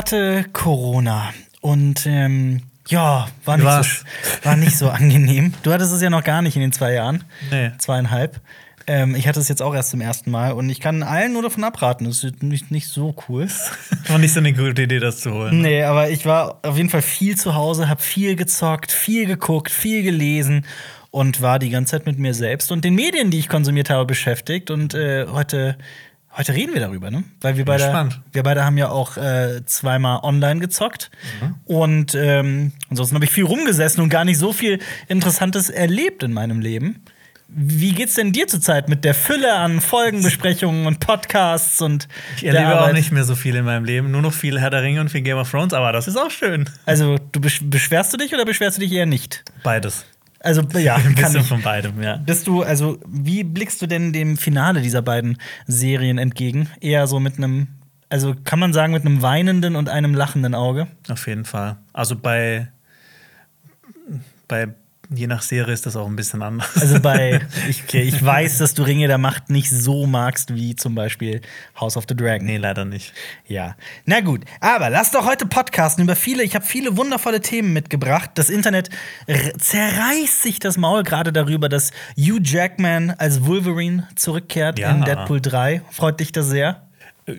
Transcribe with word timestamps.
hatte 0.00 0.46
Corona 0.54 1.28
und 1.60 2.06
ähm, 2.06 2.62
ja, 2.88 3.28
war 3.44 3.58
nicht, 3.58 3.66
Was? 3.66 3.98
so, 3.98 4.44
war 4.46 4.56
nicht 4.56 4.78
so 4.78 4.88
angenehm. 4.88 5.52
Du 5.62 5.70
hattest 5.70 5.92
es 5.92 6.00
ja 6.00 6.08
noch 6.08 6.24
gar 6.24 6.40
nicht 6.40 6.56
in 6.56 6.62
den 6.62 6.72
zwei 6.72 6.94
Jahren. 6.94 7.22
Nee. 7.50 7.72
Zweieinhalb. 7.76 8.40
Ähm, 8.86 9.14
ich 9.14 9.28
hatte 9.28 9.40
es 9.40 9.48
jetzt 9.48 9.60
auch 9.60 9.74
erst 9.74 9.90
zum 9.90 10.00
ersten 10.00 10.30
Mal 10.30 10.52
und 10.52 10.70
ich 10.70 10.80
kann 10.80 11.02
allen 11.02 11.34
nur 11.34 11.42
davon 11.42 11.64
abraten. 11.64 12.06
Das 12.06 12.24
ist 12.24 12.42
nicht, 12.42 12.70
nicht 12.70 12.88
so 12.88 13.14
cool. 13.28 13.46
War 14.08 14.16
nicht 14.16 14.32
so 14.32 14.40
eine 14.40 14.54
gute 14.54 14.84
Idee, 14.84 15.00
das 15.00 15.20
zu 15.20 15.34
holen. 15.34 15.60
Nee, 15.60 15.82
aber 15.82 16.08
ich 16.08 16.24
war 16.24 16.60
auf 16.62 16.78
jeden 16.78 16.88
Fall 16.88 17.02
viel 17.02 17.36
zu 17.36 17.54
Hause, 17.54 17.90
habe 17.90 18.00
viel 18.00 18.36
gezockt, 18.36 18.92
viel 18.92 19.26
geguckt, 19.26 19.70
viel 19.70 20.02
gelesen 20.02 20.64
und 21.10 21.42
war 21.42 21.58
die 21.58 21.68
ganze 21.68 21.90
Zeit 21.90 22.06
mit 22.06 22.18
mir 22.18 22.32
selbst 22.32 22.72
und 22.72 22.86
den 22.86 22.94
Medien, 22.94 23.30
die 23.30 23.38
ich 23.38 23.50
konsumiert 23.50 23.90
habe, 23.90 24.06
beschäftigt. 24.06 24.70
Und 24.70 24.94
äh, 24.94 25.26
heute, 25.26 25.76
heute 26.36 26.54
reden 26.54 26.72
wir 26.74 26.80
darüber, 26.80 27.10
ne? 27.10 27.24
Weil 27.40 27.56
wir 27.56 27.64
beide, 27.64 28.08
wir 28.32 28.42
beide 28.42 28.64
haben 28.64 28.78
ja 28.78 28.88
auch 28.90 29.16
äh, 29.16 29.62
zweimal 29.66 30.20
online 30.22 30.60
gezockt. 30.60 31.10
Und 31.64 32.14
ähm, 32.14 32.72
ansonsten 32.88 33.14
habe 33.16 33.24
ich 33.24 33.30
viel 33.30 33.44
rumgesessen 33.44 34.02
und 34.02 34.08
gar 34.10 34.24
nicht 34.24 34.38
so 34.38 34.52
viel 34.52 34.78
Interessantes 35.08 35.70
erlebt 35.70 36.22
in 36.22 36.32
meinem 36.32 36.60
Leben. 36.60 37.02
Wie 37.52 37.90
geht's 37.92 38.14
denn 38.14 38.30
dir 38.32 38.46
zurzeit 38.46 38.88
mit 38.88 39.04
der 39.04 39.12
Fülle 39.12 39.52
an 39.54 39.80
Folgenbesprechungen 39.80 40.86
und 40.86 41.00
Podcasts 41.00 41.80
und 41.82 42.06
Ich 42.36 42.44
erlebe 42.44 42.68
auch 42.68 42.82
Arbeit? 42.82 42.94
nicht 42.94 43.10
mehr 43.10 43.24
so 43.24 43.34
viel 43.34 43.56
in 43.56 43.64
meinem 43.64 43.84
Leben. 43.84 44.12
Nur 44.12 44.22
noch 44.22 44.32
viel 44.32 44.60
Herr 44.60 44.70
der 44.70 44.82
Ringe 44.82 45.00
und 45.00 45.08
viel 45.08 45.22
Game 45.22 45.36
of 45.36 45.50
Thrones, 45.50 45.72
aber 45.74 45.90
das 45.90 46.06
ist 46.06 46.16
auch 46.16 46.30
schön. 46.30 46.70
Also, 46.86 47.16
du 47.32 47.40
besch 47.40 47.60
beschwerst 47.64 48.12
du 48.12 48.18
dich 48.18 48.32
oder 48.32 48.44
beschwerst 48.44 48.76
du 48.76 48.82
dich 48.82 48.92
eher 48.92 49.06
nicht? 49.06 49.42
Beides. 49.64 50.04
Also, 50.40 50.62
ja, 50.78 50.96
Ein 50.96 51.14
bisschen 51.14 51.44
von 51.44 51.62
beidem, 51.62 52.02
ja. 52.02 52.16
Bist 52.16 52.46
du, 52.46 52.62
also, 52.62 52.98
wie 53.06 53.44
blickst 53.44 53.80
du 53.82 53.86
denn 53.86 54.12
dem 54.12 54.36
Finale 54.36 54.80
dieser 54.80 55.02
beiden 55.02 55.38
Serien 55.66 56.18
entgegen? 56.18 56.68
Eher 56.80 57.06
so 57.06 57.20
mit 57.20 57.36
einem, 57.38 57.68
also 58.08 58.34
kann 58.44 58.58
man 58.58 58.72
sagen, 58.72 58.92
mit 58.92 59.04
einem 59.04 59.22
weinenden 59.22 59.76
und 59.76 59.88
einem 59.88 60.14
lachenden 60.14 60.54
Auge? 60.54 60.88
Auf 61.08 61.26
jeden 61.26 61.44
Fall. 61.44 61.76
Also 61.92 62.16
bei, 62.16 62.68
bei 64.48 64.68
je 65.12 65.26
nach 65.26 65.42
Serie 65.42 65.74
ist 65.74 65.86
das 65.86 65.96
auch 65.96 66.06
ein 66.06 66.16
bisschen 66.16 66.42
anders. 66.42 66.68
Also 66.80 67.00
bei, 67.00 67.40
ich, 67.68 67.82
okay, 67.82 68.02
ich 68.02 68.24
weiß, 68.24 68.58
dass 68.58 68.74
du 68.74 68.82
Ringe 68.84 69.08
der 69.08 69.18
Macht 69.18 69.50
nicht 69.50 69.70
so 69.70 70.06
magst 70.06 70.54
wie 70.54 70.76
zum 70.76 70.94
Beispiel 70.94 71.40
House 71.80 71.96
of 71.96 72.04
the 72.08 72.16
Dragon. 72.16 72.46
nee, 72.46 72.56
leider 72.58 72.84
nicht. 72.84 73.12
Ja. 73.46 73.76
Na 74.06 74.20
gut, 74.20 74.44
aber 74.60 74.88
lass 74.90 75.10
doch 75.10 75.26
heute 75.26 75.46
podcasten 75.46 76.04
über 76.04 76.16
viele. 76.16 76.42
Ich 76.42 76.54
habe 76.54 76.64
viele 76.64 76.96
wundervolle 76.96 77.40
Themen 77.40 77.72
mitgebracht. 77.72 78.30
Das 78.34 78.50
Internet 78.50 78.90
zerreißt 79.58 80.42
sich 80.42 80.58
das 80.58 80.76
Maul 80.76 81.02
gerade 81.02 81.32
darüber, 81.32 81.68
dass 81.68 81.90
Hugh 82.16 82.40
Jackman 82.42 83.10
als 83.10 83.44
Wolverine 83.46 84.08
zurückkehrt 84.16 84.78
Ja. 84.78 84.90
in 84.90 85.02
Deadpool 85.04 85.40
3. 85.40 85.82
Freut 85.90 86.20
dich 86.20 86.32
das 86.32 86.46
sehr? 86.48 86.82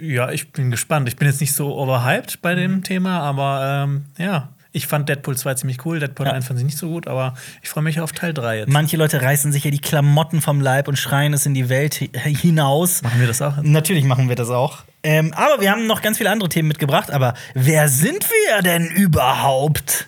Ja, 0.01 0.31
ich 0.31 0.51
bin 0.51 0.71
gespannt. 0.71 1.07
Ich 1.09 1.15
bin 1.17 1.27
jetzt 1.27 1.41
nicht 1.41 1.53
so 1.53 1.75
overhyped 1.77 2.41
bei 2.41 2.53
Mhm. 2.55 2.59
dem 2.59 2.83
Thema, 2.83 3.19
aber 3.21 3.83
ähm, 3.85 4.05
ja. 4.17 4.49
Ich 4.73 4.87
fand 4.87 5.09
Deadpool 5.09 5.35
2 5.37 5.55
ziemlich 5.55 5.85
cool, 5.85 5.99
Deadpool 5.99 6.27
Ja. 6.27 6.31
1 6.33 6.47
fand 6.47 6.57
ich 6.59 6.65
nicht 6.65 6.77
so 6.77 6.87
gut, 6.89 7.07
aber 7.07 7.33
ich 7.61 7.67
freue 7.69 7.83
mich 7.83 7.99
auf 7.99 8.13
Teil 8.13 8.33
3 8.33 8.59
jetzt. 8.59 8.69
Manche 8.69 8.95
Leute 8.95 9.21
reißen 9.21 9.51
sich 9.51 9.65
ja 9.65 9.71
die 9.71 9.79
Klamotten 9.81 10.39
vom 10.41 10.61
Leib 10.61 10.87
und 10.87 10.97
schreien 10.97 11.33
es 11.33 11.45
in 11.45 11.53
die 11.53 11.67
Welt 11.67 11.99
hi- 11.99 12.35
hinaus. 12.35 13.01
Machen 13.01 13.19
wir 13.19 13.27
das 13.27 13.41
auch? 13.41 13.57
Natürlich 13.61 14.05
machen 14.05 14.29
wir 14.29 14.35
das 14.37 14.49
auch. 14.49 14.79
Ähm, 15.03 15.33
aber 15.33 15.61
wir 15.61 15.71
haben 15.71 15.87
noch 15.87 16.01
ganz 16.01 16.17
viele 16.19 16.29
andere 16.29 16.47
Themen 16.47 16.67
mitgebracht. 16.69 17.11
Aber 17.11 17.33
wer 17.53 17.89
sind 17.89 18.25
wir 18.29 18.61
denn 18.61 18.85
überhaupt? 18.87 20.07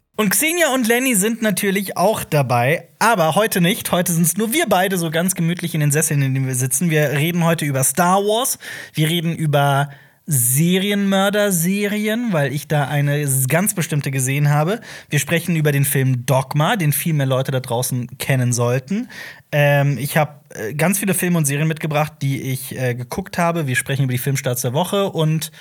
Und 0.21 0.29
Xenia 0.29 0.73
und 0.75 0.87
Lenny 0.87 1.15
sind 1.15 1.41
natürlich 1.41 1.97
auch 1.97 2.23
dabei, 2.23 2.87
aber 2.99 3.33
heute 3.33 3.59
nicht. 3.59 3.91
Heute 3.91 4.13
sind 4.13 4.27
es 4.27 4.37
nur 4.37 4.53
wir 4.53 4.67
beide 4.69 4.99
so 4.99 5.09
ganz 5.09 5.33
gemütlich 5.33 5.73
in 5.73 5.79
den 5.79 5.89
Sesseln, 5.89 6.21
in 6.21 6.35
denen 6.35 6.45
wir 6.45 6.53
sitzen. 6.53 6.91
Wir 6.91 7.13
reden 7.13 7.43
heute 7.43 7.65
über 7.65 7.83
Star 7.83 8.17
Wars. 8.17 8.59
Wir 8.93 9.09
reden 9.09 9.35
über 9.35 9.89
Serienmörder-Serien, 10.27 12.33
weil 12.33 12.53
ich 12.53 12.67
da 12.67 12.87
eine 12.87 13.27
ganz 13.47 13.73
bestimmte 13.73 14.11
gesehen 14.11 14.51
habe. 14.51 14.81
Wir 15.09 15.17
sprechen 15.17 15.55
über 15.55 15.71
den 15.71 15.85
Film 15.85 16.27
Dogma, 16.27 16.75
den 16.75 16.93
viel 16.93 17.15
mehr 17.15 17.25
Leute 17.25 17.51
da 17.51 17.59
draußen 17.59 18.19
kennen 18.19 18.53
sollten. 18.53 19.09
Ähm, 19.51 19.97
ich 19.97 20.17
habe 20.17 20.33
äh, 20.49 20.75
ganz 20.75 20.99
viele 20.99 21.15
Filme 21.15 21.39
und 21.39 21.45
Serien 21.45 21.67
mitgebracht, 21.67 22.13
die 22.21 22.43
ich 22.43 22.77
äh, 22.77 22.93
geguckt 22.93 23.39
habe. 23.39 23.65
Wir 23.65 23.75
sprechen 23.75 24.03
über 24.03 24.13
die 24.13 24.19
Filmstarts 24.19 24.61
der 24.61 24.73
Woche 24.73 25.09
und 25.09 25.51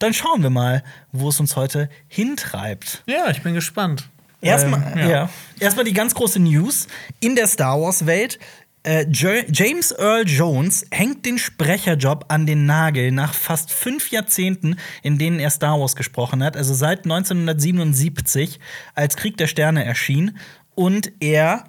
dann 0.00 0.12
schauen 0.12 0.42
wir 0.42 0.50
mal, 0.50 0.82
wo 1.12 1.28
es 1.28 1.38
uns 1.38 1.54
heute 1.54 1.88
hintreibt. 2.08 3.04
Ja, 3.06 3.30
ich 3.30 3.42
bin 3.42 3.54
gespannt. 3.54 4.08
Erstmal, 4.40 4.94
Ähm, 4.96 5.08
ja. 5.08 5.30
Erstmal 5.58 5.84
die 5.84 5.92
ganz 5.92 6.14
große 6.14 6.40
News 6.40 6.88
in 7.20 7.36
der 7.36 7.46
Star 7.46 7.80
Wars 7.80 8.06
Welt. 8.06 8.38
Äh, 8.82 9.04
James 9.10 9.92
Earl 9.92 10.26
Jones 10.26 10.86
hängt 10.90 11.26
den 11.26 11.36
Sprecherjob 11.36 12.24
an 12.28 12.46
den 12.46 12.64
Nagel 12.64 13.12
nach 13.12 13.34
fast 13.34 13.70
fünf 13.70 14.10
Jahrzehnten, 14.10 14.76
in 15.02 15.18
denen 15.18 15.38
er 15.38 15.50
Star 15.50 15.78
Wars 15.78 15.94
gesprochen 15.96 16.42
hat, 16.42 16.56
also 16.56 16.72
seit 16.72 17.04
1977, 17.04 18.58
als 18.94 19.16
Krieg 19.16 19.36
der 19.36 19.48
Sterne 19.48 19.84
erschien 19.84 20.38
und 20.74 21.12
er 21.20 21.64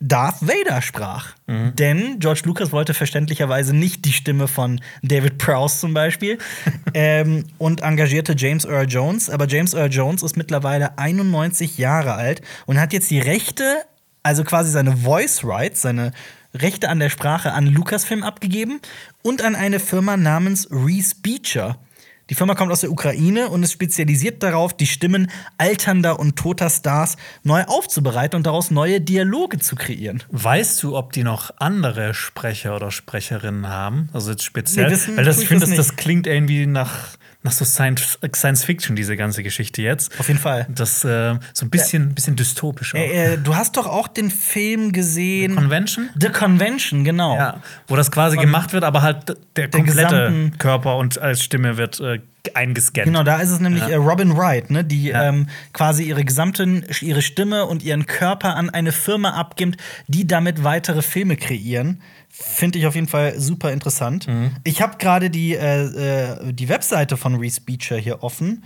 Darth 0.00 0.40
Vader 0.40 0.80
sprach. 0.80 1.34
Denn 1.46 2.18
George 2.20 2.42
Lucas 2.44 2.72
wollte 2.72 2.94
verständlicherweise 2.94 3.76
nicht 3.76 4.06
die 4.06 4.12
Stimme 4.12 4.48
von 4.48 4.80
David 5.02 5.36
Prowse 5.36 5.78
zum 5.78 5.92
Beispiel 5.92 6.38
ähm, 6.94 7.44
und 7.58 7.82
engagierte 7.82 8.34
James 8.36 8.64
Earl 8.64 8.88
Jones. 8.88 9.28
Aber 9.28 9.46
James 9.46 9.74
Earl 9.74 9.92
Jones 9.92 10.22
ist 10.22 10.38
mittlerweile 10.38 10.96
91 10.98 11.76
Jahre 11.76 12.14
alt 12.14 12.40
und 12.64 12.80
hat 12.80 12.94
jetzt 12.94 13.10
die 13.10 13.20
Rechte, 13.20 13.82
also 14.22 14.42
quasi 14.42 14.70
seine 14.70 14.96
Voice 14.96 15.44
Rights, 15.44 15.82
seine 15.82 16.12
Rechte 16.54 16.88
an 16.88 16.98
der 16.98 17.10
Sprache 17.10 17.52
an 17.52 17.66
Lucasfilm 17.66 18.22
abgegeben 18.22 18.80
und 19.22 19.42
an 19.42 19.54
eine 19.54 19.80
Firma 19.80 20.16
namens 20.16 20.66
Reese 20.70 21.14
Beecher. 21.22 21.78
Die 22.30 22.36
Firma 22.36 22.54
kommt 22.54 22.70
aus 22.70 22.80
der 22.80 22.92
Ukraine 22.92 23.48
und 23.48 23.64
ist 23.64 23.72
spezialisiert 23.72 24.40
darauf, 24.44 24.72
die 24.72 24.86
Stimmen 24.86 25.30
alternder 25.58 26.20
und 26.20 26.36
toter 26.36 26.70
Stars 26.70 27.16
neu 27.42 27.64
aufzubereiten 27.64 28.36
und 28.36 28.46
daraus 28.46 28.70
neue 28.70 29.00
Dialoge 29.00 29.58
zu 29.58 29.74
kreieren. 29.74 30.22
Weißt 30.30 30.80
du, 30.84 30.96
ob 30.96 31.12
die 31.12 31.24
noch 31.24 31.50
andere 31.56 32.14
Sprecher 32.14 32.76
oder 32.76 32.92
Sprecherinnen 32.92 33.68
haben? 33.68 34.10
Also 34.12 34.30
jetzt 34.30 34.44
speziell. 34.44 34.90
Nee, 34.90 35.16
Weil 35.16 35.24
das, 35.24 35.40
ich 35.40 35.48
finde, 35.48 35.66
das 35.66 35.74
das, 35.74 35.96
klingt 35.96 36.28
irgendwie 36.28 36.66
nach, 36.66 37.16
nach 37.42 37.52
so 37.52 37.64
Science, 37.64 38.18
Science 38.34 38.64
Fiction, 38.64 38.96
diese 38.96 39.16
ganze 39.16 39.42
Geschichte 39.42 39.80
jetzt. 39.82 40.18
Auf 40.20 40.28
jeden 40.28 40.40
Fall. 40.40 40.66
Das 40.68 41.04
äh, 41.04 41.36
so 41.54 41.64
ein 41.64 41.70
bisschen, 41.70 42.14
bisschen 42.14 42.36
dystopisch. 42.36 42.92
Äh, 42.94 43.34
äh, 43.34 43.38
du 43.38 43.56
hast 43.56 43.76
doch 43.76 43.86
auch 43.86 44.08
den 44.08 44.30
Film 44.30 44.92
gesehen. 44.92 45.54
Convention? 45.54 46.10
The 46.20 46.28
Convention, 46.28 47.02
genau. 47.04 47.36
Ja, 47.36 47.62
wo 47.88 47.96
das 47.96 48.10
quasi 48.10 48.36
Von- 48.36 48.44
gemacht 48.44 48.72
wird, 48.72 48.84
aber 48.84 49.00
halt 49.02 49.36
der 49.56 49.70
komplette 49.70 50.02
gesamten- 50.08 50.58
Körper 50.58 50.96
und 50.98 51.18
als 51.18 51.42
Stimme 51.42 51.76
wird 51.78 51.98
äh, 52.00 52.20
eingescannt. 52.54 53.06
Genau, 53.06 53.22
da 53.22 53.36
ist 53.38 53.50
es 53.50 53.60
nämlich 53.60 53.82
Ja. 53.82 53.88
äh, 53.90 53.94
Robin 53.96 54.36
Wright, 54.36 54.70
ne, 54.70 54.84
die 54.84 55.08
Ja. 55.08 55.28
ähm, 55.28 55.48
quasi 55.72 56.04
ihre 56.04 56.24
gesamten, 56.24 56.84
ihre 57.00 57.22
Stimme 57.22 57.66
und 57.66 57.82
ihren 57.82 58.06
Körper 58.06 58.56
an 58.56 58.70
eine 58.70 58.92
Firma 58.92 59.30
abgibt, 59.32 59.80
die 60.08 60.26
damit 60.26 60.64
weitere 60.64 61.02
Filme 61.02 61.36
kreieren. 61.36 62.00
Finde 62.28 62.78
ich 62.78 62.86
auf 62.86 62.94
jeden 62.94 63.08
Fall 63.08 63.38
super 63.38 63.72
interessant. 63.72 64.26
Mhm. 64.28 64.52
Ich 64.64 64.80
habe 64.82 64.96
gerade 64.98 65.30
die, 65.30 65.54
äh, 65.54 65.82
äh, 65.84 66.52
die 66.52 66.68
Webseite 66.68 67.16
von 67.16 67.34
Reese 67.36 67.60
Beecher 67.60 67.96
hier 67.96 68.22
offen 68.22 68.64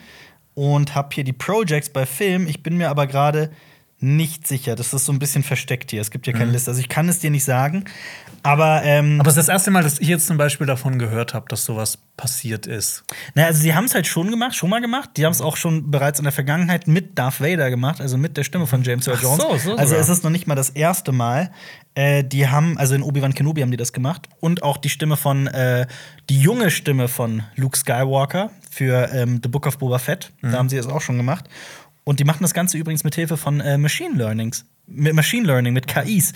und 0.54 0.94
habe 0.94 1.08
hier 1.12 1.25
die 1.25 1.32
Projects 1.32 1.90
bei 1.90 2.06
Film. 2.06 2.46
Ich 2.46 2.62
bin 2.62 2.76
mir 2.76 2.90
aber 2.90 3.06
gerade 3.06 3.50
nicht 4.04 4.46
sicher. 4.46 4.74
Das 4.76 4.92
ist 4.92 5.06
so 5.06 5.12
ein 5.12 5.18
bisschen 5.18 5.42
versteckt 5.42 5.90
hier. 5.90 6.00
Es 6.00 6.10
gibt 6.10 6.26
hier 6.26 6.34
keine 6.34 6.50
Liste. 6.50 6.70
Also 6.70 6.80
ich 6.80 6.88
kann 6.88 7.08
es 7.08 7.18
dir 7.20 7.30
nicht 7.30 7.44
sagen. 7.44 7.84
Aber, 8.42 8.82
ähm, 8.84 9.14
Mhm. 9.14 9.20
Aber 9.20 9.30
es 9.30 9.36
ist 9.36 9.48
das 9.48 9.52
erste 9.52 9.70
Mal, 9.70 9.82
dass 9.82 9.98
ich 9.98 10.08
jetzt 10.08 10.26
zum 10.26 10.36
Beispiel 10.36 10.66
davon 10.66 10.98
gehört 10.98 11.32
habe, 11.34 11.46
dass 11.48 11.64
sowas 11.64 11.98
passiert 12.16 12.66
ist. 12.66 13.02
Na, 13.34 13.44
also 13.46 13.60
sie 13.62 13.74
haben 13.74 13.84
es 13.86 13.94
halt 13.94 14.06
schon 14.06 14.30
gemacht, 14.30 14.54
schon 14.54 14.68
mal 14.70 14.80
gemacht. 14.80 15.10
Die 15.16 15.24
haben 15.24 15.32
es 15.32 15.40
auch 15.40 15.56
schon 15.56 15.90
bereits 15.90 16.18
in 16.18 16.24
der 16.24 16.32
Vergangenheit 16.32 16.86
mit 16.86 17.18
Darth 17.18 17.40
Vader 17.40 17.70
gemacht, 17.70 18.00
also 18.00 18.18
mit 18.18 18.36
der 18.36 18.44
Stimme 18.44 18.66
von 18.66 18.82
James 18.82 19.06
Earl 19.06 19.16
Ach 19.18 19.22
Jones. 19.22 19.42
so, 19.42 19.58
so 19.70 19.76
also 19.76 19.94
es 19.96 20.08
ist 20.08 20.22
noch 20.24 20.30
nicht 20.30 20.46
mal 20.46 20.54
das 20.54 20.70
erste 20.70 21.10
Mal. 21.12 21.50
Äh, 21.94 22.22
die 22.24 22.48
haben, 22.48 22.76
also 22.76 22.94
in 22.94 23.02
Obi-Wan 23.02 23.34
Kenobi 23.34 23.62
haben 23.62 23.70
die 23.70 23.76
das 23.76 23.92
gemacht. 23.92 24.28
Und 24.40 24.62
auch 24.62 24.76
die 24.76 24.88
Stimme 24.90 25.16
von, 25.16 25.46
äh, 25.46 25.86
die 26.28 26.38
junge 26.40 26.70
Stimme 26.70 27.08
von 27.08 27.44
Luke 27.56 27.78
Skywalker 27.78 28.50
für 28.70 29.10
ähm, 29.12 29.40
The 29.42 29.48
Book 29.48 29.66
of 29.66 29.78
Boba 29.78 29.98
Fett. 29.98 30.32
Mhm. 30.42 30.52
Da 30.52 30.58
haben 30.58 30.68
sie 30.68 30.76
das 30.76 30.86
auch 30.86 31.00
schon 31.00 31.16
gemacht. 31.16 31.46
Und 32.04 32.20
die 32.20 32.24
machen 32.24 32.42
das 32.42 32.52
Ganze 32.54 32.76
übrigens 32.76 33.02
mit 33.02 33.14
Hilfe 33.14 33.36
von 33.36 33.60
äh, 33.60 33.78
Machine 33.78 34.14
Learnings. 34.16 34.66
Mit 34.86 35.14
Machine 35.14 35.46
Learning, 35.46 35.72
mit 35.72 35.86
KIs. 35.86 36.34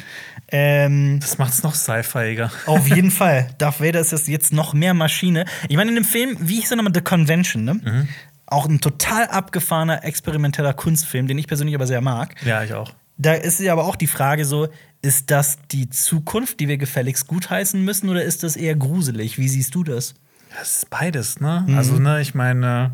Ähm, 0.50 1.18
Das 1.20 1.36
macht 1.38 1.52
es 1.52 1.62
noch 1.62 1.74
sci-fiiger. 1.74 2.50
auf 2.66 2.88
jeden 2.94 3.10
Fall. 3.10 3.48
Darth 3.58 3.80
Vader 3.80 4.00
ist 4.00 4.12
jetzt- 4.12 4.28
jetzt 4.28 4.52
noch 4.52 4.72
mehr 4.72 4.94
Maschine. 4.94 5.44
Ich 5.68 5.76
meine, 5.76 5.90
in 5.90 5.94
dem 5.96 6.04
Film, 6.04 6.36
wie 6.40 6.56
hieß 6.60 6.68
der 6.68 6.76
nochmal? 6.78 6.94
The 6.94 7.02
Convention, 7.02 7.64
ne? 7.64 8.08
Auch 8.46 8.66
ein 8.66 8.80
total 8.80 9.26
abgefahrener, 9.26 10.04
experimenteller 10.04 10.72
Kunstfilm, 10.72 11.26
den 11.28 11.36
ich 11.36 11.46
persönlich 11.46 11.74
aber 11.74 11.86
sehr 11.86 12.00
mag. 12.00 12.34
Ja, 12.46 12.62
ich 12.64 12.72
auch. 12.72 12.94
Da 13.18 13.34
ist 13.34 13.60
ja 13.60 13.72
aber 13.72 13.84
auch 13.84 13.96
die 13.96 14.06
Frage 14.06 14.44
so, 14.46 14.68
ist 15.02 15.30
das 15.30 15.58
die 15.70 15.90
Zukunft, 15.90 16.60
die 16.60 16.68
wir 16.68 16.78
gefälligst 16.78 17.26
gutheißen 17.26 17.84
müssen, 17.84 18.08
oder 18.08 18.22
ist 18.22 18.42
das 18.42 18.56
eher 18.56 18.74
gruselig? 18.74 19.36
Wie 19.38 19.48
siehst 19.48 19.74
du 19.74 19.84
das? 19.84 20.14
Das 20.58 20.76
ist 20.76 20.88
beides, 20.90 21.40
ne? 21.40 21.66
Also, 21.76 21.98
ne, 21.98 22.22
ich 22.22 22.34
meine, 22.34 22.92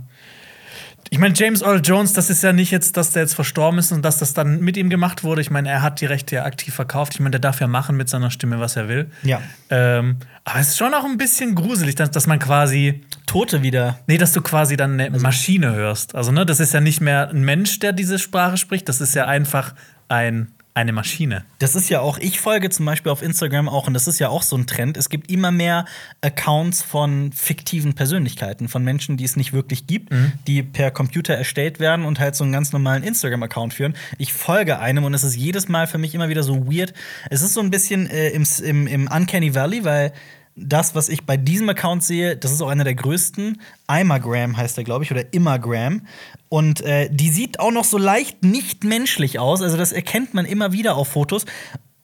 ich 1.10 1.18
meine, 1.18 1.34
James 1.36 1.62
Earl 1.62 1.80
Jones, 1.82 2.12
das 2.12 2.30
ist 2.30 2.42
ja 2.42 2.52
nicht 2.52 2.70
jetzt, 2.70 2.96
dass 2.96 3.10
der 3.10 3.22
jetzt 3.22 3.34
verstorben 3.34 3.78
ist 3.78 3.92
und 3.92 4.02
dass 4.02 4.18
das 4.18 4.34
dann 4.34 4.60
mit 4.60 4.76
ihm 4.76 4.90
gemacht 4.90 5.24
wurde. 5.24 5.40
Ich 5.40 5.50
meine, 5.50 5.68
er 5.68 5.82
hat 5.82 6.00
die 6.00 6.06
Rechte 6.06 6.36
ja 6.36 6.44
aktiv 6.44 6.74
verkauft. 6.74 7.14
Ich 7.14 7.20
meine, 7.20 7.32
der 7.32 7.40
darf 7.40 7.60
ja 7.60 7.66
machen 7.66 7.96
mit 7.96 8.08
seiner 8.08 8.30
Stimme, 8.30 8.60
was 8.60 8.76
er 8.76 8.88
will. 8.88 9.10
Ja. 9.22 9.40
Ähm, 9.70 10.16
aber 10.44 10.60
es 10.60 10.68
ist 10.68 10.78
schon 10.78 10.92
auch 10.94 11.04
ein 11.04 11.16
bisschen 11.18 11.54
gruselig, 11.54 11.94
dass, 11.94 12.10
dass 12.10 12.26
man 12.26 12.38
quasi. 12.38 13.02
Tote 13.26 13.62
wieder. 13.62 13.98
Nee, 14.06 14.18
dass 14.18 14.32
du 14.32 14.42
quasi 14.42 14.76
dann 14.76 15.00
eine 15.00 15.18
Maschine 15.18 15.74
hörst. 15.74 16.14
Also, 16.14 16.30
ne, 16.30 16.46
das 16.46 16.60
ist 16.60 16.74
ja 16.74 16.80
nicht 16.80 17.00
mehr 17.00 17.30
ein 17.30 17.42
Mensch, 17.42 17.78
der 17.78 17.92
diese 17.92 18.18
Sprache 18.18 18.56
spricht, 18.56 18.88
das 18.88 19.00
ist 19.00 19.14
ja 19.14 19.26
einfach 19.26 19.74
ein, 20.08 20.52
eine 20.74 20.92
Maschine. 20.92 21.44
Das 21.60 21.76
ist 21.76 21.88
ja 21.88 22.00
auch, 22.00 22.18
ich 22.18 22.40
folge 22.40 22.68
zum 22.68 22.84
Beispiel 22.84 23.12
auf 23.12 23.22
Instagram 23.22 23.68
auch, 23.68 23.86
und 23.86 23.94
das 23.94 24.08
ist 24.08 24.18
ja 24.18 24.28
auch 24.28 24.42
so 24.42 24.56
ein 24.56 24.66
Trend. 24.66 24.96
Es 24.96 25.08
gibt 25.08 25.30
immer 25.30 25.52
mehr 25.52 25.84
Accounts 26.20 26.82
von 26.82 27.32
fiktiven 27.32 27.94
Persönlichkeiten, 27.94 28.68
von 28.68 28.82
Menschen, 28.82 29.16
die 29.16 29.24
es 29.24 29.36
nicht 29.36 29.52
wirklich 29.52 29.86
gibt, 29.86 30.12
die 30.48 30.64
per 30.64 30.90
Computer 30.90 31.34
erstellt 31.34 31.78
werden 31.78 32.04
und 32.04 32.18
halt 32.18 32.34
so 32.34 32.42
einen 32.42 32.52
ganz 32.52 32.72
normalen 32.72 33.04
Instagram-Account 33.04 33.72
führen. 33.72 33.94
Ich 34.18 34.32
folge 34.32 34.80
einem 34.80 35.04
und 35.04 35.14
es 35.14 35.22
ist 35.22 35.36
jedes 35.36 35.68
Mal 35.68 35.86
für 35.86 35.98
mich 35.98 36.12
immer 36.14 36.28
wieder 36.28 36.42
so 36.42 36.66
weird. 36.66 36.92
Es 37.30 37.42
ist 37.42 37.54
so 37.54 37.60
ein 37.60 37.70
bisschen 37.70 38.10
äh, 38.10 38.30
im, 38.30 38.44
im, 38.64 38.86
im 38.88 39.08
Uncanny 39.08 39.54
Valley, 39.54 39.84
weil 39.84 40.12
das, 40.56 40.94
was 40.94 41.08
ich 41.08 41.24
bei 41.26 41.36
diesem 41.36 41.68
Account 41.68 42.04
sehe, 42.04 42.36
das 42.36 42.52
ist 42.52 42.62
auch 42.62 42.68
einer 42.68 42.84
der 42.84 42.94
größten. 42.94 43.60
Imagram 43.88 44.56
heißt 44.56 44.78
er, 44.78 44.84
glaube 44.84 45.04
ich, 45.04 45.10
oder 45.10 45.32
Imagram. 45.32 46.06
Und 46.48 46.80
äh, 46.82 47.08
die 47.10 47.30
sieht 47.30 47.58
auch 47.58 47.72
noch 47.72 47.84
so 47.84 47.98
leicht 47.98 48.44
nicht 48.44 48.84
menschlich 48.84 49.38
aus. 49.38 49.62
Also, 49.62 49.76
das 49.76 49.92
erkennt 49.92 50.34
man 50.34 50.44
immer 50.44 50.72
wieder 50.72 50.94
auf 50.96 51.08
Fotos. 51.08 51.44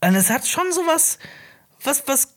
Und 0.05 0.15
es 0.15 0.31
hat 0.31 0.47
schon 0.49 0.73
so 0.73 0.81
was, 0.87 1.19
was, 1.85 2.03
was. 2.07 2.35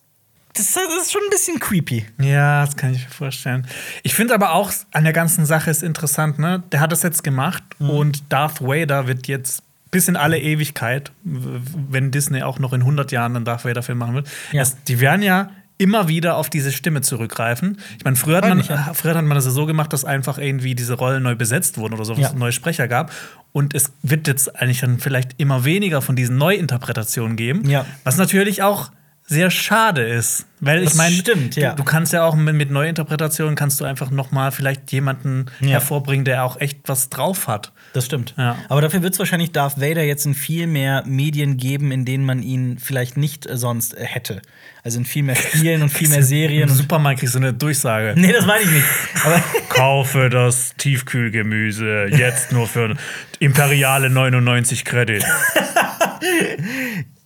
Das, 0.56 0.68
ist 0.68 1.12
schon 1.12 1.22
ein 1.26 1.32
bisschen 1.32 1.60
creepy. 1.60 2.06
Ja, 2.20 2.64
das 2.64 2.76
kann 2.78 2.94
ich 2.94 3.06
mir 3.06 3.10
vorstellen. 3.10 3.66
Ich 4.04 4.14
finde 4.14 4.36
aber 4.36 4.52
auch 4.54 4.72
an 4.92 5.04
der 5.04 5.14
ganzen 5.14 5.48
Sache 5.48 5.72
ist 5.72 5.82
interessant, 5.82 6.38
ne? 6.38 6.62
Der 6.72 6.80
hat 6.80 6.92
das 6.92 7.02
jetzt 7.02 7.24
gemacht 7.24 7.64
und 7.80 8.32
Darth 8.32 8.62
Vader 8.62 9.08
wird 9.08 9.28
jetzt 9.28 9.64
bis 9.90 10.08
in 10.08 10.16
alle 10.16 10.40
Ewigkeit, 10.40 11.12
wenn 11.24 12.12
Disney 12.12 12.44
auch 12.44 12.60
noch 12.60 12.72
in 12.74 12.82
100 12.82 13.12
Jahren 13.12 13.36
einen 13.36 13.46
Darth 13.46 13.66
Vader-Film 13.66 13.98
machen 13.98 14.14
wird, 14.14 14.28
Ja. 14.52 14.64
die 14.88 15.00
werden 15.00 15.24
ja 15.24 15.50
immer 15.78 16.08
wieder 16.08 16.38
auf 16.38 16.50
diese 16.50 16.72
Stimme 16.72 17.02
zurückgreifen. 17.02 17.78
Ich 17.98 18.04
meine, 18.04 18.16
früher, 18.16 18.38
hat 18.38 18.50
man- 18.50 18.62
ja. 18.62 18.94
früher 18.94 19.16
hat 19.16 19.26
man 19.26 19.36
das 19.36 19.46
ja 19.46 19.52
so 19.52 19.66
gemacht, 19.66 19.92
dass 19.94 20.06
einfach 20.06 20.38
irgendwie 20.38 20.76
diese 20.76 20.94
Rollen 20.94 21.24
neu 21.24 21.36
besetzt 21.36 21.78
wurden 21.78 21.94
oder 21.96 22.06
so, 22.06 22.14
Ja. 22.14 22.28
es 22.30 22.34
neue 22.34 22.52
Sprecher 22.52 22.88
gab. 22.88 23.12
Und 23.52 23.74
es 23.74 23.92
wird 24.02 24.28
jetzt 24.28 24.56
eigentlich 24.56 24.82
dann 24.82 25.00
vielleicht 25.00 25.32
immer 25.40 25.66
weniger 25.66 26.02
von 26.02 26.16
diesen 26.16 26.38
Neuinterpretationen 26.38 27.36
geben. 27.38 27.70
Ja. 27.70 27.86
Was 28.04 28.18
natürlich 28.18 28.64
auch 28.64 28.92
sehr 29.26 29.50
schade 29.50 30.04
ist, 30.04 30.46
weil 30.60 30.80
ich 30.80 30.90
Das 30.90 30.96
meine, 30.96 31.16
stimmt, 31.16 31.56
ja. 31.56 31.72
du, 31.72 31.78
du 31.78 31.84
kannst 31.86 32.12
ja 32.14 32.24
auch 32.26 32.36
mit, 32.36 32.56
mit 32.56 32.72
Neuinterpretationen 32.72 33.56
kannst 33.56 33.80
du 33.80 33.86
einfach 33.86 34.12
noch 34.12 34.32
mal 34.32 34.52
vielleicht 34.52 34.92
jemanden 34.92 35.46
Ja. 35.62 35.70
hervorbringen, 35.70 36.26
der 36.26 36.44
auch 36.44 36.60
echt 36.60 36.80
was 36.88 37.10
drauf 37.10 37.48
hat. 37.48 37.72
Das 37.94 38.06
stimmt. 38.06 38.34
Ja. 38.38 38.58
Aber 38.70 38.82
dafür 38.82 39.02
wird 39.02 39.14
es 39.14 39.20
wahrscheinlich 39.20 39.52
Darth 39.54 39.80
Vader 39.80 40.04
jetzt 40.04 40.26
in 40.26 40.34
viel 40.34 40.68
mehr 40.68 41.04
Medien 41.06 41.56
geben, 41.58 41.92
in 41.92 42.04
denen 42.06 42.26
man 42.26 42.44
ihn 42.44 42.78
vielleicht 42.80 43.16
nicht 43.18 43.46
äh, 43.50 43.56
sonst 43.58 43.96
äh, 43.98 44.04
hätte. 44.06 44.42
Also 44.84 44.98
in 45.00 45.06
viel 45.06 45.24
mehr 45.24 45.36
Spielen 45.38 45.82
und 45.84 45.90
viel 45.90 46.10
mehr 46.10 46.24
Serien. 46.24 46.68
Im 46.68 46.76
Supermarkt 46.76 47.22
kriegst 47.22 47.36
du 47.36 47.40
eine 47.40 47.54
Durchsage. 47.54 48.14
nee, 48.18 48.34
das 48.34 48.46
meine 48.46 48.64
ich 48.64 48.72
nicht. 48.72 48.86
Kaufe 49.70 50.30
das 50.30 50.76
Tiefkühlgemüse 50.78 52.08
jetzt 52.12 52.52
nur 52.52 52.68
für 52.68 52.96
imperiale 53.40 54.10
99 54.10 54.84
Credit. 54.84 55.24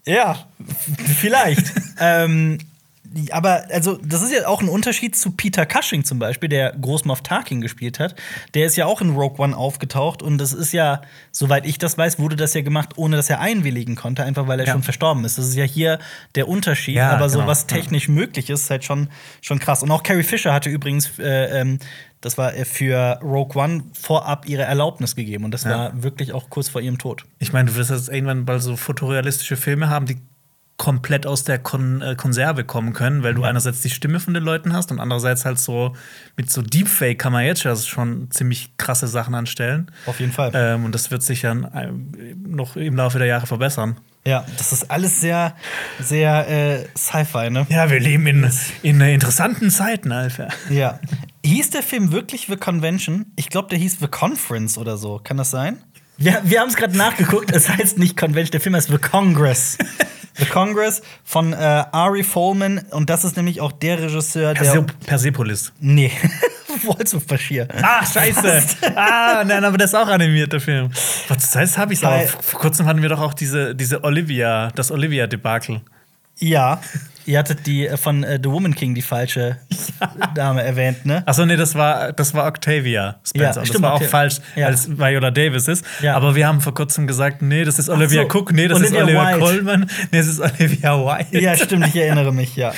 Ja, 0.07 0.47
vielleicht. 1.19 1.73
ähm, 1.99 2.59
aber 3.31 3.63
also, 3.71 3.97
das 4.03 4.21
ist 4.21 4.31
ja 4.33 4.47
auch 4.47 4.61
ein 4.61 4.69
Unterschied 4.69 5.15
zu 5.15 5.31
Peter 5.31 5.65
Cushing 5.65 6.03
zum 6.03 6.19
Beispiel, 6.19 6.49
der 6.49 6.71
Großmoff 6.73 7.21
Tarkin 7.21 7.61
gespielt 7.61 7.99
hat. 7.99 8.15
Der 8.53 8.65
ist 8.65 8.75
ja 8.75 8.85
auch 8.85 9.01
in 9.01 9.11
Rogue 9.15 9.37
One 9.43 9.55
aufgetaucht 9.55 10.21
und 10.21 10.37
das 10.37 10.53
ist 10.53 10.71
ja, 10.73 11.01
soweit 11.31 11.65
ich 11.65 11.77
das 11.77 11.97
weiß, 11.97 12.19
wurde 12.19 12.35
das 12.35 12.53
ja 12.53 12.61
gemacht, 12.61 12.91
ohne 12.97 13.15
dass 13.15 13.29
er 13.29 13.39
einwilligen 13.39 13.95
konnte, 13.95 14.23
einfach 14.23 14.47
weil 14.47 14.59
er 14.59 14.65
Ja. 14.67 14.73
schon 14.73 14.83
verstorben 14.83 15.25
ist. 15.25 15.37
Das 15.37 15.47
ist 15.47 15.55
ja 15.55 15.63
hier 15.65 15.99
der 16.35 16.47
Unterschied. 16.47 16.95
Ja, 16.95 17.11
aber 17.11 17.29
so 17.29 17.39
genau. 17.39 17.49
was 17.49 17.67
technisch 17.67 18.07
möglich 18.07 18.49
ist, 18.49 18.61
ist 18.63 18.69
halt 18.69 18.83
schon, 18.83 19.09
schon 19.41 19.59
krass. 19.59 19.83
Und 19.83 19.91
auch 19.91 20.03
Carrie 20.03 20.23
Fisher 20.23 20.53
hatte 20.53 20.69
übrigens, 20.69 21.17
äh, 21.19 21.59
ähm, 21.61 21.79
das 22.21 22.37
war 22.37 22.55
äh, 22.55 22.65
für 22.65 23.19
Rogue 23.21 23.61
One 23.61 23.83
vorab 23.93 24.47
ihre 24.49 24.63
Erlaubnis 24.63 25.15
gegeben 25.15 25.45
und 25.45 25.51
das 25.51 25.63
Ja. 25.63 25.69
war 25.71 26.03
wirklich 26.03 26.33
auch 26.33 26.49
kurz 26.49 26.69
vor 26.69 26.81
ihrem 26.81 26.97
Tod. 26.97 27.25
Ich 27.39 27.53
meine, 27.53 27.69
du 27.69 27.75
wirst 27.75 27.91
jetzt 27.91 28.09
irgendwann 28.09 28.45
bald 28.45 28.61
so 28.61 28.75
fotorealistische 28.75 29.55
Filme 29.57 29.89
haben, 29.89 30.05
die 30.07 30.17
komplett 30.77 31.25
aus 31.25 31.43
der 31.43 31.57
Kon 31.57 32.01
äh, 32.01 32.15
Konserve 32.15 32.63
kommen 32.63 32.93
können, 32.93 33.23
weil 33.23 33.33
du 33.33 33.43
einerseits 33.43 33.81
die 33.81 33.89
Stimme 33.89 34.19
von 34.19 34.35
den 34.35 34.43
Leuten 34.43 34.73
hast 34.73 34.91
und 34.91 34.99
andererseits 34.99 35.43
halt 35.43 35.59
so 35.59 35.95
mit 36.35 36.51
so 36.51 36.61
Deepfake 36.61 37.17
kann 37.17 37.33
man 37.33 37.45
jetzt 37.45 37.63
schon 37.87 38.29
ziemlich 38.29 38.77
krasse 38.77 39.07
Sachen 39.07 39.33
anstellen. 39.33 39.91
Auf 40.05 40.19
jeden 40.19 40.31
Fall. 40.31 40.51
Ähm, 40.53 40.85
und 40.85 40.93
das 40.93 41.09
wird 41.09 41.23
sich 41.23 41.41
dann 41.41 41.63
äh, 41.63 41.91
noch 42.47 42.75
im 42.75 42.95
Laufe 42.95 43.17
der 43.17 43.27
Jahre 43.27 43.47
verbessern. 43.47 43.97
Ja, 44.25 44.45
das 44.57 44.71
ist 44.71 44.91
alles 44.91 45.19
sehr, 45.19 45.55
sehr 45.99 46.47
äh, 46.49 46.85
Sci-Fi, 46.95 47.49
ne? 47.49 47.65
Ja, 47.69 47.89
wir 47.89 47.99
leben 47.99 48.27
in, 48.27 48.51
in 48.83 49.01
äh, 49.01 49.13
interessanten 49.13 49.71
Zeiten, 49.71 50.11
Alter. 50.11 50.49
Ja. 50.69 50.99
Hieß 51.45 51.71
der 51.71 51.81
Film 51.81 52.11
wirklich 52.11 52.47
The 52.47 52.57
Convention? 52.57 53.27
Ich 53.35 53.49
glaube, 53.49 53.69
der 53.69 53.79
hieß 53.79 53.97
The 53.99 54.07
Conference 54.09 54.77
oder 54.77 54.97
so. 54.97 55.21
Kann 55.23 55.37
das 55.37 55.49
sein? 55.49 55.81
Wir, 56.17 56.41
wir 56.43 56.59
haben 56.59 56.67
es 56.67 56.75
gerade 56.75 56.97
nachgeguckt. 56.97 57.51
Es 57.51 57.69
heißt 57.69 57.97
nicht 57.97 58.17
Convention, 58.17 58.51
der 58.51 58.61
Film 58.61 58.75
heißt 58.75 58.89
The 58.89 58.97
Congress. 58.97 59.77
The 60.37 60.45
Congress 60.45 61.01
von 61.23 61.53
äh, 61.53 61.55
Ari 61.55 62.23
Folman. 62.23 62.79
Und 62.91 63.09
das 63.09 63.23
ist 63.23 63.37
nämlich 63.37 63.61
auch 63.61 63.71
der 63.71 64.01
Regisseur, 64.01 64.53
der. 64.53 64.61
Perse 64.61 64.85
Persepolis. 65.05 65.71
nee, 65.79 66.11
Wolfsburg 66.83 67.27
Bashir. 67.27 67.67
Ah, 67.81 68.05
scheiße. 68.05 68.63
ah, 68.95 69.43
nein, 69.45 69.63
aber 69.63 69.77
das 69.77 69.91
ist 69.91 69.95
auch 69.95 70.07
animiert, 70.07 70.53
der 70.53 70.61
Film. 70.61 70.89
Was 71.27 71.37
das 71.37 71.55
heißt, 71.55 71.77
habe 71.77 71.93
ich 71.93 72.05
aber 72.05 72.21
vor 72.27 72.59
kurzem 72.59 72.85
hatten 72.85 73.01
wir 73.01 73.09
doch 73.09 73.21
auch 73.21 73.33
diese, 73.33 73.73
diese 73.75 74.03
Olivia, 74.03 74.71
das 74.75 74.91
Olivia-Debakel. 74.91 75.81
Ja. 76.39 76.81
Ihr 77.27 77.37
hattet 77.39 77.67
die 77.67 77.85
äh, 77.87 77.97
von 77.97 78.23
äh, 78.23 78.39
The 78.41 78.49
Woman 78.49 78.73
King, 78.73 78.95
die 78.95 79.01
falsche 79.01 79.57
Dame 80.33 80.63
erwähnt, 80.63 81.05
ne? 81.05 81.23
Achso, 81.27 81.45
nee, 81.45 81.57
das 81.57 81.75
war, 81.75 82.13
das 82.13 82.33
war 82.33 82.47
Octavia 82.47 83.19
Spencer. 83.25 83.43
Ja, 83.43 83.49
Und 83.49 83.55
das 83.57 83.67
stimmt, 83.67 83.81
war 83.83 83.91
auch 83.91 83.95
Octavia. 83.95 84.09
falsch, 84.09 84.37
Ja. 84.55 84.67
als 84.67 84.89
Viola 84.97 85.31
Davis 85.31 85.67
ist. 85.67 85.85
Ja. 86.01 86.15
Aber 86.15 86.35
wir 86.35 86.47
haben 86.47 86.61
vor 86.61 86.73
kurzem 86.73 87.05
gesagt, 87.05 87.41
nee, 87.41 87.65
das 87.65 87.79
ist 87.79 87.89
Olivia 87.89 88.23
so, 88.23 88.37
Cook, 88.39 88.53
nee, 88.53 88.67
das 88.69 88.79
Olivia 88.79 88.97
ist 88.99 89.03
Olivia 89.03 89.25
Wilde. 89.27 89.39
Colman, 89.39 89.89
nee, 90.11 90.17
das 90.17 90.27
ist 90.27 90.39
Olivia 90.39 90.95
Wilde. 90.97 91.41
Ja, 91.41 91.57
stimmt, 91.57 91.87
ich 91.87 91.95
erinnere 91.97 92.33
mich, 92.33 92.55
ja. 92.55 92.71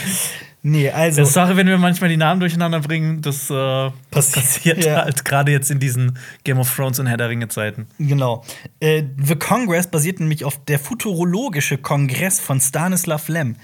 Nee, 0.61 0.89
also. 0.89 1.21
Das 1.21 1.31
Sache, 1.31 1.55
wenn 1.55 1.67
wir 1.67 1.77
manchmal 1.77 2.09
die 2.09 2.17
Namen 2.17 2.39
durcheinander 2.41 2.81
bringen, 2.81 3.21
das, 3.21 3.49
äh, 3.49 3.91
passiert 4.11 4.83
ja. 4.83 5.03
halt 5.03 5.23
gerade 5.23 5.51
jetzt 5.53 5.71
in 5.71 5.79
diesen 5.79 6.17
Game 6.43 6.59
of 6.59 6.75
Thrones 6.75 6.99
und 6.99 7.07
Herr 7.07 7.15
der 7.17 7.29
Ringe 7.29 7.47
Zeiten. 7.47 7.87
Genau. 7.97 8.43
Äh, 8.81 9.03
The 9.23 9.35
Congress 9.35 9.87
basiert 9.87 10.19
nämlich 10.19 10.43
auf 10.43 10.61
der 10.65 10.79
futurologische 10.79 11.77
Kongress 11.77 12.39
von 12.41 12.59
Stanislav 12.59 13.29
Lem. 13.29 13.55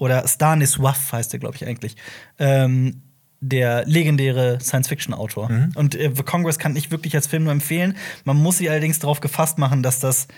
Oder 0.00 0.24
Stanisław 0.24 1.12
heißt 1.12 1.34
er, 1.34 1.38
glaube 1.38 1.56
ich, 1.56 1.66
eigentlich. 1.66 1.94
Ähm, 2.38 3.02
der 3.42 3.86
legendäre 3.86 4.58
Science-Fiction-Autor. 4.60 5.50
Und 5.74 5.94
äh, 5.94 6.10
The 6.14 6.22
Congress 6.22 6.58
kann 6.58 6.76
ich 6.76 6.90
wirklich 6.90 7.14
als 7.14 7.26
Film 7.26 7.44
nur 7.44 7.52
empfehlen. 7.52 7.96
Man 8.24 8.36
muss 8.36 8.58
sich 8.58 8.68
allerdings 8.68 8.98
darauf 8.98 9.20
gefasst 9.20 9.58
machen, 9.58 9.82
dass 9.82 10.00
das 10.00 10.28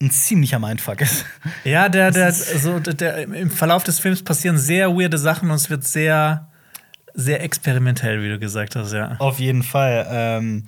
ein 0.00 0.10
ziemlicher 0.10 0.58
Mindfuck 0.58 1.00
ist. 1.00 1.24
Ja, 1.64 1.88
der, 1.88 2.10
der, 2.10 2.32
so, 2.32 2.78
der, 2.78 2.94
der, 2.94 3.18
im 3.24 3.50
Verlauf 3.50 3.82
des 3.82 3.98
Films 3.98 4.22
passieren 4.22 4.56
sehr 4.56 4.90
weirde 4.90 5.18
Sachen 5.18 5.50
und 5.50 5.56
es 5.56 5.68
wird 5.68 5.84
sehr, 5.84 6.48
sehr 7.14 7.42
experimentell, 7.42 8.22
wie 8.22 8.28
du 8.28 8.38
gesagt 8.38 8.76
hast, 8.76 8.92
ja. 8.92 9.16
Auf 9.18 9.38
jeden 9.38 9.62
Fall. 9.62 10.06
Ähm, 10.10 10.64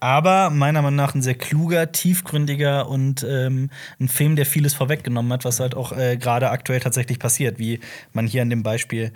aber 0.00 0.50
meiner 0.50 0.82
Meinung 0.82 0.96
nach 0.96 1.14
ein 1.14 1.22
sehr 1.22 1.34
kluger, 1.34 1.92
tiefgründiger 1.92 2.88
und 2.88 3.24
ähm, 3.28 3.70
ein 4.00 4.08
Film, 4.08 4.34
der 4.36 4.46
vieles 4.46 4.74
vorweggenommen 4.74 5.32
hat, 5.32 5.44
was 5.44 5.60
halt 5.60 5.74
auch 5.76 5.92
äh, 5.92 6.16
gerade 6.16 6.50
aktuell 6.50 6.80
tatsächlich 6.80 7.18
passiert, 7.18 7.58
wie 7.58 7.80
man 8.12 8.26
hier 8.26 8.42
an 8.42 8.50
dem 8.50 8.62
Beispiel 8.62 9.12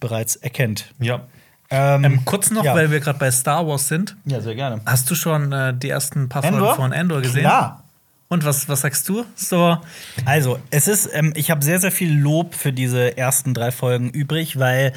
bereits 0.00 0.36
erkennt. 0.36 0.92
Ja. 0.98 1.22
Ähm, 1.70 2.04
Ähm, 2.04 2.24
kurz 2.24 2.50
noch, 2.50 2.64
ja. 2.64 2.74
weil 2.74 2.90
wir 2.90 3.00
gerade 3.00 3.18
bei 3.18 3.30
Star 3.30 3.66
Wars 3.66 3.88
sind. 3.88 4.16
ja, 4.26 4.40
sehr 4.40 4.54
gerne. 4.54 4.82
Hast 4.84 5.10
du 5.10 5.14
schon 5.14 5.50
äh, 5.52 5.72
die 5.74 5.88
ersten 5.88 6.28
paar? 6.28 6.42
Folgen 6.42 6.74
von 6.74 6.92
Endor 6.92 7.22
gesehen? 7.22 7.40
Klar. 7.42 7.84
Und 8.28 8.44
was, 8.44 8.68
was 8.68 8.80
sagst 8.80 9.08
du? 9.08 9.24
So, 9.36 9.78
Also, 10.24 10.58
es 10.70 10.88
ist, 10.88 11.08
ähm, 11.12 11.32
ich 11.36 11.50
habe 11.50 11.64
sehr, 11.64 11.78
sehr 11.78 11.92
viel 11.92 12.12
Lob 12.12 12.54
für 12.54 12.72
diese 12.72 13.16
ersten 13.16 13.54
drei 13.54 13.70
Folgen 13.70 14.10
übrig, 14.10 14.58
weil 14.58 14.92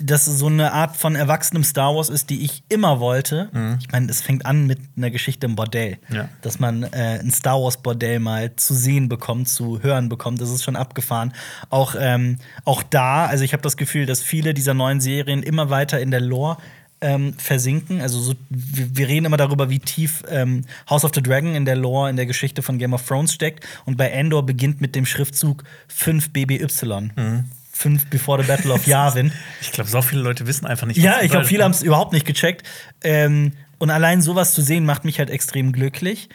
das 0.00 0.24
so 0.24 0.46
eine 0.46 0.72
Art 0.72 0.96
von 0.96 1.14
erwachsenem 1.14 1.62
Star 1.62 1.94
Wars 1.94 2.08
ist, 2.08 2.28
die 2.30 2.44
ich 2.44 2.64
immer 2.68 2.98
wollte. 2.98 3.48
Ich 3.80 3.92
meine, 3.92 4.10
es 4.10 4.22
fängt 4.22 4.44
an 4.44 4.66
mit 4.66 4.78
einer 4.96 5.10
Geschichte 5.10 5.46
im 5.46 5.54
Bordell. 5.54 5.98
Ja. 6.10 6.28
Dass 6.42 6.58
man 6.58 6.82
äh, 6.82 7.20
ein 7.20 7.30
Star 7.30 7.60
Wars 7.62 7.76
Bordell 7.76 8.18
mal 8.18 8.56
zu 8.56 8.74
sehen 8.74 9.08
bekommt, 9.08 9.48
zu 9.48 9.82
hören 9.82 10.08
bekommt, 10.08 10.40
das 10.40 10.50
ist 10.50 10.64
schon 10.64 10.74
abgefahren. 10.74 11.32
Auch, 11.70 11.94
ähm, 11.98 12.38
auch 12.64 12.82
da, 12.82 13.26
also 13.26 13.44
ich 13.44 13.52
habe 13.52 13.62
das 13.62 13.76
Gefühl, 13.76 14.06
dass 14.06 14.20
viele 14.20 14.52
dieser 14.52 14.74
neuen 14.74 15.00
Serien 15.00 15.44
immer 15.44 15.70
weiter 15.70 16.00
in 16.00 16.10
der 16.10 16.20
Lore 16.20 16.56
ähm, 17.00 17.34
versinken. 17.34 18.00
Also 18.00 18.18
so, 18.18 18.34
wir, 18.48 18.96
wir 18.96 19.08
reden 19.08 19.26
immer 19.26 19.36
darüber, 19.36 19.70
wie 19.70 19.78
tief 19.78 20.24
ähm, 20.28 20.64
House 20.88 21.04
of 21.04 21.12
the 21.14 21.22
Dragon 21.22 21.54
in 21.54 21.66
der 21.66 21.76
Lore, 21.76 22.10
in 22.10 22.16
der 22.16 22.26
Geschichte 22.26 22.62
von 22.62 22.78
Game 22.78 22.94
of 22.94 23.06
Thrones 23.06 23.32
steckt. 23.32 23.64
Und 23.84 23.96
bei 23.96 24.08
Endor 24.08 24.44
beginnt 24.44 24.80
mit 24.80 24.96
dem 24.96 25.06
Schriftzug 25.06 25.62
5 25.88 26.30
BBY. 26.32 27.10
Mhm. 27.14 27.44
5 27.74 28.06
Before 28.06 28.42
the 28.42 28.48
Battle 28.48 28.72
of 28.72 28.86
Yavin. 28.86 29.32
Ich 29.60 29.72
glaube, 29.72 29.90
so 29.90 30.00
viele 30.00 30.22
Leute 30.22 30.46
wissen 30.46 30.66
einfach 30.66 30.86
nicht. 30.86 30.96
Ja, 30.96 31.20
ich 31.22 31.30
glaube, 31.30 31.44
viele 31.46 31.64
haben 31.64 31.72
es 31.72 31.82
überhaupt 31.82 32.12
nicht 32.12 32.26
gecheckt. 32.26 32.66
Ähm, 33.02 33.52
und 33.78 33.90
allein 33.90 34.22
sowas 34.22 34.54
zu 34.54 34.62
sehen, 34.62 34.86
macht 34.86 35.04
mich 35.04 35.18
halt 35.18 35.28
extrem 35.30 35.72
glücklich. 35.72 36.28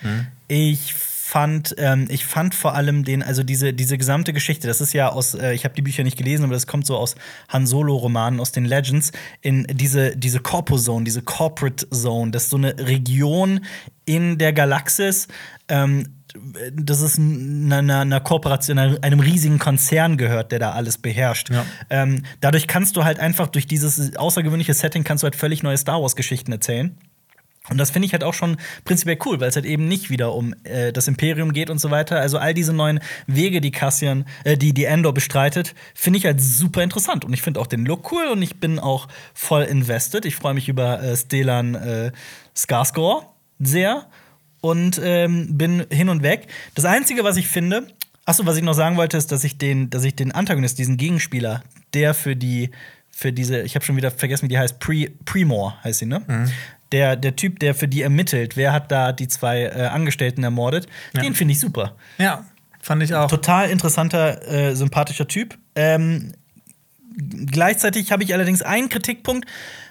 Ich 0.48 0.93
fand, 1.29 1.75
ähm, 1.77 2.08
ich 2.10 2.25
fand 2.25 2.55
vor 2.55 2.74
allem 2.74 3.03
den, 3.03 3.22
also 3.22 3.43
diese, 3.43 3.72
diese 3.72 4.00
gesamte 4.00 4.34
Geschichte, 4.34 4.67
das 4.67 4.81
ist 4.81 4.93
ja 4.93 5.10
aus, 5.10 5.36
äh, 5.36 5.53
ich 5.53 5.63
habe 5.63 5.75
die 5.75 5.84
Bücher 5.84 6.03
nicht 6.03 6.17
gelesen, 6.17 6.43
aber 6.43 6.53
das 6.53 6.65
kommt 6.65 6.88
so 6.88 6.98
aus 6.98 7.13
Han 7.50 7.67
Solo-Romanen, 7.67 8.39
aus 8.39 8.51
den 8.51 8.65
Legends, 8.65 9.12
in 9.41 9.67
diese, 9.69 10.17
diese 10.17 10.39
Corpo-Zone, 10.39 11.05
diese 11.05 11.22
Corporate 11.22 11.88
Zone, 11.91 12.31
das 12.31 12.46
ist 12.46 12.50
so 12.50 12.58
eine 12.58 12.75
Region 12.79 13.63
in 14.05 14.39
der 14.39 14.53
Galaxis, 14.53 15.27
ähm, 15.67 16.18
das 16.74 17.01
ist 17.01 17.17
einer, 17.17 18.01
einer, 18.01 18.19
Kooperation, 18.19 18.77
einem 18.77 19.19
riesigen 19.19 19.59
Konzern 19.59 20.17
gehört, 20.17 20.51
der 20.51 20.59
da 20.59 20.71
alles 20.71 20.98
beherrscht. 20.98 21.50
Ja. 21.50 21.65
Ähm, 21.89 22.24
dadurch 22.41 22.67
kannst 22.67 22.95
du 22.98 23.03
halt 23.03 23.19
einfach 23.19 23.48
durch 23.48 23.67
dieses 23.67 24.15
außergewöhnliche 24.15 24.74
Setting 24.74 25.03
kannst 25.03 25.24
du 25.24 25.25
halt 25.25 25.36
völlig 25.36 25.63
neue 25.63 25.77
Star 25.77 26.01
Wars 26.01 26.15
Geschichten 26.15 26.51
erzählen. 26.51 26.95
Und 27.69 27.77
das 27.77 27.91
finde 27.91 28.07
ich 28.07 28.13
halt 28.13 28.24
auch 28.24 28.33
schon 28.33 28.57
prinzipiell 28.83 29.17
cool, 29.25 29.39
weil 29.39 29.50
es 29.50 29.55
halt 29.55 29.65
eben 29.65 29.88
nicht 29.88 30.09
wieder 30.09 30.33
um 30.33 30.55
äh, 30.63 30.91
das 30.91 31.07
Imperium 31.07 31.53
geht 31.53 31.69
und 31.69 31.79
so 31.79 31.91
weiter. 31.91 32.19
Also 32.19 32.38
all 32.38 32.53
diese 32.53 32.74
neuen 32.74 33.00
Wege, 33.27 33.62
die 33.62 33.71
Cassian, 33.71 34.25
äh, 34.43 34.57
die 34.57 34.74
die 34.74 34.86
Endor 34.86 35.13
bestreitet, 35.13 35.75
finde 35.93 36.17
ich 36.17 36.25
halt 36.25 36.41
super 36.41 36.81
interessant. 36.83 37.25
Und 37.25 37.33
ich 37.33 37.41
finde 37.41 37.59
auch 37.59 37.67
den 37.67 37.86
Look 37.86 38.12
cool 38.12 38.27
und 38.31 38.41
ich 38.41 38.59
bin 38.59 38.79
auch 38.79 39.07
voll 39.33 39.63
invested. 39.63 40.25
Ich 40.25 40.36
freue 40.36 40.55
mich 40.55 40.67
über 40.67 41.01
äh, 41.01 41.15
Stellan 41.15 41.75
äh, 41.75 42.12
Skarsgård 42.55 43.25
sehr 43.59 44.07
und 44.61 44.99
ähm, 45.03 45.57
bin 45.57 45.85
hin 45.89 46.09
und 46.09 46.23
weg. 46.23 46.47
Das 46.75 46.85
Einzige, 46.85 47.23
was 47.23 47.37
ich 47.37 47.47
finde, 47.47 47.87
achso, 48.25 48.45
was 48.45 48.57
ich 48.57 48.63
noch 48.63 48.73
sagen 48.73 48.97
wollte, 48.97 49.17
ist, 49.17 49.31
dass 49.31 49.43
ich 49.43 49.57
den, 49.57 49.89
dass 49.89 50.03
ich 50.03 50.15
den 50.15 50.31
Antagonist, 50.31 50.77
diesen 50.79 50.97
Gegenspieler, 50.97 51.63
der 51.93 52.13
für 52.13 52.35
die, 52.35 52.69
für 53.11 53.31
diese, 53.33 53.61
ich 53.61 53.75
habe 53.75 53.85
schon 53.85 53.95
wieder 53.97 54.11
vergessen, 54.11 54.45
wie 54.45 54.49
die 54.49 54.57
heißt, 54.59 54.79
Pre, 54.79 55.07
Premore 55.25 55.75
heißt 55.83 55.99
sie, 55.99 56.05
ne? 56.05 56.21
Der, 56.91 57.15
der 57.15 57.35
Typ, 57.35 57.59
der 57.59 57.75
für 57.75 57.87
die 57.87 58.01
ermittelt, 58.01 58.57
wer 58.57 58.73
hat 58.73 58.91
da 58.91 59.11
die 59.11 59.27
zwei 59.27 59.63
äh, 59.63 59.87
Angestellten 59.87 60.43
ermordet, 60.43 60.87
Ja. 61.13 61.21
den 61.21 61.35
finde 61.35 61.51
ich 61.51 61.59
super. 61.59 61.95
Ja, 62.17 62.45
fand 62.81 63.03
ich 63.03 63.13
auch. 63.13 63.29
Total 63.29 63.69
interessanter, 63.69 64.47
äh, 64.47 64.75
sympathischer 64.75 65.27
Typ. 65.27 65.55
Ähm, 65.75 66.33
gleichzeitig 67.51 68.11
habe 68.11 68.23
ich 68.23 68.33
allerdings 68.33 68.61
einen 68.61 68.89
Kritikpunkt. 68.89 69.47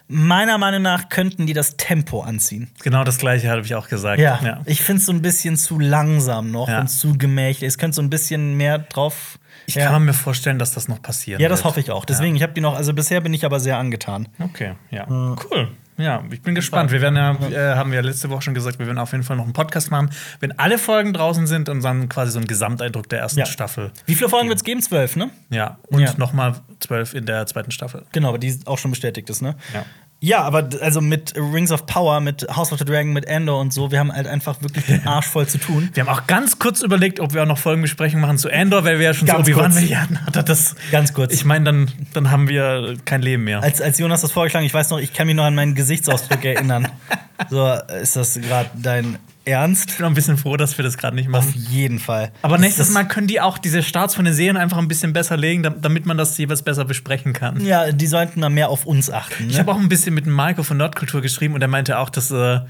Meiner 0.08 0.56
Meinung 0.56 0.80
nach 0.82 1.10
könnten 1.10 1.46
die 1.46 1.52
das 1.52 1.76
Tempo 1.76 2.22
anziehen. 2.22 2.70
Genau 2.82 3.04
das 3.04 3.18
gleiche 3.18 3.50
habe 3.50 3.60
ich 3.60 3.74
auch 3.74 3.88
gesagt. 3.88 4.20
Ja, 4.20 4.62
ich 4.64 4.80
finde 4.80 5.00
es 5.00 5.06
so 5.06 5.12
ein 5.12 5.20
bisschen 5.20 5.56
zu 5.56 5.78
langsam 5.78 6.50
noch 6.50 6.68
Ja. 6.68 6.80
und 6.80 6.88
zu 6.88 7.12
gemächlich. 7.18 7.68
Es 7.68 7.76
könnte 7.76 7.94
so 7.96 8.02
ein 8.02 8.08
bisschen 8.08 8.56
mehr 8.56 8.78
drauf. 8.78 9.38
Ich 9.66 9.74
ja. 9.74 9.90
kann 9.90 10.04
mir 10.06 10.14
vorstellen, 10.14 10.58
dass 10.58 10.72
das 10.72 10.88
noch 10.88 11.02
passiert. 11.02 11.40
ja, 11.40 11.48
das 11.50 11.62
hoffe 11.64 11.80
ich 11.80 11.90
auch. 11.90 12.06
Deswegen, 12.06 12.34
ich 12.36 12.42
habe 12.42 12.54
die 12.54 12.62
noch, 12.62 12.74
also 12.74 12.94
bisher 12.94 13.20
bin 13.20 13.34
ich 13.34 13.44
aber 13.44 13.60
sehr 13.60 13.76
angetan. 13.76 14.28
Okay, 14.38 14.72
ja. 14.90 15.06
Cool. 15.08 15.68
Ja, 15.98 16.22
ich 16.30 16.40
bin 16.42 16.54
gespannt. 16.54 16.92
Wir 16.92 17.00
werden 17.00 17.16
ja, 17.16 17.32
äh, 17.50 17.74
haben 17.76 17.90
wir 17.92 18.00
letzte 18.02 18.30
Woche 18.30 18.42
schon 18.42 18.54
gesagt, 18.54 18.78
wir 18.78 18.86
werden 18.86 18.98
auf 18.98 19.10
jeden 19.12 19.24
Fall 19.24 19.36
noch 19.36 19.44
einen 19.44 19.52
Podcast 19.52 19.90
machen, 19.90 20.10
wenn 20.40 20.56
alle 20.58 20.78
Folgen 20.78 21.12
draußen 21.12 21.46
sind 21.46 21.68
und 21.68 21.82
dann 21.82 22.08
quasi 22.08 22.30
so 22.32 22.38
einen 22.38 22.46
Gesamteindruck 22.46 23.08
der 23.08 23.18
ersten 23.18 23.40
Ja. 23.40 23.46
Staffel. 23.46 23.90
Wie 24.06 24.14
viele 24.14 24.30
Folgen 24.30 24.48
wird 24.48 24.58
es 24.58 24.64
geben? 24.64 24.80
Zwölf, 24.80 25.16
ne? 25.16 25.30
Ja, 25.50 25.78
und 25.88 26.00
Ja. 26.00 26.14
nochmal 26.16 26.54
zwölf 26.80 27.14
in 27.14 27.26
der 27.26 27.46
zweiten 27.46 27.72
Staffel. 27.72 28.04
Genau, 28.12 28.28
aber 28.28 28.38
die 28.38 28.56
auch 28.64 28.78
schon 28.78 28.92
bestätigt 28.92 29.28
ist, 29.28 29.42
ne? 29.42 29.56
Ja. 29.74 29.84
Ja, 30.20 30.42
aber 30.42 30.68
also 30.80 31.00
mit 31.00 31.34
Rings 31.36 31.70
of 31.70 31.86
Power, 31.86 32.20
mit 32.20 32.44
House 32.56 32.72
of 32.72 32.78
the 32.80 32.84
Dragon, 32.84 33.12
mit 33.12 33.26
Endor 33.26 33.60
und 33.60 33.72
so, 33.72 33.92
wir 33.92 34.00
haben 34.00 34.12
halt 34.12 34.26
einfach 34.26 34.60
wirklich 34.62 34.86
den 34.86 35.06
Arsch 35.06 35.26
voll 35.26 35.46
zu 35.46 35.58
tun. 35.58 35.90
Wir 35.94 36.04
haben 36.04 36.12
auch 36.12 36.26
ganz 36.26 36.58
kurz 36.58 36.82
überlegt, 36.82 37.20
ob 37.20 37.34
wir 37.34 37.42
auch 37.42 37.46
noch 37.46 37.58
Folgenbesprechungen 37.58 38.22
machen 38.22 38.36
zu 38.36 38.50
Andor, 38.52 38.84
weil 38.84 38.98
wir 38.98 39.06
ja 39.06 39.14
schon 39.14 39.28
Ganz 39.28 39.46
so 39.46 39.52
Obi-Wan. 39.52 39.74
Milliarden 39.74 40.26
hatten. 40.26 40.44
Das, 40.44 40.74
Ganz 40.90 41.12
kurz. 41.12 41.32
ich 41.32 41.44
meine, 41.44 41.64
dann, 41.66 41.90
dann 42.14 42.30
haben 42.32 42.48
wir 42.48 42.96
kein 43.04 43.22
Leben 43.22 43.44
mehr. 43.44 43.62
Als, 43.62 43.80
als 43.80 43.98
Jonas 43.98 44.22
das 44.22 44.32
vorgeschlagen, 44.32 44.66
ich 44.66 44.74
weiß 44.74 44.90
noch, 44.90 44.98
ich 44.98 45.12
kann 45.12 45.28
mich 45.28 45.36
noch 45.36 45.44
an 45.44 45.54
meinen 45.54 45.74
Gesichtsausdruck 45.74 46.44
erinnern. 46.44 46.88
So, 47.50 47.72
ist 48.02 48.16
das 48.16 48.34
gerade 48.34 48.68
dein 48.74 49.16
Ernst? 49.48 49.90
Ich 49.90 49.96
bin 49.96 50.04
auch 50.06 50.10
ein 50.10 50.14
bisschen 50.14 50.36
froh, 50.36 50.56
dass 50.56 50.76
wir 50.78 50.82
das 50.84 50.96
gerade 50.98 51.16
nicht 51.16 51.26
Auf 51.28 51.46
machen. 51.46 51.66
jeden 51.70 51.98
Fall. 51.98 52.30
Aber 52.42 52.58
nächstes 52.58 52.90
Mal 52.90 53.04
können 53.08 53.26
die 53.26 53.40
auch 53.40 53.58
diese 53.58 53.82
Starts 53.82 54.14
von 54.14 54.24
den 54.24 54.34
Serien 54.34 54.56
einfach 54.56 54.78
ein 54.78 54.88
bisschen 54.88 55.12
besser 55.12 55.36
legen, 55.36 55.62
dam- 55.62 55.80
damit 55.80 56.06
man 56.06 56.16
das 56.18 56.36
jeweils 56.38 56.62
besser 56.62 56.84
besprechen 56.84 57.32
kann. 57.32 57.60
Ja, 57.64 57.90
die 57.92 58.06
sollten 58.06 58.40
da 58.42 58.48
mehr 58.48 58.68
auf 58.68 58.84
uns 58.86 59.10
achten. 59.10 59.46
Ne? 59.46 59.52
Ich 59.52 59.58
habe 59.58 59.72
auch 59.72 59.78
ein 59.78 59.88
bisschen 59.88 60.14
mit 60.14 60.26
dem 60.26 60.32
Marco 60.34 60.62
von 60.62 60.76
Nordkultur 60.76 61.22
geschrieben 61.22 61.54
und 61.54 61.62
er 61.62 61.68
meinte 61.68 61.98
auch, 61.98 62.10
dass 62.10 62.30
äh, 62.30 62.60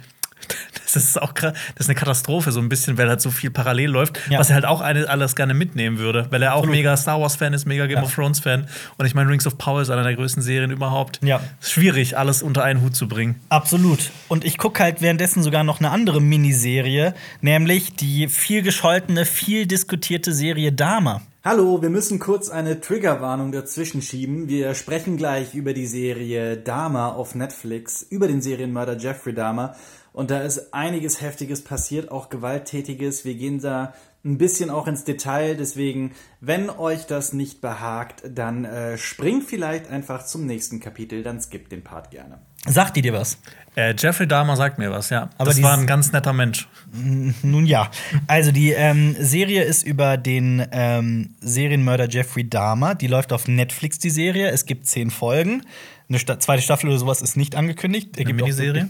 das 0.84 0.96
ist 0.96 1.20
auch 1.20 1.32
das 1.32 1.52
ist 1.78 1.88
eine 1.88 1.94
Katastrophe 1.98 2.52
so 2.52 2.60
ein 2.60 2.68
bisschen, 2.68 2.98
weil 2.98 3.08
halt 3.08 3.20
so 3.20 3.30
viel 3.30 3.50
parallel 3.50 3.90
läuft, 3.90 4.20
Ja. 4.30 4.38
was 4.38 4.48
er 4.50 4.54
halt 4.56 4.64
auch 4.64 4.80
alles 4.80 5.36
gerne 5.36 5.54
mitnehmen 5.54 5.98
würde, 5.98 6.26
weil 6.30 6.42
er 6.42 6.54
auch 6.54 6.58
Absolut. 6.58 6.76
mega 6.76 6.96
Star 6.96 7.20
Wars 7.20 7.36
Fan 7.36 7.52
ist, 7.52 7.66
mega 7.66 7.86
Game 7.86 7.98
Ja. 7.98 8.04
of 8.04 8.14
Thrones 8.14 8.40
Fan 8.40 8.66
und 8.96 9.06
ich 9.06 9.14
meine 9.14 9.30
Rings 9.30 9.46
of 9.46 9.58
Power 9.58 9.82
ist 9.82 9.90
einer 9.90 10.02
der 10.02 10.14
größten 10.14 10.42
Serien 10.42 10.70
überhaupt. 10.70 11.20
Ja. 11.22 11.40
Ist 11.60 11.72
schwierig 11.72 12.16
alles 12.18 12.42
unter 12.42 12.64
einen 12.64 12.80
Hut 12.82 12.96
zu 12.96 13.08
bringen. 13.08 13.36
Absolut. 13.48 14.10
Und 14.28 14.44
ich 14.44 14.58
gucke 14.58 14.82
halt 14.82 15.02
währenddessen 15.02 15.42
sogar 15.42 15.64
noch 15.64 15.80
eine 15.80 15.90
andere 15.90 16.20
Miniserie, 16.20 17.14
nämlich 17.40 17.94
die 17.94 18.28
viel 18.28 18.62
gescholtene, 18.62 19.24
viel 19.24 19.66
diskutierte 19.66 20.32
Serie 20.32 20.72
Dama. 20.72 21.22
Hallo, 21.44 21.80
wir 21.80 21.88
müssen 21.88 22.18
kurz 22.18 22.50
eine 22.50 22.80
Triggerwarnung 22.80 23.52
dazwischen 23.52 24.02
schieben. 24.02 24.48
Wir 24.48 24.74
sprechen 24.74 25.16
gleich 25.16 25.54
über 25.54 25.72
die 25.72 25.86
Serie 25.86 26.56
Dahmer 26.58 27.14
auf 27.16 27.34
Netflix, 27.34 28.02
über 28.10 28.26
den 28.26 28.42
Serienmörder 28.42 28.98
Jeffrey 28.98 29.32
Dahmer. 29.32 29.74
Und 30.18 30.32
da 30.32 30.40
ist 30.40 30.74
einiges 30.74 31.20
Heftiges 31.20 31.62
passiert, 31.62 32.10
auch 32.10 32.28
Gewalttätiges. 32.28 33.24
Wir 33.24 33.34
gehen 33.34 33.60
da 33.60 33.94
ein 34.24 34.36
bisschen 34.36 34.68
auch 34.68 34.88
ins 34.88 35.04
Detail. 35.04 35.54
Deswegen, 35.54 36.10
wenn 36.40 36.70
euch 36.70 37.06
das 37.06 37.32
nicht 37.32 37.60
behagt, 37.60 38.24
dann 38.28 38.64
äh, 38.64 38.98
springt 38.98 39.44
vielleicht 39.44 39.88
einfach 39.88 40.26
zum 40.26 40.44
nächsten 40.44 40.80
Kapitel, 40.80 41.22
dann 41.22 41.40
skippt 41.40 41.70
den 41.70 41.84
Part 41.84 42.10
gerne. 42.10 42.40
Sagt 42.66 42.96
die 42.96 43.02
dir 43.02 43.12
was? 43.12 43.38
Äh, 43.76 43.94
Jeffrey 43.96 44.26
Dahmer 44.26 44.56
sagt 44.56 44.80
mir 44.80 44.90
was, 44.90 45.10
ja. 45.10 45.30
Aber 45.38 45.50
das 45.50 45.54
die 45.54 45.62
war 45.62 45.78
ein 45.78 45.86
ganz 45.86 46.10
netter 46.10 46.32
Mensch. 46.32 46.68
Nun 47.44 47.64
ja. 47.64 47.88
Also 48.26 48.50
die 48.50 48.72
ähm, 48.72 49.14
Serie 49.20 49.62
ist 49.62 49.86
über 49.86 50.16
den 50.16 50.66
ähm, 50.72 51.36
Serienmörder 51.40 52.08
Jeffrey 52.08 52.50
Dahmer. 52.50 52.96
Die 52.96 53.06
läuft 53.06 53.32
auf 53.32 53.46
Netflix, 53.46 54.00
die 54.00 54.10
Serie. 54.10 54.50
Es 54.50 54.66
gibt 54.66 54.88
zehn 54.88 55.12
Folgen. 55.12 55.62
Eine 56.08 56.18
Sta 56.18 56.40
zweite 56.40 56.62
Staffel 56.62 56.88
oder 56.88 56.98
sowas 56.98 57.22
ist 57.22 57.36
nicht 57.36 57.54
angekündigt. 57.54 58.18
Eine 58.18 58.34
Miniserie. 58.34 58.88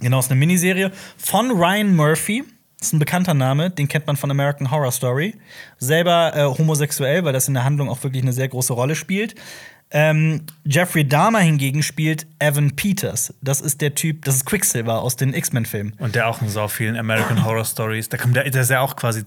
Genau, 0.00 0.18
ist 0.20 0.30
eine 0.30 0.38
Miniserie 0.38 0.92
von 1.16 1.50
Ryan 1.50 1.94
Murphy. 1.94 2.44
Das 2.78 2.88
ist 2.88 2.92
ein 2.92 3.00
bekannter 3.00 3.34
Name, 3.34 3.70
den 3.70 3.88
kennt 3.88 4.06
man 4.06 4.16
von 4.16 4.30
American 4.30 4.70
Horror 4.70 4.92
Story. 4.92 5.34
Selber 5.78 6.32
äh, 6.36 6.44
homosexuell, 6.44 7.24
weil 7.24 7.32
das 7.32 7.48
in 7.48 7.54
der 7.54 7.64
Handlung 7.64 7.88
auch 7.88 8.04
wirklich 8.04 8.22
eine 8.22 8.32
sehr 8.32 8.46
große 8.46 8.72
Rolle 8.72 8.94
spielt. 8.94 9.34
Ähm, 9.90 10.42
Jeffrey 10.64 11.06
Dahmer 11.08 11.40
hingegen 11.40 11.82
spielt 11.82 12.26
Evan 12.38 12.76
Peters. 12.76 13.34
Das 13.40 13.60
ist 13.60 13.80
der 13.80 13.94
Typ, 13.94 14.24
das 14.24 14.36
ist 14.36 14.46
Quicksilver 14.46 15.00
aus 15.00 15.16
den 15.16 15.32
X-Men-Filmen. 15.32 15.94
Und 15.98 16.14
der 16.14 16.28
auch 16.28 16.42
in 16.42 16.48
so 16.48 16.68
vielen 16.68 16.96
American 16.96 17.44
Horror 17.44 17.64
Stories. 17.64 18.08
Da 18.08 18.18
kommt 18.18 18.36
der, 18.36 18.48
der 18.48 18.62
ist 18.62 18.70
ja 18.70 18.80
auch 18.80 18.96
quasi 18.96 19.24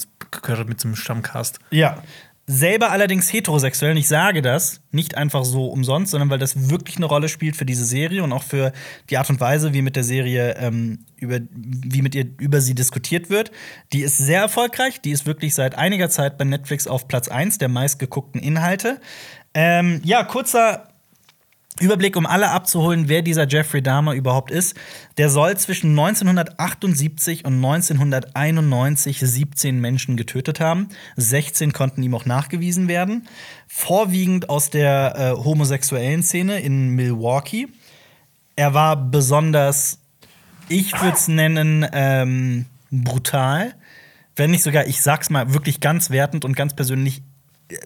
mit 0.68 0.80
zum 0.80 0.96
Stammcast. 0.96 1.60
Ja. 1.72 2.02
Selber 2.48 2.92
allerdings 2.92 3.32
heterosexuell. 3.32 3.92
Und 3.92 3.98
ich 3.98 4.08
sage 4.08 4.42
das 4.42 4.82
nicht 4.92 5.16
einfach 5.16 5.46
so 5.46 5.68
umsonst, 5.68 6.12
sondern 6.12 6.30
weil 6.30 6.40
das 6.40 6.70
wirklich 6.70 6.98
eine 6.98 7.06
Rolle 7.06 7.30
spielt 7.30 7.56
für 7.56 7.66
diese 7.66 7.86
Serie 7.86 8.24
und 8.24 8.34
auch 8.34 8.44
für 8.44 8.74
die 9.10 9.18
Art 9.18 9.30
und 9.30 9.40
Weise, 9.40 9.74
wie 9.74 9.82
mit 9.82 9.96
der 9.96 10.04
Serie 10.04 10.56
ähm, 10.58 11.06
über, 11.18 11.40
wie 11.52 12.02
mit 12.02 12.16
ihr 12.16 12.26
über 12.40 12.60
sie 12.60 12.76
diskutiert 12.76 13.30
wird. 13.30 13.52
Die 13.94 14.02
ist 14.02 14.18
sehr 14.18 14.42
erfolgreich. 14.42 15.00
Die 15.02 15.12
ist 15.12 15.26
wirklich 15.26 15.54
seit 15.54 15.76
einiger 15.76 16.10
Zeit 16.10 16.38
bei 16.38 16.44
Netflix 16.44 16.88
auf 16.88 17.08
Platz 17.08 17.28
1 17.28 17.60
der 17.60 17.70
meistgeguckten 17.70 18.42
Inhalte. 18.42 19.00
Ähm, 19.54 20.02
ja, 20.04 20.24
kurzer 20.24 20.91
Überblick, 21.80 22.18
um 22.18 22.26
alle 22.26 22.50
abzuholen, 22.50 23.08
wer 23.08 23.22
dieser 23.22 23.48
Jeffrey 23.48 23.82
Dahmer 23.82 24.14
überhaupt 24.14 24.52
ist. 24.52 24.76
Der 25.18 25.30
soll 25.30 25.56
zwischen 25.58 25.92
1978 25.92 27.46
und 27.46 27.56
1991 27.56 29.20
17 29.20 29.80
Menschen 29.80 30.18
getötet 30.18 30.60
haben. 30.60 30.90
16 31.16 31.72
konnten 31.72 32.04
ihm 32.04 32.14
auch 32.14 32.26
nachgewiesen 32.26 32.88
werden. 32.88 33.28
Vorwiegend 33.68 34.50
aus 34.50 34.70
der 34.70 35.16
äh, 35.16 35.44
homosexuellen 35.44 36.24
Szene 36.24 36.60
in 36.60 36.90
Milwaukee. 36.90 37.68
Er 38.58 38.74
war 38.74 38.98
besonders, 38.98 40.00
ich 40.68 40.94
würde 41.02 41.16
es 41.16 41.30
nennen, 41.30 41.88
ähm, 41.94 42.66
brutal. 42.92 43.74
Wenn 44.36 44.52
nicht 44.52 44.64
sogar, 44.64 44.88
ich 44.88 45.02
sag's 45.02 45.30
mal 45.30 45.54
wirklich 45.54 45.80
ganz 45.80 46.10
wertend 46.10 46.44
und 46.44 46.56
ganz 46.56 46.76
persönlich, 46.76 47.24
äh, 47.70 47.78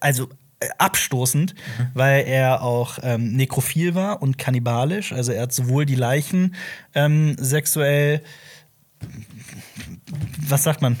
also 0.00 0.28
äh, 0.60 0.68
abstoßend, 0.78 1.54
weil 1.94 2.24
er 2.26 2.62
auch 2.62 2.98
ähm, 3.02 3.32
nekrophil 3.36 3.94
war 3.94 4.22
und 4.22 4.38
kannibalisch. 4.38 5.12
Also 5.12 5.32
er 5.32 5.42
hat 5.42 5.52
sowohl 5.52 5.84
die 5.84 5.94
Leichen 5.94 6.54
ähm, 6.94 7.36
sexuell, 7.38 8.22
was 10.48 10.62
sagt 10.62 10.80
man, 10.80 10.98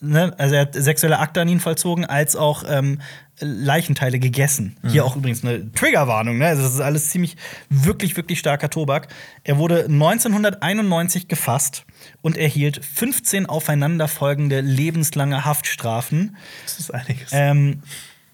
ne, 0.00 0.34
also 0.38 0.54
er 0.54 0.62
hat 0.62 0.74
sexuelle 0.74 1.18
Akte 1.18 1.40
an 1.40 1.48
ihn 1.48 1.60
vollzogen, 1.60 2.04
als 2.04 2.36
auch 2.36 2.64
ähm, 2.68 3.00
Leichenteile 3.40 4.18
gegessen. 4.18 4.76
Hier 4.86 5.04
auch 5.04 5.16
übrigens 5.16 5.44
eine 5.44 5.72
Triggerwarnung, 5.72 6.38
ne? 6.38 6.46
Also 6.46 6.62
das 6.62 6.74
ist 6.74 6.80
alles 6.80 7.10
ziemlich, 7.10 7.36
wirklich, 7.70 8.16
wirklich 8.16 8.38
starker 8.38 8.68
Tobak. 8.68 9.08
Er 9.44 9.58
wurde 9.58 9.84
1991 9.84 11.28
gefasst 11.28 11.84
und 12.20 12.36
erhielt 12.36 12.84
15 12.84 13.46
aufeinanderfolgende 13.46 14.60
lebenslange 14.60 15.44
Haftstrafen. 15.44 16.36
Das 16.64 16.78
ist 16.78 16.92
einiges. 16.92 17.30
Ähm, 17.32 17.82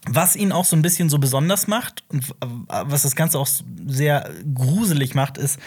was 0.09 0.37
ihn 0.37 0.53
auch 0.53 0.65
so 0.65 0.77
ein 0.77 0.83
bisschen 0.83 1.09
so 1.09 1.19
besonders 1.19 1.67
macht 1.67 2.05
und 2.09 2.25
äh, 2.25 2.47
was 2.69 3.03
das 3.03 3.17
Ganze 3.17 3.39
auch 3.39 3.49
sehr 3.87 4.31
gruselig 4.55 5.15
macht, 5.15 5.39
ist, 5.39 5.59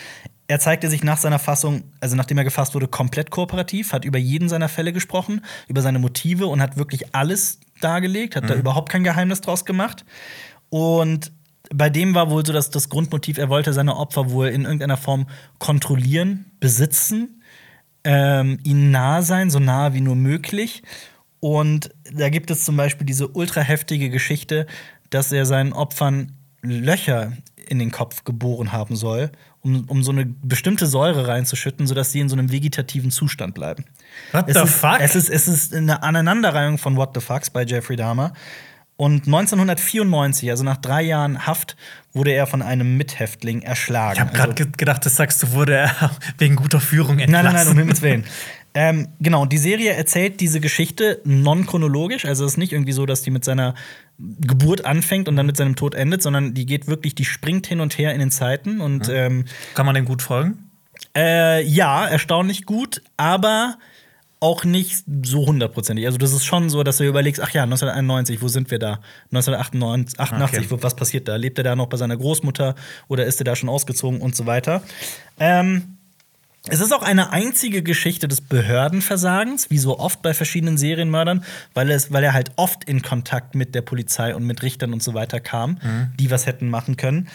er 0.48 0.60
zeigte 0.60 0.90
sich 0.90 1.04
nach 1.04 1.18
seiner 1.18 1.40
Fassung, 1.40 1.84
also 2.00 2.16
nachdem 2.16 2.38
er 2.38 2.46
gefasst 2.46 2.74
wurde, 2.74 2.88
komplett 2.88 3.32
kooperativ, 3.32 3.92
hat 3.92 4.06
über 4.06 4.18
jeden 4.18 4.48
seiner 4.48 4.70
Fälle 4.70 4.94
gesprochen, 4.94 5.42
über 5.68 5.82
seine 5.82 6.00
Motive 6.00 6.48
und 6.48 6.62
hat 6.62 6.78
wirklich 6.78 7.14
alles 7.14 7.60
dargelegt, 7.82 8.36
hat 8.36 8.50
da 8.50 8.56
überhaupt 8.56 8.90
kein 8.90 9.04
Geheimnis 9.04 9.42
draus 9.42 9.66
gemacht. 9.66 10.06
Und 10.70 11.34
bei 11.74 11.90
dem 11.90 12.16
war 12.16 12.30
wohl 12.30 12.46
so 12.46 12.54
dass 12.54 12.70
das 12.70 12.88
Grundmotiv, 12.88 13.38
er 13.38 13.50
wollte 13.50 13.74
seine 13.74 13.98
Opfer 13.98 14.32
wohl 14.32 14.48
in 14.48 14.64
irgendeiner 14.64 14.96
Form 14.96 15.28
kontrollieren, 15.60 16.46
besitzen, 16.62 17.42
ähm, 18.06 18.60
ihnen 18.64 18.90
nahe 18.92 19.24
sein, 19.24 19.50
so 19.50 19.60
nahe 19.60 19.94
wie 19.94 20.02
nur 20.02 20.16
möglich. 20.16 20.82
Und 21.40 21.92
da 22.12 22.30
gibt 22.30 22.50
es 22.52 22.66
zum 22.66 22.78
Beispiel 22.78 23.06
diese 23.06 23.28
ultra 23.28 23.62
heftige 23.62 24.10
Geschichte, 24.10 24.66
dass 25.10 25.32
er 25.32 25.46
seinen 25.46 25.74
Opfern 25.74 26.34
Löcher 26.62 27.34
in 27.68 27.80
den 27.80 27.92
Kopf 27.92 28.24
geboren 28.24 28.72
haben 28.72 28.96
soll, 28.96 29.32
um, 29.62 29.86
um 29.88 30.04
so 30.04 30.12
eine 30.12 30.26
bestimmte 30.26 30.88
Säure 30.88 31.28
reinzuschütten, 31.28 31.86
sodass 31.86 32.12
sie 32.12 32.20
in 32.20 32.30
so 32.30 32.36
einem 32.36 32.52
vegetativen 32.52 33.12
Zustand 33.12 33.54
bleiben. 33.54 33.86
What 34.32 34.48
es 34.48 34.56
the 34.56 34.64
ist, 34.64 34.74
fuck? 34.74 34.98
Es 35.00 35.16
ist, 35.16 35.30
es 35.30 35.48
ist 35.48 35.76
eine 35.76 36.02
Aneinanderreihung 36.04 36.78
von 36.78 36.96
What 36.96 37.12
the 37.14 37.22
Fucks 37.22 37.50
bei 37.50 37.64
Jeffrey 37.64 37.96
Dahmer. 37.96 38.34
Und 38.96 39.28
1994, 39.28 40.50
also 40.50 40.64
nach 40.64 40.78
drei 40.78 41.04
Jahren 41.04 41.46
Haft, 41.46 41.76
wurde 42.14 42.32
er 42.32 42.48
von 42.48 42.64
einem 42.64 42.98
Mithäftling 42.98 43.62
erschlagen. 43.62 44.14
Ich 44.14 44.20
habe 44.22 44.34
gerade 44.34 44.52
also, 44.54 44.64
ge 44.64 44.72
gedacht, 44.76 45.06
das 45.06 45.16
sagst 45.16 45.44
du, 45.44 45.52
wurde 45.52 45.76
er 45.76 46.12
wegen 46.40 46.56
guter 46.56 46.80
Führung 46.80 47.20
entlassen. 47.20 47.46
Nein, 47.46 47.54
nein, 47.54 47.66
nein, 47.66 47.68
um 47.68 47.78
Himmels 47.78 48.02
Willen. 48.02 48.26
ähm, 48.80 49.08
genau, 49.20 49.48
die 49.48 49.58
Serie 49.58 49.94
erzählt 49.94 50.40
diese 50.40 50.60
Geschichte 50.60 51.20
non-chronologisch. 51.24 52.26
Also 52.26 52.46
es 52.46 52.52
ist 52.52 52.58
nicht 52.58 52.74
irgendwie 52.74 52.92
so, 52.92 53.08
dass 53.08 53.24
die 53.24 53.32
mit 53.32 53.44
seiner 53.44 53.74
Geburt 54.20 54.86
anfängt 54.86 55.28
und 55.28 55.36
dann 55.36 55.48
mit 55.48 55.58
seinem 55.58 55.76
Tod 55.76 55.96
endet, 55.96 56.22
sondern 56.22 56.54
die 56.54 56.68
geht 56.68 56.86
wirklich, 56.86 57.16
die 57.16 57.26
springt 57.26 57.66
hin 57.66 57.80
und 57.80 57.98
her 57.98 58.14
in 58.14 58.20
den 58.20 58.30
Zeiten. 58.30 58.80
Und 58.80 59.10
ähm, 59.10 59.46
Kann 59.74 59.88
man 59.88 59.96
dem 59.96 60.06
gut 60.06 60.22
folgen? 60.22 60.70
äh, 61.16 61.64
ja, 61.64 62.06
erstaunlich 62.06 62.66
gut, 62.66 63.02
aber 63.18 63.78
auch 64.40 64.64
nicht 64.64 65.04
so 65.24 65.48
hundertprozentig. 65.48 66.06
Also 66.06 66.20
das 66.20 66.32
ist 66.34 66.46
schon 66.46 66.70
so, 66.70 66.84
dass 66.84 66.98
du 66.98 67.04
überlegst, 67.06 67.42
ach 67.42 67.50
ja, 67.50 67.64
1991, 67.64 68.44
wo 68.44 68.48
sind 68.48 68.70
wir 68.70 68.78
da? 68.78 69.00
1988, 69.32 70.20
88, 70.20 70.72
Okay. 70.72 70.84
was 70.84 70.96
passiert 70.96 71.28
da? 71.28 71.36
Lebt 71.36 71.58
er 71.58 71.64
da 71.64 71.76
noch 71.76 71.88
bei 71.88 71.98
seiner 71.98 72.16
Großmutter 72.18 72.76
oder 73.08 73.26
ist 73.26 73.42
er 73.42 73.46
da 73.46 73.56
schon 73.56 73.70
ausgezogen 73.70 74.22
und 74.22 74.36
so 74.36 74.46
weiter? 74.46 74.84
Ähm, 75.40 75.97
es 76.70 76.80
ist 76.80 76.92
auch 76.94 77.04
eine 77.04 77.32
einzige 77.32 77.84
Geschichte 77.84 78.28
des 78.28 78.42
Behördenversagens, 78.42 79.70
wie 79.70 79.78
so 79.78 80.00
oft 80.00 80.22
bei 80.22 80.34
verschiedenen 80.34 80.78
Serienmördern, 80.78 81.44
weil, 81.74 81.90
es, 81.92 82.12
weil 82.12 82.24
er 82.24 82.34
halt 82.34 82.52
oft 82.56 82.84
in 82.84 83.02
Kontakt 83.02 83.56
mit 83.56 83.76
der 83.76 83.82
Polizei 83.82 84.36
und 84.36 84.44
mit 84.44 84.64
Richtern 84.64 84.94
und 84.94 85.04
so 85.04 85.14
weiter 85.14 85.40
kam, 85.40 85.78
die 86.20 86.32
was 86.32 86.46
hätten 86.46 86.70
machen 86.70 86.98
können. 86.98 87.28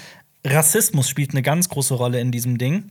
Rassismus 0.44 1.08
spielt 1.08 1.30
eine 1.30 1.42
ganz 1.42 1.68
große 1.68 1.94
Rolle 1.94 2.20
in 2.20 2.32
diesem 2.32 2.58
Ding. 2.58 2.90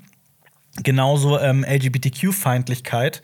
Genauso 0.84 1.38
ähm, 1.38 1.66
LGBTQ-Feindlichkeit, 1.68 3.22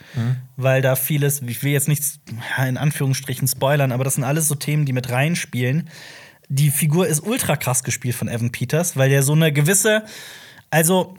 weil 0.57 0.81
da 0.81 0.97
vieles, 0.97 1.41
ich 1.41 1.63
will 1.63 1.71
jetzt 1.71 1.87
nichts 1.87 2.19
in 2.57 2.77
Anführungsstrichen 2.77 3.47
spoilern, 3.47 3.93
aber 3.93 4.03
das 4.03 4.15
sind 4.15 4.25
alles 4.25 4.49
so 4.49 4.55
Themen, 4.55 4.85
die 4.85 4.91
mit 4.91 5.09
reinspielen. 5.09 5.89
Die 6.49 6.71
Figur 6.71 7.07
ist 7.07 7.21
ultra 7.21 7.55
krass 7.55 7.83
gespielt 7.83 8.15
von 8.15 8.27
Evan 8.27 8.51
Peters, 8.51 8.97
weil 8.97 9.09
der 9.09 9.23
so 9.23 9.31
eine 9.31 9.53
gewisse, 9.53 10.03
also 10.71 11.17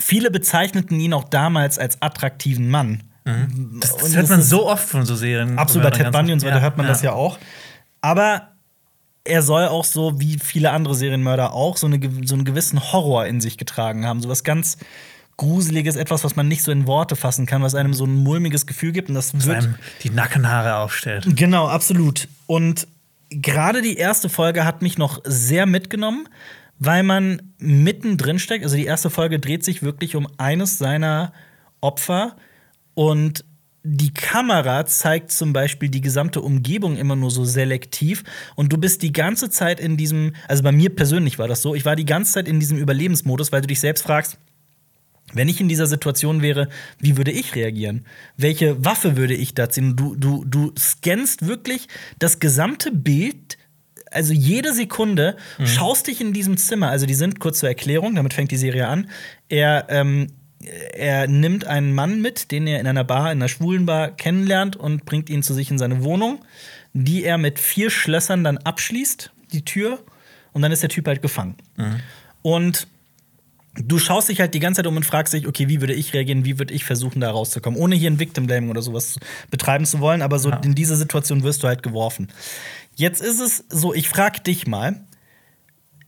viele 0.00 0.30
bezeichneten 0.30 0.98
ihn 1.00 1.12
auch 1.12 1.24
damals 1.24 1.78
als 1.78 2.00
attraktiven 2.02 2.68
Mann. 2.68 3.02
Das, 3.24 3.94
das 3.96 4.02
Und 4.02 4.14
hört 4.14 4.22
das 4.24 4.30
man 4.30 4.42
so 4.42 4.66
oft 4.68 4.88
von 4.88 5.04
so 5.04 5.14
Serien. 5.14 5.58
Absolut, 5.58 5.90
bei 5.90 5.96
Ted 5.96 6.12
Bundy 6.12 6.32
und 6.32 6.40
so 6.40 6.46
weiter 6.46 6.62
hört 6.62 6.76
man 6.76 6.86
das 6.86 7.02
ja 7.02 7.12
auch. 7.12 7.38
Aber 8.00 8.52
er 9.24 9.42
soll 9.42 9.66
auch 9.68 9.84
so, 9.84 10.18
wie 10.20 10.38
viele 10.38 10.70
andere 10.70 10.94
Serienmörder 10.94 11.52
auch, 11.52 11.76
so, 11.76 11.86
eine, 11.86 12.00
so 12.24 12.34
einen 12.34 12.44
gewissen 12.44 12.92
Horror 12.92 13.26
in 13.26 13.40
sich 13.40 13.58
getragen 13.58 14.06
haben. 14.06 14.22
So 14.22 14.28
was 14.28 14.44
ganz 14.44 14.78
Gruseliges, 15.36 15.96
etwas, 15.96 16.24
was 16.24 16.36
man 16.36 16.48
nicht 16.48 16.62
so 16.62 16.72
in 16.72 16.86
Worte 16.86 17.14
fassen 17.14 17.46
kann, 17.46 17.62
was 17.62 17.74
einem 17.74 17.94
so 17.94 18.04
ein 18.04 18.14
mulmiges 18.14 18.66
Gefühl 18.66 18.92
gibt. 18.92 19.08
Und 19.08 19.14
das 19.14 19.30
Vor 19.30 19.44
wird. 19.44 19.56
allem 19.58 19.74
die 20.02 20.10
Nackenhaare 20.10 20.76
aufstellt. 20.76 21.26
Genau, 21.36 21.68
absolut. 21.68 22.28
Und 22.46 22.88
gerade 23.30 23.82
die 23.82 23.96
erste 23.96 24.28
Folge 24.28 24.64
hat 24.64 24.82
mich 24.82 24.98
noch 24.98 25.20
sehr 25.24 25.66
mitgenommen, 25.66 26.28
weil 26.78 27.02
man 27.02 27.54
mittendrin 27.58 28.38
steckt. 28.38 28.64
Also 28.64 28.76
die 28.76 28.86
erste 28.86 29.10
Folge 29.10 29.38
dreht 29.38 29.64
sich 29.64 29.82
wirklich 29.82 30.16
um 30.16 30.28
eines 30.38 30.78
seiner 30.78 31.32
Opfer 31.80 32.36
und 32.94 33.44
die 33.84 34.12
Kamera 34.12 34.84
zeigt 34.86 35.30
zum 35.30 35.52
Beispiel 35.52 35.88
die 35.88 36.00
gesamte 36.00 36.40
Umgebung 36.40 36.96
immer 36.96 37.16
nur 37.16 37.30
so 37.30 37.44
selektiv 37.44 38.24
und 38.54 38.72
du 38.72 38.76
bist 38.76 39.02
die 39.02 39.12
ganze 39.12 39.50
Zeit 39.50 39.80
in 39.80 39.96
diesem, 39.96 40.34
also 40.46 40.62
bei 40.62 40.72
mir 40.72 40.94
persönlich 40.94 41.38
war 41.38 41.48
das 41.48 41.62
so, 41.62 41.74
ich 41.74 41.84
war 41.84 41.96
die 41.96 42.04
ganze 42.04 42.32
Zeit 42.32 42.48
in 42.48 42.60
diesem 42.60 42.76
Überlebensmodus, 42.76 43.52
weil 43.52 43.60
du 43.60 43.68
dich 43.68 43.80
selbst 43.80 44.02
fragst, 44.02 44.38
wenn 45.32 45.48
ich 45.48 45.60
in 45.60 45.68
dieser 45.68 45.86
Situation 45.86 46.42
wäre, 46.42 46.68
wie 46.98 47.16
würde 47.16 47.30
ich 47.30 47.54
reagieren? 47.54 48.04
Welche 48.36 48.84
Waffe 48.84 49.16
würde 49.16 49.34
ich 49.34 49.54
da 49.54 49.68
ziehen? 49.68 49.94
Du, 49.94 50.14
du, 50.16 50.44
du 50.44 50.72
scannst 50.78 51.46
wirklich 51.46 51.86
das 52.18 52.40
gesamte 52.40 52.90
Bild, 52.90 53.57
also 54.10 54.32
jede 54.32 54.72
Sekunde, 54.72 55.36
schaust 55.64 56.06
dich 56.06 56.20
in 56.20 56.32
diesem 56.32 56.56
Zimmer. 56.56 56.90
Also, 56.90 57.06
die 57.06 57.14
sind 57.14 57.40
kurz 57.40 57.60
zur 57.60 57.68
Erklärung, 57.68 58.14
damit 58.14 58.34
fängt 58.34 58.50
die 58.50 58.56
Serie 58.56 58.88
an. 58.88 59.08
Er, 59.48 59.86
ähm, 59.88 60.28
er 60.92 61.26
nimmt 61.26 61.66
einen 61.66 61.94
Mann 61.94 62.20
mit, 62.20 62.50
den 62.50 62.66
er 62.66 62.80
in 62.80 62.86
einer 62.86 63.04
Bar, 63.04 63.32
in 63.32 63.38
einer 63.38 63.48
schwulen 63.48 63.86
Bar 63.86 64.10
kennenlernt 64.10 64.76
und 64.76 65.04
bringt 65.04 65.30
ihn 65.30 65.42
zu 65.42 65.54
sich 65.54 65.70
in 65.70 65.78
seine 65.78 66.02
Wohnung, 66.04 66.40
die 66.92 67.24
er 67.24 67.38
mit 67.38 67.58
vier 67.58 67.90
Schlössern 67.90 68.44
dann 68.44 68.58
abschließt, 68.58 69.30
die 69.52 69.64
Tür, 69.64 70.00
und 70.52 70.62
dann 70.62 70.72
ist 70.72 70.82
der 70.82 70.88
Typ 70.88 71.06
halt 71.06 71.22
gefangen. 71.22 71.54
Und 72.42 72.88
du 73.74 73.98
schaust 73.98 74.28
dich 74.28 74.40
halt 74.40 74.54
die 74.54 74.60
ganze 74.60 74.78
Zeit 74.78 74.86
um 74.86 74.96
und 74.96 75.04
fragst 75.06 75.32
dich, 75.32 75.46
okay, 75.46 75.68
wie 75.68 75.80
würde 75.80 75.94
ich 75.94 76.12
reagieren, 76.14 76.44
wie 76.44 76.58
würde 76.58 76.74
ich 76.74 76.84
versuchen, 76.84 77.20
da 77.20 77.30
rauszukommen, 77.30 77.78
ohne 77.78 77.94
hier 77.94 78.10
ein 78.10 78.18
Victim 78.18 78.46
Blaming 78.46 78.70
oder 78.70 78.82
sowas 78.82 79.18
betreiben 79.50 79.84
zu 79.84 80.00
wollen, 80.00 80.22
aber 80.22 80.38
so 80.38 80.50
in 80.50 80.74
diese 80.74 80.96
Situation 80.96 81.42
wirst 81.42 81.62
du 81.62 81.68
halt 81.68 81.82
geworfen. 81.82 82.28
Jetzt 82.98 83.22
ist 83.22 83.38
es 83.38 83.64
so, 83.68 83.94
ich 83.94 84.08
frag 84.08 84.42
dich 84.42 84.66
mal, 84.66 85.06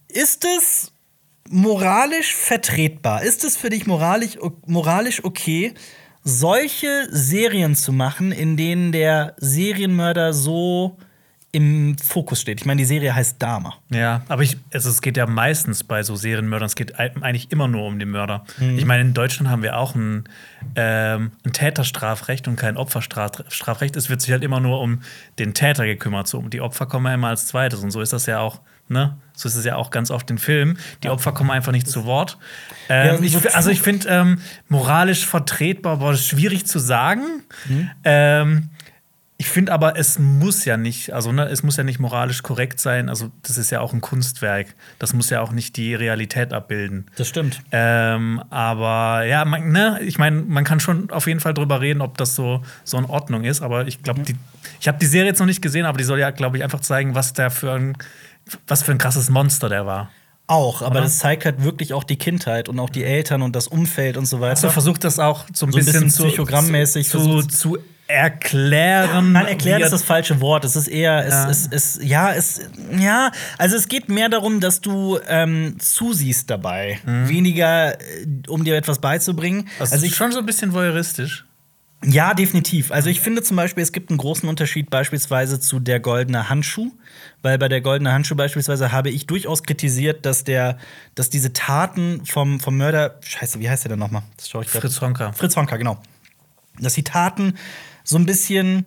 ist 0.09 0.44
es 0.44 0.90
moralisch 1.48 2.35
vertretbar? 2.35 3.22
Ist 3.22 3.44
es 3.44 3.57
für 3.57 3.70
dich 3.70 3.87
moralisch, 3.87 4.38
moralisch 4.66 5.22
okay, 5.22 5.72
solche 6.24 7.07
Serien 7.12 7.76
zu 7.76 7.92
machen, 7.92 8.33
in 8.33 8.57
denen 8.57 8.90
der 8.90 9.37
Serienmörder 9.38 10.33
so 10.33 10.98
im 11.53 11.97
Fokus 11.99 12.41
steht? 12.41 12.61
Ich 12.61 12.67
meine, 12.67 12.79
die 12.79 12.85
Serie 12.85 13.15
heißt 13.15 13.37
Dama. 13.43 13.75
Ja, 13.91 14.23
aber 14.29 14.43
ich, 14.43 14.57
also 14.73 14.89
es 14.89 15.03
geht 15.03 15.17
ja 15.17 15.27
meistens 15.27 15.83
bei 15.83 16.03
so 16.03 16.15
Serienmördern, 16.17 16.67
es 16.67 16.77
geht 16.77 16.99
ei- 16.99 17.13
eigentlich 17.21 17.51
immer 17.51 17.67
nur 17.69 17.87
um 17.87 17.99
den 17.99 18.11
Mörder. 18.11 18.45
Mhm. 18.59 18.79
Ich 18.79 18.85
meine, 18.85 19.03
in 19.03 19.15
Deutschland 19.15 19.51
haben 19.51 19.63
wir 19.63 19.77
auch 19.77 19.95
ein, 19.95 20.25
ähm, 20.77 21.33
ein 21.45 21.53
Täterstrafrecht 21.53 22.47
und 22.49 22.57
kein 22.57 22.77
Opferstrafrecht. 22.77 23.97
Es 23.97 24.09
wird 24.11 24.21
sich 24.23 24.31
halt 24.33 24.45
immer 24.45 24.61
nur 24.61 24.81
um 24.81 25.01
den 25.39 25.55
Täter 25.55 25.87
gekümmert. 25.87 26.29
So, 26.29 26.39
um 26.39 26.51
die 26.51 26.61
Opfer 26.61 26.87
kommen 26.87 27.07
ja 27.07 27.15
immer 27.15 27.29
als 27.29 27.47
zweites. 27.47 27.81
Und 27.81 27.91
so 27.91 28.01
ist 28.01 28.13
das 28.13 28.27
ja 28.27 28.39
auch, 28.39 28.61
ne? 28.89 29.17
So 29.35 29.49
ist 29.49 29.57
es 29.57 29.65
ja 29.65 29.77
auch 29.77 29.91
ganz 29.91 30.11
oft 30.11 30.31
in 30.31 30.37
Filmen. 30.39 30.79
Die 31.03 31.09
Opfer 31.09 31.33
kommen 31.33 31.51
einfach 31.51 31.73
nicht 31.73 31.89
zu 31.89 32.05
Wort. 32.05 32.37
Ja, 32.89 33.15
Ähm, 33.17 33.25
ich, 33.25 33.57
also 33.57 33.71
ich 33.71 33.81
finde 33.81 34.07
ähm, 34.09 34.39
moralisch 34.69 35.25
vertretbar, 35.27 36.13
ist 36.13 36.27
schwierig 36.27 36.67
zu 36.67 36.79
sagen. 36.79 37.23
Mhm. 37.67 37.91
Ich 39.40 39.48
finde 39.48 39.72
aber, 39.72 39.96
es 39.98 40.18
muss 40.18 40.66
ja 40.66 40.76
nicht, 40.76 41.14
also 41.14 41.33
ne, 41.33 41.46
es 41.46 41.62
muss 41.62 41.79
ja 41.79 41.83
nicht 41.83 41.98
moralisch 41.98 42.42
korrekt 42.42 42.79
sein. 42.79 43.09
Also, 43.09 43.31
das 43.42 43.57
ist 43.57 43.70
ja 43.70 43.81
auch 43.81 43.94
ein 43.94 44.03
Kunstwerk. 44.03 44.74
Das 44.98 45.14
muss 45.14 45.31
ja 45.31 45.40
auch 45.40 45.50
nicht 45.50 45.79
die 45.79 45.94
Realität 45.94 46.53
abbilden. 46.53 47.07
Das 47.16 47.26
stimmt. 47.26 47.62
Ähm, 47.72 48.42
aber 48.50 49.24
ja, 49.24 49.46
man, 49.46 49.72
ne, 49.72 49.98
ich 50.03 50.18
meine, 50.18 50.42
man 50.42 50.64
kann 50.64 50.79
schon 50.79 51.11
auf 51.11 51.26
jeden 51.26 51.40
Fall 51.40 51.55
drüber 51.55 51.81
reden, 51.81 52.03
ob 52.03 52.18
das 52.18 52.35
so, 52.35 52.61
so 52.85 52.98
in 52.98 53.07
Ordnung 53.07 53.44
ist. 53.44 53.62
Aber 53.62 53.87
ich 53.87 54.03
glaube, 54.03 54.20
die, 54.24 54.37
ich 54.79 54.88
habe 54.88 54.98
die 54.98 55.07
Serie 55.07 55.31
jetzt 55.31 55.38
noch 55.38 55.46
nicht 55.46 55.62
gesehen, 55.62 55.87
aber 55.87 55.96
die 55.96 56.05
soll 56.05 56.18
ja, 56.18 56.33
glaube 56.33 56.59
ich, 56.59 56.62
einfach 56.62 56.81
zeigen, 56.81 57.14
was 57.14 57.33
der 57.33 57.50
für 57.50 57.72
ein, 57.72 57.96
was 58.68 58.83
für 58.83 58.92
ein 58.92 58.98
krasses 58.98 59.31
Monster 59.31 59.70
der 59.70 59.87
war. 59.87 60.11
Auch, 60.48 60.83
aber 60.83 60.96
Oder? 60.96 61.00
das 61.03 61.18
zeigt 61.18 61.46
halt 61.46 61.64
wirklich 61.64 61.94
auch 61.94 62.05
die 62.05 62.16
Kindheit 62.16 62.68
und 62.68 62.79
auch 62.79 62.90
die 62.90 63.05
Eltern 63.05 63.40
und 63.40 63.57
das 63.57 63.68
Umfeld 63.68 64.18
und 64.18 64.26
so 64.26 64.40
weiter. 64.40 64.50
Also 64.50 64.68
versucht 64.68 65.03
das 65.05 65.18
auch 65.18 65.46
so 65.55 65.64
ein 65.64 65.72
So 65.72 65.79
ein 65.79 65.85
bisschen, 65.87 65.92
bisschen 66.05 66.11
zu- 66.11 66.24
psychogrammmäßig 66.24 67.09
zu, 67.09 67.18
versucht- 67.20 67.53
zu 67.53 67.79
erklären. 68.12 69.33
Nein, 69.33 69.46
erklärt 69.46 69.81
wie 69.81 69.85
ist 69.85 69.92
das 69.92 70.03
falsche 70.03 70.40
Wort. 70.40 70.64
Es 70.64 70.77
ist 70.77 70.88
eher, 70.88 71.25
es, 71.27 71.33
Ja. 71.35 71.51
es, 71.51 71.68
es, 71.70 71.99
ja, 72.03 72.33
es, 72.33 72.61
ja, 72.99 73.31
also 73.59 73.77
es 73.77 73.88
geht 73.88 74.09
mehr 74.09 74.29
darum, 74.29 74.61
dass 74.61 74.81
du 74.81 75.18
ähm, 75.29 75.77
zusiehst 75.79 76.51
dabei, 76.51 76.99
weniger, 77.05 77.94
äh, 78.01 78.27
um 78.49 78.64
dir 78.64 78.77
etwas 78.77 78.99
beizubringen. 78.99 79.68
also 79.79 79.94
also 79.94 80.07
ich, 80.07 80.14
schon 80.16 80.33
so 80.33 80.38
ein 80.38 80.46
bisschen 80.46 80.73
voyeuristisch. 80.73 81.44
Ja, 82.03 82.33
definitiv. 82.33 82.92
Also 82.92 83.11
ich 83.11 83.20
finde 83.20 83.42
zum 83.42 83.59
Beispiel, 83.59 83.83
es 83.83 83.92
gibt 83.92 84.09
einen 84.09 84.16
großen 84.16 84.49
Unterschied 84.49 84.88
beispielsweise 84.88 85.61
zu 85.61 85.81
der 85.81 86.01
goldene 86.01 86.49
Handschuh, 86.49 86.90
weil 87.42 87.59
bei 87.59 87.68
der 87.68 87.83
goldene 87.83 88.11
Handschuh 88.12 88.35
beispielsweise 88.37 88.90
habe 88.90 89.11
ich 89.11 89.27
durchaus 89.27 89.62
kritisiert, 89.64 90.25
dass 90.25 90.44
der, 90.44 90.79
dass 91.14 91.29
diese 91.29 91.53
Taten 91.53 92.25
vom, 92.25 92.59
vom 92.59 92.79
Mörder, 92.79 93.18
Scheiße, 93.23 93.61
wie 93.61 93.68
heißt 93.68 93.85
der 93.85 93.90
denn 93.90 93.99
nochmal? 93.99 94.23
Das 94.38 94.49
schaue 94.49 94.62
ich 94.64 94.70
grad. 94.70 94.81
Fritz 94.81 94.99
Honka. 95.03 95.33
Fritz 95.33 95.55
Honka, 95.57 95.77
genau. 95.77 95.99
Dass 96.79 96.94
die 96.94 97.05
Taten 97.05 97.59
so 98.05 98.17
ein 98.17 98.27
bisschen 98.27 98.85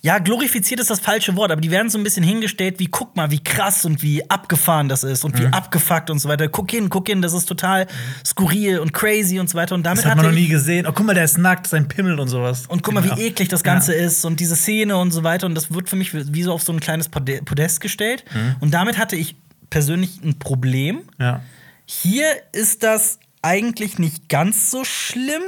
ja, 0.00 0.20
glorifiziert 0.20 0.78
ist 0.78 0.90
das 0.90 1.00
falsche 1.00 1.34
Wort, 1.34 1.50
aber 1.50 1.60
die 1.60 1.72
werden 1.72 1.90
so 1.90 1.98
ein 1.98 2.04
bisschen 2.04 2.22
hingestellt 2.22 2.78
wie, 2.78 2.86
guck 2.86 3.16
mal, 3.16 3.32
wie 3.32 3.42
krass 3.42 3.84
und 3.84 4.00
wie 4.00 4.28
abgefahren 4.30 4.88
das 4.88 5.02
ist 5.02 5.24
und 5.24 5.36
wie 5.40 5.46
abgefuckt 5.46 6.08
und 6.08 6.20
so 6.20 6.28
weiter. 6.28 6.46
Guck 6.48 6.70
hin, 6.70 6.88
guck 6.88 7.08
hin, 7.08 7.20
das 7.20 7.32
ist 7.32 7.46
total 7.46 7.88
skurril 8.24 8.78
und 8.78 8.92
crazy 8.92 9.40
und 9.40 9.50
so 9.50 9.58
weiter. 9.58 9.74
Und 9.74 9.82
damit 9.82 9.98
Das 10.04 10.06
hat 10.06 10.16
man 10.16 10.26
noch 10.26 10.32
nie 10.32 10.46
gesehen. 10.46 10.86
Oh, 10.86 10.92
guck 10.94 11.04
mal, 11.04 11.14
der 11.14 11.24
ist 11.24 11.36
nackt, 11.36 11.66
sein 11.66 11.88
Pimmel 11.88 12.20
und 12.20 12.28
sowas. 12.28 12.66
und 12.68 12.84
guck 12.84 12.94
mal, 12.94 13.02
wie 13.02 13.08
Genau. 13.08 13.20
eklig 13.20 13.48
das 13.48 13.64
Ganze 13.64 13.92
ist 13.92 14.24
und 14.24 14.38
diese 14.38 14.54
Szene 14.54 14.96
und 14.96 15.10
so 15.10 15.24
weiter. 15.24 15.46
Und 15.46 15.56
das 15.56 15.74
wird 15.74 15.88
für 15.90 15.96
mich 15.96 16.14
wie 16.14 16.42
so 16.44 16.52
auf 16.52 16.62
so 16.62 16.72
ein 16.72 16.78
kleines 16.78 17.08
Pode- 17.08 17.42
Podest 17.44 17.80
gestellt. 17.80 18.24
Und 18.60 18.72
damit 18.74 18.98
hatte 18.98 19.16
ich 19.16 19.34
persönlich 19.68 20.20
ein 20.22 20.38
Problem. 20.38 21.00
Ja. 21.18 21.42
Hier 21.86 22.24
ist 22.52 22.84
das 22.84 23.18
eigentlich 23.42 23.98
nicht 23.98 24.28
ganz 24.28 24.70
so 24.70 24.84
schlimm. 24.84 25.42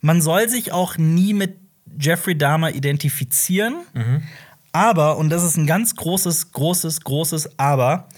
Man 0.00 0.20
soll 0.20 0.48
sich 0.48 0.72
auch 0.72 0.98
nie 0.98 1.34
mit 1.34 1.59
Jeffrey 2.00 2.36
Dahmer 2.36 2.72
identifizieren. 2.74 3.74
Aber, 4.72 5.18
und 5.18 5.30
das 5.30 5.42
ist 5.42 5.56
ein 5.56 5.66
ganz 5.66 5.94
großes, 5.96 6.52
großes, 6.52 7.00
großes 7.02 7.58
Aber, 7.58 8.08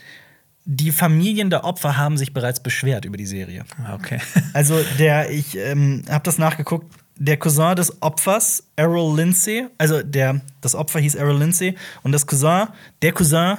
die 0.65 0.93
Familien 0.93 1.51
der 1.51 1.65
Opfer 1.65 1.97
haben 1.97 2.17
sich 2.17 2.33
bereits 2.33 2.61
beschwert 2.63 3.05
über 3.05 3.17
die 3.17 3.27
Serie. 3.27 3.65
Ah, 3.85 3.95
Okay. 3.95 4.19
Also 4.53 4.79
der, 4.99 5.31
ich 5.31 5.57
ähm, 5.57 6.03
habe 6.09 6.23
das 6.25 6.39
nachgeguckt, 6.39 6.87
der 7.17 7.37
Cousin 7.37 7.75
des 7.77 8.01
Opfers, 8.03 8.65
Errol 8.77 9.17
Lindsay, 9.17 9.67
also 9.79 10.03
der, 10.03 10.41
das 10.61 10.75
Opfer 10.75 11.01
hieß 11.01 11.15
Errol 11.15 11.39
Lindsay 11.39 11.75
und 12.03 12.13
das 12.13 12.27
Cousin, 12.27 12.69
der 13.03 13.13
Cousin, 13.13 13.57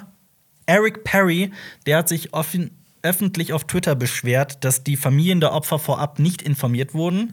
Eric 0.65 1.03
Perry, 1.03 1.51
der 1.85 1.97
hat 1.97 2.09
sich 2.09 2.33
offen, 2.33 2.71
öffentlich 3.01 3.51
auf 3.53 3.65
Twitter 3.65 3.95
beschwert, 3.95 4.63
dass 4.63 4.83
die 4.83 4.95
Familien 4.95 5.39
der 5.41 5.51
Opfer 5.51 5.79
vorab 5.79 6.19
nicht 6.19 6.41
informiert 6.41 6.93
wurden, 6.93 7.31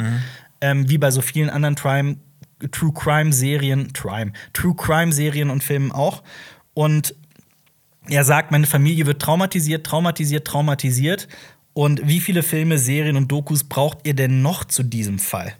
ähm, 0.60 0.88
wie 0.88 0.98
bei 0.98 1.10
so 1.12 1.20
vielen 1.20 1.48
anderen 1.48 1.74
Crime, 1.76 2.16
True 2.70 2.92
Crime 2.92 3.32
Serien, 3.32 3.92
Crime, 3.92 4.32
True 4.52 4.74
Crime 4.76 5.12
Serien 5.12 5.50
und 5.50 5.62
Filmen 5.62 5.92
auch. 5.92 6.22
Und 6.74 7.14
er 8.08 8.24
sagt, 8.24 8.50
meine 8.50 8.66
Familie 8.66 9.06
wird 9.06 9.22
traumatisiert, 9.22 9.86
traumatisiert, 9.86 10.46
traumatisiert. 10.46 11.28
Und 11.72 12.06
wie 12.06 12.20
viele 12.20 12.42
Filme, 12.42 12.78
Serien 12.78 13.16
und 13.16 13.28
Dokus 13.28 13.64
braucht 13.64 14.06
ihr 14.06 14.14
denn 14.14 14.42
noch 14.42 14.64
zu 14.64 14.82
diesem 14.82 15.18
Fall? 15.18 15.54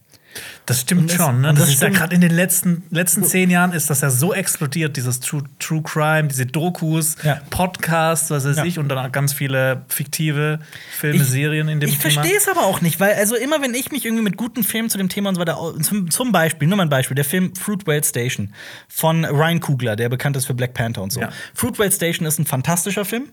Das 0.66 0.82
stimmt 0.82 1.10
das- 1.10 1.16
schon. 1.16 1.40
Ne? 1.40 1.48
Das, 1.48 1.60
das 1.60 1.68
ist 1.70 1.74
ja 1.82 1.88
stimmt. 1.88 1.96
gerade 1.98 2.14
in 2.14 2.20
den 2.20 2.30
letzten, 2.30 2.84
letzten 2.90 3.24
zehn 3.24 3.50
Jahren 3.50 3.72
ist 3.72 3.90
das 3.90 4.00
ja 4.02 4.10
so 4.10 4.32
explodiert, 4.32 4.96
dieses 4.96 5.18
True, 5.20 5.42
True 5.58 5.82
Crime, 5.82 6.28
diese 6.28 6.46
Dokus, 6.46 7.16
Ja. 7.24 7.40
Podcasts, 7.50 8.30
was 8.30 8.44
weiß 8.44 8.58
Ja. 8.58 8.64
ich, 8.64 8.78
und 8.78 8.88
dann 8.88 8.98
auch 8.98 9.10
ganz 9.10 9.32
viele 9.32 9.82
fiktive 9.88 10.60
Filme, 10.98 11.24
Serien 11.24 11.68
in 11.68 11.80
dem 11.80 11.88
ich 11.88 11.98
Thema. 11.98 12.12
verstehe 12.14 12.36
es 12.36 12.48
aber 12.48 12.62
auch 12.66 12.80
nicht, 12.80 13.00
weil 13.00 13.14
also 13.14 13.34
immer 13.34 13.60
wenn 13.62 13.74
ich 13.74 13.90
mich 13.90 14.04
irgendwie 14.04 14.22
mit 14.22 14.36
guten 14.36 14.62
Filmen 14.62 14.90
zu 14.90 14.98
dem 14.98 15.08
Thema 15.08 15.30
und 15.30 15.34
so 15.34 15.40
weiter 15.40 15.58
zum, 15.82 16.10
zum 16.10 16.30
Beispiel, 16.32 16.68
nur 16.68 16.76
mal 16.76 16.84
ein 16.84 16.88
Beispiel, 16.90 17.14
der 17.16 17.24
Film 17.24 17.54
Fruitvale 17.56 18.04
Station 18.04 18.52
von 18.88 19.24
Ryan 19.24 19.60
Coogler, 19.60 19.96
der 19.96 20.08
bekannt 20.08 20.36
ist 20.36 20.46
für 20.46 20.54
Black 20.54 20.74
Panther 20.74 21.02
und 21.02 21.12
so. 21.12 21.20
Ja. 21.20 21.30
Fruitvale 21.54 21.90
Station 21.90 22.26
ist 22.26 22.38
ein 22.38 22.46
fantastischer 22.46 23.04
Film. 23.04 23.30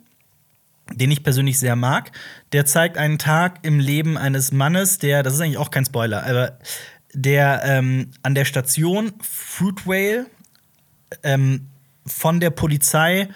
Den 0.93 1.12
ich 1.12 1.23
persönlich 1.23 1.60
sehr 1.60 1.76
mag. 1.76 2.12
Der 2.54 2.65
zeigt 2.65 2.97
einen 2.97 3.17
Tag 3.17 3.60
im 3.63 3.80
Leben 3.80 4.17
eines 4.17 4.52
Mannes, 4.52 4.97
der, 4.97 5.23
das 5.23 5.34
ist 5.34 5.41
eigentlich 5.41 5.58
auch 5.58 5.71
kein 5.71 5.86
Spoiler, 5.86 6.26
aber 6.26 6.58
der 7.13 7.62
ähm, 7.65 8.12
an 8.23 8.36
der 8.36 8.45
Station 8.45 9.13
Fruitvale 9.21 10.28
ähm, 11.23 11.67
von 12.06 12.39
der 12.39 12.50
Polizei, 12.52 13.30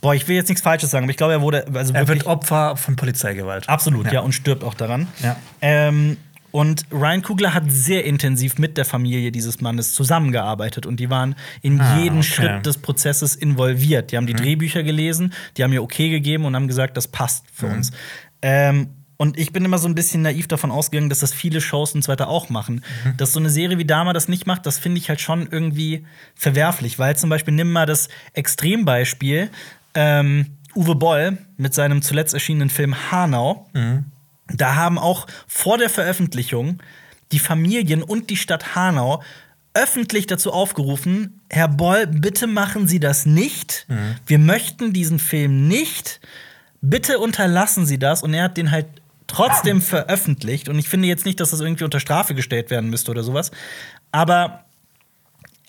boah, 0.00 0.14
ich 0.14 0.26
will 0.28 0.36
jetzt 0.36 0.48
nichts 0.48 0.62
Falsches 0.62 0.90
sagen, 0.90 1.04
aber 1.04 1.10
ich 1.10 1.16
glaube, 1.16 1.34
er 1.34 1.42
wurde, 1.42 1.66
also 1.74 1.94
Er 1.94 2.08
wird 2.08 2.26
Opfer 2.26 2.76
von 2.76 2.96
Polizeigewalt. 2.96 3.68
Absolut, 3.68 4.06
ja. 4.06 4.14
Ja. 4.14 4.20
und 4.20 4.32
stirbt 4.32 4.64
auch 4.64 4.74
daran. 4.74 5.08
Ja. 5.22 5.36
Ähm, 5.60 6.16
und 6.52 6.84
Ryan 6.92 7.22
Kugler 7.22 7.54
hat 7.54 7.64
sehr 7.70 8.04
intensiv 8.04 8.58
mit 8.58 8.76
der 8.76 8.84
Familie 8.84 9.32
dieses 9.32 9.60
Mannes 9.60 9.92
zusammengearbeitet 9.94 10.86
und 10.86 11.00
die 11.00 11.10
waren 11.10 11.34
in 11.62 11.80
Ah, 11.80 11.98
jeden 11.98 12.18
okay. 12.18 12.28
Schritt 12.28 12.66
des 12.66 12.78
Prozesses 12.78 13.34
involviert. 13.34 14.12
Die 14.12 14.16
haben 14.16 14.26
die 14.26 14.34
Drehbücher 14.34 14.82
gelesen, 14.82 15.32
die 15.56 15.64
haben 15.64 15.72
ihr 15.72 15.82
okay 15.82 16.10
gegeben 16.10 16.44
und 16.44 16.54
haben 16.54 16.68
gesagt, 16.68 16.96
das 16.96 17.08
passt 17.08 17.44
für 17.52 17.66
uns. 17.66 17.90
Ähm, 18.42 18.90
und 19.16 19.38
ich 19.38 19.52
bin 19.52 19.64
immer 19.64 19.78
so 19.78 19.86
ein 19.86 19.94
bisschen 19.94 20.22
naiv 20.22 20.48
davon 20.48 20.72
ausgegangen, 20.72 21.08
dass 21.08 21.20
das 21.20 21.32
viele 21.32 21.60
Shows 21.60 21.94
und 21.94 22.02
so 22.02 22.10
weiter 22.10 22.28
auch 22.28 22.48
machen. 22.50 22.82
Dass 23.18 23.32
so 23.32 23.38
eine 23.38 23.50
Serie 23.50 23.78
wie 23.78 23.84
Dama 23.84 24.12
das 24.12 24.26
nicht 24.26 24.46
macht, 24.48 24.66
das 24.66 24.78
finde 24.80 24.98
ich 24.98 25.08
halt 25.08 25.20
schon 25.20 25.46
irgendwie 25.48 26.04
verwerflich. 26.34 26.98
Weil 26.98 27.16
zum 27.16 27.30
Beispiel, 27.30 27.54
nimm 27.54 27.70
mal 27.70 27.86
das 27.86 28.08
Extrembeispiel, 28.34 29.48
ähm, 29.94 30.46
Uwe 30.74 30.94
Boll 30.96 31.38
mit 31.56 31.72
seinem 31.74 32.02
zuletzt 32.02 32.34
erschienenen 32.34 32.70
Film 32.70 32.94
Hanau. 33.12 33.68
Da 34.52 34.74
haben 34.74 34.98
auch 34.98 35.26
vor 35.46 35.78
der 35.78 35.90
Veröffentlichung 35.90 36.82
die 37.32 37.38
Familien 37.38 38.02
und 38.02 38.30
die 38.30 38.36
Stadt 38.36 38.74
Hanau 38.74 39.22
öffentlich 39.74 40.26
dazu 40.26 40.52
aufgerufen, 40.52 41.40
Herr 41.48 41.68
Boll, 41.68 42.06
bitte 42.06 42.46
machen 42.46 42.86
Sie 42.86 43.00
das 43.00 43.24
nicht. 43.24 43.86
Wir 44.26 44.38
möchten 44.38 44.92
diesen 44.92 45.18
Film 45.18 45.66
nicht. 45.66 46.20
Bitte 46.82 47.18
unterlassen 47.18 47.86
Sie 47.86 47.98
das. 47.98 48.22
Und 48.22 48.34
er 48.34 48.44
hat 48.44 48.56
den 48.56 48.70
halt 48.70 48.86
trotzdem 49.26 49.80
veröffentlicht. 49.80 50.68
Und 50.68 50.78
ich 50.78 50.88
finde 50.88 51.08
jetzt 51.08 51.24
nicht, 51.24 51.40
dass 51.40 51.50
das 51.50 51.60
irgendwie 51.60 51.84
unter 51.84 52.00
Strafe 52.00 52.34
gestellt 52.34 52.70
werden 52.70 52.90
müsste 52.90 53.10
oder 53.10 53.22
sowas. 53.22 53.50
Aber 54.10 54.66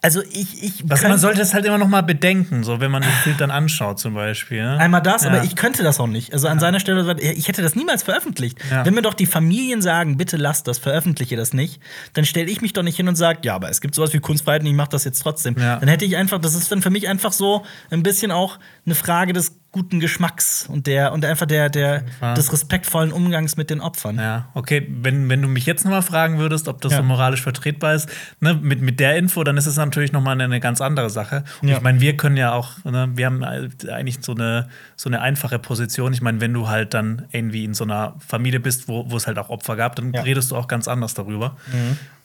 also 0.04 0.22
ich, 0.22 0.62
ich 0.64 0.78
könnt- 0.88 1.02
man 1.04 1.18
sollte 1.18 1.42
es 1.42 1.54
halt 1.56 1.66
immer 1.66 1.80
noch 1.80 1.88
mal 1.88 2.02
bedenken, 2.04 2.64
so 2.64 2.80
wenn 2.80 2.92
man 2.92 3.02
den 3.02 3.12
Film 3.24 3.38
dann 3.38 3.50
anschaut 3.50 4.00
zum 4.00 4.14
Beispiel. 4.14 4.62
Ne? 4.62 4.78
Einmal 4.78 5.02
das, 5.02 5.24
Ja. 5.24 5.30
aber 5.32 5.44
ich 5.44 5.56
könnte 5.56 5.82
das 5.82 6.00
auch 6.00 6.06
nicht. 6.08 6.34
Also 6.34 6.48
an 6.50 6.60
seiner 6.60 6.80
Stelle, 6.80 7.20
ich 7.20 7.48
hätte 7.48 7.62
das 7.62 7.74
niemals 7.76 8.04
veröffentlicht. 8.04 8.60
Ja. 8.70 8.86
Wenn 8.86 8.94
mir 8.94 9.02
doch 9.02 9.16
die 9.16 9.26
Familien 9.26 9.82
sagen, 9.82 10.18
bitte 10.18 10.38
lasst 10.38 10.68
das, 10.68 10.78
veröffentliche 10.78 11.36
das 11.36 11.54
nicht, 11.54 11.82
dann 12.14 12.26
stelle 12.26 12.52
ich 12.52 12.62
mich 12.62 12.74
doch 12.74 12.84
nicht 12.84 12.98
hin 12.98 13.08
und 13.08 13.16
sage, 13.16 13.40
ja, 13.44 13.56
aber 13.56 13.70
es 13.70 13.82
gibt 13.82 13.96
sowas 13.96 14.14
wie 14.14 14.20
Kunstfreiheit 14.20 14.62
und 14.62 14.68
ich 14.68 14.74
mache 14.74 14.90
das 14.90 15.06
jetzt 15.06 15.20
trotzdem. 15.24 15.56
Ja. 15.58 15.78
Dann 15.78 15.90
hätte 15.90 16.06
ich 16.06 16.18
einfach, 16.18 16.40
das 16.40 16.54
ist 16.54 16.72
dann 16.72 16.82
für 16.82 16.90
mich 16.92 17.08
einfach 17.08 17.32
so 17.32 17.66
ein 17.90 18.04
bisschen 18.04 18.32
auch 18.32 18.60
eine 18.86 18.96
Frage 18.96 19.32
des 19.34 19.60
guten 19.72 20.00
Geschmacks 20.00 20.68
und 20.70 20.86
der 20.86 21.14
und 21.14 21.26
einfach 21.26 21.48
der, 21.48 21.68
der 21.70 22.04
des 22.36 22.54
respektvollen 22.54 23.12
Umgangs 23.12 23.58
mit 23.58 23.72
den 23.72 23.82
Opfern. 23.82 24.18
Ja, 24.18 24.50
okay, 24.54 24.88
wenn, 25.02 25.30
wenn 25.30 25.42
du 25.42 25.48
mich 25.48 25.66
jetzt 25.66 25.84
noch 25.84 25.90
mal 25.92 26.02
fragen 26.04 26.38
würdest, 26.38 26.68
ob 26.68 26.80
das 26.82 26.92
Ja. 26.92 26.98
so 27.00 27.04
moralisch 27.04 27.42
vertretbar 27.42 27.96
ist, 27.96 28.08
ne, 28.40 28.54
mit, 28.54 28.82
mit 28.82 29.00
der 29.00 29.18
Info, 29.18 29.44
dann 29.44 29.58
ist 29.58 29.66
es 29.66 29.78
natürlich 29.78 30.12
noch 30.12 30.22
mal 30.22 30.34
eine, 30.34 30.44
eine 30.44 30.60
ganz 30.60 30.80
andere 30.80 31.10
Sache. 31.10 31.44
Und 31.64 31.70
Ja. 31.70 31.78
ich 31.78 31.82
meine, 31.82 32.02
wir 32.02 32.16
können 32.18 32.38
ja 32.38 32.52
auch, 32.54 32.84
ne, 32.84 33.10
wir 33.16 33.26
haben 33.26 33.44
eigentlich 33.44 34.20
so 34.22 34.34
eine, 34.36 34.70
so 34.96 35.10
eine 35.10 35.22
einfache 35.22 35.58
Position. 35.58 36.14
Ich 36.14 36.22
meine, 36.22 36.40
wenn 36.40 36.54
du 36.54 36.68
halt 36.68 36.94
dann 36.94 37.26
irgendwie 37.32 37.64
in 37.64 37.74
so 37.74 37.84
einer 37.86 38.16
Familie 38.20 38.60
bist, 38.60 38.88
wo, 38.88 39.10
wo 39.10 39.18
es 39.18 39.26
halt 39.26 39.40
auch 39.40 39.50
Opfer 39.50 39.76
gab, 39.76 39.96
dann. 39.96 40.10
Mhm. 40.10 40.16
redest 40.18 40.52
du 40.52 40.56
auch 40.56 40.68
ganz 40.68 40.88
anders 40.88 41.16
darüber. 41.16 41.58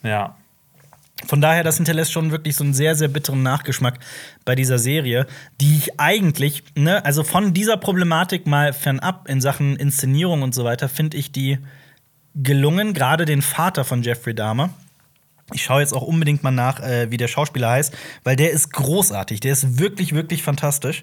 Ja. 0.03 0.37
Von 1.27 1.41
daher, 1.41 1.65
das 1.65 1.77
hinterlässt 1.77 2.13
schon 2.13 2.31
wirklich 2.31 2.55
so 2.55 2.65
einen 2.65 2.75
sehr, 2.75 2.95
sehr 2.95 3.09
bitteren 3.09 3.43
Nachgeschmack 3.43 3.99
bei 4.45 4.55
dieser 4.55 4.79
Serie, 4.79 5.27
die 5.61 5.77
ich 5.77 5.99
eigentlich, 6.01 6.63
ne, 6.77 7.05
also 7.05 7.25
von 7.25 7.53
dieser 7.53 7.77
Problematik 7.77 8.47
mal 8.47 8.73
fernab 8.73 9.29
in 9.29 9.41
Sachen 9.41 9.77
Inszenierung 9.77 10.43
und 10.43 10.55
so 10.55 10.65
weiter, 10.65 10.89
finde 10.89 11.17
ich 11.17 11.33
die 11.33 11.59
gelungen, 12.35 12.95
gerade 12.95 13.25
den 13.25 13.43
Vater 13.43 13.85
von 13.85 14.03
Jeffrey 14.03 14.35
Dahmer. 14.35 14.71
Ich 15.53 15.65
schaue 15.65 15.81
jetzt 15.81 15.93
auch 15.93 16.03
unbedingt 16.03 16.43
mal 16.45 16.51
nach, 16.51 16.81
äh, 16.81 17.11
wie 17.11 17.17
der 17.17 17.29
Schauspieler 17.29 17.71
heißt, 17.71 17.97
weil 18.23 18.37
der 18.37 18.51
ist 18.51 18.73
großartig. 18.73 19.41
Der 19.41 19.53
ist 19.53 19.79
wirklich, 19.79 20.15
wirklich 20.15 20.43
fantastisch. 20.43 21.03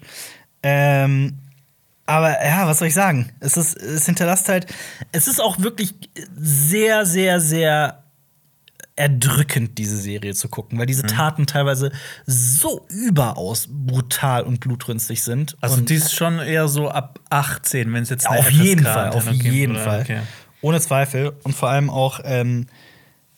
Ähm, 0.62 1.38
aber 2.06 2.42
ja, 2.44 2.66
was 2.66 2.78
soll 2.78 2.88
ich 2.88 2.94
sagen? 2.94 3.32
Es, 3.40 3.56
ist, 3.56 3.76
es 3.76 4.06
hinterlässt 4.06 4.48
halt. 4.48 4.66
Es 5.10 5.26
ist 5.26 5.40
auch 5.40 5.58
wirklich 5.58 5.94
sehr, 6.36 7.04
sehr, 7.04 7.40
sehr 7.40 8.04
erdrückend, 8.96 9.76
diese 9.78 9.96
Serie 9.98 10.34
zu 10.34 10.48
gucken, 10.48 10.78
weil 10.78 10.86
diese 10.86 11.02
Mhm. 11.02 11.08
Taten 11.08 11.46
teilweise 11.46 11.92
so 12.24 12.86
überaus 12.88 13.68
brutal 13.70 14.42
und 14.42 14.60
blutrünstig 14.60 15.22
sind. 15.22 15.56
Also 15.60 15.76
und 15.76 15.90
die 15.90 15.94
ist 15.96 16.14
schon 16.14 16.38
eher 16.38 16.66
so 16.68 16.88
ab 16.88 17.20
18, 17.30 17.92
wenn 17.92 18.02
es 18.02 18.08
jetzt 18.10 18.26
eine 18.26 18.38
auf 18.40 18.50
jeden 18.50 18.84
Fall, 18.84 19.10
auf 19.10 19.30
jeden 19.30 19.76
oder? 19.76 19.84
Fall. 19.84 20.00
Okay. 20.00 20.20
Ohne 20.62 20.80
Zweifel. 20.80 21.34
Und 21.42 21.54
vor 21.54 21.68
allem 21.68 21.90
auch, 21.90 22.20
ähm, 22.24 22.66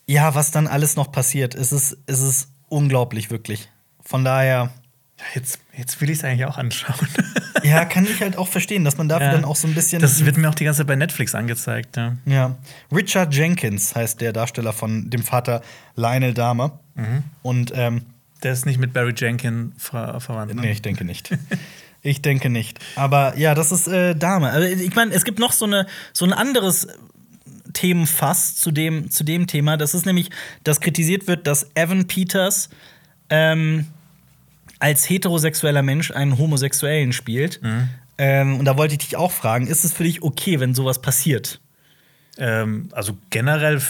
ja, 0.07 0.35
was 0.35 0.51
dann 0.53 0.66
alles 0.66 0.97
noch 0.97 1.12
passiert. 1.12 1.55
Es 1.55 1.73
ist, 1.73 1.99
es 2.07 2.21
ist 2.21 2.49
unglaublich, 2.68 3.31
wirklich. 3.31 3.68
Von 4.01 4.25
daher, 4.25 4.71
Ja, 5.18 5.24
Jetzt, 5.35 5.59
jetzt 5.76 6.00
will 6.00 6.11
ich 6.11 6.18
es 6.18 6.24
eigentlich 6.24 6.44
auch 6.46 6.59
anschauen. 6.59 7.09
ja, 7.64 7.85
kann 7.85 8.04
ich 8.04 8.20
halt 8.20 8.37
auch 8.37 8.48
verstehen, 8.48 8.85
dass 8.85 8.96
man 8.98 9.09
dafür 9.09 9.26
Ja. 9.26 9.33
dann 9.33 9.44
auch 9.44 9.57
so 9.57 9.66
ein 9.66 9.74
bisschen. 9.74 10.00
Das 10.00 10.24
wird 10.24 10.37
mir 10.37 10.48
auch 10.48 10.54
die 10.54 10.64
ganze 10.64 10.78
Zeit 10.78 10.87
bei 10.87 10.96
Netflix 10.96 11.35
angezeigt. 11.35 11.96
Ja. 11.96 12.16
Ja. 12.24 12.57
Richard 12.94 13.35
Jenkins 13.35 13.94
heißt 13.96 14.20
der 14.20 14.33
Darsteller 14.33 14.72
von 14.72 15.11
dem 15.11 15.22
Vater 15.22 15.62
Lionel 15.96 16.35
Dahmer. 16.35 16.78
Mhm. 16.94 17.24
Und 17.42 17.72
ähm, 17.74 18.02
Der 18.42 18.52
ist 18.52 18.64
nicht 18.66 18.78
mit 18.78 18.92
Barry 18.92 19.12
Jenkins 19.16 19.74
ver 19.83 20.20
verwandt. 20.20 20.54
Ne? 20.54 20.61
Nee, 20.62 20.70
ich 20.72 20.83
denke 20.83 21.04
nicht. 21.04 21.31
ich 22.02 22.22
denke 22.22 22.48
nicht. 22.48 22.78
Aber 22.94 23.37
ja, 23.37 23.54
das 23.57 23.72
ist 23.72 23.88
äh, 23.88 24.14
Dame. 24.14 24.50
Also, 24.50 24.68
ich 24.68 24.94
meine, 24.94 25.12
es 25.12 25.24
gibt 25.24 25.40
noch 25.40 25.52
so, 25.52 25.64
eine, 25.64 25.87
so 26.12 26.24
ein 26.24 26.33
anderes 26.33 26.87
Themenfass 27.72 28.57
zu 28.57 28.70
dem, 28.70 29.11
zu 29.11 29.24
dem 29.24 29.46
Thema. 29.46 29.76
Das 29.76 29.94
ist 29.94 30.07
nämlich, 30.07 30.31
dass 30.64 30.81
kritisiert 30.81 31.26
wird, 31.26 31.46
dass 31.46 31.66
Evan 31.74 32.07
Peters 32.07 32.68
ähm, 33.31 33.87
als 34.78 35.08
heterosexueller 35.08 35.82
Mensch 35.82 36.10
einen 36.10 36.38
Homosexuellen 36.38 37.12
spielt. 37.12 37.60
Ähm, 38.18 38.58
und 38.58 38.64
da 38.64 38.76
wollte 38.76 38.94
ich 38.94 38.98
dich 38.98 39.16
auch 39.16 39.32
fragen, 39.32 39.66
ist 39.66 39.84
es 39.84 39.92
für 39.92 40.04
dich 40.04 40.22
okay, 40.22 40.60
wenn 40.60 40.74
sowas 40.74 41.00
passiert? 41.00 41.60
Ähm, 42.36 42.88
also 42.92 43.16
generell, 43.30 43.80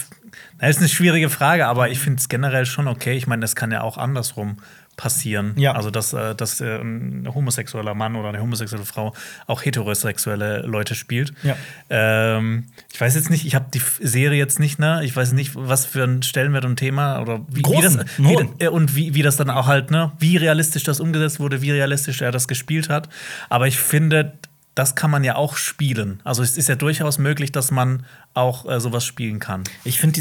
das 0.59 0.69
ist 0.69 0.77
eine 0.79 0.89
schwierige 0.89 1.29
Frage, 1.29 1.67
aber 1.67 1.89
ich 1.89 1.99
finde 1.99 2.19
es 2.19 2.29
generell 2.29 2.65
schon 2.65 2.87
okay. 2.87 3.17
Ich 3.17 3.27
meine, 3.27 3.41
das 3.41 3.55
kann 3.55 3.71
ja 3.71 3.81
auch 3.81 3.97
andersrum 3.97 4.57
passieren. 4.99 5.53
Ja. 5.55 5.71
Also, 5.75 5.91
dass, 5.91 6.11
äh, 6.11 6.35
dass 6.35 6.59
äh, 6.59 6.77
ein 6.77 7.25
homosexueller 7.33 7.95
Mann 7.95 8.17
oder 8.17 8.27
eine 8.27 8.41
homosexuelle 8.41 8.83
Frau 8.83 9.13
auch 9.47 9.63
heterosexuelle 9.63 10.63
Leute 10.63 10.93
spielt. 10.93 11.31
Ja. 11.41 11.55
Ähm, 11.89 12.65
ich 12.91 12.99
weiß 12.99 13.15
jetzt 13.15 13.29
nicht, 13.29 13.45
ich 13.45 13.55
habe 13.55 13.67
die 13.73 13.81
Serie 14.01 14.37
jetzt 14.37 14.59
nicht, 14.59 14.77
ne? 14.77 14.99
Ich 15.05 15.15
weiß 15.15 15.31
nicht, 15.31 15.53
was 15.55 15.85
für 15.85 16.03
ein 16.03 16.21
Stellenwert 16.21 16.65
und 16.65 16.75
Thema 16.75 17.21
oder 17.21 17.39
wie, 17.47 17.63
wie 17.63 17.81
das 17.81 17.97
wie, 18.17 18.65
äh, 18.65 18.67
und 18.67 18.93
wie, 18.97 19.15
wie 19.15 19.21
das 19.21 19.37
dann 19.37 19.49
auch 19.49 19.67
halt, 19.67 19.89
ne? 19.89 20.11
Wie 20.19 20.35
realistisch 20.35 20.83
das 20.83 20.99
umgesetzt 20.99 21.39
wurde, 21.39 21.61
wie 21.61 21.71
realistisch 21.71 22.21
er 22.21 22.33
das 22.33 22.49
gespielt 22.49 22.89
hat. 22.89 23.07
Aber 23.47 23.67
ich 23.67 23.77
finde, 23.77 24.33
das 24.79 24.95
kann 24.95 25.11
man 25.11 25.25
ja 25.25 25.35
auch 25.35 25.57
spielen. 25.57 26.21
Also 26.23 26.41
es 26.41 26.55
ist 26.57 26.69
ja 26.69 26.75
durchaus 26.75 27.17
möglich, 27.17 27.51
dass 27.51 27.69
man 27.69 28.05
auch 28.33 28.65
äh, 28.69 28.79
sowas 28.79 29.03
spielen 29.05 29.39
kann. 29.39 29.65
Ich 29.83 29.99
finde 29.99 30.13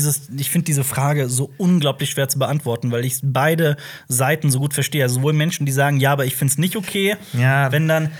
finde 0.50 0.64
diese 0.64 0.82
Frage 0.82 1.28
so 1.28 1.52
unglaublich 1.58 2.10
schwer 2.10 2.28
zu 2.28 2.38
beantworten, 2.40 2.90
weil 2.90 3.04
ich 3.04 3.20
beide 3.22 3.76
Seiten 4.08 4.50
so 4.50 4.58
gut 4.58 4.74
verstehe. 4.74 5.04
Also 5.04 5.16
sowohl 5.16 5.32
Menschen, 5.32 5.64
die 5.64 5.70
sagen, 5.72 5.98
ja, 6.00 6.10
aber 6.12 6.24
ich 6.26 6.34
finde 6.34 6.50
es 6.52 6.58
nicht 6.58 6.74
okay, 6.76 7.16
Ja. 7.34 7.70
wenn 7.70 7.86
dann 7.86 8.10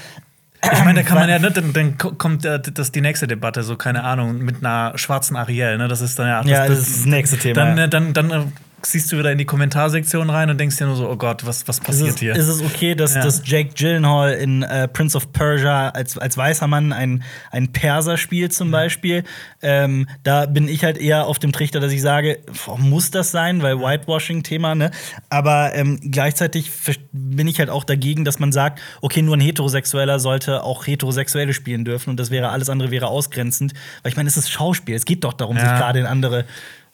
Ich 0.63 0.85
meine, 0.85 1.03
da 1.03 1.09
kann 1.09 1.19
man 1.19 1.29
ja, 1.35 1.39
ne, 1.41 1.51
dann, 1.51 1.73
dann 1.73 1.99
ko- 1.99 2.13
kommt 2.13 2.45
äh, 2.45 2.61
das 2.61 2.93
die 2.93 3.01
nächste 3.01 3.27
Debatte, 3.27 3.63
so 3.65 3.77
keine 3.77 4.05
Ahnung, 4.05 4.39
mit 4.39 4.65
einer 4.65 4.97
schwarzen 4.97 5.37
Ariel, 5.37 5.77
ne? 5.79 5.89
Das 5.89 6.01
ist 6.01 6.19
dann 6.19 6.29
ja 6.29 6.43
Ja, 6.45 6.67
das 6.69 6.79
ist 6.81 6.97
das 6.99 7.05
nächste 7.07 7.37
Thema, 7.39 7.55
Dann, 7.65 7.77
ja. 7.79 7.85
äh, 7.85 7.89
dann, 7.89 8.13
dann 8.15 8.31
äh, 8.31 8.45
siehst 8.83 9.11
du 9.11 9.19
wieder 9.19 9.33
in 9.33 9.39
die 9.39 9.45
Kommentarsektion 9.45 10.31
rein 10.31 10.51
und 10.51 10.59
denkst 10.59 10.77
dir 10.77 10.87
nur 10.87 10.97
so, 10.97 11.09
oh 11.11 11.17
Gott, 11.17 11.45
was, 11.45 11.67
was 11.67 11.79
ist 11.79 11.85
passiert 11.85 12.15
es, 12.15 12.21
hier? 12.21 12.35
ist 12.37 12.49
es 12.49 12.63
okay, 12.63 12.95
dass, 12.95 13.15
Ja. 13.15 13.23
dass 13.23 13.43
Jake 13.45 13.71
Gyllenhaal 13.75 14.33
in 14.35 14.63
äh, 14.63 14.87
Prince 14.89 15.17
of 15.17 15.33
Persia 15.33 15.89
als, 15.91 16.17
als 16.17 16.37
weißer 16.37 16.67
Mann 16.69 16.93
ein, 16.93 17.23
ein 17.51 17.73
Perser 17.73 18.17
spielt 18.17 18.53
zum 18.53 18.71
Beispiel. 18.71 19.25
Ähm, 19.63 20.07
da 20.23 20.47
bin 20.47 20.69
ich 20.69 20.85
halt 20.85 20.97
eher 20.99 21.27
auf 21.27 21.39
dem 21.39 21.53
Trichter, 21.53 21.81
dass 21.81 21.93
ich 21.93 22.01
sage, 22.03 22.39
boah, 22.67 22.79
muss 22.79 23.11
das 23.11 23.31
sein, 23.33 23.63
weil 23.63 23.79
Whitewashing-Thema, 23.81 24.75
ne? 24.75 24.91
Aber 25.29 25.75
ähm, 25.75 25.99
gleichzeitig 26.11 26.71
bin 27.13 27.49
ich 27.49 27.59
halt 27.59 27.71
auch 27.71 27.85
dagegen, 27.85 28.25
dass 28.25 28.39
man 28.39 28.53
sagt, 28.53 28.81
okay, 29.01 29.23
nur 29.23 29.37
ein 29.37 29.41
Heterosexueller 29.41 30.21
sollte 30.21 30.63
auch 30.63 30.87
Heterosexuelle 30.87 31.53
spielen 31.53 31.85
dürfen 31.85 32.11
und 32.11 32.21
das 32.21 32.31
wäre 32.31 32.51
alles 32.51 32.69
andere 32.71 32.91
wäre 32.91 33.09
ausgrenzend. 33.09 33.73
Weil 34.03 34.11
ich 34.13 34.17
meine, 34.17 34.29
es 34.29 34.37
ist 34.37 34.51
Schauspiel, 34.51 34.95
es 34.95 35.05
geht 35.05 35.25
doch 35.25 35.33
darum, 35.33 35.57
sich 35.57 35.65
Ja. 35.67 35.79
gerade 35.79 35.99
in 35.99 36.07
andere 36.07 36.45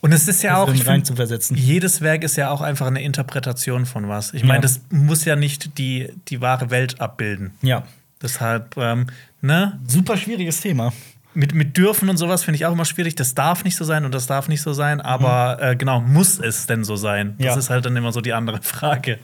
Und 0.04 0.12
es 0.12 0.28
ist 0.28 0.42
ja 0.42 0.58
auch, 0.58 0.66
Personen 0.66 1.00
ich 1.00 1.06
find, 1.14 1.58
jedes 1.58 2.02
Werk 2.02 2.24
ist 2.24 2.36
ja 2.36 2.50
auch 2.50 2.60
einfach 2.60 2.86
eine 2.88 3.02
Interpretation 3.02 3.86
von 3.86 4.06
was. 4.08 4.34
Ich 4.34 4.42
Ja. 4.42 4.48
meine, 4.48 4.60
das 4.60 4.82
muss 4.90 5.24
ja 5.24 5.34
nicht 5.34 5.78
die, 5.78 6.10
die 6.28 6.42
wahre 6.42 6.68
Welt 6.70 7.00
abbilden. 7.00 7.52
Ja. 7.62 7.84
Deshalb, 8.22 8.76
ähm, 8.76 9.06
ne? 9.40 9.80
Super 9.86 10.18
schwieriges 10.18 10.60
Thema. 10.60 10.92
Mit, 11.32 11.54
mit 11.54 11.76
dürfen 11.78 12.08
und 12.10 12.16
sowas 12.18 12.44
finde 12.44 12.56
ich 12.56 12.66
auch 12.66 12.72
immer 12.72 12.84
schwierig. 12.84 13.14
Das 13.14 13.34
darf 13.34 13.64
nicht 13.64 13.76
so 13.76 13.84
sein 13.84 14.04
und 14.04 14.14
das 14.14 14.26
darf 14.26 14.46
nicht 14.48 14.60
so 14.62 14.72
sein. 14.74 15.00
Aber 15.00 15.58
äh, 15.60 15.74
genau, 15.74 16.00
muss 16.00 16.38
es 16.38 16.66
denn 16.66 16.84
so 16.84 16.96
sein? 16.96 17.34
Das 17.38 17.46
Ja. 17.46 17.56
ist 17.56 17.70
halt 17.70 17.86
dann 17.86 17.96
immer 17.96 18.12
so 18.12 18.20
die 18.20 18.34
andere 18.34 18.60
Frage. 18.62 19.18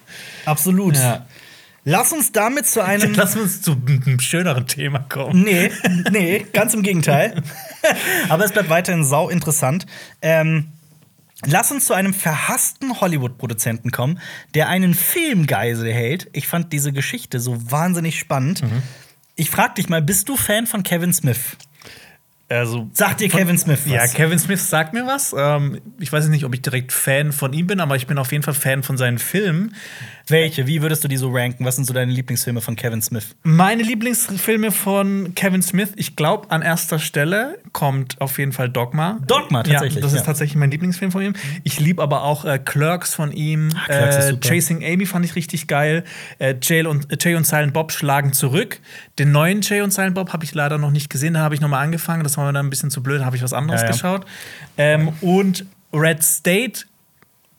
Absolut. 0.46 0.96
Ja. 0.96 1.26
Lass 1.90 2.12
uns 2.12 2.30
damit 2.30 2.66
zu 2.66 2.84
einem. 2.84 3.14
Lass 3.16 3.36
uns 3.36 3.62
zu 3.62 3.72
einem 3.72 4.20
schöneren 4.20 4.66
Thema 4.66 5.00
kommen. 5.00 5.42
Nee, 5.42 5.70
nee, 6.10 6.46
ganz 6.52 6.72
im 6.72 6.82
Gegenteil. 6.82 7.42
Aber 8.28 8.44
es 8.44 8.52
bleibt 8.52 8.70
weiterhin 8.70 9.04
sau 9.04 9.28
interessant. 9.28 9.86
Ähm, 10.22 10.68
lass 11.46 11.72
uns 11.72 11.86
zu 11.86 11.94
einem 11.94 12.14
verhassten 12.14 13.00
Hollywood-Produzenten 13.00 13.90
kommen, 13.90 14.20
der 14.54 14.68
einen 14.68 14.94
Filmgeisel 14.94 15.92
hält. 15.92 16.28
Ich 16.32 16.46
fand 16.46 16.72
diese 16.72 16.92
Geschichte 16.92 17.40
so 17.40 17.70
wahnsinnig 17.70 18.18
spannend. 18.18 18.62
Mhm. 18.62 18.82
Ich 19.34 19.50
frag 19.50 19.74
dich 19.74 19.88
mal, 19.88 20.02
bist 20.02 20.28
du 20.28 20.36
Fan 20.36 20.66
von 20.66 20.82
Kevin 20.82 21.12
Smith? 21.12 21.56
Also, 22.50 22.90
Sagt 22.92 23.20
dir 23.20 23.28
Kevin 23.28 23.56
Smith 23.56 23.82
was? 23.84 23.92
Ja, 23.92 24.06
Kevin 24.08 24.38
Smith 24.40 24.68
sagt 24.68 24.92
mir 24.92 25.06
was. 25.06 25.34
Ähm, 25.38 25.80
ich 26.00 26.12
weiß 26.12 26.26
nicht, 26.26 26.44
ob 26.44 26.52
ich 26.52 26.60
direkt 26.60 26.92
Fan 26.92 27.30
von 27.30 27.52
ihm 27.52 27.68
bin, 27.68 27.78
aber 27.78 27.94
ich 27.94 28.08
bin 28.08 28.18
auf 28.18 28.32
jeden 28.32 28.42
Fall 28.42 28.54
Fan 28.54 28.82
von 28.82 28.96
seinen 28.96 29.18
Filmen. 29.20 29.76
Welche? 30.30 30.66
Wie 30.66 30.82
würdest 30.82 31.04
du 31.04 31.08
die 31.08 31.16
so 31.16 31.30
ranken? 31.30 31.64
Was 31.64 31.76
sind 31.76 31.84
so 31.84 31.92
deine 31.92 32.12
Lieblingsfilme 32.12 32.60
von 32.60 32.76
Kevin 32.76 33.02
Smith? 33.02 33.34
Meine 33.42 33.82
Lieblingsfilme 33.82 34.70
von 34.70 35.34
Kevin 35.34 35.62
Smith, 35.62 35.90
ich 35.96 36.16
glaube, 36.16 36.50
an 36.50 36.62
erster 36.62 36.98
Stelle 36.98 37.58
kommt 37.72 38.20
auf 38.20 38.38
jeden 38.38 38.52
Fall 38.52 38.68
Dogma. 38.68 39.18
Dogma, 39.26 39.62
tatsächlich, 39.62 39.96
Ja, 39.96 40.00
das 40.00 40.12
ist 40.12 40.20
ja. 40.20 40.24
tatsächlich 40.24 40.56
mein 40.56 40.70
Lieblingsfilm 40.70 41.12
von 41.12 41.22
ihm. 41.22 41.34
Ich 41.64 41.80
liebe 41.80 42.02
aber 42.02 42.22
auch 42.22 42.44
äh, 42.44 42.58
Clerks 42.58 43.14
von 43.14 43.32
ihm. 43.32 43.70
Ah, 43.74 43.86
Clerks 43.86 44.16
ist 44.16 44.24
äh, 44.24 44.30
super. 44.30 44.48
Chasing 44.48 44.84
Amy 44.84 45.06
fand 45.06 45.24
ich 45.24 45.34
richtig 45.36 45.66
geil. 45.66 46.04
Äh, 46.38 46.54
Jay, 46.62 46.84
und, 46.86 47.12
äh, 47.12 47.16
Jay 47.20 47.34
und 47.34 47.46
Silent 47.46 47.72
Bob 47.72 47.92
schlagen 47.92 48.32
zurück. 48.32 48.80
Den 49.18 49.32
neuen 49.32 49.60
Jay 49.62 49.80
und 49.80 49.92
Silent 49.92 50.14
Bob 50.14 50.32
habe 50.32 50.44
ich 50.44 50.54
leider 50.54 50.78
noch 50.78 50.90
nicht 50.90 51.10
gesehen. 51.10 51.34
Da 51.34 51.40
habe 51.40 51.54
ich 51.54 51.60
noch 51.60 51.68
mal 51.68 51.80
angefangen. 51.80 52.22
Das 52.22 52.36
war 52.36 52.46
mir 52.46 52.52
dann 52.52 52.66
ein 52.66 52.70
bisschen 52.70 52.90
zu 52.90 53.02
blöd. 53.02 53.20
Da 53.20 53.24
habe 53.24 53.36
ich 53.36 53.42
was 53.42 53.52
anderes 53.52 53.82
ja. 53.82 53.88
geschaut. 53.88 54.26
Ähm, 54.78 55.12
und 55.20 55.64
Red 55.92 56.22
State 56.22 56.84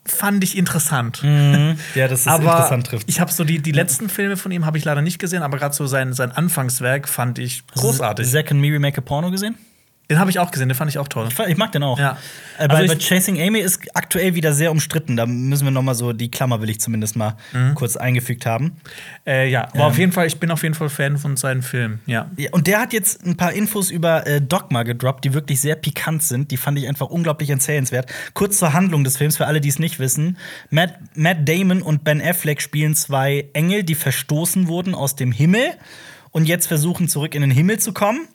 fand 0.05 0.43
ich 0.43 0.57
interessant. 0.57 1.21
Ja, 1.23 2.07
das 2.07 2.21
ist 2.21 2.27
aber 2.27 2.43
interessant 2.43 2.87
trifft. 2.87 3.09
ich 3.09 3.19
habe 3.19 3.31
so 3.31 3.43
die, 3.43 3.59
die 3.59 3.71
letzten 3.71 4.09
Filme 4.09 4.37
von 4.37 4.51
ihm 4.51 4.65
habe 4.65 4.77
ich 4.77 4.85
leider 4.85 5.01
nicht 5.01 5.19
gesehen, 5.19 5.43
aber 5.43 5.57
gerade 5.57 5.75
so 5.75 5.85
sein, 5.85 6.13
sein 6.13 6.31
Anfangswerk 6.31 7.07
fand 7.07 7.39
ich 7.39 7.65
großartig. 7.67 8.27
Zack 8.29 8.51
and 8.51 8.61
Miri 8.61 8.79
Make 8.79 8.97
a 8.97 9.01
Porno 9.01 9.31
gesehen? 9.31 9.55
Den 10.11 10.19
habe 10.19 10.29
ich 10.29 10.39
auch 10.39 10.51
gesehen, 10.51 10.67
den 10.67 10.75
fand 10.75 10.91
ich 10.91 10.97
auch 10.97 11.07
toll. 11.07 11.29
Ich 11.47 11.55
mag 11.55 11.71
den 11.71 11.83
auch. 11.83 11.97
Ja. 11.97 12.17
Äh, 12.57 12.67
bei, 12.67 12.75
Also 12.75 12.93
bei 12.93 12.99
Chasing 12.99 13.41
Amy 13.41 13.59
ist 13.59 13.79
aktuell 13.95 14.35
wieder 14.35 14.51
sehr 14.51 14.69
umstritten. 14.71 15.15
Da 15.15 15.25
müssen 15.25 15.63
wir 15.63 15.71
noch 15.71 15.81
mal 15.83 15.95
so 15.95 16.11
die 16.11 16.29
Klammer 16.29 16.61
will 16.61 16.69
ich 16.69 16.81
zumindest 16.81 17.15
mal 17.15 17.37
Mhm. 17.53 17.75
kurz 17.75 17.95
eingefügt 17.95 18.45
haben. 18.45 18.73
Äh, 19.25 19.49
ja, 19.49 19.69
aber 19.73 19.85
auf 19.85 19.97
jeden 19.97 20.11
Fall, 20.11 20.27
ich 20.27 20.37
bin 20.37 20.51
auf 20.51 20.63
jeden 20.63 20.75
Fall 20.75 20.89
Fan 20.89 21.17
von 21.17 21.37
seinen 21.37 21.61
Filmen. 21.61 22.01
Ja. 22.07 22.29
Ja, 22.35 22.49
und 22.51 22.67
der 22.67 22.81
hat 22.81 22.91
jetzt 22.91 23.25
ein 23.25 23.37
paar 23.37 23.53
Infos 23.53 23.89
über 23.89 24.27
äh, 24.27 24.41
Dogma 24.41 24.83
gedroppt, 24.83 25.23
die 25.23 25.33
wirklich 25.33 25.61
sehr 25.61 25.75
pikant 25.75 26.23
sind. 26.23 26.51
Die 26.51 26.57
fand 26.57 26.77
ich 26.77 26.89
einfach 26.89 27.07
unglaublich 27.07 27.49
erzählenswert. 27.49 28.11
Kurz 28.33 28.57
zur 28.57 28.73
Handlung 28.73 29.05
des 29.05 29.15
Films, 29.15 29.37
für 29.37 29.47
alle, 29.47 29.61
die 29.61 29.69
es 29.69 29.79
nicht 29.79 29.97
wissen. 29.99 30.37
Matt, 30.69 30.95
Matt 31.15 31.47
Damon 31.47 31.81
und 31.81 32.03
Ben 32.03 32.21
Affleck 32.21 32.61
spielen 32.61 32.95
zwei 32.95 33.45
Engel, 33.53 33.83
die 33.83 33.95
verstoßen 33.95 34.67
wurden 34.67 34.93
aus 34.93 35.15
dem 35.15 35.31
Himmel 35.31 35.65
und 36.31 36.45
jetzt 36.47 36.67
versuchen, 36.67 37.07
zurück 37.07 37.33
in 37.35 37.41
den 37.41 37.51
Himmel 37.51 37.79
zu 37.79 37.93
kommen. 37.93 38.27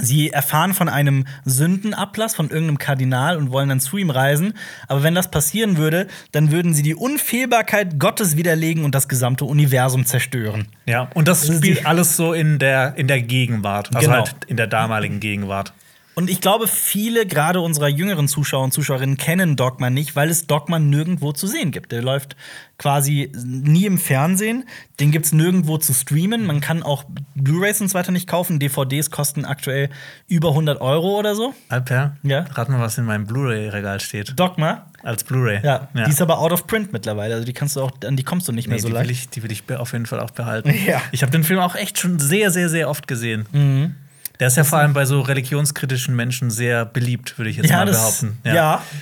Sie 0.00 0.30
erfahren 0.30 0.74
von 0.74 0.88
einem 0.88 1.24
Sündenablass 1.44 2.34
von 2.34 2.50
irgendeinem 2.50 2.78
Kardinal 2.78 3.36
und 3.36 3.50
wollen 3.50 3.68
dann 3.68 3.80
zu 3.80 3.96
ihm 3.98 4.10
reisen. 4.10 4.54
Aber 4.86 5.02
wenn 5.02 5.14
das 5.14 5.30
passieren 5.30 5.76
würde, 5.76 6.06
dann 6.32 6.50
würden 6.52 6.74
sie 6.74 6.82
die 6.82 6.94
Unfehlbarkeit 6.94 7.98
Gottes 7.98 8.36
widerlegen 8.36 8.84
und 8.84 8.94
das 8.94 9.08
gesamte 9.08 9.44
Universum 9.44 10.06
zerstören. 10.06 10.68
ja. 10.86 11.08
Und 11.14 11.28
das 11.28 11.48
ist 11.48 11.58
spielt 11.58 11.86
alles 11.86 12.16
so 12.16 12.32
in 12.32 12.58
der, 12.58 12.94
in 12.96 13.08
der 13.08 13.22
Gegenwart. 13.22 13.94
Also 13.94 14.08
Genau. 14.08 14.24
halt 14.24 14.36
in 14.46 14.56
der 14.56 14.66
damaligen 14.66 15.20
Gegenwart. 15.20 15.72
Und 16.18 16.28
ich 16.30 16.40
glaube, 16.40 16.66
viele, 16.66 17.26
gerade 17.26 17.60
unserer 17.60 17.86
jüngeren 17.86 18.26
Zuschauer 18.26 18.64
und 18.64 18.72
Zuschauerinnen, 18.72 19.16
kennen 19.18 19.54
Dogma 19.54 19.88
nicht, 19.88 20.16
weil 20.16 20.30
es 20.30 20.48
Dogma 20.48 20.80
nirgendwo 20.80 21.30
zu 21.30 21.46
sehen 21.46 21.70
gibt. 21.70 21.92
Der 21.92 22.02
läuft 22.02 22.34
quasi 22.76 23.30
nie 23.44 23.86
im 23.86 23.98
Fernsehen. 23.98 24.64
Den 24.98 25.12
gibt 25.12 25.26
es 25.26 25.32
nirgendwo 25.32 25.78
zu 25.78 25.92
streamen. 25.94 26.44
Man 26.44 26.60
kann 26.60 26.82
auch 26.82 27.04
Blu-rays 27.36 27.80
und 27.80 27.86
so 27.86 27.94
weiter 27.94 28.10
nicht 28.10 28.26
kaufen. 28.28 28.58
DVDs 28.58 29.12
kosten 29.12 29.44
aktuell 29.44 29.90
über 30.26 30.48
100 30.48 30.80
Euro 30.80 31.16
oder 31.20 31.36
so. 31.36 31.54
Alper, 31.68 32.16
Ja. 32.24 32.40
rat 32.50 32.68
mal, 32.68 32.80
was 32.80 32.98
in 32.98 33.04
meinem 33.04 33.24
Blu-ray-Regal 33.28 34.00
steht. 34.00 34.32
Dogma. 34.36 34.86
Als 35.04 35.22
Blu-ray. 35.22 35.60
Ja, 35.62 35.86
die 35.94 36.10
ist 36.10 36.20
aber 36.20 36.40
out 36.40 36.50
of 36.50 36.66
print 36.66 36.92
mittlerweile. 36.92 37.34
Also 37.34 37.46
die 37.46 37.52
kannst 37.52 37.76
du 37.76 37.80
auch, 37.80 37.92
an 38.04 38.16
die 38.16 38.24
kommst 38.24 38.48
du 38.48 38.52
nicht 38.52 38.66
mehr 38.66 38.74
Nee, 38.74 38.82
so 38.82 38.88
die, 38.88 38.94
will 38.94 38.98
leicht. 39.02 39.10
ich, 39.12 39.28
die 39.28 39.42
will 39.44 39.52
ich 39.52 39.62
auf 39.70 39.92
jeden 39.92 40.06
Fall 40.06 40.18
auch 40.18 40.32
behalten. 40.32 40.74
Ja. 40.84 41.00
Ich 41.12 41.22
habe 41.22 41.30
den 41.30 41.44
Film 41.44 41.60
auch 41.60 41.76
echt 41.76 41.96
schon 42.00 42.18
sehr, 42.18 42.50
sehr, 42.50 42.68
sehr 42.68 42.90
oft 42.90 43.06
gesehen. 43.06 43.46
Mhm. 43.52 43.94
Der 44.40 44.48
ist 44.48 44.56
ja 44.56 44.64
vor 44.64 44.78
allem 44.78 44.92
bei 44.92 45.04
so 45.04 45.20
religionskritischen 45.20 46.14
Menschen 46.14 46.50
sehr 46.50 46.84
beliebt, 46.84 47.38
würde 47.38 47.50
ich 47.50 47.56
jetzt 47.56 47.70
mal 47.70 47.86
behaupten. 47.86 48.38
Ja. 48.44 48.54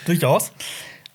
durchaus. 0.06 0.52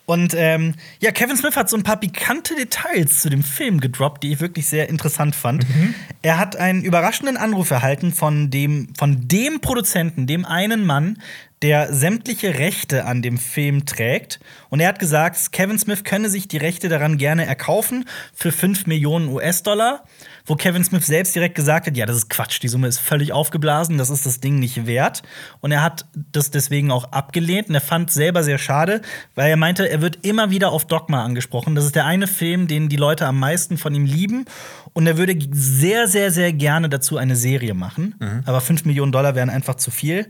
Und 0.06 0.34
ähm, 0.36 0.76
ja, 1.00 1.12
Kevin 1.12 1.38
Smith 1.38 1.56
hat 1.56 1.70
so 1.70 1.78
ein 1.78 1.84
paar 1.84 1.98
pikante 1.98 2.54
Details 2.56 3.22
zu 3.22 3.30
dem 3.30 3.44
Film 3.44 3.80
gedroppt, 3.80 4.24
die 4.24 4.34
ich 4.34 4.42
wirklich 4.42 4.68
sehr 4.68 4.90
interessant 4.90 5.36
fand. 5.36 5.68
Mhm. 5.70 5.96
Er 6.22 6.38
hat 6.38 6.58
einen 6.58 6.82
überraschenden 6.82 7.38
Anruf 7.38 7.72
erhalten 7.72 8.12
von 8.12 8.50
dem, 8.50 8.94
von 8.98 9.28
dem 9.30 9.62
Produzenten, 9.62 10.28
dem 10.28 10.44
einen 10.44 10.86
Mann, 10.86 11.18
der 11.62 11.94
sämtliche 11.94 12.58
Rechte 12.58 13.06
an 13.06 13.22
dem 13.22 13.38
Film 13.38 13.86
trägt. 13.86 14.40
Und 14.70 14.80
er 14.80 14.90
hat 14.90 15.00
gesagt, 15.00 15.52
Kevin 15.52 15.80
Smith 15.80 16.04
könne 16.04 16.30
sich 16.30 16.48
die 16.48 16.58
Rechte 16.58 16.90
daran 16.90 17.18
gerne 17.18 17.46
erkaufen 17.46 18.06
für 18.34 18.52
5 18.52 18.88
Millionen 18.88 19.30
US-Dollar. 19.30 20.04
Wo 20.46 20.56
Kevin 20.56 20.84
Smith 20.84 21.06
selbst 21.06 21.36
direkt 21.36 21.56
gesagt 21.56 21.88
hat, 21.88 21.98
ja, 21.98 22.06
das 22.06 22.18
ist 22.18 22.30
Quatsch, 22.30 22.62
die 22.62 22.68
Summe 22.68 22.88
ist 22.88 23.00
völlig 23.00 23.32
aufgeblasen, 23.34 23.98
das 23.98 24.10
ist 24.10 24.26
das 24.26 24.40
Ding 24.40 24.60
nicht 24.60 24.86
wert. 24.86 25.24
Und 25.60 25.72
er 25.72 25.84
hat 25.84 26.06
das 26.14 26.52
deswegen 26.52 26.92
auch 26.92 27.12
abgelehnt 27.12 27.70
und 27.70 27.76
er 27.76 27.82
fand 27.82 28.12
selber 28.12 28.44
sehr 28.44 28.58
schade, 28.58 29.02
weil 29.36 29.50
er 29.50 29.58
meinte, 29.58 29.90
er 29.90 30.02
wird 30.02 30.26
immer 30.26 30.50
wieder 30.50 30.72
auf 30.72 30.86
Dogma 30.86 31.24
angesprochen. 31.24 31.76
Das 31.76 31.86
ist 31.86 31.96
der 31.96 32.06
eine 32.06 32.28
Film, 32.28 32.68
den 32.68 32.90
die 32.90 32.96
Leute 32.96 33.26
am 33.26 33.40
meisten 33.40 33.78
von 33.78 33.94
ihm 33.94 34.06
lieben. 34.06 34.46
Und 34.94 35.08
er 35.08 35.18
würde 35.18 35.38
sehr, 35.52 36.08
sehr, 36.08 36.32
sehr 36.32 36.52
gerne 36.54 36.90
dazu 36.90 37.18
eine 37.18 37.36
Serie 37.36 37.74
machen. 37.74 38.16
Aber 38.46 38.62
5 38.62 38.86
Millionen 38.86 39.12
Dollar 39.12 39.36
wären 39.36 39.50
einfach 39.50 39.76
zu 39.76 39.92
viel. 39.92 40.28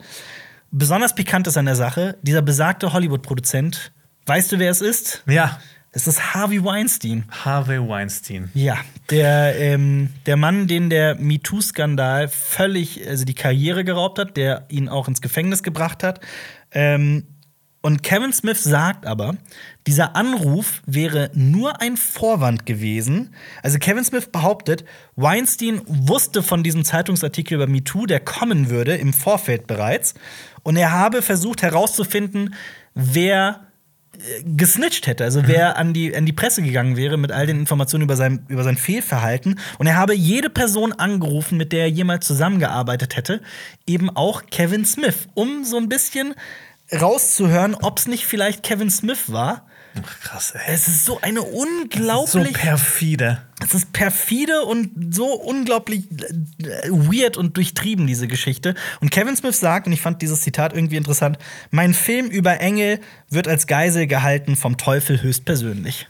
besonders 0.72 1.16
pikant 1.16 1.48
ist 1.48 1.58
an 1.58 1.66
der 1.66 1.76
Sache, 1.76 2.18
dieser 2.22 2.42
besagte 2.42 2.94
Hollywood-Produzent, 2.94 3.92
weißt 4.26 4.52
du, 4.52 4.60
wer 4.60 4.72
es 4.72 4.82
ist? 4.82 5.24
Ja, 5.28 5.60
Es 5.94 6.08
ist 6.08 6.34
Harvey 6.34 6.64
Weinstein. 6.64 7.26
Harvey 7.30 7.78
Weinstein. 7.86 8.50
Ja, 8.54 8.78
der, 9.10 9.60
ähm, 9.60 10.10
der 10.26 10.38
Mann, 10.38 10.68
den 10.68 10.90
der 10.90 11.16
MeToo-Skandal 11.16 12.30
völlig, 12.30 13.06
also 13.10 13.26
die 13.26 13.34
Karriere 13.34 13.84
geraubt 13.84 14.18
hat, 14.18 14.38
der 14.38 14.66
ihn 14.70 14.88
auch 14.88 15.10
ins 15.10 15.22
Gefängnis 15.22 15.64
gebracht 15.64 16.02
hat. 16.02 16.22
Ähm, 16.72 17.26
und 17.82 18.04
Kevin 18.04 18.32
Smith 18.32 18.64
sagt 18.64 19.06
aber, 19.06 19.36
dieser 19.86 20.16
Anruf 20.16 20.82
wäre 20.86 21.30
nur 21.34 21.82
ein 21.82 21.98
Vorwand 21.98 22.66
gewesen. 22.66 23.34
Also 23.62 23.78
Kevin 23.78 24.06
Smith 24.06 24.28
behauptet, 24.28 24.86
Weinstein 25.18 25.82
wusste 25.88 26.42
von 26.42 26.64
diesem 26.64 26.86
Zeitungsartikel 26.86 27.56
über 27.56 27.68
MeToo, 27.68 28.06
der 28.06 28.22
kommen 28.22 28.70
würde, 28.70 28.96
im 28.96 29.12
Vorfeld 29.12 29.68
bereits. 29.68 30.14
Und 30.64 30.78
er 30.78 30.92
habe 30.92 31.22
versucht 31.22 31.64
herauszufinden, 31.64 32.56
wer 32.94 33.71
gesnitcht 34.46 35.08
hätte, 35.08 35.24
also 35.24 35.48
wer 35.48 35.78
an 35.78 35.94
die, 35.94 36.16
an 36.16 36.26
die 36.26 36.34
Presse 36.34 36.62
gegangen 36.62 36.98
wäre 36.98 37.18
mit 37.18 37.32
all 37.32 37.48
den 37.48 37.60
Informationen 37.60 38.04
über 38.04 38.16
sein, 38.16 38.46
über 38.48 38.64
sein 38.64 38.78
Fehlverhalten. 38.78 39.60
Und 39.78 39.88
er 39.88 39.96
habe 39.96 40.14
jede 40.14 40.50
Person 40.50 40.94
angerufen, 40.94 41.58
mit 41.58 41.72
der 41.72 41.82
er 41.82 41.90
jemals 41.90 42.28
zusammengearbeitet 42.28 43.16
hätte, 43.16 43.42
eben 43.88 44.10
auch 44.10 44.44
Kevin 44.52 44.86
Smith, 44.86 45.28
um 45.34 45.64
so 45.64 45.78
ein 45.78 45.90
bisschen 45.90 46.36
rauszuhören, 46.94 47.76
ob 47.76 48.00
es 48.00 48.08
nicht 48.08 48.26
vielleicht 48.26 48.64
Kevin 48.64 48.90
Smith 48.90 49.32
war. 49.32 49.66
Ach, 50.04 50.20
krass, 50.22 50.54
ey. 50.56 50.62
Es 50.74 50.88
ist 50.88 51.06
so 51.06 51.20
eine 51.22 51.42
So 51.42 51.48
unglaublich. 51.48 52.54
perfide. 52.54 53.42
Es 53.64 53.74
ist 53.74 53.92
perfide 53.94 54.62
und 54.64 55.14
so 55.14 55.26
unglaublich 55.34 56.06
äh, 56.12 56.90
weird 56.90 57.38
und 57.38 57.58
durchtrieben, 57.58 58.08
diese 58.08 58.28
Geschichte. 58.28 58.74
Und 59.02 59.12
Kevin 59.12 59.36
Smith 59.36 59.60
sagt, 59.60 59.88
und 59.88 59.94
ich 59.94 60.02
fand 60.02 60.22
dieses 60.22 60.42
Zitat 60.42 60.74
irgendwie 60.74 60.96
interessant: 60.96 61.38
Mein 61.72 61.94
Film 61.94 62.28
über 62.28 62.60
Engel 62.60 63.00
wird 63.30 63.48
als 63.48 63.68
Geisel 63.68 64.08
gehalten 64.08 64.56
vom 64.56 64.78
Teufel 64.78 65.22
höchstpersönlich. 65.22 66.08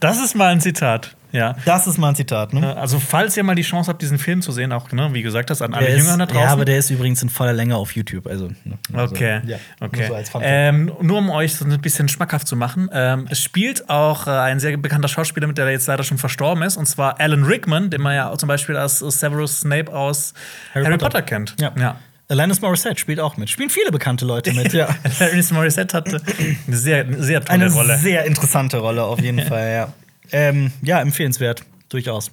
Das 0.00 0.20
ist 0.20 0.34
mal 0.34 0.52
ein 0.52 0.60
Zitat. 0.60 1.16
Ja. 1.32 1.56
Das 1.64 1.86
ist 1.86 1.98
mal 1.98 2.08
ein 2.10 2.14
Zitat, 2.16 2.52
ne? 2.54 2.76
Also, 2.76 2.98
falls 2.98 3.36
ihr 3.36 3.42
mal 3.44 3.54
die 3.54 3.62
Chance 3.62 3.90
habt, 3.90 4.00
diesen 4.00 4.18
Film 4.18 4.40
zu 4.42 4.52
sehen, 4.52 4.72
auch, 4.72 4.90
ne, 4.92 5.10
wie 5.12 5.22
gesagt 5.22 5.50
hast, 5.50 5.60
an 5.62 5.74
alle 5.74 5.94
Jüngern 5.96 6.18
da 6.18 6.26
draußen. 6.26 6.40
ja, 6.42 6.48
aber 6.52 6.64
der 6.64 6.78
ist 6.78 6.90
übrigens 6.90 7.22
in 7.22 7.28
voller 7.28 7.52
Länge 7.52 7.76
auf 7.76 7.92
YouTube. 7.92 8.26
Also, 8.26 8.48
ne, 8.64 8.78
also, 8.94 9.14
Okay, 9.14 9.40
ja, 9.46 9.58
nur 9.80 9.88
okay. 9.88 10.06
so 10.08 10.14
als 10.14 10.30
Fun 10.30 10.40
Fact. 10.40 10.50
ähm, 10.52 10.92
nur 11.02 11.18
um 11.18 11.30
euch 11.30 11.54
so 11.54 11.64
ein 11.64 11.80
bisschen 11.80 12.08
schmackhaft 12.08 12.48
zu 12.48 12.56
machen. 12.56 12.88
Ähm, 12.92 13.26
es 13.30 13.40
spielt 13.42 13.90
auch 13.90 14.26
äh, 14.26 14.30
ein 14.30 14.58
sehr 14.60 14.76
bekannter 14.76 15.08
Schauspieler 15.08 15.46
mit, 15.46 15.58
der 15.58 15.70
jetzt 15.70 15.86
leider 15.86 16.02
schon 16.04 16.18
verstorben 16.18 16.62
ist, 16.62 16.76
und 16.76 16.86
zwar 16.86 17.20
Alan 17.20 17.44
Rickman, 17.44 17.90
den 17.90 18.00
man 18.00 18.14
ja 18.14 18.30
auch 18.30 18.36
zum 18.38 18.46
Beispiel 18.48 18.76
als 18.76 18.98
Severus 19.00 19.60
Snape 19.60 19.92
aus 19.92 20.34
Harry, 20.74 20.84
Harry 20.84 20.96
Potter. 20.98 21.08
Potter. 21.18 21.22
kennt. 21.22 21.56
Ja. 21.60 21.72
ja. 21.78 21.96
Alanis 22.30 22.60
Morissette 22.60 22.98
spielt 22.98 23.20
auch 23.20 23.38
mit. 23.38 23.48
Spielen 23.48 23.70
viele 23.70 23.90
bekannte 23.90 24.26
Leute 24.26 24.52
mit, 24.52 24.74
ja. 24.74 24.88
Alanis 25.20 25.50
Morissette 25.50 25.96
hatte 25.96 26.20
eine 26.66 26.76
sehr, 26.76 27.00
eine 27.06 27.22
sehr 27.22 27.42
tolle 27.42 27.64
Eine 27.64 27.72
Rolle. 27.72 27.96
sehr 27.98 28.24
interessante 28.26 28.76
Rolle 28.78 29.02
auf 29.04 29.18
jeden 29.20 29.40
Fall, 29.46 29.72
ja. 29.72 29.88
Ähm, 30.32 30.72
ja, 30.82 31.00
empfehlenswert, 31.00 31.64
durchaus. 31.88 32.30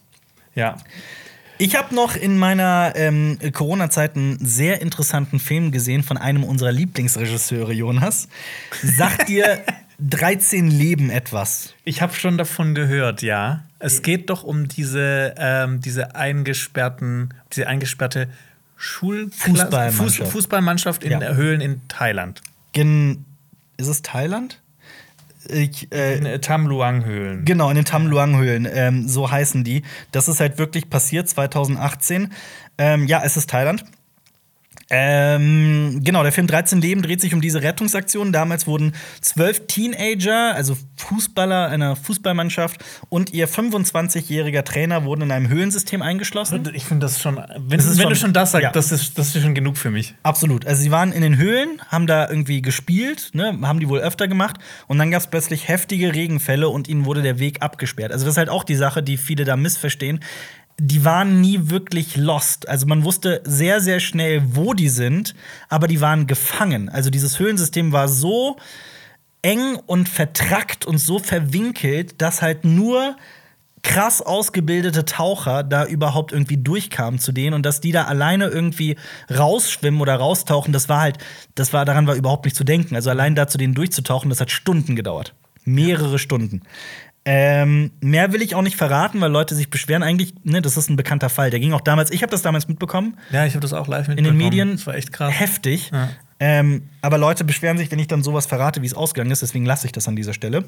Ja. 0.55 0.77
Ich 1.57 1.75
habe 1.77 1.95
noch 1.95 2.15
in 2.15 2.37
meiner 2.37 2.93
ähm, 2.95 3.39
Corona-Zeit 3.53 4.15
einen 4.15 4.37
sehr 4.45 4.81
interessanten 4.81 5.39
Film 5.39 5.71
gesehen 5.71 6.03
von 6.03 6.17
einem 6.17 6.43
unserer 6.43 6.71
Lieblingsregisseure, 6.71 7.71
Jonas. 7.71 8.27
Sagt 8.83 9.29
dir 9.29 9.61
13 9.99 10.69
Leben 10.69 11.09
etwas? 11.09 11.73
Ich 11.85 12.01
habe 12.01 12.13
schon 12.13 12.37
davon 12.37 12.75
gehört, 12.75 13.21
ja. 13.21 13.63
Es 13.79 14.01
geht 14.01 14.29
doch 14.29 14.43
um 14.43 14.67
diese, 14.67 15.35
ähm, 15.37 15.79
diese 15.79 16.15
eingesperrten, 16.15 17.33
diese 17.53 17.67
eingesperrte 17.67 18.27
Schul 18.75 19.31
Fußballmannschaft. 19.31 20.17
Fuß 20.17 20.31
Fußballmannschaft 20.31 21.03
in 21.03 21.11
Ja. 21.11 21.33
Höhlen 21.33 21.61
in 21.61 21.81
Thailand. 21.87 22.41
Gen 22.73 23.23
ist 23.77 23.87
es 23.87 24.01
Thailand? 24.01 24.59
Äh, 25.49 26.39
Tamluang-Höhlen. 26.39 27.45
Genau, 27.45 27.69
in 27.69 27.75
den 27.75 27.85
Tamluang-Höhlen, 27.85 28.67
ähm, 28.71 29.07
so 29.07 29.29
heißen 29.29 29.63
die. 29.63 29.83
Das 30.11 30.27
ist 30.27 30.39
halt 30.39 30.57
wirklich 30.57 30.89
passiert 30.89 31.29
2018. 31.29 32.31
Ähm, 32.77 33.07
ja, 33.07 33.21
es 33.23 33.37
ist 33.37 33.49
Thailand. 33.49 33.85
Ähm, 34.91 36.01
genau, 36.03 36.21
der 36.21 36.31
Film 36.31 36.45
13 36.45 36.79
Leben 36.79 37.01
dreht 37.01 37.19
sich 37.19 37.33
um 37.33 37.41
diese 37.41 37.63
Rettungsaktion. 37.63 38.31
Damals 38.31 38.67
wurden 38.67 38.93
zwölf 39.19 39.65
Teenager, 39.65 40.53
also 40.53 40.77
Fußballer 40.97 41.67
einer 41.69 41.95
Fußballmannschaft 41.95 42.83
und 43.09 43.33
ihr 43.33 43.49
25-jähriger 43.49 44.63
Trainer 44.63 45.03
wurden 45.03 45.23
in 45.23 45.31
einem 45.31 45.49
Höhlensystem 45.49 46.01
eingeschlossen. 46.03 46.69
Ich 46.75 46.85
finde 46.85 47.05
das 47.07 47.19
schon, 47.19 47.35
wenn, 47.35 47.77
Das 47.79 47.87
wenn 47.97 48.03
schon- 48.03 48.09
du 48.09 48.15
schon 48.15 48.33
das 48.33 48.51
sagst, 48.51 48.63
ja. 48.63 48.71
das, 48.71 48.91
ist, 48.91 49.17
das 49.17 49.35
ist 49.35 49.41
schon 49.41 49.55
genug 49.55 49.77
für 49.77 49.89
mich. 49.89 50.13
Absolut. 50.21 50.67
Also 50.67 50.83
sie 50.83 50.91
waren 50.91 51.11
in 51.11 51.21
den 51.23 51.37
Höhlen, 51.37 51.81
haben 51.89 52.05
da 52.05 52.29
irgendwie 52.29 52.61
gespielt, 52.61 53.31
ne, 53.33 53.57
haben 53.63 53.79
die 53.79 53.89
wohl 53.89 53.99
öfter 53.99 54.27
gemacht 54.27 54.57
und 54.87 54.99
dann 54.99 55.09
gab 55.09 55.21
es 55.21 55.27
plötzlich 55.27 55.67
heftige 55.67 56.13
Regenfälle 56.13 56.69
und 56.69 56.87
ihnen 56.87 57.05
wurde 57.05 57.23
der 57.23 57.39
Weg 57.39 57.61
abgesperrt. 57.63 58.11
Also 58.11 58.25
das 58.25 58.33
ist 58.35 58.37
halt 58.37 58.49
auch 58.49 58.63
die 58.63 58.75
Sache, 58.75 59.01
die 59.01 59.17
viele 59.17 59.45
da 59.45 59.55
missverstehen. 59.57 60.19
Die 60.77 61.05
waren 61.05 61.39
nie 61.39 61.69
wirklich 61.69 62.17
lost. 62.17 62.67
Also 62.67 62.85
man 62.85 63.03
wusste 63.03 63.41
sehr, 63.45 63.79
sehr 63.79 63.99
schnell, 63.99 64.43
wo 64.55 64.73
die 64.73 64.89
sind, 64.89 65.33
aber 65.69 65.87
die 65.87 66.01
waren 66.01 66.27
gefangen. 66.27 66.89
Also 66.89 67.09
dieses 67.09 67.39
Höhlensystem 67.39 67.91
war 67.91 68.07
so 68.07 68.57
eng 69.41 69.77
und 69.85 70.09
vertrackt 70.09 70.85
und 70.85 70.97
so 70.97 71.19
verwinkelt, 71.19 72.21
dass 72.21 72.41
halt 72.41 72.65
nur 72.65 73.15
krass 73.85 74.19
ausgebildete 74.19 75.05
Taucher 75.05 75.63
da 75.63 75.85
überhaupt 75.85 76.31
irgendwie 76.31 76.57
durchkamen 76.57 77.19
zu 77.19 77.31
denen 77.31 77.53
und 77.53 77.63
dass 77.63 77.81
die 77.81 77.91
da 77.91 78.05
alleine 78.05 78.47
irgendwie 78.47 78.95
rausschwimmen 79.29 80.01
oder 80.01 80.15
raustauchen, 80.15 80.73
das 80.73 80.89
war 80.89 81.01
halt, 81.01 81.19
das 81.53 81.71
war 81.71 81.85
daran 81.85 82.07
war 82.07 82.15
überhaupt 82.15 82.45
nicht 82.45 82.57
zu 82.57 82.63
denken. 82.63 82.95
Also 82.95 83.11
allein 83.11 83.35
da 83.35 83.47
zu 83.47 83.59
denen 83.59 83.75
durchzutauchen, 83.75 84.29
das 84.29 84.41
hat 84.41 84.49
Stunden 84.49 84.95
gedauert. 84.95 85.35
Mehrere 85.65 86.17
Stunden. 86.17 86.63
Ähm, 87.27 87.91
mehr 88.01 88.33
will 88.33 88.41
ich 88.43 88.53
auch 88.53 88.61
nicht 88.61 88.75
verraten, 88.75 89.19
weil 89.19 89.31
Leute 89.31 89.55
sich 89.55 89.71
beschweren. 89.71 90.03
Eigentlich, 90.03 90.33
ne, 90.43 90.61
das 90.61 90.77
ist 90.77 90.89
ein 90.89 90.95
bekannter 90.95 91.29
Fall. 91.29 91.49
Der 91.49 91.59
ging 91.59 91.73
auch 91.73 91.81
damals, 91.81 92.11
ich 92.11 92.21
habe 92.21 92.29
das 92.31 92.43
damals 92.43 92.67
mitbekommen, 92.67 93.17
Ja, 93.31 93.45
ich 93.45 93.53
habe 93.53 93.61
das 93.61 93.73
auch 93.73 93.87
live 93.87 94.07
in 94.07 94.15
mitbekommen. 94.15 94.37
den 94.39 94.45
Medien. 94.45 94.71
Das 94.73 94.85
war 94.85 94.93
echt 94.95 95.11
krass. 95.11 95.33
Heftig. 95.39 95.89
Ja. 95.91 96.09
Ähm, 96.39 96.83
aber 97.01 97.17
Leute 97.17 97.43
beschweren 97.43 97.77
sich, 97.79 97.89
wenn 97.91 97.97
ich 97.99 98.07
dann 98.07 98.21
sowas 98.21 98.45
verrate, 98.45 98.81
wie 98.83 98.85
es 98.85 98.93
ausgegangen 98.93 99.31
ist. 99.31 99.41
Deswegen 99.41 99.65
lasse 99.65 99.87
ich 99.87 99.91
das 99.93 100.07
an 100.07 100.15
dieser 100.15 100.33
Stelle. 100.33 100.65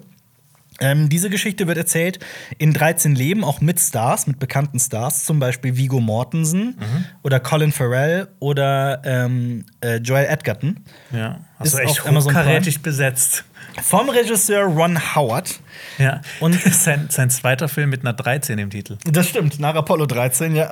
Ähm, 0.80 1.10
diese 1.10 1.30
Geschichte 1.32 1.66
wird 1.66 1.78
erzählt 1.78 2.20
in 2.60 2.72
13 2.72 3.16
Leben, 3.16 3.44
auch 3.44 3.62
mit 3.62 3.80
Stars, 3.80 4.28
mit 4.28 4.38
bekannten 4.38 4.80
Stars, 4.80 5.26
zum 5.26 5.40
Beispiel 5.40 5.76
Vigo 5.76 6.00
Mortensen 6.00 6.76
Mhm. 6.80 7.06
oder 7.24 7.40
Colin 7.40 7.72
Farrell 7.72 8.28
oder 8.40 9.02
ähm, 9.04 9.66
äh, 9.82 9.98
Joel 9.98 10.26
Edgerton. 10.26 10.80
Ja, 11.12 11.40
Ist 11.60 11.74
also 11.74 11.78
echt 11.80 12.06
Amazon 12.06 12.32
Prime. 12.34 12.46
hochkarätig 12.46 12.82
besetzt. 12.84 13.44
Vom 13.82 14.10
Regisseur 14.10 14.64
Ron 14.66 14.98
Howard. 15.16 15.60
Ja. 15.98 16.22
Und- 16.40 16.60
sein, 16.74 17.08
sein 17.10 17.30
zweiter 17.30 17.68
Film 17.70 17.90
mit 17.90 18.02
einer 18.02 18.14
13 18.14 18.58
im 18.60 18.70
Titel. 18.70 18.98
Das 19.06 19.30
stimmt, 19.30 19.60
nach 19.60 19.76
Apollo 19.76 20.06
13, 20.08 20.56
ja. 20.56 20.70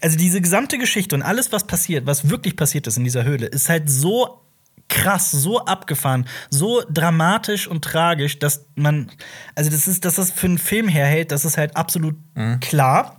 Also 0.00 0.16
diese 0.18 0.40
gesamte 0.40 0.78
Geschichte 0.78 1.14
und 1.14 1.22
alles, 1.22 1.52
was 1.52 1.66
passiert, 1.66 2.06
was 2.06 2.28
wirklich 2.28 2.56
passiert 2.56 2.86
ist 2.86 2.96
in 2.96 3.04
dieser 3.04 3.24
Höhle, 3.24 3.46
ist 3.46 3.68
halt 3.68 3.88
so 3.88 4.40
krass, 4.88 5.30
so 5.30 5.64
abgefahren, 5.64 6.26
so 6.50 6.82
dramatisch 6.90 7.66
und 7.66 7.82
tragisch, 7.84 8.38
dass 8.38 8.66
man, 8.74 9.10
also 9.54 9.70
das 9.70 9.86
ist, 9.88 10.04
dass 10.04 10.16
das 10.16 10.30
für 10.32 10.46
einen 10.48 10.58
Film 10.58 10.88
herhält, 10.88 11.30
das 11.32 11.44
ist 11.44 11.56
halt 11.56 11.76
absolut 11.76 12.16
klar. 12.60 13.16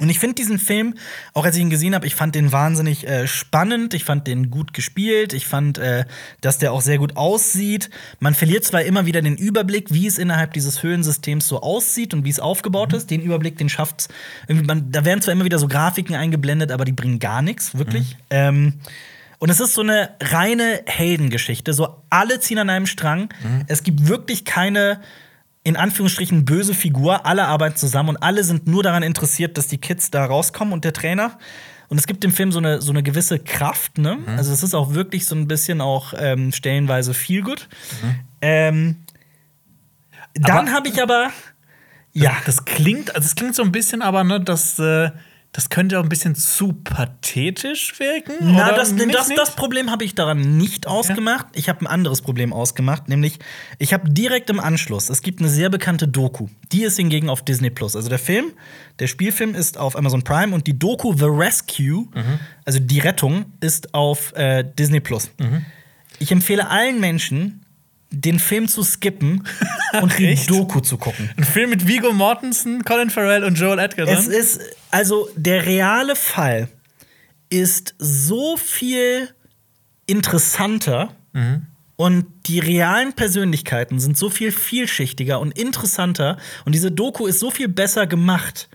Und 0.00 0.08
ich 0.10 0.18
finde 0.18 0.34
diesen 0.34 0.58
Film, 0.58 0.94
auch 1.34 1.44
als 1.44 1.56
ich 1.56 1.62
ihn 1.62 1.70
gesehen 1.70 1.94
habe, 1.94 2.06
ich 2.06 2.14
fand 2.14 2.34
den 2.34 2.52
wahnsinnig 2.52 3.06
äh, 3.06 3.26
spannend, 3.26 3.94
ich 3.94 4.04
fand 4.04 4.26
den 4.26 4.50
gut 4.50 4.72
gespielt, 4.72 5.32
ich 5.32 5.46
fand, 5.46 5.78
äh, 5.78 6.04
dass 6.40 6.58
der 6.58 6.72
auch 6.72 6.80
sehr 6.80 6.98
gut 6.98 7.16
aussieht. 7.16 7.90
Man 8.20 8.34
verliert 8.34 8.64
zwar 8.64 8.82
immer 8.82 9.06
wieder 9.06 9.22
den 9.22 9.36
Überblick, 9.36 9.92
wie 9.92 10.06
es 10.06 10.18
innerhalb 10.18 10.52
dieses 10.52 10.82
Höhlensystems 10.82 11.48
so 11.48 11.60
aussieht 11.60 12.14
und 12.14 12.24
wie 12.24 12.30
es 12.30 12.40
aufgebaut 12.40 12.92
ist. 12.92 13.10
Den 13.10 13.22
Überblick, 13.22 13.58
den 13.58 13.68
schafft's. 13.68 14.08
Irgendwie, 14.46 14.66
man, 14.66 14.92
da 14.92 15.04
werden 15.04 15.20
zwar 15.20 15.32
immer 15.32 15.44
wieder 15.44 15.58
so 15.58 15.68
Grafiken 15.68 16.14
eingeblendet, 16.14 16.72
aber 16.72 16.84
die 16.84 16.92
bringen 16.92 17.18
gar 17.18 17.42
nichts, 17.42 17.76
wirklich. 17.76 18.16
Ähm, 18.30 18.74
und 19.38 19.50
es 19.50 19.60
ist 19.60 19.74
so 19.74 19.82
eine 19.82 20.10
reine 20.20 20.82
Heldengeschichte. 20.86 21.72
So 21.72 21.96
alle 22.10 22.40
ziehen 22.40 22.58
an 22.58 22.70
einem 22.70 22.86
Strang. 22.86 23.28
Es 23.68 23.84
gibt 23.84 24.08
wirklich 24.08 24.44
keine 24.44 25.00
in 25.68 25.76
Anführungsstrichen 25.76 26.44
böse 26.44 26.74
Figur. 26.74 27.26
Alle 27.26 27.46
arbeiten 27.46 27.76
zusammen 27.76 28.10
und 28.10 28.16
alle 28.16 28.42
sind 28.42 28.66
nur 28.66 28.82
daran 28.82 29.02
interessiert, 29.02 29.58
dass 29.58 29.66
die 29.66 29.78
Kids 29.78 30.10
da 30.10 30.24
rauskommen 30.24 30.72
und 30.72 30.84
der 30.84 30.92
Trainer. 30.92 31.38
Und 31.88 31.98
es 31.98 32.06
gibt 32.06 32.24
im 32.24 32.32
Film 32.32 32.52
so 32.52 32.58
eine, 32.58 32.82
so 32.82 32.90
eine 32.90 33.02
gewisse 33.02 33.38
Kraft, 33.38 33.98
ne? 33.98 34.18
Also 34.36 34.52
es 34.52 34.62
ist 34.62 34.74
auch 34.74 34.94
wirklich 34.94 35.26
so 35.26 35.34
ein 35.34 35.46
bisschen 35.46 35.80
auch 35.80 36.12
ähm, 36.16 36.52
stellenweise 36.52 37.14
viel 37.14 37.42
gut. 37.42 37.68
Ähm, 38.40 38.96
dann 40.34 40.72
habe 40.72 40.88
ich 40.88 41.02
aber 41.02 41.30
ja, 42.12 42.36
Das 42.46 42.64
klingt, 42.64 43.14
also 43.14 43.26
es 43.26 43.36
klingt 43.36 43.54
so 43.54 43.62
ein 43.62 43.70
bisschen 43.70 44.02
aber, 44.02 44.24
ne, 44.24 44.40
dass, 44.40 44.78
äh, 44.78 45.10
das 45.52 45.70
könnte 45.70 45.98
auch 45.98 46.02
ein 46.02 46.08
bisschen 46.08 46.34
zu 46.34 46.72
pathetisch 46.72 47.98
wirken. 47.98 48.34
Na, 48.40 48.72
das, 48.72 48.94
das, 48.94 49.28
das 49.34 49.56
Problem 49.56 49.90
habe 49.90 50.04
ich 50.04 50.14
daran 50.14 50.58
nicht 50.58 50.86
ausgemacht. 50.86 51.46
Ich 51.54 51.68
habe 51.68 51.80
ein 51.80 51.86
anderes 51.86 52.20
Problem 52.20 52.52
ausgemacht, 52.52 53.08
nämlich 53.08 53.38
ich 53.78 53.92
habe 53.94 54.10
direkt 54.10 54.50
im 54.50 54.60
Anschluss, 54.60 55.08
es 55.08 55.22
gibt 55.22 55.40
eine 55.40 55.48
sehr 55.48 55.70
bekannte 55.70 56.06
Doku. 56.06 56.48
Die 56.70 56.82
ist 56.82 56.96
hingegen 56.96 57.30
auf 57.30 57.42
Disney 57.42 57.70
Plus. 57.70 57.96
Also 57.96 58.08
der 58.10 58.18
Film, 58.18 58.52
der 58.98 59.06
Spielfilm 59.06 59.54
ist 59.54 59.78
auf 59.78 59.96
Amazon 59.96 60.22
Prime 60.22 60.54
und 60.54 60.66
die 60.66 60.78
Doku 60.78 61.14
The 61.14 61.26
Rescue, 61.26 62.06
also 62.64 62.78
die 62.78 62.98
Rettung, 63.00 63.46
ist 63.60 63.94
auf 63.94 64.34
äh, 64.36 64.64
Disney 64.78 65.00
Plus. 65.00 65.30
Ich 66.18 66.30
empfehle 66.30 66.68
allen 66.68 67.00
Menschen, 67.00 67.57
den 68.10 68.38
Film 68.38 68.68
zu 68.68 68.82
skippen 68.82 69.44
und 70.02 70.18
die? 70.18 70.34
Doku 70.46 70.80
zu 70.80 70.96
gucken. 70.98 71.30
Ein 71.36 71.44
Film 71.44 71.70
mit 71.70 71.86
Vigo 71.86 72.12
Mortensen, 72.12 72.84
Colin 72.84 73.10
Farrell 73.10 73.44
und 73.44 73.54
Joel 73.58 73.78
Edgerton. 73.78 74.14
Es 74.14 74.26
ist, 74.26 74.60
also 74.90 75.28
der 75.36 75.66
reale 75.66 76.16
Fall 76.16 76.68
ist 77.50 77.94
so 77.98 78.56
viel 78.56 79.28
interessanter 80.06 81.14
und 81.96 82.26
die 82.46 82.58
realen 82.58 83.12
Persönlichkeiten 83.12 84.00
sind 84.00 84.16
so 84.18 84.28
viel 84.30 84.50
vielschichtiger 84.50 85.38
und 85.40 85.56
interessanter 85.56 86.38
und 86.64 86.74
diese 86.74 86.90
Doku 86.90 87.26
ist 87.26 87.38
so 87.38 87.50
viel 87.50 87.68
besser 87.68 88.06
gemacht 88.06 88.68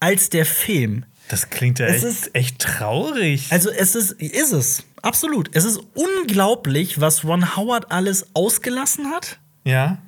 als 0.00 0.28
der 0.30 0.46
Film. 0.46 1.04
das 1.28 1.50
klingt 1.50 1.78
ja 1.78 1.86
Es 1.86 1.96
echt, 1.96 2.04
ist- 2.04 2.34
echt 2.34 2.58
traurig. 2.58 3.46
Also 3.50 3.70
es 3.70 3.94
ist, 3.94 4.12
ist 4.12 4.52
es, 4.52 4.82
absolut. 5.02 5.50
Es 5.52 5.64
ist 5.64 5.80
unglaublich, 5.94 7.00
was 7.00 7.24
Ron 7.24 7.56
Howard 7.56 7.90
alles 7.92 8.26
ausgelassen 8.34 9.06
hat. 9.10 9.38
ja. 9.64 9.98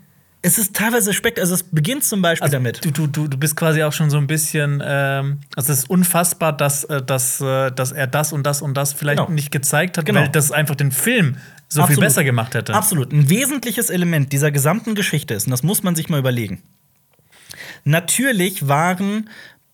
Es 0.45 0.59
ist 0.59 0.75
teilweise 0.75 1.13
spekt, 1.13 1.39
also 1.39 1.55
es 1.55 1.63
beginnt 1.63 2.03
zum 2.03 2.21
Beispiel 2.21 2.51
damit. 2.51 2.85
Du, 2.85 2.91
du, 3.07 3.29
du, 3.29 3.39
bist 3.39 3.55
quasi 3.55 3.85
auch 3.85 3.93
schon 3.93 4.11
so 4.11 4.17
ein 4.19 4.27
bisschen, 4.27 4.83
ähm, 4.85 5.39
also 5.55 5.73
es 5.73 5.79
ist 5.85 5.89
unfassbar, 5.89 6.53
dass, 6.53 6.83
äh, 6.83 7.01
dass, 7.01 7.41
äh, 7.41 7.71
dass 7.71 7.93
er 7.93 8.09
das 8.09 8.33
und 8.33 8.43
das 8.43 8.61
und 8.61 8.75
das 8.75 8.93
vielleicht 8.93 9.19
Genau. 9.21 9.31
nicht 9.31 9.53
gezeigt 9.53 9.99
hat, 9.99 10.05
Genau. 10.05 10.19
weil 10.23 10.31
das 10.31 10.51
einfach 10.51 10.75
den 10.75 10.91
Film 10.91 11.37
so 11.69 11.83
viel 11.83 11.83
Absolut. 11.83 12.01
besser 12.01 12.25
gemacht 12.25 12.57
hätte. 12.57 12.75
Absolut. 12.75 13.13
Ein 13.13 13.31
wesentliches 13.31 13.89
Element 13.89 14.33
dieser 14.33 14.51
gesamten 14.51 14.97
Geschichte 14.97 15.33
ist, 15.33 15.47
und 15.47 15.53
das 15.53 15.63
muss 15.63 15.85
man 15.85 15.95
sich 15.95 16.09
mal 16.09 16.19
überlegen. 16.19 16.61
Natürlich 17.85 18.67
waren 18.67 19.29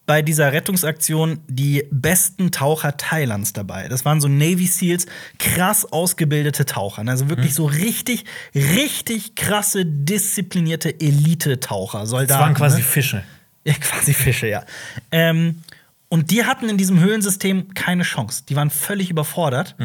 bei 0.08 0.22
dieser 0.22 0.54
Rettungsaktion 0.54 1.40
die 1.48 1.84
besten 1.90 2.50
Taucher 2.50 2.96
Thailands 2.96 3.52
dabei. 3.52 3.88
Das 3.88 4.06
waren 4.06 4.22
so 4.22 4.26
Navy 4.26 4.66
SEALs, 4.66 5.04
krass 5.38 5.84
ausgebildete 5.92 6.64
Taucher. 6.64 7.06
Also 7.06 7.28
wirklich 7.28 7.54
so 7.54 7.66
richtig, 7.66 8.24
richtig 8.54 9.34
krasse, 9.34 9.84
disziplinierte 9.84 10.98
Elite-Taucher, 10.98 12.06
Soldaten. 12.06 12.28
Das 12.28 12.40
waren 12.40 12.54
quasi 12.54 12.78
ne? 12.78 12.84
Fische. 12.84 13.22
Ja, 13.64 13.74
quasi 13.74 14.14
Fische, 14.14 14.46
ja. 14.46 14.64
Ähm, 15.12 15.60
und 16.08 16.30
die 16.30 16.46
hatten 16.46 16.70
in 16.70 16.78
diesem 16.78 17.00
Höhlensystem 17.00 17.74
keine 17.74 18.02
Chance. 18.02 18.44
Die 18.48 18.56
waren 18.56 18.70
völlig 18.70 19.10
überfordert, 19.10 19.76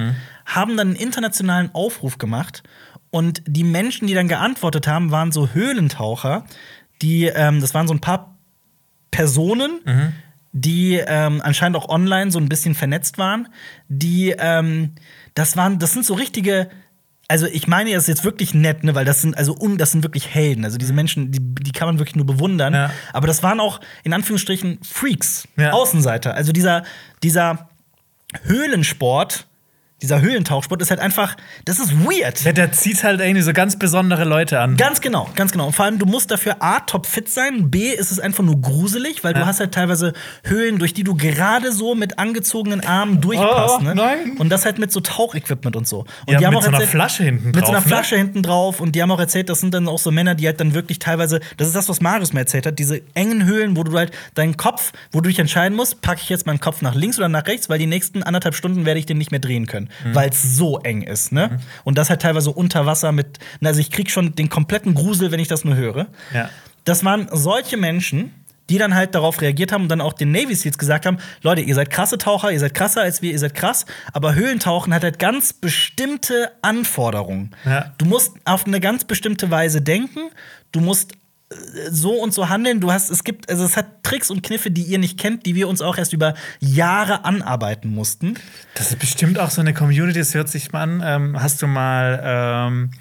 haben 0.46 0.78
dann 0.78 0.92
einen 0.92 0.96
internationalen 0.96 1.70
Aufruf 1.76 2.18
gemacht. 2.18 2.64
Und 3.10 3.44
die 3.46 3.66
Menschen, 3.66 4.08
die 4.08 4.14
dann 4.14 4.30
geantwortet 4.30 4.88
haben, 4.88 5.12
waren 5.12 5.34
so 5.34 5.50
Höhlentaucher, 5.50 6.46
die, 7.02 7.26
ähm, 7.26 7.60
das 7.60 7.74
waren 7.74 7.90
so 7.90 7.94
ein 7.94 8.00
paar 8.00 8.33
Personen, 9.14 9.80
die 10.52 10.96
ähm, 10.96 11.40
anscheinend 11.44 11.78
auch 11.78 11.88
online 11.88 12.32
so 12.32 12.40
ein 12.40 12.50
bisschen 12.50 12.74
vernetzt 12.74 13.18
waren, 13.20 13.48
die, 13.88 14.36
ähm, 14.38 14.94
das 15.36 15.56
waren, 15.56 15.78
das 15.78 15.94
sind 15.94 16.04
so 16.06 16.16
richtige, 16.16 16.70
also 17.28 17.46
ich 17.46 17.68
meine 17.68 17.92
das 17.94 18.04
ist 18.04 18.08
jetzt 18.08 18.24
wirklich 18.24 18.54
nett, 18.54 18.84
ne, 18.84 18.96
weil 18.96 19.06
das 19.06 19.22
sind 19.22 19.38
also 19.38 19.56
un, 19.56 19.78
das 19.78 19.92
sind 19.92 20.04
wirklich 20.04 20.28
Helden. 20.34 20.66
Also 20.66 20.78
diese 20.78 20.94
Menschen, 20.94 21.32
die, 21.32 21.40
die 21.40 21.72
kann 21.72 21.88
man 21.88 22.00
wirklich 22.00 22.16
nur 22.16 22.26
bewundern. 22.26 22.74
Ja. 22.74 22.92
Aber 23.14 23.28
das 23.28 23.44
waren 23.44 23.60
auch 23.60 23.80
in 24.04 24.14
Anführungsstrichen 24.14 24.80
Freaks, 24.84 25.48
Ja. 25.58 25.72
Außenseiter. 25.74 26.34
Also 26.34 26.52
dieser, 26.52 26.84
dieser 27.22 27.70
Höhlensport, 28.44 29.46
dieser 30.04 30.22
Höhlentauchsport 30.22 30.82
ist 30.82 30.90
halt 30.92 31.00
einfach, 31.00 31.36
das 31.66 31.80
ist 31.80 31.94
weird. 32.06 32.46
Der, 32.46 32.54
der 32.54 32.72
zieht 32.74 33.04
halt 33.04 33.22
irgendwie 33.22 33.42
so 33.42 33.54
ganz 33.54 33.80
besondere 33.80 34.26
Leute 34.26 34.60
an. 34.60 34.76
Ganz 34.78 35.02
genau, 35.02 35.30
ganz 35.36 35.52
genau. 35.52 35.68
Und 35.68 35.74
vor 35.76 35.86
allem, 35.86 35.98
du 35.98 36.06
musst 36.06 36.30
dafür 36.30 36.58
A, 36.60 36.82
topfit 36.82 37.30
sein, 37.30 37.72
B, 37.72 37.88
ist 37.90 38.12
es 38.12 38.20
einfach 38.20 38.44
nur 38.44 38.60
gruselig, 38.62 39.24
weil 39.24 39.34
du 39.34 39.40
Ja. 39.40 39.46
hast 39.46 39.60
halt 39.62 39.74
teilweise 39.74 40.14
Höhlen, 40.44 40.78
durch 40.78 40.94
die 40.94 41.04
du 41.04 41.16
gerade 41.16 41.72
so 41.72 41.96
mit 41.96 42.20
angezogenen 42.20 42.82
Armen 42.86 43.22
durchpasst. 43.22 43.78
Oh, 43.80 43.84
ne? 43.84 43.96
nein. 43.96 44.36
Und 44.38 44.50
das 44.50 44.66
halt 44.66 44.78
mit 44.78 44.92
so 44.92 45.00
Tauchequipment 45.00 45.76
und 45.76 45.88
so. 45.88 46.00
Und 46.02 46.08
Ja, 46.28 46.38
die 46.40 46.46
haben 46.46 46.52
mit 46.54 46.60
auch 46.60 46.64
so 46.64 46.68
einer 46.68 46.78
erzählt- 46.78 46.92
Flasche 46.92 47.24
hinten 47.24 47.46
Mit 47.48 47.56
drauf. 47.56 47.66
so 47.66 47.72
einer 47.72 47.80
ne? 47.82 47.88
Flasche 47.88 48.18
hinten 48.18 48.44
drauf. 48.44 48.80
Und 48.82 48.94
die 48.96 49.02
haben 49.02 49.12
auch 49.12 49.20
erzählt, 49.20 49.50
das 49.50 49.62
sind 49.62 49.74
dann 49.74 49.88
auch 49.88 50.00
so 50.00 50.12
Männer, 50.12 50.36
die 50.36 50.46
halt 50.48 50.60
dann 50.60 50.74
wirklich 50.74 51.00
teilweise, 51.00 51.40
das 51.58 51.68
ist 51.68 51.76
das, 51.76 51.88
was 51.90 52.02
Marius 52.02 52.34
mir 52.34 52.42
erzählt 52.42 52.66
hat, 52.66 52.78
diese 52.78 53.02
engen 53.14 53.46
Höhlen, 53.46 53.78
wo 53.78 53.84
du 53.84 53.98
halt 53.98 54.12
deinen 54.36 54.58
Kopf, 54.58 54.92
wo 55.12 55.22
du 55.22 55.30
dich 55.30 55.40
entscheiden 55.40 55.76
musst, 55.78 56.02
packe 56.02 56.20
ich 56.22 56.30
jetzt 56.30 56.46
meinen 56.46 56.60
Kopf 56.60 56.82
nach 56.82 56.94
links 56.96 57.18
oder 57.18 57.30
nach 57.30 57.48
rechts, 57.48 57.70
weil 57.70 57.80
die 57.80 57.86
nächsten 57.86 58.22
anderthalb 58.24 58.56
Stunden 58.56 58.86
werde 58.86 59.00
ich 59.00 59.06
den 59.06 59.18
nicht 59.18 59.32
mehr 59.32 59.40
drehen 59.40 59.68
können, 59.68 59.90
Mhm. 60.04 60.16
weil 60.16 60.30
es 60.30 60.58
so 60.58 60.80
eng 60.80 61.02
ist. 61.02 61.32
Ne? 61.32 61.60
Und 61.84 61.98
das 61.98 62.10
halt 62.10 62.22
teilweise 62.22 62.52
unter 62.52 62.86
Wasser 62.86 63.12
mit, 63.12 63.40
also 63.64 63.80
ich 63.80 63.92
krieg 63.92 64.10
schon 64.10 64.36
den 64.36 64.50
kompletten 64.50 64.94
Grusel, 64.94 65.32
wenn 65.32 65.40
ich 65.40 65.48
das 65.48 65.64
nur 65.64 65.76
höre. 65.76 66.08
Ja. 66.34 66.50
Das 66.86 67.04
waren 67.04 67.28
solche 67.32 67.78
Menschen, 67.78 68.34
die 68.70 68.78
dann 68.78 68.96
halt 68.96 69.14
darauf 69.14 69.42
reagiert 69.42 69.72
haben 69.72 69.84
und 69.84 69.90
dann 69.90 70.02
auch 70.02 70.14
den 70.14 70.32
Navy 70.32 70.56
Seals 70.56 70.78
gesagt 70.78 71.06
haben: 71.06 71.18
Leute, 71.42 71.62
ihr 71.62 71.76
seid 71.76 71.90
krasse 71.90 72.18
Taucher, 72.18 72.52
ihr 72.52 72.60
seid 72.60 72.74
krasser 72.74 73.02
als 73.02 73.22
wir, 73.22 73.32
ihr 73.32 73.40
seid 73.40 73.56
krass, 73.56 73.86
aber 74.14 74.36
Höhlentauchen 74.36 74.94
hat 74.94 75.04
halt 75.04 75.20
ganz 75.20 75.54
bestimmte 75.54 76.52
Anforderungen. 76.62 77.52
Ja. 77.66 77.94
Du 77.98 78.06
musst 78.06 78.34
auf 78.46 78.66
eine 78.66 78.80
ganz 78.80 79.04
bestimmte 79.04 79.52
Weise 79.52 79.82
denken, 79.82 80.30
du 80.72 80.80
musst 80.80 81.14
so 81.90 82.14
und 82.14 82.34
so 82.34 82.50
handeln. 82.50 82.80
Du 82.80 82.92
hast, 82.92 83.10
es 83.10 83.24
gibt, 83.24 83.50
also 83.50 83.64
es 83.64 83.78
hat 83.78 84.04
Tricks 84.04 84.30
und 84.30 84.44
Kniffe, 84.44 84.72
die 84.72 84.84
ihr 84.84 85.00
nicht 85.00 85.20
kennt, 85.20 85.46
die 85.46 85.56
wir 85.56 85.68
uns 85.68 85.82
auch 85.82 85.98
erst 85.98 86.14
über 86.14 86.34
Jahre 86.60 87.26
anarbeiten 87.26 87.94
mussten. 87.94 88.36
Das 88.76 88.90
ist 88.90 89.00
bestimmt 89.00 89.40
auch 89.40 89.50
so 89.50 89.62
eine 89.62 89.74
Community, 89.74 90.20
das 90.20 90.34
hört 90.34 90.50
sich 90.50 90.72
mal 90.72 90.82
an. 90.82 91.02
Ähm, 91.04 91.42
hast 91.42 91.62
du 91.62 91.68
mal 91.68 92.22
ähm, 92.24 92.92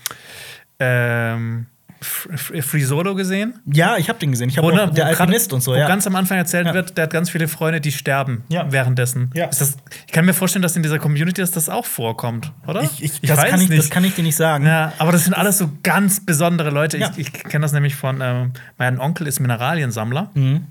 ähm, 0.79 1.67
Free 2.03 2.83
Solo 2.83 3.15
gesehen? 3.15 3.55
Ja, 3.73 3.97
ich 3.97 4.09
habe 4.09 4.19
den 4.19 4.33
gesehen. 4.33 4.49
Ich 4.49 4.59
habe 4.59 4.69
Wo, 4.69 4.71
ne, 4.73 4.91
der 4.93 5.05
wo 5.07 5.09
Alpinist 5.11 5.53
und 5.53 5.61
so, 5.61 5.73
wo 5.73 5.77
ja. 5.77 5.87
ganz 5.87 6.07
am 6.07 6.17
Anfang 6.17 6.39
erzählt 6.39 6.67
Ja. 6.67 6.75
wird, 6.75 6.97
der 6.97 7.05
hat 7.05 7.13
ganz 7.13 7.31
viele 7.31 7.49
Freunde, 7.49 7.81
die 7.81 7.93
sterben 7.93 8.45
Ja. 8.49 8.71
währenddessen. 8.71 9.31
Ja. 9.35 9.47
Das, 9.47 9.77
ich 10.07 10.13
kann 10.13 10.25
mir 10.25 10.35
vorstellen, 10.35 10.63
dass 10.63 10.77
in 10.77 10.83
dieser 10.83 10.99
Community 10.99 11.41
dass 11.41 11.51
das 11.53 11.69
auch 11.69 11.87
vorkommt, 11.87 12.53
oder? 12.67 12.83
Ich, 12.83 13.03
ich, 13.03 13.21
das, 13.21 13.45
kann 13.45 13.61
ich, 13.61 13.69
das 13.69 13.91
kann 13.91 14.05
ich 14.05 14.15
dir 14.15 14.23
nicht 14.23 14.37
sagen. 14.37 14.67
Ja, 14.67 14.93
aber 14.99 15.13
das 15.13 15.25
sind 15.25 15.35
alles 15.35 15.59
so 15.59 15.71
ganz 15.83 16.25
besondere 16.25 16.71
Leute. 16.71 16.99
Ja. 16.99 17.11
Ich, 17.17 17.19
ich 17.29 17.33
kenne 17.33 17.63
das 17.63 17.73
nämlich 17.73 17.95
von, 17.95 18.21
ähm, 18.21 18.53
mein 18.79 18.99
Onkel 19.01 19.27
ist 19.27 19.41
Mineraliensammler. 19.41 20.31
Mhm. 20.35 20.67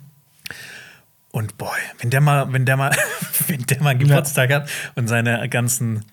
Und 1.31 1.57
boy, 1.57 1.69
wenn 1.99 2.09
der 2.09 2.19
mal, 2.19 2.51
wenn 2.51 2.65
der 2.65 2.75
mal, 2.75 2.91
wenn 3.47 3.65
der 3.65 3.81
mal 3.81 3.97
Geburtstag 3.97 4.51
hat 4.51 4.69
und 4.95 5.07
seine 5.07 5.47
ganzen, 5.47 6.03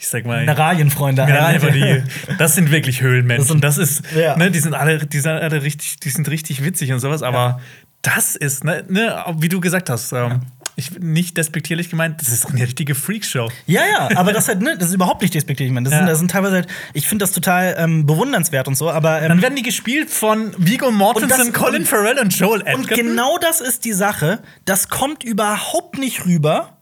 ich 0.00 0.08
sag 0.08 0.24
mal, 0.24 0.40
Mineralienfreunde. 0.40 1.22
ja, 1.28 1.52
Ja. 1.52 1.58
die, 1.58 2.02
das 2.38 2.54
sind 2.54 2.70
wirklich 2.70 3.02
Höhlenmenschen. 3.02 3.60
Das 3.60 3.76
Das, 3.76 3.96
sind- 3.96 4.06
ist, 4.06 4.16
ja. 4.16 4.34
ne, 4.36 4.50
die 4.50 4.58
sind 4.58 4.72
alle, 4.74 4.98
die 5.06 5.20
sind 5.20 5.30
alle 5.32 5.62
richtig, 5.62 6.00
die 6.00 6.08
sind 6.08 6.26
richtig 6.30 6.64
witzig 6.64 6.90
und 6.92 7.00
sowas. 7.00 7.22
Aber 7.22 7.60
das 8.02 8.34
ist, 8.34 8.64
ne, 8.64 8.82
ne, 8.88 9.22
wie 9.38 9.50
du 9.50 9.60
gesagt 9.60 9.90
hast, 9.90 10.10
ähm, 10.12 10.40
ich 10.76 10.98
nicht 10.98 11.36
despektierlich 11.36 11.90
gemeint, 11.90 12.18
das 12.22 12.30
ist 12.30 12.46
eine 12.46 12.62
richtige 12.62 12.94
Freakshow. 12.94 13.50
Ja, 13.66 13.82
ja, 13.84 14.08
aber 14.16 14.32
das 14.32 14.48
halt, 14.48 14.62
ne, 14.62 14.78
das 14.78 14.88
ist 14.88 14.94
überhaupt 14.94 15.20
nicht 15.20 15.34
despektierlich. 15.34 15.70
Ich 15.70 15.74
meine, 15.74 15.84
das, 15.84 15.92
Ja. 15.92 15.98
sind, 15.98 16.08
das 16.08 16.18
sind 16.18 16.30
teilweise 16.30 16.54
halt, 16.54 16.68
ich 16.94 17.06
finde 17.06 17.24
das 17.24 17.32
total 17.32 17.74
ähm, 17.76 18.06
bewundernswert 18.06 18.68
und 18.68 18.76
so, 18.76 18.90
aber 18.90 19.20
ähm, 19.20 19.28
Dann 19.28 19.42
werden 19.42 19.56
die 19.56 19.62
gespielt 19.62 20.08
von 20.10 20.54
Vigo 20.56 20.90
Mortensen, 20.90 21.38
Und 21.42 21.48
das- 21.48 21.52
Colin 21.62 21.84
Farrell 21.84 22.18
und 22.20 22.34
Joel 22.34 22.62
Edgerton. 22.62 22.80
und 22.80 22.88
genau 22.88 23.36
das 23.36 23.60
ist 23.60 23.84
die 23.84 23.92
Sache. 23.92 24.38
Das 24.64 24.88
kommt 24.88 25.22
überhaupt 25.24 25.98
nicht 25.98 26.24
rüber. 26.24 26.78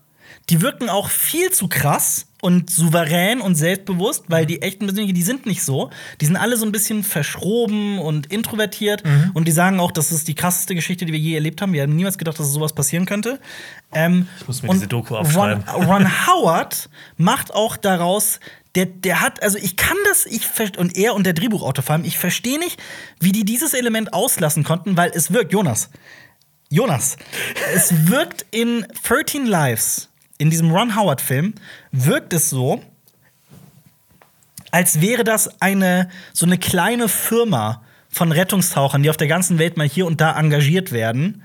Die 0.51 0.63
wirken 0.63 0.89
auch 0.89 1.11
viel 1.11 1.51
zu 1.51 1.67
krass 1.69 2.28
und 2.41 2.71
souverän 2.71 3.41
und 3.41 3.57
selbstbewusst, 3.57 4.25
weil 4.29 4.47
die 4.47 4.63
echten 4.63 4.87
Persönlichkeiten, 4.87 5.17
die 5.17 5.23
sind 5.23 5.47
nicht 5.47 5.63
so. 5.63 5.91
Die 6.21 6.27
sind 6.27 6.37
alle 6.37 6.57
so 6.57 6.65
ein 6.65 6.73
bisschen 6.73 7.03
verschroben 7.03 7.99
und 7.99 8.27
introvertiert 8.33 9.03
und 9.35 9.49
die 9.49 9.53
sagen 9.53 9.81
auch, 9.81 9.91
das 9.91 10.13
ist 10.13 10.29
die 10.29 10.35
krasseste 10.35 10.75
Geschichte, 10.75 11.05
die 11.05 11.13
wir 11.13 11.19
je 11.19 11.35
erlebt 11.35 11.61
haben. 11.61 11.73
Wir 11.73 11.83
haben 11.83 11.97
niemals 11.97 12.19
gedacht, 12.19 12.39
dass 12.39 12.53
sowas 12.53 12.73
passieren 12.73 13.07
könnte. 13.07 13.41
Ähm, 13.93 14.29
ich 14.41 14.47
muss 14.47 14.63
mir 14.63 14.71
diese 14.71 14.87
Doku 14.87 15.17
aufschreiben. 15.17 15.65
Ron, 15.69 15.85
Ron 15.85 16.27
Howard 16.27 16.89
macht 17.17 17.53
auch 17.53 17.77
daraus 17.77 18.41
der, 18.75 18.87
der 18.87 19.21
hat, 19.21 19.43
also 19.43 19.59
ich 19.59 19.77
kann 19.77 19.97
das, 20.09 20.25
ich 20.27 20.47
und 20.79 20.97
er 20.97 21.15
und 21.15 21.25
der 21.25 21.33
Drehbuchautor 21.33 21.83
vor 21.83 21.95
allem, 21.95 22.05
ich 22.05 22.19
verstehe 22.19 22.59
nicht, 22.59 22.81
wie 23.19 23.33
die 23.33 23.45
dieses 23.45 23.75
Element 23.75 24.13
auslassen 24.13 24.63
konnten, 24.63 24.97
weil 24.97 25.11
es 25.13 25.33
wirkt, 25.33 25.53
Jonas, 25.53 25.91
Jonas, 26.71 27.17
es 27.75 28.09
wirkt 28.09 28.47
in 28.51 28.87
13 29.03 29.47
Lives, 29.47 30.11
in 30.39 30.51
diesem 30.51 30.71
Ron 30.71 30.97
Howard-Film, 30.97 31.55
wirkt 31.93 32.33
es 32.33 32.49
so, 32.49 32.83
als 34.71 35.01
wäre 35.01 35.25
das 35.25 35.61
eine 35.61 36.09
so 36.33 36.47
eine 36.47 36.59
kleine 36.59 37.09
Firma 37.09 37.83
von 38.09 38.33
Rettungstauchern, 38.33 39.03
die 39.03 39.11
auf 39.11 39.17
der 39.17 39.29
ganzen 39.29 39.59
Welt 39.59 39.77
mal 39.77 39.89
hier 39.89 40.07
und 40.07 40.21
da 40.21 40.39
engagiert 40.39 40.93
werden. 40.93 41.43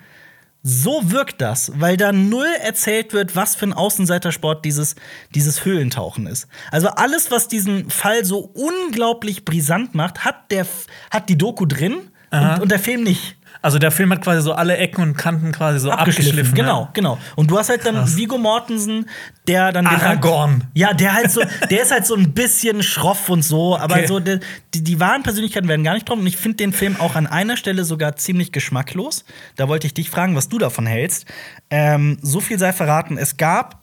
So 0.66 1.12
wirkt 1.12 1.42
das, 1.42 1.74
weil 1.76 1.98
da 1.98 2.14
null 2.14 2.48
erzählt 2.62 3.12
wird, 3.12 3.36
was 3.36 3.56
für 3.56 3.66
ein 3.66 3.74
Außenseitersport 3.74 4.64
dieses, 4.64 4.96
dieses 5.36 5.66
Höhlentauchen 5.66 6.26
ist. 6.26 6.48
Also 6.72 6.88
alles, 6.88 7.32
was 7.32 7.50
diesen 7.50 7.90
Fall 7.90 8.24
so 8.24 8.50
unglaublich 8.54 9.44
brisant 9.44 9.94
macht, 9.94 10.24
hat, 10.24 10.52
der, 10.52 10.66
hat 11.12 11.28
die 11.28 11.38
Doku 11.38 11.66
drin 11.66 11.96
und, 12.32 12.62
und 12.62 12.72
der 12.72 12.80
Film 12.80 13.04
nicht. 13.04 13.36
Also 13.64 13.80
der 13.80 13.92
Film 13.92 14.12
hat 14.12 14.22
quasi 14.22 14.42
so 14.42 14.52
alle 14.54 14.76
Ecken 14.76 15.02
und 15.02 15.18
Kanten 15.18 15.54
quasi 15.54 15.80
so 15.80 15.90
abgeschliffen. 15.90 16.54
Genau, 16.54 16.82
ja. 16.82 16.90
genau. 16.94 17.18
Und 17.38 17.50
du 17.50 17.58
hast 17.58 17.70
halt 17.70 17.86
dann 17.86 17.96
Krass. 17.96 18.18
Vigo 18.18 18.38
Mortensen, 18.38 19.10
der 19.48 19.72
dann 19.72 19.88
Aragorn. 19.88 20.66
Ja, 20.74 20.94
der 20.94 21.14
halt 21.14 21.32
so, 21.32 21.42
der 21.70 21.82
ist 21.82 21.92
halt 21.92 22.06
so 22.06 22.16
ein 22.16 22.34
bisschen 22.34 22.84
schroff 22.84 23.30
und 23.30 23.42
so, 23.42 23.78
aber 23.78 23.96
Okay. 23.96 24.08
so 24.08 24.20
die, 24.20 24.40
die 24.74 25.00
wahren 25.00 25.24
Persönlichkeiten 25.24 25.70
werden 25.70 25.84
gar 25.84 25.94
nicht 25.94 26.10
drauf. 26.10 26.20
Und 26.20 26.28
ich 26.28 26.36
finde 26.36 26.58
den 26.58 26.74
Film 26.74 26.98
auch 27.00 27.16
an 27.16 27.26
einer 27.26 27.56
Stelle 27.56 27.86
sogar 27.86 28.18
ziemlich 28.18 28.52
geschmacklos. 28.52 29.24
Da 29.56 29.70
wollte 29.70 29.88
ich 29.88 29.94
dich 29.94 30.10
fragen, 30.10 30.36
was 30.36 30.50
du 30.50 30.58
davon 30.58 30.86
hältst. 30.86 31.26
Ähm, 31.70 32.18
so 32.22 32.42
viel 32.42 32.60
sei 32.60 32.74
verraten. 32.74 33.18
Es 33.18 33.38
gab 33.38 33.83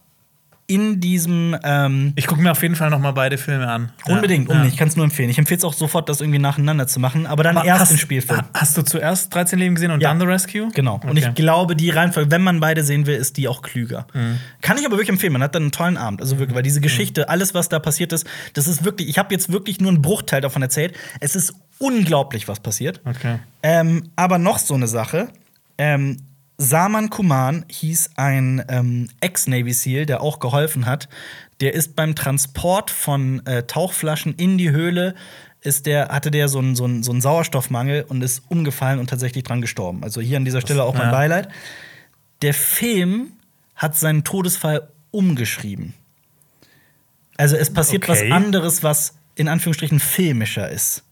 in 0.70 1.00
diesem 1.00 1.56
ähm, 1.64 2.12
Ich 2.16 2.26
gucke 2.26 2.40
mir 2.40 2.52
auf 2.52 2.62
jeden 2.62 2.76
Fall 2.76 2.88
noch 2.90 2.98
mal 3.00 3.10
beide 3.12 3.36
Filme 3.38 3.66
an. 3.68 3.90
Unbedingt, 4.06 4.48
ja. 4.48 4.54
unbedingt. 4.54 4.72
Ich 4.72 4.78
kann 4.78 4.88
es 4.88 4.96
nur 4.96 5.04
empfehlen. 5.04 5.28
Ich 5.28 5.38
empfehle 5.38 5.58
es 5.58 5.64
auch 5.64 5.72
sofort, 5.74 6.08
das 6.08 6.20
irgendwie 6.20 6.38
nacheinander 6.38 6.86
zu 6.86 7.00
machen, 7.00 7.26
aber 7.26 7.42
dann 7.42 7.56
Aber 7.56 7.66
erst 7.66 7.80
hast, 7.82 7.90
den 7.92 7.98
Spielfilm. 7.98 8.40
ha- 8.40 8.48
Hast 8.54 8.76
du 8.76 8.82
zuerst 8.82 9.34
13 9.34 9.58
Leben 9.58 9.74
gesehen 9.74 9.90
und 9.90 10.00
Ja. 10.00 10.08
dann 10.10 10.20
The 10.20 10.26
Rescue? 10.26 10.68
Genau. 10.72 10.94
Und 11.02 11.10
Okay. 11.10 11.26
ich 11.28 11.34
glaube, 11.34 11.76
die 11.76 11.90
Reihenfolge, 11.90 12.30
wenn 12.30 12.42
man 12.42 12.60
beide 12.60 12.84
sehen 12.84 13.06
will, 13.06 13.16
ist 13.16 13.36
die 13.36 13.48
auch 13.48 13.62
klüger. 13.62 14.06
Mhm. 14.14 14.38
Kann 14.62 14.78
ich 14.78 14.84
aber 14.86 14.94
wirklich 14.96 15.08
empfehlen. 15.10 15.32
Man 15.32 15.42
hat 15.42 15.54
dann 15.54 15.64
einen 15.64 15.72
tollen 15.72 15.96
Abend. 15.96 16.20
Also 16.20 16.38
wirklich, 16.38 16.54
weil 16.56 16.62
diese 16.62 16.80
Geschichte, 16.80 17.28
alles, 17.28 17.52
was 17.54 17.68
da 17.68 17.78
passiert 17.80 18.12
ist, 18.12 18.26
das 18.54 18.68
ist 18.68 18.84
wirklich, 18.84 19.08
ich 19.08 19.18
habe 19.18 19.34
jetzt 19.34 19.50
wirklich 19.52 19.80
nur 19.80 19.90
einen 19.90 20.00
Bruchteil 20.02 20.40
davon 20.40 20.62
erzählt. 20.62 20.94
Es 21.20 21.34
ist 21.34 21.52
unglaublich, 21.78 22.46
was 22.48 22.60
passiert. 22.60 23.00
Okay. 23.04 23.38
Ähm, 23.62 24.04
aber 24.16 24.38
noch 24.38 24.58
so 24.58 24.74
eine 24.74 24.86
Sache. 24.86 25.28
Ähm, 25.78 26.18
Saman 26.62 27.08
Kuman 27.08 27.64
hieß 27.70 28.10
ein 28.16 28.62
ähm, 28.68 29.08
Ex-Navy 29.20 29.72
SEAL, 29.72 30.04
der 30.04 30.20
auch 30.20 30.40
geholfen 30.40 30.84
hat. 30.84 31.08
Der 31.60 31.72
ist 31.72 31.96
beim 31.96 32.14
Transport 32.14 32.90
von 32.90 33.44
äh, 33.46 33.62
Tauchflaschen 33.62 34.34
in 34.34 34.58
die 34.58 34.70
Höhle, 34.70 35.14
ist 35.62 35.86
der, 35.86 36.08
hatte 36.08 36.30
der 36.30 36.48
so 36.48 36.58
einen, 36.58 36.76
so, 36.76 36.84
einen, 36.84 37.02
so 37.02 37.12
einen 37.12 37.22
Sauerstoffmangel 37.22 38.04
und 38.06 38.20
ist 38.20 38.42
umgefallen 38.48 38.98
und 38.98 39.08
tatsächlich 39.08 39.42
dran 39.42 39.62
gestorben. 39.62 40.04
Also 40.04 40.20
hier 40.20 40.36
an 40.36 40.44
dieser 40.44 40.60
Stelle 40.60 40.84
auch 40.84 40.92
mein 40.92 41.06
ja. 41.06 41.10
Beileid. 41.10 41.48
Der 42.42 42.52
Film 42.52 43.32
hat 43.74 43.96
seinen 43.96 44.22
Todesfall 44.22 44.88
umgeschrieben. 45.12 45.94
Also 47.38 47.56
es 47.56 47.72
passiert 47.72 48.02
Okay. 48.06 48.28
was 48.28 48.32
anderes, 48.36 48.82
was 48.82 49.14
in 49.34 49.48
Anführungsstrichen 49.48 49.98
filmischer 49.98 50.68
ist 50.68 51.04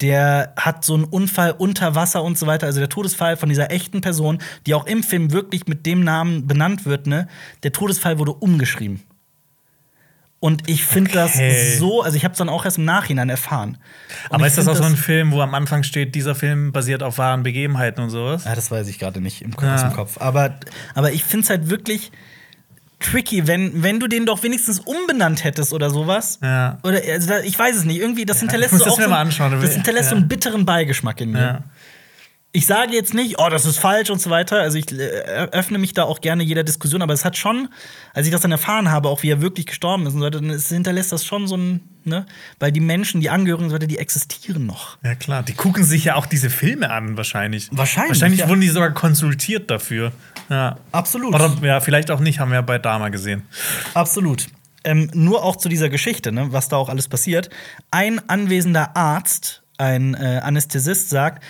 der 0.00 0.52
hat 0.56 0.84
so 0.84 0.94
einen 0.94 1.04
Unfall 1.04 1.52
unter 1.56 1.94
Wasser 1.94 2.22
und 2.22 2.36
so 2.36 2.46
weiter. 2.46 2.66
Also 2.66 2.80
der 2.80 2.88
Todesfall 2.88 3.36
von 3.36 3.48
dieser 3.48 3.70
echten 3.70 4.00
Person, 4.00 4.38
die 4.66 4.74
auch 4.74 4.86
im 4.86 5.02
Film 5.02 5.32
wirklich 5.32 5.66
mit 5.66 5.86
dem 5.86 6.02
Namen 6.02 6.46
benannt 6.46 6.84
wird, 6.84 7.06
ne? 7.06 7.28
Der 7.62 7.72
Todesfall 7.72 8.18
wurde 8.18 8.32
umgeschrieben. 8.32 9.02
Und 10.40 10.68
ich 10.68 10.84
finde 10.84 11.10
Okay. 11.10 11.70
das 11.72 11.78
so, 11.78 12.02
also 12.02 12.16
ich 12.18 12.24
habe 12.24 12.32
es 12.32 12.38
dann 12.38 12.50
auch 12.50 12.66
erst 12.66 12.76
im 12.76 12.84
Nachhinein 12.84 13.30
erfahren. 13.30 13.78
Und 14.28 14.34
Aber 14.34 14.46
ist 14.46 14.58
das 14.58 14.68
auch 14.68 14.76
so 14.76 14.82
ein 14.82 14.96
Film, 14.96 15.32
wo 15.32 15.40
am 15.40 15.54
Anfang 15.54 15.84
steht, 15.84 16.14
dieser 16.14 16.34
Film 16.34 16.70
basiert 16.70 17.02
auf 17.02 17.16
wahren 17.16 17.42
Begebenheiten 17.44 18.02
und 18.04 18.10
sowas? 18.10 18.44
Ja, 18.44 18.54
das 18.54 18.70
weiß 18.70 18.88
ich 18.88 18.98
gerade 18.98 19.22
nicht 19.22 19.40
im, 19.40 19.52
Ja. 19.62 19.74
aus 19.74 19.80
dem 19.80 19.92
Kopf. 19.94 20.18
Aber, 20.20 20.58
aber 20.94 21.12
ich 21.12 21.24
finde 21.24 21.44
es 21.44 21.50
halt 21.50 21.70
wirklich 21.70 22.12
tricky, 23.04 23.46
wenn, 23.46 23.82
wenn 23.82 24.00
du 24.00 24.06
den 24.08 24.26
doch 24.26 24.42
wenigstens 24.42 24.80
umbenannt 24.80 25.44
hättest 25.44 25.72
oder 25.72 25.90
sowas. 25.90 26.38
Ja. 26.42 26.78
Oder 26.82 27.00
also 27.12 27.34
ich 27.44 27.58
weiß 27.58 27.76
es 27.76 27.84
nicht. 27.84 28.00
Irgendwie, 28.00 28.24
das 28.24 28.40
hinterlässt 28.40 28.72
ich 28.72 28.78
muss 28.78 28.80
so 28.80 28.84
das 28.86 28.94
auch 28.94 28.98
mir 28.98 29.04
so, 29.04 29.10
mal 29.10 29.20
anschauen. 29.20 29.60
Das 29.60 29.72
hinterlässt 29.74 30.08
so 30.10 30.14
Ja. 30.14 30.20
einen 30.20 30.28
bitteren 30.28 30.64
Beigeschmack 30.64 31.20
in 31.20 31.32
mir. 31.32 31.40
Ja. 31.40 31.60
Ich 32.56 32.66
sage 32.66 32.92
jetzt 32.92 33.14
nicht, 33.14 33.40
oh, 33.40 33.48
das 33.50 33.66
ist 33.66 33.78
falsch 33.78 34.10
und 34.10 34.20
so 34.20 34.30
weiter. 34.30 34.60
Also 34.60 34.78
ich 34.78 34.92
äh, 34.92 35.48
öffne 35.50 35.76
mich 35.76 35.92
da 35.92 36.04
auch 36.04 36.20
gerne 36.20 36.44
jeder 36.44 36.62
Diskussion, 36.62 37.02
aber 37.02 37.12
es 37.12 37.24
hat 37.24 37.36
schon, 37.36 37.68
als 38.12 38.26
ich 38.26 38.32
das 38.32 38.42
dann 38.42 38.52
erfahren 38.52 38.92
habe, 38.92 39.08
auch 39.08 39.24
wie 39.24 39.30
er 39.30 39.40
wirklich 39.40 39.66
gestorben 39.66 40.06
ist 40.06 40.14
und 40.14 40.20
so 40.20 40.26
weiter, 40.26 40.40
dann 40.40 40.56
hinterlässt 40.56 41.10
das 41.10 41.26
schon 41.26 41.48
so 41.48 41.56
ein, 41.56 41.80
ne? 42.04 42.26
Weil 42.60 42.70
die 42.70 42.78
Menschen, 42.78 43.20
die 43.20 43.28
Angehörigen 43.28 43.64
und 43.64 43.70
so 43.70 43.74
weiter, 43.74 43.88
die 43.88 43.98
existieren 43.98 44.66
noch. 44.66 44.98
Ja, 45.02 45.16
klar. 45.16 45.42
Die 45.42 45.54
gucken 45.54 45.82
sich 45.82 46.04
ja 46.04 46.14
auch 46.14 46.26
diese 46.26 46.48
Filme 46.48 46.90
an, 46.90 47.16
wahrscheinlich. 47.16 47.70
Wahrscheinlich, 47.72 48.10
Wahrscheinlich 48.10 48.40
ja. 48.42 48.48
wurden 48.48 48.60
die 48.60 48.68
sogar 48.68 48.92
konsultiert 48.92 49.68
dafür. 49.68 50.12
Ja. 50.48 50.76
Absolut. 50.92 51.34
Oder 51.34 51.56
ja, 51.60 51.80
vielleicht 51.80 52.12
auch 52.12 52.20
nicht, 52.20 52.38
haben 52.38 52.50
wir 52.50 52.58
ja 52.58 52.62
bei 52.62 52.78
Dama 52.78 53.08
gesehen. 53.08 53.42
Absolut. 53.94 54.46
Ähm, 54.84 55.10
nur 55.12 55.42
auch 55.42 55.56
zu 55.56 55.68
dieser 55.68 55.88
Geschichte, 55.88 56.30
ne, 56.30 56.52
was 56.52 56.68
da 56.68 56.76
auch 56.76 56.88
alles 56.88 57.08
passiert. 57.08 57.50
Ein 57.90 58.28
anwesender 58.28 58.96
Arzt, 58.96 59.64
ein 59.76 60.14
äh, 60.14 60.40
Anästhesist, 60.40 61.10
sagt, 61.10 61.42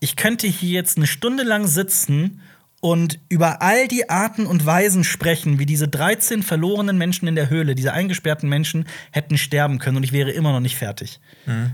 ich 0.00 0.16
könnte 0.16 0.46
hier 0.46 0.70
jetzt 0.70 0.96
eine 0.96 1.06
Stunde 1.06 1.42
lang 1.44 1.66
sitzen 1.66 2.40
und 2.80 3.18
über 3.30 3.62
all 3.62 3.88
die 3.88 4.10
Arten 4.10 4.44
und 4.44 4.66
Weisen 4.66 5.04
sprechen, 5.04 5.58
wie 5.58 5.64
diese 5.64 5.88
13 5.88 6.42
verlorenen 6.42 6.98
Menschen 6.98 7.26
in 7.26 7.34
der 7.34 7.48
Höhle, 7.48 7.74
diese 7.74 7.94
eingesperrten 7.94 8.46
Menschen, 8.46 8.86
hätten 9.10 9.38
sterben 9.38 9.78
können 9.78 9.96
und 9.96 10.02
ich 10.02 10.12
wäre 10.12 10.30
immer 10.30 10.52
noch 10.52 10.60
nicht 10.60 10.76
fertig. 10.76 11.18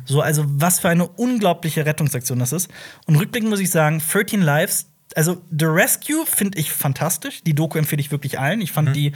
So, 0.04 0.20
also 0.20 0.44
was 0.46 0.78
für 0.78 0.88
eine 0.88 1.08
unglaubliche 1.08 1.84
Rettungsaktion 1.84 2.38
das 2.38 2.52
ist. 2.52 2.70
Und 3.06 3.16
rückblickend 3.16 3.50
muss 3.50 3.58
ich 3.58 3.70
sagen, 3.70 4.00
13 4.00 4.40
Lives, 4.40 4.86
also 5.16 5.42
The 5.50 5.64
Rescue 5.64 6.24
finde 6.26 6.58
ich 6.60 6.70
fantastisch. 6.70 7.42
Die 7.42 7.54
Doku 7.54 7.76
empfehle 7.76 8.00
ich 8.00 8.12
wirklich 8.12 8.38
allen. 8.38 8.60
Ich 8.60 8.70
fand 8.70 8.94
die, 8.94 9.10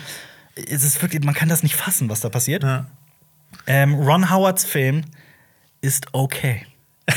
es 0.57 0.83
ist 0.83 1.01
wirklich, 1.01 1.23
man 1.23 1.35
kann 1.35 1.49
das 1.49 1.63
nicht 1.63 1.77
fassen, 1.77 2.09
was 2.09 2.21
da 2.21 2.29
passiert. 2.29 2.65
Ja. 2.65 2.87
Ähm, 3.69 3.95
Ron 3.95 4.31
Howards 4.33 4.65
Film 4.65 5.03
ist 5.81 6.09
okay. 6.11 6.67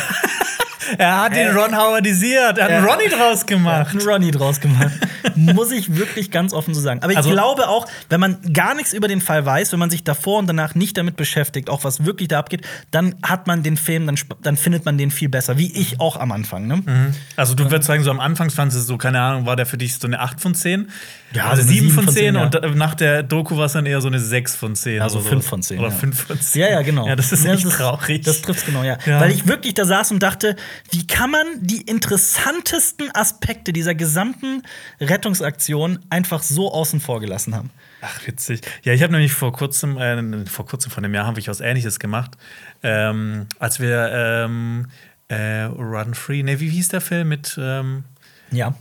Er 0.98 1.22
hat 1.24 1.36
den 1.36 1.56
Ron 1.56 1.76
Howardisiert. 1.76 2.58
Er 2.58 2.64
hat 2.66 2.72
einen 2.72 2.86
Ja. 2.86 2.92
Ronny 2.94 3.10
draus 3.10 3.46
gemacht. 3.46 3.90
Einen 3.92 4.02
Ronny 4.08 4.32
draus 4.32 4.60
gemacht. 4.60 4.92
Muss 5.36 5.72
ich 5.72 5.96
wirklich 5.96 6.32
ganz 6.32 6.54
offen 6.54 6.74
so 6.74 6.82
sagen. 6.82 7.02
Aber 7.04 7.12
ich 7.12 7.18
Also- 7.18 7.30
glaube 7.30 7.68
auch, 7.68 7.86
wenn 8.10 8.20
man 8.20 8.38
gar 8.54 8.74
nichts 8.76 8.94
über 8.94 9.08
den 9.08 9.22
Fall 9.22 9.46
weiß, 9.46 9.72
wenn 9.72 9.80
man 9.80 9.90
sich 9.90 10.04
davor 10.04 10.40
und 10.40 10.48
danach 10.48 10.76
nicht 10.76 10.98
damit 10.98 11.16
beschäftigt, 11.16 11.70
auch 11.70 11.84
was 11.84 12.06
wirklich 12.06 12.28
da 12.30 12.40
abgeht, 12.40 12.66
dann 12.92 13.16
hat 13.24 13.48
man 13.48 13.64
den 13.64 13.78
Film, 13.78 14.06
dann, 14.08 14.18
dann 14.42 14.58
findet 14.58 14.86
man 14.86 14.98
den 14.98 15.12
viel 15.12 15.30
besser. 15.30 15.58
Wie 15.58 15.72
ich 15.80 16.00
auch 16.00 16.16
am 16.18 16.32
Anfang. 16.32 16.68
Ne? 16.68 17.14
Also 17.36 17.54
du 17.56 17.66
würdest 17.66 17.88
sagen, 17.88 18.04
so 18.04 18.12
am 18.12 18.20
Anfang 18.20 18.50
fandest 18.50 18.80
du 18.82 18.84
so, 18.84 18.98
keine 18.98 19.20
Ahnung, 19.22 19.46
war 19.46 19.56
der 19.56 19.66
für 19.66 19.78
dich 19.78 19.98
so 19.98 20.08
eine 20.08 20.20
8 20.20 20.40
von 20.42 20.56
10? 20.56 20.90
Ja, 21.34 21.50
also 21.50 21.62
7 21.62 21.90
von 21.90 22.08
10, 22.08 22.14
7 22.36 22.36
von 22.36 22.52
10, 22.52 22.66
und 22.72 22.78
nach 22.78 22.96
der 22.96 23.22
Doku 23.22 23.58
war 23.58 23.66
es 23.66 23.74
dann 23.74 23.86
eher 23.86 24.00
so 24.00 24.08
eine 24.08 24.20
6 24.20 24.56
von 24.56 24.76
10. 24.76 25.02
Also 25.02 25.20
oder 25.20 25.30
5 25.30 25.44
so. 25.44 25.50
von 25.50 25.62
10, 25.62 25.80
Oder 25.80 25.90
ja. 25.90 25.94
5 25.94 26.24
von 26.28 26.40
10. 26.42 26.62
Ja, 26.62 26.70
ja, 26.70 26.82
genau. 26.82 27.08
Ja, 27.08 27.16
das 27.16 27.32
ist 27.32 27.44
Ja, 27.44 27.54
echt 27.54 27.70
traurig. 27.70 28.24
Das 28.24 28.42
trifft's 28.42 28.66
genau, 28.66 28.84
ja. 28.84 28.98
Ja. 29.06 29.20
Weil 29.20 29.32
ich 29.32 29.46
wirklich 29.46 29.74
da 29.74 29.86
saß 29.86 30.12
und 30.12 30.24
dachte, 30.24 30.56
wie 30.92 31.06
kann 31.06 31.32
man 31.32 31.46
die 31.62 31.82
interessantesten 31.82 33.14
Aspekte 33.14 33.74
dieser 33.74 33.94
gesamten 33.94 34.64
Rettungsaktion 35.02 36.00
einfach 36.10 36.44
so 36.44 36.72
außen 36.74 37.00
vor 37.02 37.20
gelassen 37.20 37.56
haben? 37.56 37.72
Ach, 38.02 38.26
witzig. 38.26 38.62
Ja, 38.84 38.94
ich 38.94 39.04
habe 39.04 39.12
nämlich 39.12 39.34
vor 39.34 39.52
kurzem, 39.52 39.98
äh, 39.98 40.46
vor 40.46 40.66
kurzem, 40.66 40.92
vor 40.92 41.04
einem 41.04 41.14
Jahr, 41.14 41.26
habe 41.26 41.40
ich 41.40 41.48
was 41.50 41.60
Ähnliches 41.60 42.00
gemacht. 42.00 42.38
Ähm, 42.84 43.48
als 43.60 43.80
wir 43.80 44.12
ähm, 44.14 44.88
äh, 45.28 45.64
Run 45.64 46.14
Free, 46.14 46.44
ne, 46.44 46.60
wie 46.60 46.70
hieß 46.70 46.90
der 46.90 47.02
Film 47.02 47.28
mit 47.28 47.58
ähm, 47.62 48.06
Ja. 48.52 48.76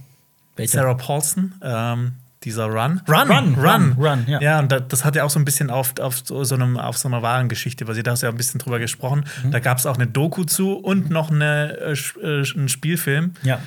Sarah 0.59 0.95
Paulson? 0.95 1.55
Ähm, 1.63 2.13
dieser 2.45 2.66
Run. 2.66 3.01
Run, 3.09 3.55
Run, 3.57 3.93
Run, 3.99 4.24
ja. 4.28 4.41
Ja, 4.41 4.59
und 4.59 4.70
da, 4.70 4.80
das 4.80 5.05
hat 5.05 5.16
ja 5.16 5.24
auch 5.24 5.30
so 5.30 5.39
ein 5.39 5.45
bisschen 5.45 5.70
auf, 5.70 5.95
auf, 6.01 6.20
so, 6.24 6.45
so 6.45 6.55
einem, 6.55 6.76
auf 6.78 6.97
so 6.99 7.09
einer 7.09 7.22
wahren 7.22 7.49
Geschichte 7.49 7.84
basiert. 7.84 8.07
Da 8.07 8.12
hast 8.12 8.22
du 8.22 8.26
ja 8.26 8.32
ein 8.32 8.37
bisschen 8.37 8.61
drüber 8.61 8.78
gesprochen. 8.78 9.24
Mhm. 9.43 9.51
Da 9.51 9.59
gab 9.61 9.78
es 9.78 9.87
auch 9.87 9.97
eine 9.97 10.07
Doku 10.07 10.45
zu 10.45 10.74
und 10.74 11.11
noch 11.11 11.30
eine, 11.30 11.76
äh, 11.80 11.93
äh, 12.22 12.45
einen 12.55 12.68
Spielfilm. 12.68 13.32
Ja. 13.43 13.61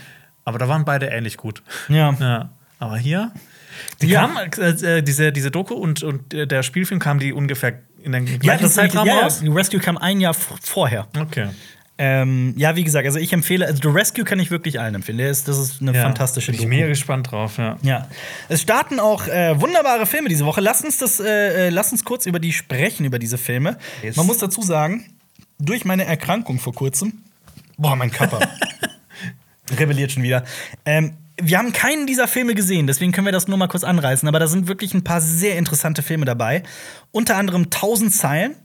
Aber 0.45 0.57
da 0.59 0.67
waren 0.67 0.85
beide 0.85 1.07
ähnlich 1.07 1.37
gut. 1.37 1.61
Ja. 1.89 2.11
Ja. 2.19 2.49
Aber 2.79 2.97
hier, 2.97 3.31
die 4.01 4.07
Ja. 4.07 4.27
kam, 4.27 4.37
äh, 4.63 5.01
diese, 5.03 5.31
diese 5.31 5.51
Doku 5.51 5.73
und, 5.73 6.01
und 6.03 6.33
äh, 6.33 6.47
der 6.47 6.63
Spielfilm 6.63 6.99
kam 6.99 7.19
die 7.19 7.33
ungefähr 7.33 7.79
in 8.01 8.13
den 8.13 8.25
Ja, 8.27 8.37
gleichen 8.37 8.63
das 8.63 8.73
Zeitraum 8.75 9.05
ja, 9.07 9.19
raus? 9.19 9.41
ja, 9.43 9.51
Rescue 9.51 9.79
kam 9.79 9.97
ein 9.97 10.21
Jahr 10.21 10.33
vorher. 10.33 11.07
Okay. 11.19 11.49
Ähm, 12.01 12.53
ja, 12.55 12.77
wie 12.77 12.85
gesagt, 12.85 13.05
also 13.05 13.19
ich 13.19 13.33
empfehle, 13.33 13.65
also 13.67 13.81
The 13.83 13.89
Rescue 13.89 14.23
kann 14.23 14.39
ich 14.39 14.51
wirklich 14.51 14.79
allen 14.79 14.95
empfehlen. 14.95 15.17
Der 15.17 15.29
ist, 15.29 15.49
das 15.49 15.57
ist 15.57 15.81
eine 15.81 15.93
Ja, 15.93 16.03
fantastische 16.03 16.47
Bin 16.51 16.55
ich 16.55 16.61
Doku. 16.61 16.69
mega 16.69 16.87
gespannt 16.87 17.29
drauf, 17.29 17.57
ja. 17.57 17.77
Ja. 17.81 18.07
Es 18.47 18.61
starten 18.61 19.01
auch 19.01 19.27
äh, 19.27 19.59
wunderbare 19.59 20.05
Filme 20.05 20.29
diese 20.29 20.45
Woche. 20.45 20.61
Lass 20.61 20.81
uns 20.81 20.97
das, 20.97 21.19
äh, 21.19 21.67
äh, 21.67 21.69
lass 21.69 21.91
uns 21.91 22.05
kurz 22.05 22.25
über 22.25 22.39
die 22.39 22.53
sprechen, 22.53 23.05
über 23.05 23.19
diese 23.19 23.37
Filme. 23.37 23.77
Yes. 24.01 24.15
Man 24.15 24.25
muss 24.27 24.37
dazu 24.37 24.61
sagen, 24.61 25.07
durch 25.59 25.83
meine 25.83 26.05
Erkrankung 26.05 26.57
vor 26.59 26.73
kurzem, 26.73 27.21
boah, 27.77 27.97
mein 27.97 28.11
Körper 28.11 28.39
rebelliert 29.77 30.13
schon 30.13 30.23
wieder. 30.23 30.45
Ähm, 30.85 31.13
wir 31.41 31.57
haben 31.57 31.71
keinen 31.73 32.07
dieser 32.07 32.27
Filme 32.27 32.55
gesehen, 32.55 32.87
deswegen 32.87 33.11
können 33.11 33.25
wir 33.27 33.31
das 33.31 33.47
nur 33.49 33.57
mal 33.57 33.67
kurz 33.67 33.83
anreißen. 33.83 34.27
Aber 34.27 34.39
da 34.39 34.47
sind 34.47 34.67
wirklich 34.67 34.93
ein 34.93 35.03
paar 35.03 35.21
sehr 35.21 35.57
interessante 35.57 36.01
Filme 36.01 36.25
dabei. 36.25 36.63
Unter 37.11 37.37
anderem 37.37 37.69
Tausend 37.69 38.13
Zeilen, 38.13 38.55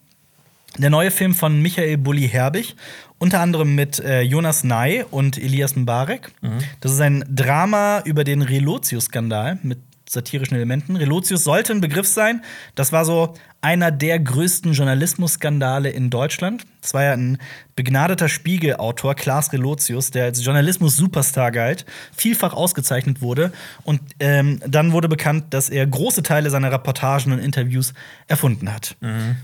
der 0.78 0.90
neue 0.90 1.10
Film 1.10 1.34
von 1.34 1.60
Michael 1.60 1.98
Bulli 1.98 2.28
Herbig, 2.28 2.74
unter 3.18 3.40
anderem 3.40 3.74
mit 3.74 4.00
äh, 4.00 4.22
Jonas 4.22 4.64
Ney 4.64 5.04
und 5.10 5.38
Elias 5.38 5.76
Mbarek. 5.76 6.32
Das 6.80 6.92
ist 6.92 7.00
ein 7.00 7.24
Drama 7.28 8.00
über 8.04 8.24
den 8.24 8.42
Relotius-Skandal 8.42 9.58
mit 9.62 9.78
satirischen 10.08 10.56
Elementen. 10.56 10.96
Relotius 10.96 11.44
sollte 11.44 11.72
ein 11.72 11.80
Begriff 11.80 12.06
sein. 12.06 12.42
Das 12.74 12.92
war 12.92 13.04
so 13.04 13.34
einer 13.64 13.90
der 13.90 14.20
größten 14.20 14.74
Journalismusskandale 14.74 15.88
in 15.88 16.10
Deutschland. 16.10 16.64
Das 16.82 16.92
war 16.92 17.02
ja 17.02 17.12
ein 17.14 17.38
begnadeter 17.76 18.28
Spiegelautor, 18.28 19.14
Klaas 19.14 19.52
Relotius, 19.54 20.10
der 20.10 20.24
als 20.24 20.44
Journalismus-Superstar 20.44 21.50
galt, 21.50 21.86
vielfach 22.14 22.52
ausgezeichnet 22.52 23.22
wurde. 23.22 23.52
Und 23.84 24.02
ähm, 24.20 24.60
dann 24.68 24.92
wurde 24.92 25.08
bekannt, 25.08 25.46
dass 25.54 25.70
er 25.70 25.86
große 25.86 26.22
Teile 26.22 26.50
seiner 26.50 26.70
Reportagen 26.70 27.32
und 27.32 27.38
Interviews 27.38 27.94
erfunden 28.28 28.70
hat. 28.70 28.96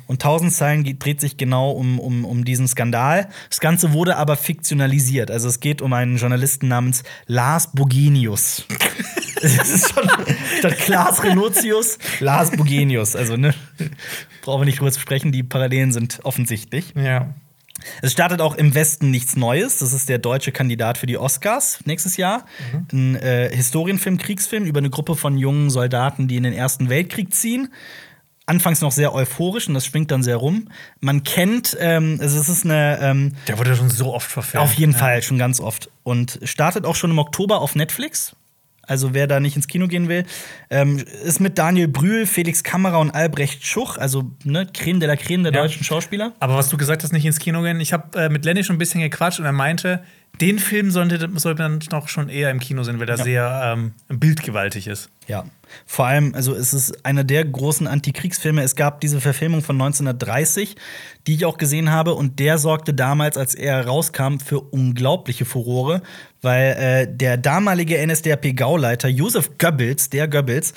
Und 0.07 0.21
Tausend 0.21 0.53
Zeilen 0.53 0.85
geht- 0.85 1.03
dreht 1.03 1.21
sich 1.23 1.39
genau 1.39 1.71
um, 1.71 1.99
um, 1.99 2.27
um 2.27 2.45
diesen 2.45 2.68
Skandal. 2.68 3.29
Das 3.49 3.61
Ganze 3.61 3.95
wurde 3.95 4.16
aber 4.16 4.37
fiktionalisiert. 4.37 5.31
Also 5.31 5.49
es 5.49 5.61
geht 5.61 5.81
um 5.81 5.95
einen 5.95 6.18
Journalisten 6.18 6.68
namens 6.68 7.05
Lars 7.27 7.71
Bogenius. 7.73 8.64
Es 9.43 9.71
ist 9.71 9.95
schon 9.95 10.07
statt 10.59 10.77
Klaas 10.81 11.23
Renotius, 11.23 11.97
Lars 12.18 12.51
Bogenius. 12.51 13.16
Also, 13.16 13.39
ne, 13.39 13.55
brauchen 14.42 14.62
wir 14.62 14.66
nicht 14.66 14.78
drüber 14.80 14.92
zu 14.92 15.00
sprechen, 15.00 15.32
die 15.32 15.42
Parallelen 15.42 15.92
sind 15.92 16.20
offensichtlich. 16.24 16.94
Ja. 16.94 17.34
Es 18.02 18.12
startet 18.12 18.40
auch 18.40 18.56
im 18.56 18.74
Westen 18.74 19.11
nichts 19.11 19.36
Neues. 19.36 19.78
Das 19.78 19.92
ist 19.92 20.08
der 20.08 20.18
deutsche 20.18 20.52
Kandidat 20.52 20.98
für 20.98 21.06
die 21.06 21.18
Oscars 21.18 21.80
nächstes 21.84 22.16
Jahr. 22.16 22.44
Ein 22.92 23.16
äh, 23.16 23.54
Historienfilm, 23.54 24.18
Kriegsfilm 24.18 24.64
über 24.64 24.78
eine 24.78 24.90
Gruppe 24.90 25.16
von 25.16 25.38
jungen 25.38 25.70
Soldaten, 25.70 26.28
die 26.28 26.36
in 26.36 26.42
den 26.42 26.52
Ersten 26.52 26.88
Weltkrieg 26.88 27.32
ziehen. 27.34 27.72
Anfangs 28.46 28.80
noch 28.80 28.90
sehr 28.90 29.14
euphorisch 29.14 29.68
und 29.68 29.74
das 29.74 29.86
schwingt 29.86 30.11
dann 30.11 30.22
sehr 30.22 30.36
rum. 30.36 30.68
Man 30.98 31.22
kennt, 31.22 31.76
ähm, 31.78 32.18
also 32.20 32.38
es 32.38 32.48
ist 32.48 32.64
eine 32.64 32.98
ähm, 33.00 33.32
Der 33.46 33.58
wurde 33.58 33.76
schon 33.76 33.90
so 33.90 34.12
oft 34.12 34.30
verfilmt. 34.30 34.64
auf 34.64 34.72
jeden 34.74 34.92
ja. 34.92 34.98
Fall, 34.98 35.22
schon 35.22 35.38
ganz 35.38 35.61
oft. 35.61 35.88
Und 36.02 36.40
startet 36.42 36.84
auch 36.84 36.96
schon 36.96 37.12
im 37.12 37.18
Oktober 37.18 37.61
auf 37.61 37.76
Netflix. 37.76 38.34
Also 38.91 39.14
wer 39.14 39.28
da 39.28 39.38
nicht 39.38 39.55
ins 39.55 39.68
Kino 39.68 39.86
gehen 39.86 40.09
will, 40.09 40.24
ähm, 40.68 40.99
ist 41.24 41.41
mit 41.41 41.59
Daniel 41.59 41.86
Brühl, 41.86 42.26
Felix 42.26 42.64
Kammerer 42.64 42.99
und 42.99 43.12
Albrecht 43.12 43.64
Schuch, 43.64 43.97
also 43.99 44.32
ne, 44.45 44.66
Creme 44.66 44.99
de 44.99 45.07
la 45.09 45.14
Creme 45.14 45.45
der 45.45 45.53
Ja. 45.53 45.62
deutschen 45.62 45.84
Schauspieler. 45.84 46.32
Aber 46.41 46.57
was 46.57 46.68
du 46.70 46.76
gesagt 46.76 47.05
hast, 47.05 47.12
nicht 47.12 47.24
ins 47.24 47.38
Kino 47.38 47.62
gehen. 47.62 47.80
Ich 47.80 47.93
habe 47.93 48.18
äh, 48.18 48.28
mit 48.28 48.45
Lenny 48.45 48.64
schon 48.64 48.74
ein 48.76 48.78
bisschen 48.80 49.01
gequatscht 49.01 49.38
und 49.38 49.47
er 49.47 49.53
meinte, 49.53 50.03
den 50.41 50.59
Film 50.59 50.91
sollte, 50.91 51.28
sollte 51.36 51.62
man 51.62 51.80
noch 51.93 52.09
schon 52.09 52.28
eher 52.28 52.51
im 52.51 52.59
Kino 52.61 52.82
sehen, 52.82 52.99
weil 53.01 53.09
er 53.09 53.18
Ja. 53.18 53.24
sehr 53.24 53.61
ähm, 53.76 53.93
bildgewaltig 54.09 54.86
ist. 54.86 55.11
Ja. 55.26 55.45
Vor 55.86 56.07
allem, 56.07 56.34
also 56.34 56.55
es 56.55 56.72
ist 56.74 57.05
einer 57.05 57.22
der 57.24 57.45
großen 57.45 57.86
Antikriegsfilme. 57.86 58.62
Es 58.62 58.74
gab 58.74 59.01
diese 59.01 59.20
Verfilmung 59.20 59.62
von 59.62 59.76
1930, 59.76 60.74
die 61.26 61.34
ich 61.34 61.45
auch 61.45 61.59
gesehen 61.59 61.91
habe, 61.91 62.14
und 62.14 62.38
der 62.38 62.59
sorgte 62.59 62.93
damals, 62.95 63.36
als 63.36 63.55
er 63.55 63.86
rauskam, 63.86 64.38
für 64.45 64.61
unglaubliche 64.61 65.45
Furore, 65.45 66.03
weil 66.43 66.72
äh, 66.72 67.07
der 67.16 67.36
damalige 67.36 68.05
NSDAP-Gauleiter 68.05 69.09
Josef 69.09 69.51
Goebbels, 69.59 70.11
der 70.11 70.26
Goebbels, 70.26 70.72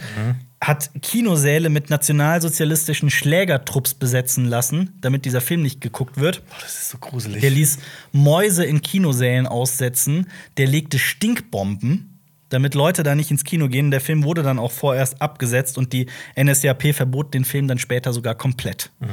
hat 0.68 0.90
Kinosäle 1.02 1.70
mit 1.70 1.90
nationalsozialistischen 1.90 3.10
Schlägertrupps 3.10 3.94
besetzen 3.94 4.46
lassen, 4.46 4.98
damit 5.02 5.26
dieser 5.26 5.42
Film 5.42 5.62
nicht 5.62 5.82
geguckt 5.82 6.18
wird. 6.18 6.46
Boah, 6.48 6.56
das 6.62 6.74
ist 6.76 6.90
so 6.90 6.98
gruselig. 6.98 7.42
Der 7.42 7.50
ließ 7.50 7.80
Mäuse 8.12 8.64
in 8.64 8.82
Kinosälen 8.82 9.46
aussetzen. 9.48 10.30
Der 10.58 10.68
legte 10.68 11.00
Stinkbomben, 11.00 12.20
damit 12.50 12.76
Leute 12.76 13.04
da 13.04 13.16
nicht 13.16 13.32
ins 13.32 13.44
Kino 13.44 13.68
gehen. 13.68 13.92
Der 13.92 14.02
Film 14.02 14.24
wurde 14.24 14.44
dann 14.44 14.60
auch 14.60 14.72
vorerst 14.72 15.22
abgesetzt 15.22 15.78
und 15.78 15.92
die 15.94 16.08
NSDAP 16.42 16.94
verbot 16.96 17.34
den 17.34 17.46
Film 17.46 17.68
dann 17.68 17.80
später 17.80 18.14
sogar 18.14 18.36
komplett. 18.36 18.92
und 19.02 19.10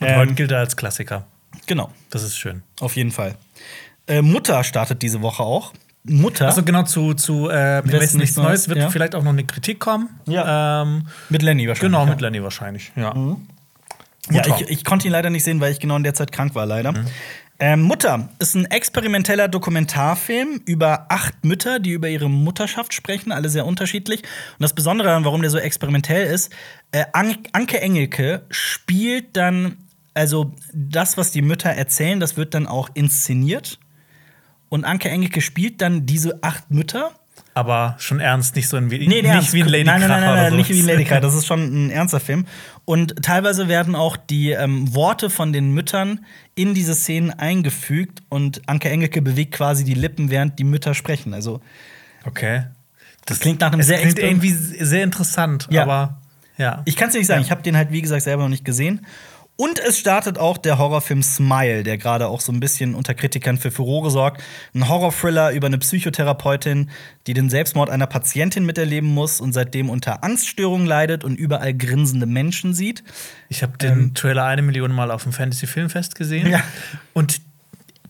ähm, 0.00 0.16
heute 0.16 0.34
gilt 0.34 0.50
er 0.50 0.58
als 0.58 0.76
Klassiker. 0.76 1.26
Genau, 1.66 1.92
Das 2.10 2.22
ist 2.22 2.36
schön. 2.38 2.62
auf 2.80 2.96
jeden 2.96 3.10
Fall. 3.10 3.36
Äh, 4.06 4.22
Mutter 4.22 4.64
startet 4.64 5.02
diese 5.02 5.20
Woche 5.22 5.42
auch. 5.42 5.72
Mutter 6.04 6.46
Also 6.46 6.62
genau 6.62 6.84
zu, 6.84 7.14
zu 7.14 7.50
äh, 7.50 7.80
im 7.80 7.92
Westen 7.92 8.18
nichts 8.18 8.36
Neues 8.36 8.68
wird 8.68 8.78
ja. 8.78 8.90
vielleicht 8.90 9.14
auch 9.14 9.22
noch 9.22 9.32
eine 9.32 9.44
Kritik 9.44 9.80
kommen. 9.80 10.08
Ja. 10.26 10.82
Ähm, 10.82 11.06
mit 11.28 11.42
Lenny 11.42 11.68
wahrscheinlich. 11.68 11.92
genau, 11.92 12.04
ja. 12.04 12.10
mit 12.10 12.20
Lenny 12.20 12.42
wahrscheinlich. 12.42 12.92
Ja. 12.96 13.14
Ja, 14.30 14.46
Mutter. 14.46 14.60
ich, 14.60 14.70
ich 14.70 14.84
konnte 14.84 15.06
ihn 15.06 15.12
leider 15.12 15.30
nicht 15.30 15.44
sehen, 15.44 15.60
weil 15.60 15.72
ich 15.72 15.80
genau 15.80 15.96
in 15.96 16.02
der 16.02 16.14
Zeit 16.14 16.32
krank 16.32 16.54
war, 16.54 16.66
leider. 16.66 16.94
Ähm, 17.62 17.82
Mutter 17.82 18.30
ist 18.38 18.54
ein 18.54 18.64
experimenteller 18.64 19.46
Dokumentarfilm 19.46 20.62
über 20.64 21.06
acht 21.10 21.44
Mütter, 21.44 21.78
die 21.78 21.90
über 21.90 22.08
ihre 22.08 22.30
Mutterschaft 22.30 22.94
sprechen, 22.94 23.32
alle 23.32 23.50
sehr 23.50 23.66
unterschiedlich. 23.66 24.22
Und 24.22 24.62
das 24.62 24.72
Besondere 24.72 25.08
daran, 25.08 25.26
warum 25.26 25.42
der 25.42 25.50
so 25.50 25.58
experimentell 25.58 26.26
ist, 26.32 26.50
äh, 26.92 27.04
An 27.12 27.36
Anke 27.52 27.80
Engelke 27.82 28.46
spielt 28.48 29.36
dann, 29.36 29.76
also 30.14 30.54
das, 30.72 31.18
was 31.18 31.32
die 31.32 31.42
Mütter 31.42 31.68
erzählen, 31.68 32.18
das 32.18 32.38
wird 32.38 32.54
dann 32.54 32.66
auch 32.66 32.88
inszeniert. 32.94 33.78
Und 34.70 34.84
Anke 34.86 35.10
Engelke 35.10 35.42
spielt 35.42 35.82
dann 35.82 36.06
diese 36.06 36.42
acht 36.42 36.70
Mütter. 36.70 37.10
Aber 37.52 37.96
schon 37.98 38.20
ernst, 38.20 38.54
nicht 38.56 38.68
so 38.68 38.76
ein, 38.76 38.90
wie, 38.90 38.98
Nee, 39.00 39.22
nicht 39.22 39.24
ernst. 39.26 39.52
wie 39.52 39.62
ein 39.62 39.68
Lady 39.68 39.84
Nein, 39.84 40.00
nein, 40.00 40.08
nein, 40.08 40.20
nein, 40.22 40.46
oder 40.48 40.56
nicht 40.56 40.70
wie 40.70 40.80
ein. 40.80 40.86
Lady. 40.86 41.04
Das 41.04 41.34
ist 41.34 41.46
schon 41.46 41.86
ein 41.86 41.90
ernster 41.90 42.20
Film. 42.20 42.46
Und 42.84 43.22
teilweise 43.22 43.66
werden 43.68 43.94
auch 43.96 44.16
die 44.16 44.50
ähm, 44.52 44.94
Worte 44.94 45.28
von 45.30 45.52
den 45.52 45.72
Müttern 45.72 46.24
in 46.54 46.72
diese 46.74 46.94
Szenen 46.94 47.30
eingefügt 47.30 48.22
und 48.28 48.62
Anke 48.68 48.88
Engelke 48.88 49.20
bewegt 49.20 49.52
quasi 49.52 49.84
die 49.84 49.94
Lippen, 49.94 50.30
während 50.30 50.58
die 50.58 50.64
Mütter 50.64 50.94
sprechen. 50.94 51.34
Also 51.34 51.60
Okay. 52.24 52.64
Das 53.26 53.40
klingt 53.40 53.60
nach 53.60 53.72
einem 53.72 53.82
sehr 53.82 53.98
klingt 53.98 54.18
irgendwie 54.18 54.50
sehr 54.52 55.02
interessant, 55.04 55.68
Ja. 55.70 55.82
aber 55.82 56.20
ja. 56.56 56.82
ich 56.84 56.96
kann 56.96 57.08
es 57.08 57.12
dir 57.12 57.18
nicht 57.18 57.26
sagen. 57.28 57.42
Ich 57.42 57.50
habe 57.50 57.62
den 57.62 57.76
halt 57.76 57.90
wie 57.92 58.02
gesagt 58.02 58.22
selber 58.22 58.42
noch 58.44 58.48
nicht 58.50 58.64
gesehen. 58.64 59.06
Und 59.60 59.78
es 59.78 59.98
startet 59.98 60.38
auch 60.38 60.56
der 60.56 60.78
Horrorfilm 60.78 61.22
Smile, 61.22 61.82
der 61.82 61.98
gerade 61.98 62.28
auch 62.28 62.40
so 62.40 62.50
ein 62.50 62.60
bisschen 62.60 62.94
unter 62.94 63.12
Kritikern 63.12 63.58
für 63.58 63.70
Furore 63.70 64.10
sorgt. 64.10 64.42
Ein 64.74 64.88
Horrorthriller 64.88 65.52
über 65.52 65.66
eine 65.66 65.76
Psychotherapeutin, 65.76 66.88
die 67.26 67.34
den 67.34 67.50
Selbstmord 67.50 67.90
einer 67.90 68.06
Patientin 68.06 68.64
miterleben 68.64 69.10
muss 69.10 69.38
und 69.38 69.52
seitdem 69.52 69.90
unter 69.90 70.24
Angststörungen 70.24 70.86
leidet 70.86 71.24
und 71.24 71.34
überall 71.34 71.74
grinsende 71.74 72.24
Menschen 72.24 72.72
sieht. 72.72 73.04
Ich 73.50 73.62
habe 73.62 73.76
den 73.76 74.14
Trailer 74.14 74.46
eine 74.46 74.62
Million 74.62 74.92
Mal 74.92 75.10
auf 75.10 75.24
dem 75.24 75.32
Fantasy 75.34 75.66
Filmfest 75.66 76.14
gesehen. 76.14 76.46
Ähm. 76.46 76.52
Ja. 76.52 76.62
Und 77.12 77.42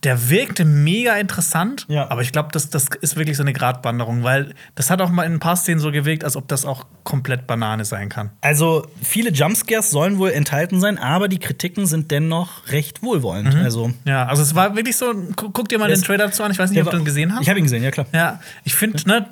der 0.03 0.31
wirkte 0.31 0.65
mega 0.65 1.17
interessant, 1.17 1.85
Ja. 1.89 2.11
aber 2.11 2.23
ich 2.23 2.33
glaube, 2.33 2.49
das, 2.53 2.71
das 2.71 2.87
ist 3.03 3.17
wirklich 3.17 3.37
so 3.37 3.43
eine 3.43 3.53
Gratwanderung, 3.53 4.23
weil 4.23 4.55
das 4.75 4.89
hat 4.91 5.03
auch 5.03 5.11
mal 5.11 5.25
in 5.25 5.35
ein 5.35 5.41
paar 5.41 5.57
Szenen 5.57 5.79
so 5.79 5.93
gewirkt, 5.93 6.25
als 6.25 6.37
ob 6.37 6.49
das 6.49 6.65
auch 6.65 6.87
komplett 7.05 7.47
Banane 7.47 7.85
sein 7.85 8.09
kann. 8.09 8.31
Also, 8.41 8.87
viele 9.03 9.31
Jumpscares 9.31 9.91
sollen 9.91 10.17
wohl 10.19 10.31
enthalten 10.31 10.81
sein, 10.81 10.97
aber 10.97 11.29
die 11.29 11.39
Kritiken 11.39 11.85
sind 11.87 12.11
dennoch 12.11 12.69
recht 12.69 13.03
wohlwollend. 13.03 13.55
Also, 13.57 13.93
Ja, 14.07 14.25
also 14.27 14.43
es 14.43 14.55
war 14.55 14.75
wirklich 14.75 14.97
so, 14.97 15.13
gu 15.37 15.51
guck 15.51 15.69
dir 15.69 15.79
mal 15.79 15.89
Das- 15.91 16.01
den 16.01 16.07
Trailer 16.07 16.27
dazu 16.27 16.43
an, 16.45 16.51
ich 16.51 16.59
weiß 16.59 16.71
nicht, 16.71 16.79
der 16.79 16.87
ob 16.87 16.93
du 16.93 16.99
ihn 16.99 17.05
gesehen 17.05 17.35
hast. 17.35 17.43
Ich 17.43 17.49
habe 17.51 17.59
ihn 17.59 17.65
gesehen, 17.65 17.83
ja 17.83 17.91
klar. 17.91 18.07
Ja, 18.13 18.41
ich 18.65 18.75
finde, 18.75 19.07
ne, 19.07 19.27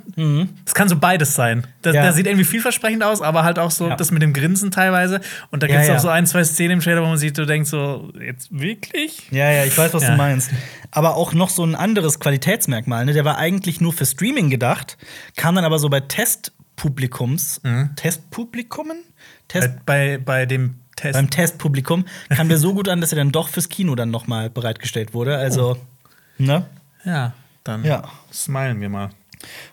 es 0.66 0.74
kann 0.74 0.88
so 0.88 0.96
beides 0.96 1.34
sein. 1.34 1.66
Das, 1.82 1.94
Ja. 1.94 2.02
Der 2.02 2.12
sieht 2.12 2.26
irgendwie 2.26 2.44
vielversprechend 2.44 3.02
aus, 3.02 3.22
aber 3.22 3.42
halt 3.44 3.58
auch 3.58 3.70
so 3.70 3.88
Ja. 3.88 3.96
das 3.96 4.10
mit 4.10 4.20
dem 4.22 4.32
Grinsen 4.34 4.70
teilweise. 4.70 5.20
Und 5.50 5.62
da 5.62 5.66
gibt 5.66 5.80
es 5.80 5.88
auch 5.90 5.98
so 5.98 6.08
ein, 6.08 6.26
zwei 6.26 6.44
Szenen 6.44 6.72
im 6.72 6.80
Trailer, 6.80 7.02
wo 7.02 7.06
man 7.06 7.16
sieht, 7.16 7.38
du 7.38 7.46
denkst 7.46 7.70
so, 7.70 8.10
jetzt 8.20 8.48
wirklich? 8.50 9.28
Ja, 9.30 9.50
ja, 9.50 9.64
ich 9.64 9.76
weiß, 9.78 9.94
was 9.94 10.04
du 10.04 10.12
meinst. 10.16 10.50
Aber 10.90 11.16
auch 11.16 11.32
noch 11.32 11.50
so 11.50 11.64
ein 11.64 11.74
anderes 11.74 12.18
Qualitätsmerkmal. 12.20 13.04
Ne? 13.04 13.12
Der 13.12 13.24
war 13.24 13.38
eigentlich 13.38 13.80
nur 13.80 13.92
für 13.92 14.06
Streaming 14.06 14.50
gedacht, 14.50 14.96
kam 15.36 15.54
dann 15.54 15.64
aber 15.64 15.78
so 15.78 15.88
bei 15.88 16.00
Testpublikums. 16.00 17.61
Testpublikumen? 17.96 18.98
Test, 19.48 19.70
Bei, 19.86 20.18
bei 20.18 20.44
dem 20.46 20.74
Test. 20.96 21.14
beim 21.14 21.30
Testpublikum 21.30 22.04
kam 22.28 22.48
der 22.48 22.59
so 22.59 22.74
gut 22.74 22.88
an, 22.88 23.00
dass 23.00 23.12
er 23.12 23.16
dann 23.16 23.32
doch 23.32 23.48
fürs 23.48 23.68
Kino 23.68 23.94
dann 23.94 24.11
noch 24.11 24.26
mal 24.26 24.50
bereitgestellt 24.50 25.14
wurde. 25.14 25.36
Also, 25.38 25.76
ne? 26.38 26.66
ja, 27.04 27.32
dann 27.64 27.84
Ja. 27.84 28.02
smilen 28.30 28.80
wir 28.80 28.88
mal. 28.88 29.11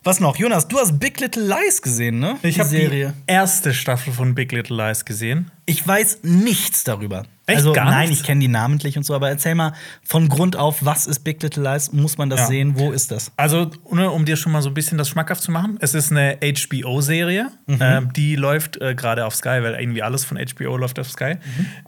Was 0.04 0.20
noch? 0.20 0.36
Jonas, 0.38 0.68
du 0.68 0.78
hast 0.78 1.00
Big 1.00 1.20
Little 1.20 1.44
Lies 1.48 1.82
gesehen, 1.82 2.20
ne? 2.20 2.38
Ich 2.44 2.60
habe 2.60 2.70
die 2.70 3.08
erste 3.26 3.74
Staffel 3.74 4.14
von 4.14 4.36
Big 4.36 4.52
Little 4.52 4.78
Lies 4.78 5.06
gesehen. 5.06 5.50
Ich 5.66 5.86
weiß 5.86 6.20
nichts 6.22 6.84
darüber. 6.84 7.24
Echt? 7.48 7.58
also 7.58 7.74
nein, 7.74 8.12
ich 8.12 8.24
kenne 8.24 8.42
die 8.42 8.48
namentlich 8.48 8.98
und 8.98 9.04
so, 9.04 9.14
aber 9.14 9.30
erzähl 9.30 9.54
mal 9.56 9.74
von 10.04 10.30
Grund 10.30 10.56
auf, 10.56 10.84
was 10.84 11.06
ist 11.06 11.20
Big 11.20 11.42
Little 11.44 11.64
Lies? 11.64 11.92
Muss 11.94 12.18
man 12.18 12.30
das 12.30 12.42
Ja. 12.42 12.46
sehen? 12.48 12.80
Wo 12.80 12.92
ist 12.92 13.12
das? 13.12 13.32
Also, 13.38 13.70
um 13.84 14.26
dir 14.26 14.36
schon 14.36 14.52
mal 14.52 14.62
so 14.64 14.70
ein 14.70 14.74
bisschen 14.74 14.98
das 14.98 15.10
schmackhaft 15.10 15.44
zu 15.44 15.52
machen, 15.52 15.78
es 15.80 15.94
ist 15.94 16.12
eine 16.12 16.40
HBO-Serie. 16.42 17.52
Ähm, 17.68 18.12
die 18.14 18.36
läuft 18.36 18.82
äh, 18.82 18.96
gerade 18.96 19.26
auf 19.26 19.36
Sky, 19.36 19.60
weil 19.62 19.76
irgendwie 19.80 20.02
alles 20.02 20.26
von 20.26 20.38
HBO 20.38 20.78
läuft 20.78 20.98
auf 21.00 21.10
Sky. 21.10 21.36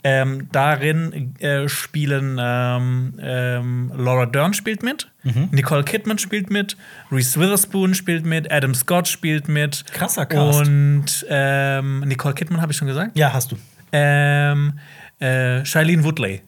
Ähm, 0.03 0.47
darin 0.51 1.35
äh, 1.39 1.67
spielen 1.67 2.37
ähm, 2.39 3.13
ähm, 3.19 3.91
Laura 3.95 4.25
Dern 4.27 4.53
spielt 4.53 4.83
mit, 4.83 5.09
Nicole 5.51 5.83
Kidman 5.83 6.19
spielt 6.19 6.49
mit, 6.49 6.77
Reese 7.11 7.37
Witherspoon 7.39 7.93
spielt 7.95 8.25
mit, 8.25 8.49
Adam 8.51 8.73
Scott 8.73 9.07
spielt 9.09 9.49
mit. 9.49 9.83
Krasser 9.91 10.25
Cast. 10.25 10.61
Und 10.61 11.25
ähm, 11.29 11.99
Nicole 12.01 12.33
Kidman 12.33 12.61
habe 12.61 12.71
ich 12.71 12.77
schon 12.77 12.87
gesagt. 12.87 13.17
Ja, 13.17 13.33
hast 13.33 13.51
du. 13.51 13.57
Ähm, 13.91 14.73
äh, 15.20 15.65
Shailene 15.65 16.03
Woodley. 16.03 16.41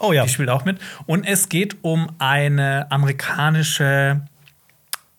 Oh 0.00 0.12
ja. 0.12 0.24
Die 0.24 0.28
spielt 0.30 0.48
auch 0.50 0.64
mit. 0.64 0.78
Und 1.06 1.24
es 1.24 1.48
geht 1.48 1.76
um 1.82 2.08
eine 2.18 2.90
amerikanische, 2.90 4.20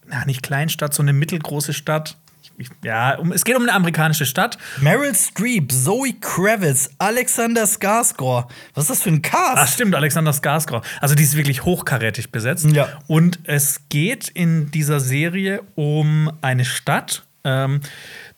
na, 0.07 0.25
nicht 0.25 0.43
Kleinstadt, 0.43 0.93
so 0.93 1.01
eine 1.01 1.13
mittelgroße 1.13 1.73
Stadt. 1.73 2.15
Ich, 2.57 2.69
ja, 2.83 3.15
um, 3.17 3.31
es 3.31 3.45
geht 3.45 3.55
um 3.55 3.63
eine 3.63 3.73
amerikanische 3.73 4.25
Stadt. 4.25 4.57
Meryl 4.81 5.15
Streep, 5.15 5.71
Zoe 5.71 6.13
Kravitz, 6.19 6.89
Alexander 6.97 7.63
Skarsgård. 7.63 8.47
Was 8.73 8.83
ist 8.85 8.89
das 8.89 9.01
für 9.03 9.09
ein 9.11 9.21
Ach, 9.25 9.55
Cast? 9.55 9.73
stimmt, 9.75 9.95
Alexander 9.95 10.31
Skarsgård. 10.31 10.83
Also 10.99 11.15
die 11.15 11.23
ist 11.23 11.37
wirklich 11.37 11.63
hochkarätig 11.63 12.31
besetzt. 12.31 12.65
Ja. 12.71 12.89
Und 13.07 13.39
es 13.45 13.81
geht 13.87 14.27
in 14.29 14.71
dieser 14.71 14.99
Serie 14.99 15.61
um 15.75 16.31
eine 16.41 16.65
Stadt, 16.65 17.23
Ähm, 17.45 17.79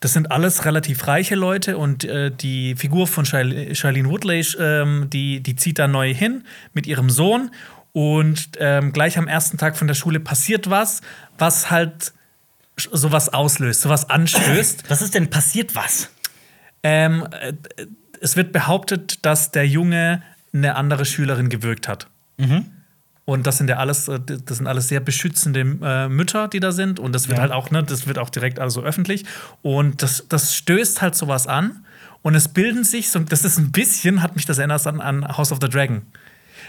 das 0.01 0.13
sind 0.13 0.31
alles 0.31 0.65
relativ 0.65 1.07
reiche 1.07 1.35
Leute 1.35 1.77
und 1.77 2.03
äh, 2.03 2.31
die 2.31 2.75
Figur 2.75 3.07
von 3.07 3.23
Shailene 3.23 4.09
Woodley, 4.09 4.45
ähm, 4.59 5.07
die, 5.09 5.41
die 5.41 5.55
zieht 5.55 5.79
da 5.79 5.87
neu 5.87 6.13
hin 6.13 6.43
mit 6.73 6.87
ihrem 6.87 7.09
Sohn 7.09 7.51
und 7.93 8.49
ähm, 8.57 8.93
gleich 8.93 9.17
am 9.17 9.27
ersten 9.27 9.57
Tag 9.57 9.77
von 9.77 9.87
der 9.87 9.93
Schule 9.93 10.19
passiert 10.19 10.69
was, 10.69 11.01
was 11.37 11.69
halt 11.69 12.13
sowas 12.77 13.29
auslöst, 13.29 13.81
sowas 13.81 14.09
anstößt. 14.09 14.85
Was 14.89 15.01
ist 15.01 15.13
denn 15.13 15.29
passiert 15.29 15.75
was? 15.75 16.09
ähm, 16.83 17.27
äh, 17.31 17.53
es 18.21 18.35
wird 18.35 18.51
behauptet, 18.51 19.25
dass 19.25 19.51
der 19.51 19.67
Junge 19.67 20.21
eine 20.53 20.75
andere 20.75 21.05
Schülerin 21.05 21.49
gewürgt 21.49 21.87
hat. 21.87 22.07
Und 23.25 23.45
das 23.47 23.57
sind 23.57 23.69
ja 23.69 23.77
alles, 23.77 24.07
äh, 24.07 24.19
das 24.19 24.57
sind 24.57 24.67
alles 24.67 24.87
sehr 24.87 24.99
beschützende 24.99 25.59
äh, 25.61 26.09
Mütter, 26.09 26.47
die 26.47 26.59
da 26.59 26.71
sind. 26.71 26.99
Und 26.99 27.13
das 27.13 27.27
wird 27.27 27.37
Ja. 27.37 27.43
halt 27.43 27.51
auch, 27.51 27.71
ne, 27.71 27.83
das 27.83 28.07
wird 28.07 28.17
auch 28.17 28.29
direkt 28.29 28.59
also 28.59 28.81
öffentlich. 28.81 29.25
Und 29.61 30.01
das, 30.01 30.25
das 30.27 30.55
stößt 30.55 31.01
halt 31.01 31.15
sowas 31.15 31.47
an. 31.47 31.85
Und 32.23 32.35
es 32.35 32.47
bilden 32.49 32.83
sich 32.83 33.09
so, 33.09 33.19
das 33.19 33.43
ist 33.45 33.57
ein 33.57 33.71
bisschen, 33.71 34.21
hat 34.21 34.35
mich 34.35 34.45
das 34.45 34.57
erinnert 34.57 34.85
an, 34.85 35.01
an 35.01 35.37
House 35.37 35.51
of 35.51 35.59
the 35.61 35.69
Dragon. 35.69 36.03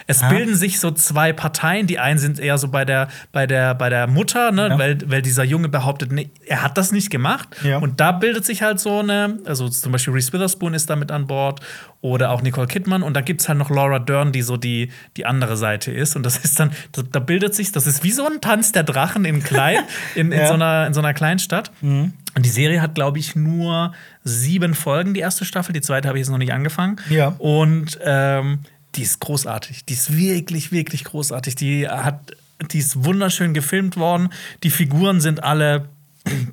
Es 0.06 0.22
Ah. 0.22 0.28
bilden 0.28 0.54
sich 0.54 0.80
so 0.80 0.90
zwei 0.90 1.32
Parteien. 1.32 1.86
Die 1.86 1.98
einen 1.98 2.18
sind 2.18 2.38
eher 2.38 2.58
so 2.58 2.68
bei 2.68 2.84
der, 2.84 3.08
bei 3.32 3.46
der, 3.46 3.74
bei 3.74 3.88
der 3.88 4.06
Mutter, 4.06 4.52
ne? 4.52 4.68
Ja. 4.70 4.78
weil, 4.78 4.98
weil 5.10 5.22
dieser 5.22 5.44
Junge 5.44 5.68
behauptet, 5.68 6.12
nee, 6.12 6.30
er 6.46 6.62
hat 6.62 6.76
das 6.78 6.92
nicht 6.92 7.10
gemacht. 7.10 7.48
Ja. 7.62 7.78
Und 7.78 8.00
da 8.00 8.12
bildet 8.12 8.44
sich 8.44 8.62
halt 8.62 8.80
so 8.80 8.98
eine, 9.00 9.38
also 9.44 9.68
zum 9.68 9.92
Beispiel 9.92 10.12
Reese 10.14 10.32
Witherspoon 10.32 10.74
ist 10.74 10.88
da 10.90 10.96
mit 10.96 11.10
an 11.10 11.26
Bord 11.26 11.60
oder 12.00 12.30
auch 12.30 12.42
Nicole 12.42 12.66
Kidman. 12.66 13.02
Und 13.02 13.14
da 13.14 13.20
gibt 13.20 13.40
es 13.42 13.48
halt 13.48 13.58
noch 13.58 13.70
Laura 13.70 13.98
Dern, 13.98 14.32
die 14.32 14.42
so 14.42 14.56
die, 14.56 14.90
die 15.16 15.24
andere 15.26 15.56
Seite 15.56 15.92
ist. 15.92 16.16
Und 16.16 16.24
das 16.24 16.36
ist 16.38 16.58
dann, 16.58 16.72
da, 16.92 17.02
da 17.02 17.18
bildet 17.20 17.54
sich, 17.54 17.70
das 17.72 17.86
ist 17.86 18.02
wie 18.02 18.10
so 18.10 18.26
ein 18.26 18.40
Tanz 18.40 18.72
der 18.72 18.82
Drachen 18.82 19.24
in 19.24 19.42
klein, 19.42 19.78
in, 20.14 20.32
in, 20.32 20.38
Ja. 20.40 20.48
so, 20.48 20.54
einer, 20.54 20.86
in 20.86 20.94
so 20.94 21.00
einer 21.00 21.14
kleinen 21.14 21.38
Stadt. 21.38 21.70
Und 21.80 22.12
die 22.46 22.48
Serie 22.48 22.80
hat, 22.82 22.94
glaube 22.94 23.18
ich, 23.18 23.36
nur 23.36 23.92
sieben 24.24 24.74
Folgen, 24.74 25.14
die 25.14 25.20
erste 25.20 25.44
Staffel. 25.44 25.72
Die 25.72 25.80
zweite 25.80 26.08
habe 26.08 26.18
ich 26.18 26.22
jetzt 26.22 26.30
noch 26.30 26.38
nicht 26.38 26.52
angefangen. 26.52 26.96
Ja. 27.10 27.34
Und 27.38 27.98
ähm, 28.04 28.60
die 28.94 29.02
ist 29.02 29.20
großartig. 29.20 29.84
Die 29.84 29.94
ist 29.94 30.16
wirklich, 30.16 30.72
wirklich 30.72 31.04
großartig. 31.04 31.54
Die 31.54 31.88
hat, 31.88 32.36
die 32.70 32.78
ist 32.78 33.04
wunderschön 33.04 33.54
gefilmt 33.54 33.96
worden. 33.96 34.30
Die 34.62 34.70
Figuren 34.70 35.20
sind 35.20 35.42
alle. 35.42 35.88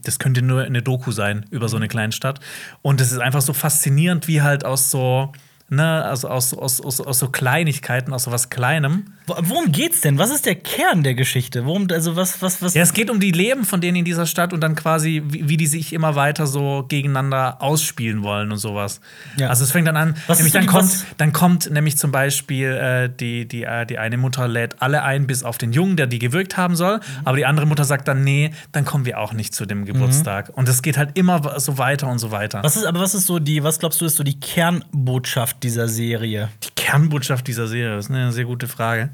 Das 0.04 0.18
könnte 0.18 0.42
nur 0.42 0.64
eine 0.64 0.82
Doku 0.82 1.12
sein 1.12 1.46
über 1.52 1.70
so 1.70 1.78
eine 1.78 1.88
kleine 1.88 2.12
Stadt. 2.12 2.40
Und 2.82 3.02
es 3.02 3.12
ist 3.12 3.20
einfach 3.20 3.42
so 3.42 3.54
faszinierend, 3.54 4.28
wie 4.28 4.42
halt 4.42 4.66
aus 4.66 4.90
so, 4.90 5.32
ne, 5.70 6.03
also 6.03 6.28
aus, 6.30 6.53
aus, 6.53 6.82
aus, 6.82 7.01
aus 7.01 7.20
so 7.20 7.30
Kleinigkeiten, 7.30 8.13
aus 8.13 8.24
so 8.24 8.32
was 8.32 8.49
Kleinem. 8.49 9.05
Wo- 9.28 9.36
Worum 9.41 9.72
geht's 9.72 10.01
denn? 10.01 10.17
Was 10.17 10.32
ist 10.32 10.45
der 10.45 10.55
Kern 10.55 11.03
der 11.03 11.13
Geschichte? 11.15 11.65
Worum, 11.65 11.88
also 11.91 12.15
was, 12.15 12.41
was, 12.41 12.61
was? 12.61 12.74
Ja, 12.74 12.82
es 12.84 12.93
geht 12.93 13.09
um 13.09 13.20
die 13.20 13.32
Leben 13.32 13.63
von 13.65 13.82
denen 13.82 13.97
in 13.97 14.05
dieser 14.05 14.26
Stadt 14.26 14.53
und 14.53 14.61
dann 14.61 14.76
quasi, 14.76 15.24
wie, 15.28 15.47
wie 15.49 15.57
die 15.57 15.67
sich 15.67 15.93
immer 15.93 16.15
weiter 16.15 16.47
so 16.47 16.86
gegeneinander 16.88 17.61
ausspielen 17.61 18.24
wollen 18.24 18.51
und 18.51 18.57
sowas. 18.57 19.01
Ja. 19.38 19.49
Also 19.49 19.63
es 19.63 19.72
fängt 19.72 19.88
dann 19.88 19.97
an, 19.97 20.15
Was 20.28 20.39
nämlich 20.39 20.53
dann 20.53 20.63
die- 20.63 20.67
kommt, 20.67 21.05
dann 21.17 21.34
kommt 21.34 21.70
nämlich 21.72 21.97
zum 21.97 22.11
Beispiel 22.11 22.67
äh, 22.72 23.09
die, 23.09 23.47
die, 23.47 23.63
äh, 23.63 23.86
die 23.86 23.97
eine 23.97 24.17
Mutter 24.17 24.47
lädt 24.47 24.82
alle 24.82 25.03
ein, 25.03 25.28
bis 25.28 25.43
auf 25.43 25.57
den 25.57 25.72
Jungen, 25.74 25.95
der 25.97 26.07
die 26.07 26.20
gewirkt 26.20 26.57
haben 26.57 26.76
soll. 26.76 26.97
Mhm. 26.97 27.01
Aber 27.26 27.38
die 27.38 27.45
andere 27.45 27.65
Mutter 27.65 27.84
sagt 27.86 28.07
dann, 28.07 28.24
nee, 28.24 28.51
dann 28.72 28.86
kommen 28.86 29.05
wir 29.05 29.20
auch 29.20 29.34
nicht 29.34 29.53
zu 29.53 29.65
dem 29.65 29.86
Geburtstag. 29.86 30.49
Und 30.53 30.67
es 30.70 30.82
geht 30.82 30.97
halt 30.97 31.17
immer 31.17 31.59
so 31.59 31.78
weiter 31.78 32.07
und 32.07 32.20
so 32.20 32.32
weiter. 32.32 32.63
Was 32.63 32.76
ist, 32.76 32.86
aber 32.86 32.99
was 32.99 33.13
ist 33.13 33.26
so 33.28 33.39
die, 33.39 33.63
was 33.63 33.80
glaubst 33.80 34.01
du, 34.01 34.05
ist 34.05 34.15
so 34.15 34.24
die 34.24 34.39
Kernbotschaft 34.39 35.59
dieser 35.64 35.88
Serie? 35.88 36.49
die 36.64 36.70
Kernbotschaft 36.76 37.47
dieser 37.47 37.68
Serie? 37.68 37.95
Das 37.95 38.05
ist 38.05 38.12
eine 38.12 38.32
sehr 38.32 38.45
gute 38.45 38.68
Frage. 38.68 39.10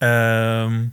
Ähm, 0.00 0.92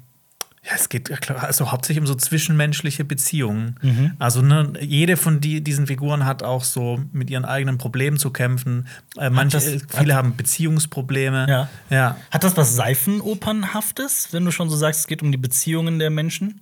ja, 0.63 0.71
es 0.75 0.89
geht 0.89 1.09
ja 1.09 1.35
also 1.37 1.71
hauptsächlich 1.71 2.01
um 2.01 2.05
so 2.07 2.15
zwischenmenschliche 2.15 3.03
Beziehungen. 3.05 3.77
Mhm. 3.81 4.11
Also 4.19 4.41
ne, 4.41 4.73
jede 4.81 5.17
von 5.17 5.39
die, 5.41 5.61
diesen 5.61 5.87
Figuren 5.87 6.25
hat 6.25 6.43
auch 6.43 6.63
so 6.63 7.01
mit 7.11 7.29
ihren 7.29 7.45
eigenen 7.45 7.77
Problemen 7.77 8.17
zu 8.17 8.29
kämpfen. 8.31 8.87
Äh, 9.17 9.29
manche, 9.29 9.57
das- 9.57 9.67
äh, 9.67 9.79
viele 9.97 10.15
haben 10.15 10.35
Beziehungsprobleme. 10.35 11.47
Ja. 11.49 11.69
ja. 11.89 12.17
Hat 12.29 12.43
das 12.43 12.55
was 12.57 12.75
Seifenopernhaftes, 12.75 14.29
wenn 14.31 14.45
du 14.45 14.51
schon 14.51 14.69
so 14.69 14.75
sagst, 14.75 15.01
es 15.01 15.07
geht 15.07 15.23
um 15.23 15.31
die 15.31 15.37
Beziehungen 15.37 15.97
der 15.97 16.09
Menschen? 16.09 16.61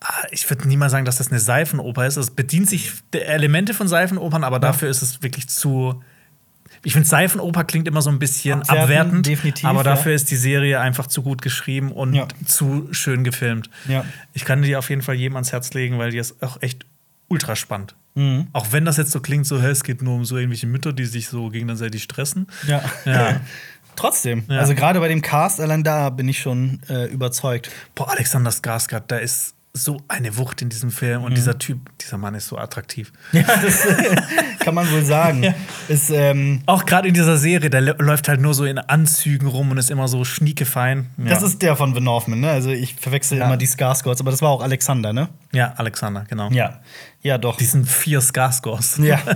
Ah, 0.00 0.24
Ich 0.30 0.48
würde 0.48 0.68
niemals 0.68 0.92
sagen, 0.92 1.04
dass 1.04 1.16
das 1.18 1.30
eine 1.30 1.40
Seifenoper 1.40 2.06
ist. 2.06 2.16
Es 2.16 2.30
bedient 2.30 2.68
sich 2.68 2.92
Elemente 3.12 3.74
von 3.74 3.88
Seifenopern, 3.88 4.44
aber 4.44 4.58
dafür 4.60 4.88
ist 4.90 5.02
es 5.02 5.22
wirklich 5.22 5.48
zu. 5.48 6.02
Ich 6.82 6.94
finde, 6.94 7.06
Seifenoper 7.08 7.64
klingt 7.64 7.86
immer 7.88 8.00
so 8.02 8.10
ein 8.10 8.18
bisschen 8.18 8.62
Abwertend, 8.62 8.80
abwertend, 8.82 9.26
definitiv, 9.26 9.64
aber 9.66 9.80
ja. 9.80 9.84
dafür 9.84 10.14
ist 10.14 10.30
die 10.30 10.36
Serie 10.36 10.80
einfach 10.80 11.06
zu 11.06 11.22
gut 11.22 11.42
geschrieben 11.42 11.92
und 11.92 12.14
Ja. 12.14 12.26
zu 12.46 12.88
schön 12.92 13.22
gefilmt. 13.24 13.68
Ja. 13.86 14.04
Ich 14.32 14.44
kann 14.44 14.62
die 14.62 14.76
auf 14.76 14.88
jeden 14.88 15.02
Fall 15.02 15.14
jedem 15.16 15.36
ans 15.36 15.52
Herz 15.52 15.72
legen, 15.74 15.98
weil 15.98 16.10
die 16.10 16.18
ist 16.18 16.42
auch 16.42 16.62
echt 16.62 16.86
ultra 17.28 17.54
spannend. 17.54 17.94
Mhm. 18.14 18.48
Auch 18.52 18.72
wenn 18.72 18.84
das 18.84 18.96
jetzt 18.96 19.12
so 19.12 19.20
klingt, 19.20 19.46
so, 19.46 19.60
hey, 19.60 19.70
es 19.70 19.84
geht 19.84 20.02
nur 20.02 20.14
um 20.14 20.24
so 20.24 20.36
irgendwelche 20.36 20.66
Mütter, 20.66 20.92
die 20.92 21.04
sich 21.04 21.28
so 21.28 21.48
gegenseitig 21.50 22.02
stressen. 22.02 22.46
Ja. 22.66 22.82
Ja. 23.04 23.40
Trotzdem. 23.96 24.44
Ja. 24.48 24.58
Also 24.60 24.74
gerade 24.74 24.98
bei 25.00 25.08
dem 25.08 25.20
Cast, 25.20 25.60
allein 25.60 25.84
da 25.84 26.10
bin 26.10 26.26
ich 26.28 26.38
schon 26.40 26.80
äh, 26.88 27.06
überzeugt. 27.06 27.70
Boah, 27.94 28.10
Alexander 28.10 28.50
Skarsgård, 28.50 29.02
da 29.08 29.18
ist 29.18 29.54
so 29.72 29.98
eine 30.08 30.36
Wucht 30.36 30.62
in 30.62 30.68
diesem 30.68 30.90
Film 30.90 31.20
Mhm. 31.20 31.24
und 31.26 31.36
dieser 31.36 31.56
Typ, 31.58 31.78
dieser 32.00 32.18
Mann 32.18 32.34
ist 32.34 32.48
so 32.48 32.58
attraktiv. 32.58 33.12
Ja, 33.32 33.42
das 33.42 33.86
kann 34.58 34.74
man 34.74 34.90
wohl 34.90 35.04
sagen. 35.04 35.42
Ja. 35.44 35.54
Ist, 35.88 36.10
ähm, 36.10 36.62
Auch 36.66 36.84
gerade 36.86 37.06
in 37.08 37.14
dieser 37.14 37.36
Serie, 37.36 37.70
der 37.70 37.80
lä- 37.80 38.02
läuft 38.02 38.28
halt 38.28 38.40
nur 38.40 38.52
so 38.54 38.64
in 38.64 38.78
Anzügen 38.78 39.46
rum 39.46 39.70
und 39.70 39.78
ist 39.78 39.90
immer 39.90 40.08
so 40.08 40.24
schniekefein. 40.24 41.10
Ja. 41.18 41.24
Das 41.30 41.42
ist 41.44 41.62
der 41.62 41.76
von 41.76 41.94
The 41.94 42.00
Northman, 42.00 42.40
ne? 42.40 42.50
Also 42.50 42.70
ich 42.70 42.94
verwechsel 42.96 43.38
Ja. 43.38 43.46
immer 43.46 43.56
die 43.56 43.68
Skarsgårds, 43.68 44.20
aber 44.20 44.32
das 44.32 44.42
war 44.42 44.50
auch 44.50 44.60
Alexander, 44.62 45.12
ne? 45.12 45.28
ja, 45.52 45.72
Alexander, 45.76 46.24
genau. 46.28 46.50
Ja. 46.50 46.80
Ja, 47.22 47.38
doch. 47.38 47.56
Die 47.56 47.64
sind 47.64 47.88
vier 47.88 48.20
Skarsgårds. 48.20 49.00
Ja. 49.04 49.20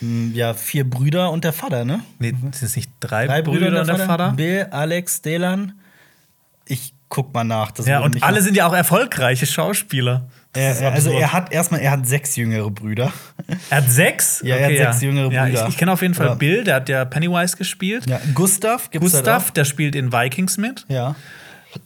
Hm, 0.00 0.32
ja, 0.32 0.54
vier 0.54 0.88
Brüder 0.88 1.32
und 1.32 1.42
der 1.42 1.52
Vater, 1.52 1.84
ne? 1.84 2.00
Nee, 2.20 2.30
sind 2.30 2.62
es 2.62 2.76
nicht 2.76 2.88
drei, 3.00 3.26
Drei 3.26 3.42
Brüder, 3.42 3.80
und 3.80 3.88
der 3.88 3.98
Vater? 3.98 4.30
Bill, 4.32 4.68
Alex, 4.70 5.22
Delan. 5.22 5.72
Ich 6.66 6.92
guck 7.08 7.32
mal 7.34 7.44
nach. 7.44 7.70
Das 7.72 7.86
Ja, 7.86 8.00
und 8.00 8.22
alle 8.22 8.42
sind 8.42 8.56
ja 8.56 8.66
auch 8.66 8.74
erfolgreiche 8.74 9.46
Schauspieler. 9.46 10.28
Er, 10.54 10.92
also 10.92 11.10
er 11.10 11.32
hat 11.32 11.52
erstmal, 11.52 11.80
er 11.80 11.90
hat 11.92 12.06
sechs 12.06 12.34
jüngere 12.36 12.70
Brüder. 12.70 13.12
Er 13.70 13.76
hat 13.78 13.90
sechs? 13.90 14.40
Ja, 14.42 14.56
er 14.56 14.66
hat 14.66 14.92
sechs 14.92 15.02
jüngere 15.02 15.30
Ja, 15.32 15.44
Brüder. 15.44 15.62
ich, 15.64 15.68
ich 15.70 15.76
kenne 15.78 15.92
auf 15.92 16.02
jeden 16.02 16.14
Fall 16.14 16.26
Ja. 16.26 16.34
Bill, 16.34 16.64
der 16.64 16.74
hat 16.76 16.88
ja 16.88 17.04
Pennywise 17.04 17.56
gespielt. 17.56 18.06
Ja, 18.08 18.20
Gustav 18.34 18.90
gibt's 18.90 19.12
da 19.12 19.18
Gustav, 19.18 19.42
drauf? 19.44 19.50
der 19.52 19.64
spielt 19.64 19.94
in 19.94 20.12
Vikings 20.12 20.56
mit. 20.56 20.84
Ja. 20.88 21.14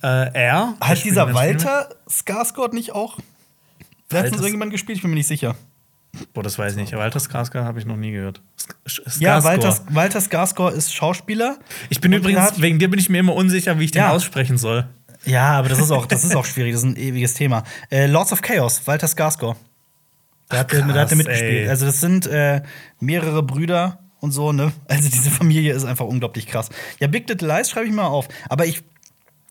Äh, 0.03 0.33
er. 0.33 0.75
Hat 0.81 1.05
dieser 1.05 1.35
Walter 1.35 1.89
Skarsgård 2.09 2.73
nicht 2.73 2.93
auch 2.93 3.19
letztens 4.11 4.13
Walter- 4.33 4.37
irgendjemand 4.37 4.71
gespielt? 4.73 4.97
Ich 4.97 5.03
bin 5.03 5.11
mir 5.11 5.17
nicht 5.17 5.27
sicher. 5.27 5.57
Boah, 6.35 6.43
das 6.43 6.59
weiß 6.59 6.73
ich 6.73 6.79
nicht. 6.79 6.93
Walter 6.97 7.19
Skarsgård 7.21 7.65
habe 7.65 7.79
ich 7.81 7.87
noch 7.87 7.97
nie 7.97 8.13
gehört. 8.13 8.41
Sk- 8.87 9.19
Ja, 9.21 9.39
Skarsgård. 9.39 9.45
Walter, 9.45 9.77
Walter 9.91 10.19
Skarsgård 10.21 10.73
ist 10.73 10.95
Schauspieler. 10.95 11.57
Ich 11.89 12.01
bin 12.01 12.13
übrigens, 12.13 12.61
wegen 12.61 12.79
dir 12.79 12.89
bin 12.89 13.01
ich 13.01 13.09
mir 13.09 13.19
immer 13.19 13.35
unsicher, 13.35 13.79
wie 13.79 13.85
ich 13.87 13.91
den 13.93 14.01
Ja. 14.03 14.11
aussprechen 14.11 14.57
soll. 14.59 14.87
Ja, 15.25 15.53
aber 15.59 15.69
das 15.69 15.79
ist 15.79 15.91
auch, 15.91 16.07
das 16.07 16.25
ist 16.25 16.35
auch 16.37 16.45
schwierig. 16.45 16.73
Das 16.73 16.83
ist 16.83 16.89
ein 16.89 16.97
ewiges 16.97 17.35
Thema. 17.35 17.63
Äh, 17.91 18.07
Lords 18.07 18.33
of 18.33 18.43
Chaos, 18.43 18.81
Walter 18.87 19.07
Skarsgård. 19.07 19.57
Der 20.51 20.59
hat, 20.61 20.73
er 20.73 20.85
mitgespielt. 21.17 21.63
ey. 21.65 21.69
Also 21.69 21.87
das 21.87 22.01
sind 22.01 22.27
äh, 22.27 22.63
mehrere 23.01 23.43
Brüder 23.43 23.99
und 24.21 24.33
so, 24.33 24.53
ne? 24.53 24.73
Also 24.89 25.09
diese 25.09 25.31
Familie 25.31 25.73
ist 25.73 25.85
einfach 25.85 26.05
unglaublich 26.05 26.47
krass. 26.47 26.69
Ja, 27.01 27.07
Big 27.07 27.29
Little 27.29 27.49
Lies 27.49 27.71
schreibe 27.71 27.87
ich 27.87 27.93
mal 27.93 28.07
auf. 28.07 28.29
Aber 28.49 28.67
ich 28.67 28.83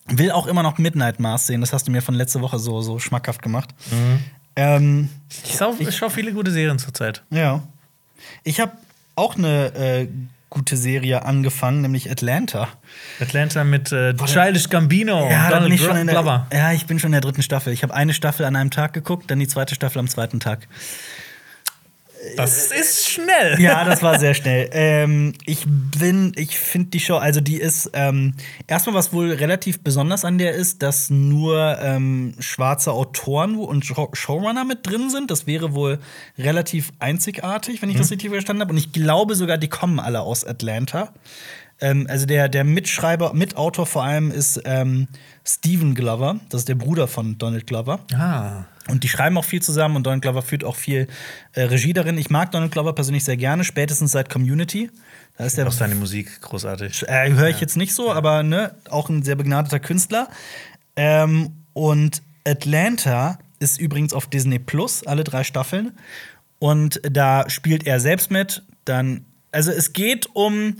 will 0.06 0.30
auch 0.30 0.46
immer 0.46 0.62
noch 0.62 0.78
Midnight 0.78 1.18
Mars 1.20 1.46
sehen. 1.46 1.60
Das 1.60 1.72
hast 1.72 1.88
du 1.88 1.90
mir 1.92 2.02
von 2.02 2.14
letzte 2.14 2.40
Woche 2.40 2.58
so, 2.58 2.80
so 2.82 2.98
schmackhaft 2.98 3.42
gemacht. 3.42 3.70
Ähm, 4.56 5.08
Ich, 5.44 5.56
schau- 5.56 5.74
schaue 5.90 6.10
viele 6.10 6.32
gute 6.32 6.50
Serien 6.50 6.78
zurzeit. 6.78 7.22
ja. 7.30 7.62
Ich 8.44 8.60
habe 8.60 8.72
auch 9.16 9.36
eine 9.36 9.74
äh, 9.74 10.08
gute 10.52 10.76
Serie 10.76 11.24
angefangen, 11.24 11.80
nämlich 11.80 12.10
Atlanta. 12.10 12.68
Atlanta 13.20 13.64
mit 13.64 13.90
äh, 13.90 14.14
Childish 14.14 14.68
Gambino 14.68 15.30
Ja, 15.30 15.46
und 15.46 15.50
da 15.50 15.60
bin 15.60 15.70
Donald 15.70 15.72
ich 15.72 15.80
schon 15.80 15.96
in 15.96 16.06
der, 16.06 16.46
ja, 16.52 16.72
ich 16.72 16.86
bin 16.86 16.98
schon 16.98 17.08
in 17.08 17.12
der 17.12 17.20
dritten 17.22 17.42
Staffel. 17.42 17.72
Ich 17.72 17.82
habe 17.82 17.94
eine 17.94 18.12
Staffel 18.12 18.44
an 18.44 18.54
einem 18.54 18.70
Tag 18.70 18.92
geguckt, 18.92 19.30
dann 19.30 19.38
die 19.38 19.48
zweite 19.48 19.74
Staffel 19.74 19.98
am 19.98 20.08
zweiten 20.08 20.40
Tag. 20.40 20.68
Das 22.36 22.70
ist 22.70 23.08
schnell. 23.08 23.56
Ja, 23.60 23.84
das 23.84 24.02
war 24.02 24.18
sehr 24.18 24.34
schnell. 24.34 24.68
Ähm, 24.72 25.32
ich 25.44 25.64
bin, 25.66 26.32
ich 26.36 26.58
finde 26.58 26.90
die 26.90 27.00
Show, 27.00 27.16
also 27.16 27.40
die 27.40 27.56
ist 27.60 27.90
ähm, 27.94 28.34
erstmal 28.66 28.94
was 28.94 29.12
wohl 29.12 29.32
relativ 29.32 29.82
besonders 29.82 30.24
an 30.24 30.38
der 30.38 30.52
ist, 30.52 30.82
dass 30.82 31.10
nur 31.10 31.78
ähm, 31.80 32.34
schwarze 32.38 32.92
Autoren 32.92 33.56
und 33.56 33.84
Show- 33.84 34.10
Showrunner 34.12 34.64
mit 34.64 34.86
drin 34.86 35.10
sind. 35.10 35.30
Das 35.30 35.46
wäre 35.46 35.74
wohl 35.74 35.98
relativ 36.38 36.92
einzigartig, 36.98 37.82
wenn 37.82 37.90
ich 37.90 37.96
das 37.96 38.10
richtig 38.10 38.30
verstanden 38.30 38.62
habe. 38.62 38.72
Und 38.72 38.78
ich 38.78 38.92
glaube 38.92 39.34
sogar, 39.34 39.58
die 39.58 39.68
kommen 39.68 39.98
alle 40.00 40.20
aus 40.20 40.44
Atlanta. 40.44 41.12
Ähm, 41.80 42.06
also 42.08 42.26
der, 42.26 42.48
der 42.48 42.64
Mitschreiber, 42.64 43.34
Mitautor 43.34 43.86
vor 43.86 44.04
allem 44.04 44.30
ist 44.30 44.60
ähm, 44.64 45.08
Stephen 45.44 45.94
Glover. 45.94 46.38
Das 46.50 46.62
ist 46.62 46.68
der 46.68 46.76
Bruder 46.76 47.08
von 47.08 47.36
Donald 47.38 47.66
Glover. 47.66 48.00
Ah. 48.14 48.64
Und 48.88 49.04
die 49.04 49.08
schreiben 49.08 49.38
auch 49.38 49.44
viel 49.44 49.62
zusammen 49.62 49.96
und 49.96 50.04
Donald 50.04 50.22
Glover 50.22 50.42
führt 50.42 50.64
auch 50.64 50.76
viel 50.76 51.06
äh, 51.52 51.62
Regie 51.62 51.92
darin. 51.92 52.18
Ich 52.18 52.30
mag 52.30 52.50
Donald 52.50 52.72
Glover 52.72 52.94
persönlich 52.94 53.24
sehr 53.24 53.36
gerne, 53.36 53.64
spätestens 53.64 54.12
seit 54.12 54.28
Community. 54.28 54.90
Da 55.38 55.44
ist 55.44 55.56
der 55.56 55.66
Auch 55.66 55.72
seine 55.72 55.94
Musik 55.94 56.40
großartig. 56.40 57.04
äh, 57.08 57.32
höre 57.32 57.48
ich 57.48 57.60
jetzt 57.60 57.76
nicht 57.76 57.94
so, 57.94 58.12
aber 58.12 58.42
ne, 58.42 58.74
auch 58.90 59.08
ein 59.08 59.22
sehr 59.22 59.36
begnadeter 59.36 59.80
Künstler. 59.80 60.28
Ähm, 60.96 61.52
und 61.72 62.22
Atlanta 62.46 63.38
ist 63.60 63.80
übrigens 63.80 64.12
auf 64.12 64.26
Disney 64.26 64.58
Plus, 64.58 65.06
alle 65.06 65.24
drei 65.24 65.44
Staffeln. 65.44 65.92
Und 66.58 67.00
da 67.08 67.48
spielt 67.48 67.86
er 67.86 68.00
selbst 68.00 68.30
mit. 68.30 68.62
Dann, 68.84 69.24
also 69.52 69.70
es 69.70 69.92
geht 69.92 70.26
um 70.34 70.78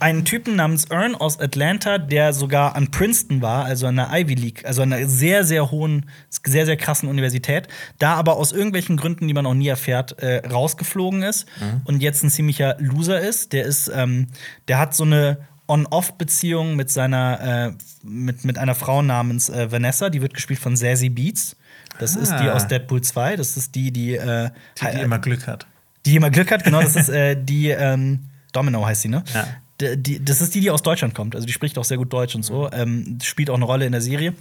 einen 0.00 0.24
Typen 0.24 0.56
namens 0.56 0.84
Ern 0.86 1.14
aus 1.14 1.38
Atlanta, 1.40 1.98
der 1.98 2.32
sogar 2.32 2.76
an 2.76 2.90
Princeton 2.90 3.42
war, 3.42 3.64
also 3.64 3.86
an 3.86 3.96
der 3.96 4.08
Ivy 4.12 4.34
League, 4.34 4.64
also 4.64 4.82
an 4.82 4.92
einer 4.92 5.06
sehr, 5.08 5.44
sehr 5.44 5.70
hohen, 5.70 6.08
sehr, 6.44 6.64
sehr 6.66 6.76
krassen 6.76 7.08
Universität, 7.08 7.68
da 7.98 8.14
aber 8.14 8.36
aus 8.36 8.52
irgendwelchen 8.52 8.96
Gründen, 8.96 9.26
die 9.28 9.34
man 9.34 9.46
auch 9.46 9.54
nie 9.54 9.68
erfährt, 9.68 10.18
äh, 10.20 10.46
rausgeflogen 10.46 11.22
ist 11.22 11.46
und 11.84 12.00
jetzt 12.02 12.22
ein 12.22 12.30
ziemlicher 12.30 12.76
Loser 12.78 13.20
ist. 13.20 13.52
Der 13.52 13.64
ist, 13.64 13.90
ähm, 13.94 14.28
der 14.68 14.78
hat 14.78 14.94
so 14.94 15.04
eine 15.04 15.38
On-Off-Beziehung 15.66 16.76
mit 16.76 16.90
seiner, 16.90 17.68
äh, 17.68 17.72
mit, 18.06 18.44
mit 18.44 18.58
einer 18.58 18.74
Frau 18.74 19.02
namens 19.02 19.48
äh, 19.48 19.70
Vanessa, 19.72 20.10
die 20.10 20.20
wird 20.22 20.34
gespielt 20.34 20.60
von 20.60 20.76
Zazie 20.76 21.08
Beats. 21.10 21.56
Das 21.98 22.16
ist 22.16 22.30
die 22.32 22.48
Ah. 22.48 22.54
aus 22.54 22.66
Deadpool 22.66 23.02
2. 23.02 23.36
Das 23.36 23.56
ist 23.56 23.74
die, 23.74 23.92
die, 23.92 24.14
äh, 24.16 24.50
Die, 24.80 24.96
die 24.96 25.02
immer 25.02 25.18
Glück 25.20 25.46
hat. 25.46 25.66
die 26.06 26.16
immer 26.16 26.30
Glück 26.30 26.50
hat, 26.50 26.64
genau, 26.64 26.82
das 26.82 26.96
ist 26.96 27.08
äh, 27.08 27.36
die 27.40 27.68
ähm, 27.70 28.24
Domino 28.52 28.84
heißt 28.84 29.02
sie, 29.02 29.08
ne? 29.08 29.22
Ja. 29.32 29.46
Die, 29.80 30.24
das 30.24 30.40
ist 30.40 30.54
die, 30.54 30.60
die 30.60 30.70
aus 30.70 30.82
Deutschland 30.82 31.14
kommt. 31.14 31.34
Also 31.34 31.46
die 31.46 31.52
spricht 31.52 31.78
auch 31.78 31.84
sehr 31.84 31.96
gut 31.96 32.12
Deutsch 32.12 32.34
und 32.34 32.44
so. 32.44 32.70
Ähm, 32.70 33.18
spielt 33.22 33.50
auch 33.50 33.56
eine 33.56 33.64
Rolle 33.64 33.86
in 33.86 33.92
der 33.92 34.00
Serie. 34.00 34.34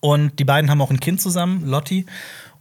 Und 0.00 0.38
die 0.38 0.44
beiden 0.44 0.70
haben 0.70 0.80
auch 0.80 0.90
ein 0.90 1.00
Kind 1.00 1.20
zusammen, 1.20 1.66
Lottie. 1.66 2.06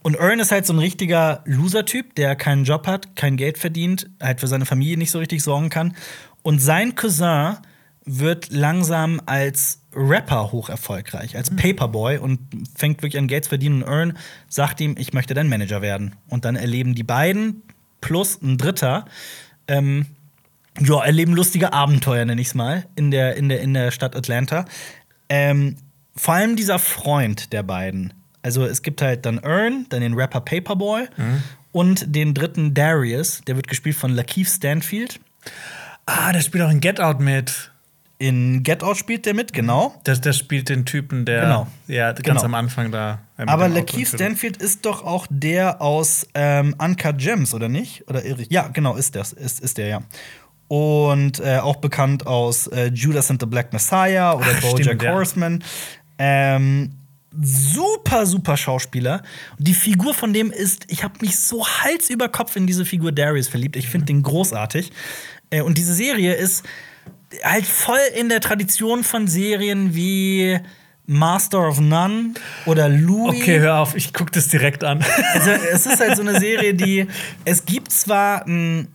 Und 0.01 0.15
Ern 0.15 0.39
ist 0.39 0.51
halt 0.51 0.65
so 0.65 0.73
ein 0.73 0.79
richtiger 0.79 1.41
Loser-Typ, 1.45 2.15
der 2.15 2.35
keinen 2.35 2.63
Job 2.63 2.85
hat, 2.85 3.15
kein 3.15 3.37
Geld 3.37 3.57
verdient, 3.57 4.07
halt 4.21 4.39
für 4.39 4.47
seine 4.47 4.65
Familie 4.65 4.97
nicht 4.97 5.09
so 5.09 5.19
richtig 5.19 5.41
sorgen 5.41 5.69
kann. 5.69 5.95
Und 6.43 6.59
sein 6.59 6.93
Cousin 6.95 7.57
wird 8.05 8.51
langsam 8.51 9.19
als 9.25 9.81
Rapper 9.95 10.51
hoch 10.51 10.69
erfolgreich, 10.69 11.35
als 11.35 11.49
Paperboy 11.55 12.19
und 12.19 12.39
fängt 12.75 13.01
wirklich 13.01 13.17
an 13.17 13.27
Geld 13.27 13.45
zu 13.45 13.49
verdienen. 13.49 13.81
Und 13.81 13.91
Ern 13.91 14.17
sagt 14.47 14.79
ihm, 14.79 14.95
ich 14.97 15.13
möchte 15.13 15.33
dein 15.33 15.49
Manager 15.49 15.81
werden. 15.81 16.15
Und 16.29 16.45
dann 16.45 16.55
erleben 16.55 16.93
die 16.93 17.03
beiden 17.03 17.63
plus 18.01 18.39
ein 18.41 18.59
Dritter 18.59 19.05
ähm, 19.67 20.05
ja, 20.79 21.03
erleben 21.03 21.33
lustige 21.33 21.73
Abenteuer, 21.73 22.25
nenne 22.25 22.41
ich 22.41 22.47
es 22.47 22.55
mal, 22.55 22.85
in 22.95 23.11
der, 23.11 23.35
in, 23.37 23.49
der, 23.49 23.61
in 23.61 23.73
der 23.73 23.91
Stadt 23.91 24.15
Atlanta. 24.15 24.65
Ähm, 25.29 25.77
vor 26.15 26.33
allem 26.35 26.55
dieser 26.55 26.79
Freund 26.79 27.51
der 27.53 27.63
beiden. 27.63 28.13
Also 28.41 28.63
es 28.65 28.81
gibt 28.81 29.01
halt 29.01 29.25
dann 29.25 29.39
Ern, 29.39 29.85
dann 29.89 30.01
den 30.01 30.13
Rapper 30.13 30.41
Paperboy 30.41 31.07
und 31.71 32.15
den 32.15 32.33
dritten 32.33 32.73
Darius, 32.73 33.41
der 33.47 33.55
wird 33.55 33.67
gespielt 33.67 33.95
von 33.95 34.11
Lakeith 34.11 34.47
Stanfield. 34.47 35.19
Ah, 36.05 36.31
der 36.31 36.41
spielt 36.41 36.63
auch 36.63 36.69
in 36.69 36.79
Get 36.79 36.99
Out 37.01 37.19
mit. 37.19 37.71
In 38.17 38.63
Get 38.63 38.81
Out 38.83 38.95
spielt 38.97 39.25
der 39.25 39.33
mit, 39.33 39.51
genau. 39.51 39.99
Der, 40.05 40.15
der 40.15 40.31
spielt 40.31 40.69
den 40.69 40.85
Typen, 40.85 41.25
der 41.25 41.41
Genau. 41.41 41.67
ja 41.87 42.13
ganz 42.13 42.23
Genau. 42.23 42.43
am 42.43 42.53
Anfang 42.53 42.91
da. 42.91 43.19
äh, 43.37 43.43
Aber 43.47 43.67
Lakeith 43.67 44.07
Stanfield 44.07 44.57
ist 44.57 44.85
doch 44.85 45.03
auch 45.03 45.27
der 45.29 45.81
aus 45.81 46.25
ähm, 46.33 46.75
Uncut 46.77 47.17
Gems, 47.17 47.53
oder 47.53 47.67
nicht? 47.67 48.07
Oder 48.07 48.23
irre? 48.23 48.45
Ja, 48.49 48.67
genau, 48.69 48.95
ist 48.95 49.15
das, 49.15 49.33
ist, 49.33 49.59
ist 49.59 49.77
der, 49.79 49.87
ja. 49.87 50.01
Und 50.67 51.39
äh, 51.39 51.57
auch 51.57 51.75
bekannt 51.77 52.25
aus 52.25 52.67
äh, 52.67 52.87
Judas 52.87 53.29
and 53.29 53.39
the 53.39 53.45
Black 53.45 53.71
Messiah 53.71 54.33
oder 54.33 54.47
Ach, 54.57 54.61
Bojack 54.61 54.83
stimmt, 54.83 55.03
ja. 55.03 55.13
Horseman. 55.13 55.63
Ähm, 56.17 56.91
super, 57.39 58.25
super 58.25 58.57
Schauspieler. 58.57 59.21
Die 59.59 59.73
Figur 59.73 60.13
von 60.13 60.33
dem 60.33 60.51
ist, 60.51 60.85
ich 60.87 61.03
habe 61.03 61.15
mich 61.21 61.37
so 61.37 61.65
Hals 61.65 62.09
über 62.09 62.29
Kopf 62.29 62.55
in 62.55 62.65
diese 62.65 62.85
Figur 62.85 63.11
Darius 63.11 63.47
verliebt. 63.47 63.75
Ich 63.75 63.89
finde 63.89 64.07
den 64.07 64.23
großartig. 64.23 64.91
Äh, 65.49 65.61
und 65.61 65.77
diese 65.77 65.93
Serie 65.93 66.33
ist 66.33 66.65
halt 67.43 67.65
voll 67.65 67.99
in 68.17 68.29
der 68.29 68.39
Tradition 68.39 69.03
von 69.03 69.27
Serien 69.27 69.93
wie 69.93 70.59
Master 71.07 71.67
of 71.67 71.79
None 71.79 72.33
oder 72.65 72.89
Louis. 72.89 73.39
Okay, 73.41 73.59
hör 73.59 73.79
auf, 73.79 73.95
ich 73.95 74.13
guck 74.13 74.31
das 74.31 74.47
direkt 74.47 74.83
an. 74.83 75.03
Also, 75.33 75.51
es 75.51 75.85
ist 75.85 75.99
halt 75.99 76.15
so 76.15 76.21
eine 76.21 76.39
Serie, 76.39 76.73
die. 76.73 77.07
Es 77.43 77.65
gibt 77.65 77.91
zwar 77.91 78.47
m, 78.47 78.87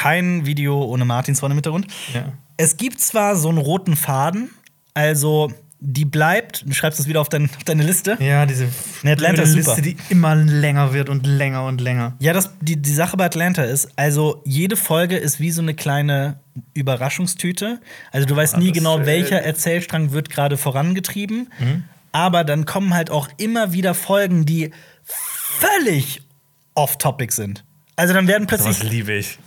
kein 0.00 0.46
Video 0.46 0.82
ohne 0.82 1.04
Martins 1.04 1.40
vorne 1.40 1.52
im 1.52 1.58
Hintergrund. 1.58 1.86
Ja. 2.14 2.32
Es 2.56 2.78
gibt 2.78 3.00
zwar 3.00 3.36
so 3.36 3.50
einen 3.50 3.58
roten 3.58 3.96
Faden, 3.96 4.48
also 4.94 5.52
die 5.78 6.06
bleibt, 6.06 6.64
du 6.66 6.72
schreibst 6.72 6.98
das 6.98 7.06
wieder 7.06 7.20
auf, 7.20 7.28
dein, 7.28 7.50
auf 7.56 7.64
deine 7.64 7.82
Liste. 7.82 8.16
Ja, 8.18 8.46
diese 8.46 8.68
Ne, 9.02 9.12
Atlanta 9.12 9.42
ist 9.42 9.52
super. 9.52 9.76
Liste, 9.76 9.82
die 9.82 9.96
immer 10.08 10.34
länger 10.34 10.94
wird 10.94 11.10
und 11.10 11.26
länger 11.26 11.66
und 11.66 11.82
länger. 11.82 12.14
Ja, 12.18 12.32
das, 12.32 12.50
die, 12.62 12.76
die 12.76 12.92
Sache 12.92 13.16
bei 13.18 13.26
Atlanta 13.26 13.62
ist, 13.64 13.88
also 13.96 14.42
jede 14.46 14.76
Folge 14.76 15.16
ist 15.16 15.38
wie 15.38 15.50
so 15.50 15.60
eine 15.60 15.74
kleine 15.74 16.40
Überraschungstüte. 16.72 17.80
Also 18.10 18.26
du 18.26 18.36
weißt 18.36 18.56
nie 18.56 18.68
das, 18.68 18.78
genau, 18.78 19.04
welcher 19.04 19.42
Erzählstrang 19.42 20.12
wird 20.12 20.30
gerade 20.30 20.56
vorangetrieben. 20.56 21.50
Aber 22.12 22.44
dann 22.44 22.64
kommen 22.64 22.94
halt 22.94 23.10
auch 23.10 23.28
immer 23.36 23.72
wieder 23.72 23.94
Folgen, 23.94 24.46
die 24.46 24.70
völlig 25.04 26.22
off-topic 26.74 27.32
sind. 27.34 27.64
Also 27.96 28.14
dann 28.14 28.26
werden 28.28 28.46
plötzlich 28.46 28.78
Das 28.78 28.88
liebe 28.88 29.12
ich. 29.12 29.38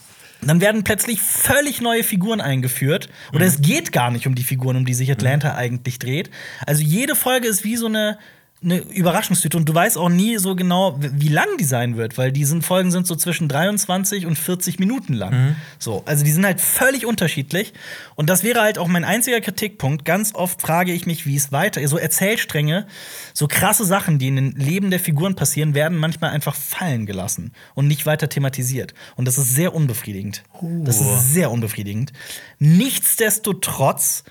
Dann 0.48 0.62
werden 0.62 0.84
plötzlich 0.84 1.22
völlig 1.22 1.82
neue 1.82 2.04
Figuren 2.04 2.42
eingeführt. 2.42 3.10
Oder 3.34 3.46
es 3.46 3.62
geht 3.62 3.92
gar 3.92 4.12
nicht 4.12 4.28
um 4.28 4.36
die 4.36 4.44
Figuren, 4.44 4.78
um 4.78 4.86
die 4.86 4.94
sich 4.94 5.12
Atlanta 5.12 5.56
eigentlich 5.56 6.00
dreht. 6.00 6.30
Also 6.66 6.84
jede 6.84 7.16
Folge 7.16 7.48
ist 7.48 7.64
wie 7.64 7.76
so 7.76 7.88
eine, 7.88 8.18
eine 8.64 8.78
Überraschungstüte 8.80 9.58
und 9.58 9.68
du 9.68 9.76
weißt 9.76 9.98
auch 9.98 10.10
nie 10.10 10.38
so 10.38 10.56
genau, 10.56 10.98
wie 11.00 11.28
lang 11.28 11.48
die 11.60 11.64
sein 11.64 11.98
wird, 11.98 12.18
weil 12.18 12.32
diese 12.32 12.62
Folgen 12.62 12.92
sind 12.92 13.08
so 13.08 13.16
zwischen 13.16 13.48
23 13.48 14.26
und 14.26 14.38
40 14.38 14.80
Minuten 14.80 15.14
lang. 15.14 15.56
So, 15.80 16.04
also 16.06 16.24
die 16.24 16.32
sind 16.32 16.46
halt 16.46 16.62
völlig 16.62 17.06
unterschiedlich. 17.06 17.74
Und 18.16 18.30
das 18.30 18.44
wäre 18.44 18.62
halt 18.62 18.78
auch 18.78 18.88
mein 18.88 19.04
einziger 19.04 19.42
Kritikpunkt. 19.42 20.06
Ganz 20.06 20.36
oft 20.36 20.62
frage 20.62 20.94
ich 20.94 21.06
mich, 21.06 21.26
wie 21.26 21.36
es 21.36 21.52
weiter 21.52 21.86
So 21.88 21.98
Erzählstränge, 21.98 22.88
so 23.34 23.48
krasse 23.48 23.86
Sachen, 23.86 24.20
die 24.20 24.28
in 24.28 24.36
den 24.36 24.52
Leben 24.52 24.92
der 24.92 25.00
Figuren 25.00 25.36
passieren, 25.36 25.74
werden 25.74 25.98
manchmal 25.98 26.32
einfach 26.32 26.56
fallen 26.56 27.06
gelassen 27.06 27.52
und 27.74 27.88
nicht 27.88 28.06
weiter 28.06 28.30
thematisiert. 28.30 28.94
Und 29.16 29.26
das 29.28 29.38
ist 29.38 29.54
sehr 29.54 29.74
unbefriedigend. 29.74 30.44
Das 30.84 31.02
ist 31.02 31.34
sehr 31.34 31.52
unbefriedigend. 31.52 32.14
Nichtsdestotrotz 32.60 34.24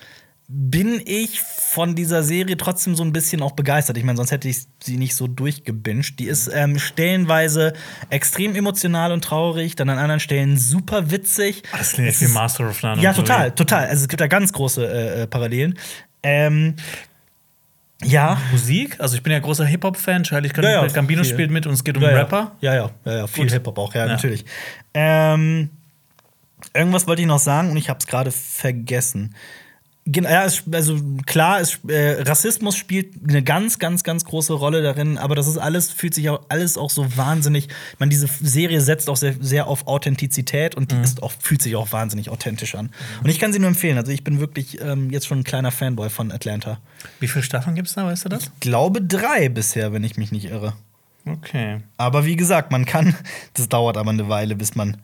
bin 0.47 1.01
ich 1.05 1.39
von 1.41 1.95
dieser 1.95 2.21
Serie 2.21 2.57
trotzdem 2.57 2.95
so 2.95 3.03
ein 3.03 3.13
bisschen 3.13 3.41
auch 3.41 3.53
begeistert. 3.53 3.97
Ich 3.97 4.03
meine, 4.03 4.17
sonst 4.17 4.31
hätte 4.31 4.49
ich 4.49 4.57
sie 4.81 4.97
nicht 4.97 5.15
so 5.15 5.27
durchgebinged. 5.27 6.19
Die 6.19 6.25
ist 6.25 6.49
ähm, 6.53 6.77
stellenweise 6.79 7.73
extrem 8.09 8.55
emotional 8.55 9.11
und 9.11 9.23
traurig, 9.23 9.75
dann 9.75 9.89
an 9.89 9.97
anderen 9.97 10.19
Stellen 10.19 10.57
super 10.57 11.09
witzig. 11.11 11.63
Das 11.71 11.93
klingt 11.93 12.09
echt 12.09 12.21
wie 12.21 12.27
Master 12.27 12.69
of 12.69 12.83
None. 12.83 13.01
Ja, 13.01 13.13
total, 13.13 13.51
total. 13.51 13.87
Also 13.87 14.03
es 14.03 14.07
gibt 14.09 14.21
da 14.21 14.27
ganz 14.27 14.51
große 14.51 14.85
äh, 14.85 15.21
äh, 15.23 15.27
Parallelen. 15.27 15.79
Ähm, 16.21 16.75
ja. 18.03 18.37
Musik, 18.51 18.99
also 18.99 19.15
ich 19.15 19.23
bin 19.23 19.31
ja 19.31 19.39
großer 19.39 19.65
Hip-Hop-Fan. 19.65 20.23
Charlie 20.23 20.51
Ja, 20.57 20.83
ja, 20.83 20.87
Gambino 20.87 21.23
viel. 21.23 21.33
spielt 21.33 21.51
mit 21.51 21.65
und 21.65 21.73
es 21.73 21.83
geht 21.83 21.95
um 21.95 22.03
ja, 22.03 22.11
ja. 22.11 22.17
Rapper. 22.17 22.51
Ja, 22.59 22.75
ja, 22.75 22.91
ja, 23.05 23.13
ja 23.17 23.27
viel. 23.27 23.49
Hip-Hop 23.49 23.77
auch, 23.77 23.93
ja, 23.95 24.05
Ja. 24.05 24.11
natürlich. 24.11 24.43
Ähm, 24.93 25.69
irgendwas 26.73 27.07
wollte 27.07 27.21
ich 27.21 27.27
noch 27.27 27.39
sagen 27.39 27.71
und 27.71 27.77
ich 27.77 27.89
habe 27.89 27.99
es 27.99 28.07
gerade 28.07 28.31
vergessen. 28.31 29.35
Ja, 30.05 30.43
es, 30.43 30.63
also 30.69 30.99
klar, 31.25 31.61
es, 31.61 31.79
äh, 31.87 32.23
Rassismus 32.23 32.75
spielt 32.75 33.13
eine 33.25 33.41
ganz, 33.41 33.79
ganz, 33.79 34.03
ganz 34.03 34.25
große 34.25 34.51
Rolle 34.51 34.81
darin, 34.81 35.17
aber 35.17 35.33
das 35.33 35.47
ist 35.47 35.57
alles, 35.57 35.91
fühlt 35.91 36.13
sich 36.13 36.29
auch 36.29 36.41
alles 36.49 36.77
auch 36.77 36.89
so 36.89 37.15
wahnsinnig. 37.15 37.69
Ich 37.69 37.99
meine, 37.99 38.09
diese 38.09 38.27
Serie 38.41 38.81
setzt 38.81 39.09
auch 39.09 39.15
sehr, 39.15 39.35
sehr 39.39 39.67
auf 39.67 39.87
Authentizität 39.87 40.75
und 40.75 40.91
die 40.91 40.97
ist 40.97 41.23
auch, 41.23 41.31
fühlt 41.31 41.61
sich 41.61 41.77
auch 41.77 41.93
wahnsinnig 41.93 42.29
authentisch 42.29 42.75
an. 42.75 42.89
Und 43.23 43.29
ich 43.29 43.39
kann 43.39 43.53
sie 43.53 43.59
nur 43.59 43.69
empfehlen. 43.69 43.97
Also 43.97 44.11
ich 44.11 44.25
bin 44.25 44.41
wirklich 44.41 44.81
ähm, 44.81 45.09
jetzt 45.09 45.25
schon 45.25 45.39
ein 45.39 45.43
kleiner 45.45 45.71
Fanboy 45.71 46.09
von 46.09 46.33
Atlanta. 46.33 46.79
Wie 47.21 47.29
viele 47.29 47.43
Staffeln 47.43 47.75
gibt 47.75 47.87
es 47.87 47.95
da, 47.95 48.05
weißt 48.05 48.25
du 48.25 48.29
das? 48.29 48.51
Glaube 48.59 49.01
drei 49.01 49.47
bisher, 49.47 49.93
wenn 49.93 50.03
ich 50.03 50.17
mich 50.17 50.33
nicht 50.33 50.45
irre. 50.45 50.73
Okay. 51.25 51.79
Aber 51.95 52.25
wie 52.25 52.35
gesagt, 52.35 52.71
man 52.71 52.85
kann, 52.85 53.15
das 53.53 53.69
dauert 53.69 53.97
aber 53.97 54.11
eine 54.11 54.27
Weile, 54.27 54.55
bis 54.55 54.75
man. 54.75 54.97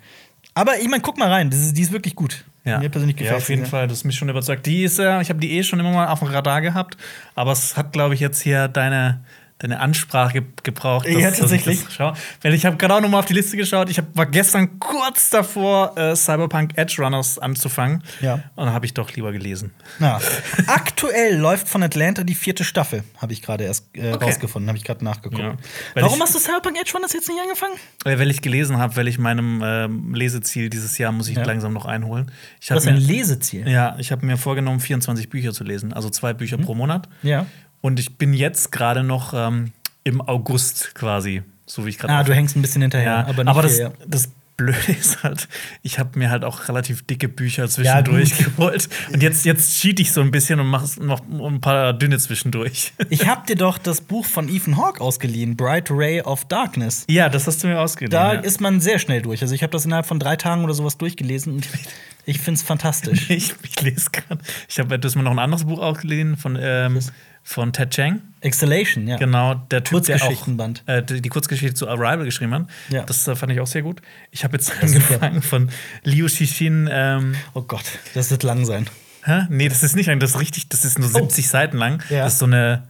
Aber 0.54 0.80
ich 0.80 0.90
meine, 0.90 1.02
guck 1.02 1.18
mal 1.18 1.32
rein, 1.32 1.50
das 1.50 1.60
ist, 1.60 1.78
die 1.78 1.82
ist 1.82 1.92
wirklich 1.92 2.16
gut. 2.16 2.44
Ja. 2.70 2.80
Mir 2.80 2.90
persönlich 2.90 3.18
gefällt 3.18 3.32
ja, 3.32 3.38
auf 3.38 3.50
jeden 3.50 3.66
sie. 3.66 3.72
Fall, 3.72 3.88
das 3.88 4.00
ist 4.00 4.04
mich 4.06 4.16
schon 4.16 4.30
überzeugt. 4.30 4.66
Die 4.66 4.84
ist 4.84 5.00
ja, 5.00 5.22
ich 5.22 5.30
habe 5.30 5.40
die 5.40 5.58
eh 5.58 5.64
schon 5.64 5.80
immer 5.80 5.92
mal 5.92 6.08
auf 6.08 6.20
dem 6.20 6.28
Radar 6.30 6.62
gehabt, 6.62 6.98
aber 7.36 7.52
es 7.52 7.76
hat, 7.76 7.92
glaube 7.92 8.14
ich, 8.14 8.20
jetzt 8.20 8.42
hier 8.42 8.68
deine, 8.68 9.22
deine 9.60 9.80
Ansprache 9.80 10.34
ge 10.42 10.44
gebraucht. 10.64 11.06
Ja, 11.08 11.20
dass- 11.20 11.34
ich 11.36 11.40
tatsächlich. 11.40 11.84
das 11.86 11.94
schaue. 11.94 12.14
Weil 12.42 12.54
ich 12.54 12.66
habe 12.66 12.78
gerade 12.78 12.96
auch 12.96 13.02
noch 13.02 13.10
mal 13.10 13.20
auf 13.20 13.26
die 13.26 13.34
Liste 13.34 13.58
geschaut. 13.58 13.90
Ich 13.90 13.98
hab, 13.98 14.16
war 14.16 14.26
gestern 14.26 14.80
kurz 14.80 15.30
davor, 15.30 15.98
äh, 15.98 16.16
Cyberpunk 16.16 16.72
Edge 16.78 16.96
Runners 17.00 17.38
anzufangen. 17.40 18.04
Ja. 18.22 18.36
Und 18.56 18.66
dann 18.66 18.74
habe 18.74 18.86
ich 18.86 18.94
doch 18.94 19.12
lieber 19.14 19.32
gelesen. 19.32 19.72
Ja. 20.00 20.20
Aktuell 20.68 21.38
läuft 21.38 21.68
von 21.68 21.84
Atlanta 21.84 22.24
die 22.24 22.36
vierte 22.36 22.64
Staffel, 22.64 23.04
habe 23.18 23.34
ich 23.34 23.42
gerade 23.42 23.64
erst 23.66 23.86
äh, 23.96 24.14
Okay. 24.14 24.26
rausgefunden, 24.26 24.68
habe 24.70 24.78
ich 24.78 24.84
gerade 24.84 25.04
nachgeguckt. 25.04 25.42
Ja. 25.42 25.56
Warum 25.96 26.16
ich- 26.18 26.22
hast 26.22 26.36
du 26.36 26.40
Cyberpunk 26.40 26.78
Edge 26.80 26.92
Runners 26.94 27.14
jetzt 27.14 27.28
nicht 27.28 27.40
angefangen? 27.42 27.74
Äh, 28.06 28.18
weil 28.20 28.30
ich 28.32 28.42
gelesen 28.42 28.78
habe, 28.78 28.96
weil 28.96 29.08
ich 29.08 29.18
meinem 29.20 29.62
ähm, 29.64 30.14
Leseziel 30.14 30.70
dieses 30.70 30.98
Jahr 30.98 31.12
muss 31.12 31.28
ich 31.28 31.36
Ja. 31.38 31.44
langsam 31.44 31.74
noch 31.74 31.86
einholen. 31.86 32.32
Ich 32.62 32.72
habe 32.72 32.80
hast 32.80 32.88
ein 32.88 32.98
Leseziel. 32.98 33.68
ja, 33.68 33.96
ich 34.00 34.12
habe 34.12 34.26
mir 34.26 34.38
vorgenommen, 34.38 34.80
24 34.80 35.30
Bücher 35.30 35.52
zu 35.54 35.64
lesen, 35.64 35.92
also 35.94 36.10
zwei 36.10 36.34
Bücher 36.34 36.58
pro 36.58 36.76
Monat. 36.76 37.10
Ja. 37.24 37.46
Und 37.82 38.00
ich 38.00 38.18
bin 38.18 38.34
jetzt 38.34 38.72
gerade 38.72 39.04
noch 39.04 39.34
ähm, 39.34 39.72
im 40.04 40.22
August 40.22 40.96
quasi, 40.96 41.44
so 41.66 41.86
wie 41.86 41.90
ich 41.90 41.98
gerade. 41.98 42.14
Ah, 42.14 42.24
du 42.24 42.34
hängst 42.34 42.56
ein 42.56 42.62
bisschen 42.62 42.82
hinterher, 42.82 43.12
ja, 43.12 43.28
aber 43.28 43.48
aber, 43.48 43.64
nicht 43.64 43.64
das, 43.64 43.74
viel, 43.74 43.82
ja. 43.82 43.92
das 44.08 44.30
Blöde 44.60 44.92
ist 45.00 45.24
halt, 45.24 45.48
ich 45.84 46.00
habe 46.00 46.20
mir 46.20 46.30
halt 46.30 46.44
auch 46.44 46.68
relativ 46.68 47.08
dicke 47.08 47.30
Bücher 47.30 47.70
zwischendurch 47.70 48.38
gut. 48.38 48.58
geholt. 48.58 48.90
Und 49.14 49.24
jetzt, 49.24 49.46
jetzt 49.46 49.80
cheat 49.80 50.02
ich 50.02 50.12
so 50.12 50.20
ein 50.20 50.32
bisschen 50.32 50.60
und 50.60 50.68
mache 50.68 51.02
noch 51.02 51.22
ein 51.30 51.62
paar 51.62 51.94
dünne 51.94 52.20
zwischendurch. 52.20 52.94
Ich 53.10 53.28
hab 53.28 53.48
dir 53.48 53.56
doch 53.56 53.78
das 53.78 54.02
Buch 54.02 54.26
von 54.26 54.50
Ethan 54.50 54.78
Hawke 54.78 55.02
ausgeliehen, 55.02 55.56
Bright 55.56 55.90
Ray 55.90 56.22
of 56.22 56.46
Darkness. 56.46 57.06
Ja, 57.10 57.30
das 57.30 57.48
hast 57.48 57.64
du 57.64 57.68
mir 57.68 57.80
ausgeliehen. 57.80 58.12
Da 58.12 58.34
ja. 58.34 58.40
ist 58.42 58.60
man 58.62 58.82
sehr 58.82 59.00
schnell 59.00 59.22
durch. 59.22 59.42
Also 59.42 59.56
ich 59.56 59.64
habe 59.64 59.72
das 59.72 59.86
innerhalb 59.86 60.06
von 60.06 60.20
drei 60.20 60.36
Tagen 60.36 60.64
oder 60.64 60.74
sowas 60.74 60.98
durchgelesen 60.98 61.54
und 61.54 61.68
ich 62.30 62.40
finde 62.40 62.60
es 62.60 62.64
fantastisch. 62.64 63.30
ich, 63.30 63.54
ich 63.64 63.82
lese 63.82 64.10
gerade. 64.12 64.42
Ich 64.68 64.80
habe 64.80 65.00
das 65.00 65.16
mir 65.16 65.24
noch 65.24 65.32
ein 65.32 65.40
anderes 65.40 65.66
Buch 65.66 65.80
ausgeliehen 65.80 66.38
von, 66.38 66.58
ähm, 66.62 67.00
von 67.44 67.74
Ted 67.74 67.92
Chang. 67.92 68.22
Exhalation, 68.42 69.08
ja. 69.08 69.18
Genau, 69.18 69.56
der 69.56 69.84
Typ, 69.84 70.04
der 70.04 70.16
auch 70.18 70.20
Kurzgeschichtenband. 70.20 70.84
äh, 70.86 71.04
die, 71.04 71.22
die 71.22 71.30
Kurzgeschichte 71.30 71.74
zu 71.74 71.88
Arrival 71.90 72.26
geschrieben 72.26 72.54
hat. 72.54 72.68
Ja. 72.90 73.04
Das 73.04 73.28
äh, 73.28 73.36
fand 73.36 73.52
ich 73.52 73.60
auch 73.60 73.68
sehr 73.68 73.82
gut. 73.82 74.02
Ich 74.32 74.44
habe 74.44 74.58
jetzt 74.58 74.72
angefangen 74.82 75.42
von 75.42 75.70
Liu 76.04 76.28
Xixin. 76.28 76.88
Ähm, 76.92 77.36
Oh 77.54 77.62
Gott, 77.64 77.86
das 78.14 78.30
wird 78.32 78.44
lang 78.44 78.66
sein. 78.66 78.88
hä? 79.24 79.48
Nee, 79.50 79.68
das 79.70 79.82
ist 79.84 79.96
nicht 79.96 80.06
lang, 80.08 80.20
das 80.20 80.32
ist 80.32 80.40
richtig, 80.40 80.70
das 80.70 80.86
ist 80.86 81.00
nur 81.00 81.10
70 81.10 81.48
Seiten 81.50 81.78
lang. 81.78 82.04
Oh. 82.10 82.14
Ja. 82.14 82.24
Das 82.26 82.34
ist 82.34 82.40
so 82.40 82.46
eine, 82.46 82.88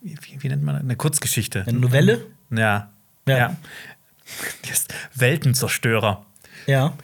wie, 0.00 0.16
wie 0.38 0.48
nennt 0.48 0.62
man 0.62 0.74
das? 0.76 0.84
Eine 0.84 0.96
Kurzgeschichte. 0.96 1.64
Eine 1.66 1.78
Novelle? 1.78 2.24
Ja. 2.50 2.90
Ja. 3.28 3.36
ja. 3.36 3.56
Die 4.64 4.70
ist 4.70 4.92
Weltenzerstörer. 5.14 6.24
Ja. 6.68 6.92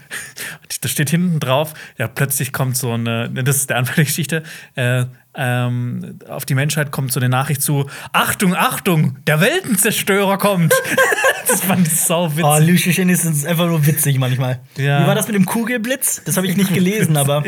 Da 0.80 0.88
steht 0.88 1.08
hinten 1.08 1.40
drauf, 1.40 1.72
ja, 1.96 2.08
plötzlich 2.08 2.52
kommt 2.52 2.76
so 2.76 2.92
eine, 2.92 3.30
das 3.30 3.56
ist 3.56 3.70
der 3.70 3.78
Anfang 3.78 3.94
der 3.94 4.04
Geschichte, 4.04 4.42
äh, 4.74 5.06
ähm, 5.34 6.18
auf 6.28 6.44
die 6.44 6.54
Menschheit 6.54 6.90
kommt 6.90 7.10
so 7.10 7.20
eine 7.20 7.30
Nachricht 7.30 7.62
zu: 7.62 7.88
Achtung, 8.12 8.54
Achtung, 8.54 9.16
der 9.26 9.40
Weltenzerstörer 9.40 10.36
kommt. 10.36 10.74
das 11.48 11.62
fand 11.62 11.86
ich 11.86 11.94
sau 11.94 12.30
witzig. 12.32 12.44
Oh, 12.44 12.58
Lucian 12.60 13.08
ist 13.08 13.46
einfach 13.46 13.66
nur 13.66 13.86
witzig 13.86 14.18
manchmal. 14.18 14.60
Ja. 14.76 15.02
Wie 15.02 15.06
war 15.06 15.14
das 15.14 15.26
mit 15.26 15.36
dem 15.36 15.46
Kugelblitz? 15.46 16.22
Das 16.26 16.36
habe 16.36 16.46
ich 16.46 16.56
nicht 16.56 16.74
gelesen, 16.74 17.16
aber 17.16 17.44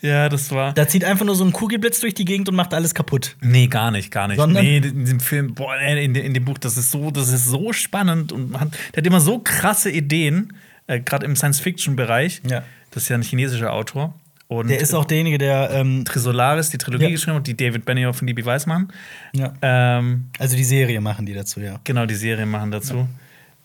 ja, 0.00 0.28
das 0.28 0.52
war. 0.52 0.72
da 0.74 0.86
zieht 0.86 1.04
einfach 1.04 1.24
nur 1.24 1.34
so 1.34 1.44
ein 1.44 1.52
Kugelblitz 1.52 2.00
durch 2.00 2.14
die 2.14 2.24
Gegend 2.24 2.48
und 2.48 2.54
macht 2.54 2.72
alles 2.72 2.94
kaputt. 2.94 3.36
Nee, 3.40 3.66
gar 3.66 3.90
nicht, 3.90 4.10
gar 4.12 4.28
nicht. 4.28 4.36
Sondern? 4.38 4.62
Nee, 4.64 4.76
in 4.76 5.00
diesem 5.04 5.20
Film, 5.20 5.54
boah, 5.54 5.76
in, 5.78 6.14
dem- 6.14 6.24
in 6.24 6.34
dem 6.34 6.44
Buch, 6.44 6.58
das 6.58 6.76
ist 6.76 6.92
so, 6.92 7.10
das 7.10 7.30
ist 7.30 7.46
so 7.46 7.72
spannend 7.72 8.30
und 8.32 8.52
man 8.52 8.60
hat, 8.60 8.68
der 8.94 9.02
hat 9.02 9.06
immer 9.06 9.20
so 9.20 9.40
krasse 9.40 9.90
Ideen, 9.90 10.52
äh, 10.86 11.00
gerade 11.00 11.26
im 11.26 11.36
Science-Fiction-Bereich. 11.36 12.42
Ja. 12.48 12.62
Das 12.90 13.04
ist 13.04 13.08
ja 13.08 13.16
ein 13.16 13.22
chinesischer 13.22 13.72
Autor. 13.72 14.14
Und 14.46 14.68
Der 14.68 14.78
ist 14.78 14.94
auch 14.94 15.06
derjenige, 15.06 15.38
der, 15.38 15.70
ähm, 15.72 16.04
Trisolaris, 16.04 16.68
die 16.70 16.78
Trilogie 16.78 17.04
Ja. 17.04 17.10
geschrieben 17.10 17.36
hat, 17.38 17.46
die 17.46 17.56
David 17.56 17.84
Benioff 17.86 18.20
und 18.20 18.26
DB 18.26 18.44
Weißmann. 18.44 18.88
ja. 19.32 19.52
Ähm, 19.62 20.28
also 20.38 20.54
die 20.56 20.64
Serie 20.64 21.00
machen 21.00 21.24
die 21.26 21.32
dazu, 21.32 21.60
ja. 21.60 21.80
genau, 21.84 22.04
die 22.06 22.14
Serien 22.14 22.50
machen 22.50 22.70
dazu. 22.70 23.08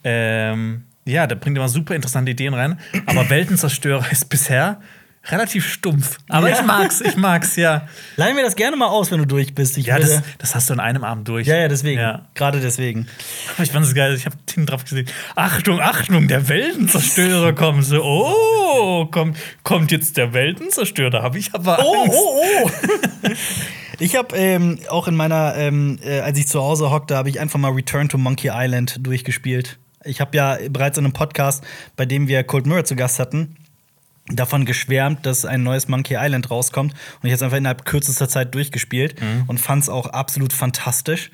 Ähm, 0.04 0.84
ja, 1.06 1.28
der 1.28 1.36
bringt 1.36 1.58
immer 1.58 1.68
super 1.70 1.96
interessante 1.96 2.32
Ideen 2.32 2.54
rein. 2.54 2.80
Aber 3.06 3.30
Weltenzerstörer 3.30 4.10
ist 4.12 4.30
bisher 4.30 4.80
relativ 5.26 5.68
stumpf. 5.68 6.18
Aber 6.30 6.50
Ja. 6.50 6.60
ich 6.60 6.66
mag's, 6.66 7.02
ich 7.02 7.16
mag's, 7.18 7.56
ja. 7.56 7.88
Leih 8.16 8.34
mir 8.34 8.42
das 8.44 8.56
gerne 8.56 8.76
mal 8.78 8.88
aus, 8.88 9.12
wenn 9.12 9.20
du 9.20 9.26
durch 9.28 9.54
bist. 9.54 9.78
Ich 9.78 9.88
Ja, 9.88 10.00
das, 10.00 10.22
das 10.38 10.56
hast 10.56 10.70
du 10.70 10.74
in 10.74 10.80
einem 10.80 11.04
Abend 11.04 11.28
durch. 11.28 11.46
ja, 11.48 11.56
ja, 11.58 11.68
deswegen. 11.68 12.00
Ja. 12.00 12.28
Gerade 12.36 12.60
deswegen. 12.62 13.08
Aber 13.56 13.64
ich 13.64 13.72
fand 13.72 13.86
es 13.86 13.94
geil. 13.94 14.16
Ich 14.16 14.26
habe 14.26 14.36
hinten 14.48 14.66
drauf 14.66 14.84
gesehen. 14.84 15.08
Achtung, 15.36 15.80
Achtung, 15.82 16.28
der 16.28 16.48
Weltenzerstörer 16.50 17.54
kommt. 17.54 17.86
So, 17.86 18.04
oh, 18.04 19.06
kommt, 19.08 19.38
kommt 19.64 19.92
jetzt 19.92 20.18
der 20.18 20.34
Weltenzerstörer. 20.34 21.22
Habe 21.22 21.38
ich 21.38 21.54
aber 21.54 21.80
Oh, 21.84 22.04
Angst. 22.04 22.18
oh, 22.18 22.42
oh. 22.66 23.30
ich 24.00 24.16
habe 24.16 24.36
ähm, 24.38 24.80
auch 24.90 25.08
in 25.08 25.16
meiner, 25.16 25.56
ähm, 25.56 26.00
äh, 26.04 26.22
als 26.22 26.38
ich 26.40 26.48
zu 26.48 26.62
Hause 26.62 26.90
hockte, 26.92 27.16
habe 27.18 27.30
ich 27.30 27.40
einfach 27.40 27.60
mal 27.60 27.72
Return 27.72 28.10
to 28.10 28.18
Monkey 28.18 28.50
Island 28.54 28.98
durchgespielt. 29.06 29.78
Ich 30.06 30.22
habe 30.22 30.36
ja 30.38 30.58
bereits 30.70 30.98
in 30.98 31.04
einem 31.04 31.14
Podcast, 31.14 31.64
bei 31.98 32.06
dem 32.06 32.28
wir 32.30 32.44
Cold 32.44 32.66
Mirror 32.66 32.86
zu 32.86 32.96
Gast 32.96 33.20
hatten, 33.20 33.58
davon 34.30 34.66
geschwärmt, 34.66 35.26
dass 35.26 35.46
ein 35.46 35.64
neues 35.64 35.88
Monkey 35.88 36.16
Island 36.20 36.50
rauskommt. 36.52 36.94
Und 36.94 37.00
ich 37.24 37.32
habe 37.32 37.36
es 37.36 37.42
einfach 37.44 37.58
innerhalb 37.58 37.86
kürzester 37.86 38.30
Zeit 38.30 38.54
durchgespielt 38.56 39.16
und 39.48 39.60
fand 39.60 39.84
es 39.84 39.90
auch 39.90 40.08
absolut 40.08 40.54
fantastisch. 40.54 41.32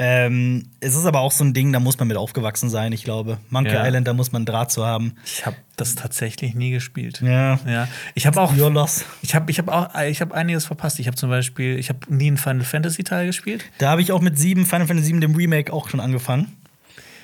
Ähm, 0.00 0.68
es 0.78 0.94
ist 0.94 1.06
aber 1.06 1.18
auch 1.20 1.32
so 1.32 1.42
ein 1.42 1.54
Ding, 1.54 1.72
da 1.72 1.80
muss 1.80 1.98
man 1.98 2.06
mit 2.06 2.16
aufgewachsen 2.16 2.70
sein, 2.70 2.92
ich 2.92 3.02
glaube. 3.02 3.38
Monkey 3.50 3.72
Ja. 3.72 3.84
Island, 3.84 4.06
da 4.06 4.14
muss 4.14 4.30
man 4.30 4.44
Draht 4.44 4.70
zu 4.70 4.86
haben. 4.86 5.14
Ich 5.24 5.44
habe 5.44 5.56
das 5.74 5.96
tatsächlich 5.96 6.54
nie 6.54 6.70
gespielt. 6.70 7.20
Ja. 7.20 7.58
Ja. 7.66 7.88
Ich 8.14 8.24
habe 8.28 8.40
auch. 8.40 8.56
Your 8.56 8.70
loss. 8.70 9.04
Ich 9.22 9.34
habe 9.34 9.50
ich 9.50 9.58
hab 9.58 9.66
auch 9.68 10.00
ich 10.02 10.20
hab 10.20 10.30
einiges 10.32 10.66
verpasst. 10.66 11.00
Ich 11.00 11.08
habe 11.08 11.16
zum 11.16 11.30
Beispiel, 11.30 11.78
ich 11.80 11.88
habe 11.88 11.98
nie 12.08 12.28
einen 12.28 12.36
Final 12.36 12.62
Fantasy 12.62 13.02
Teil 13.02 13.26
gespielt. 13.26 13.64
Da 13.78 13.90
habe 13.90 14.00
ich 14.00 14.12
auch 14.12 14.20
mit 14.20 14.38
7, 14.38 14.66
Final 14.66 14.86
Fantasy 14.86 15.08
7, 15.08 15.20
dem 15.20 15.34
Remake, 15.34 15.72
auch 15.72 15.88
schon 15.88 15.98
angefangen. 15.98 16.56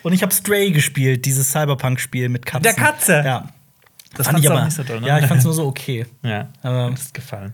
Und 0.03 0.13
ich 0.13 0.23
habe 0.23 0.35
Stray 0.35 0.73
gespielt, 0.73 1.25
dieses 1.27 1.53
Cyberpunk-Spiel 1.53 2.29
mit 2.29 2.45
Katzen. 2.45 2.65
Der 2.65 2.75
Katze? 2.75 3.23
Ja. 3.25 3.49
Das 4.17 4.27
Fand 4.27 4.39
ich 4.39 4.51
aber, 4.51 4.65
nicht 4.65 4.77
so 4.77 4.85
toll, 4.85 5.01
ne? 5.01 5.09
Ja, 5.09 5.19
ich 5.19 5.27
fand's 5.27 5.45
nur 5.45 5.55
so 5.55 5.67
okay. 5.67 6.07
Ja, 6.23 6.49
Aber- 6.63 6.89
mir 6.89 6.95
ist 6.95 7.15
gefallen. 7.15 7.53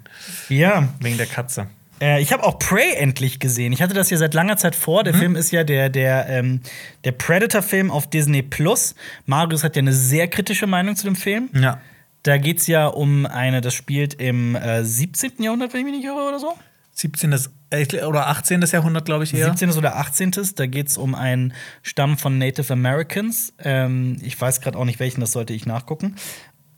Ja. 0.48 0.88
Wegen 1.00 1.16
der 1.16 1.26
Katze. 1.26 1.66
Äh, 2.00 2.22
ich 2.22 2.32
habe 2.32 2.44
auch 2.44 2.58
Prey 2.58 2.94
endlich 2.94 3.40
gesehen. 3.40 3.72
Ich 3.72 3.82
hatte 3.82 3.94
das 3.94 4.10
ja 4.10 4.16
seit 4.16 4.34
langer 4.34 4.56
Zeit 4.56 4.74
vor. 4.74 5.00
Mhm. 5.00 5.04
Der 5.04 5.14
Film 5.14 5.36
ist 5.36 5.50
ja 5.50 5.64
der, 5.64 5.88
der, 5.88 6.28
ähm, 6.28 6.60
der 7.04 7.12
Predator-Film 7.12 7.90
auf 7.90 8.08
Disney 8.08 8.42
Plus. 8.42 8.94
Marius 9.26 9.64
hat 9.64 9.76
ja 9.76 9.80
eine 9.80 9.92
sehr 9.92 10.28
kritische 10.28 10.66
Meinung 10.66 10.96
zu 10.96 11.04
dem 11.04 11.16
Film. 11.16 11.50
Ja. 11.52 11.80
Da 12.22 12.36
geht's 12.36 12.66
ja 12.66 12.86
um 12.86 13.24
eine, 13.26 13.60
das 13.60 13.74
spielt 13.74 14.14
im 14.14 14.54
äh, 14.54 14.84
17. 14.84 15.42
Jahrhundert, 15.42 15.72
wenn 15.72 15.80
ich 15.80 15.86
mich 15.86 15.94
nicht 15.96 16.04
irre, 16.04 16.28
oder 16.28 16.38
so. 16.38 16.54
17. 16.92 17.34
äh, 17.70 18.02
oder 18.04 18.28
18. 18.28 18.60
Jahrhundert, 18.62 19.06
glaube 19.06 19.24
ich 19.24 19.32
eher. 19.32 19.46
17. 19.46 19.70
oder 19.72 19.96
18. 19.96 20.32
Da 20.56 20.66
geht 20.66 20.88
es 20.88 20.98
um 20.98 21.14
einen 21.14 21.54
Stamm 21.82 22.18
von 22.18 22.36
Native 22.36 22.70
Americans. 22.72 23.54
Ähm, 23.58 24.18
ich 24.22 24.38
weiß 24.38 24.60
gerade 24.60 24.76
auch 24.78 24.84
nicht 24.84 25.00
welchen, 25.00 25.20
das 25.20 25.32
sollte 25.32 25.54
ich 25.54 25.64
nachgucken. 25.66 26.16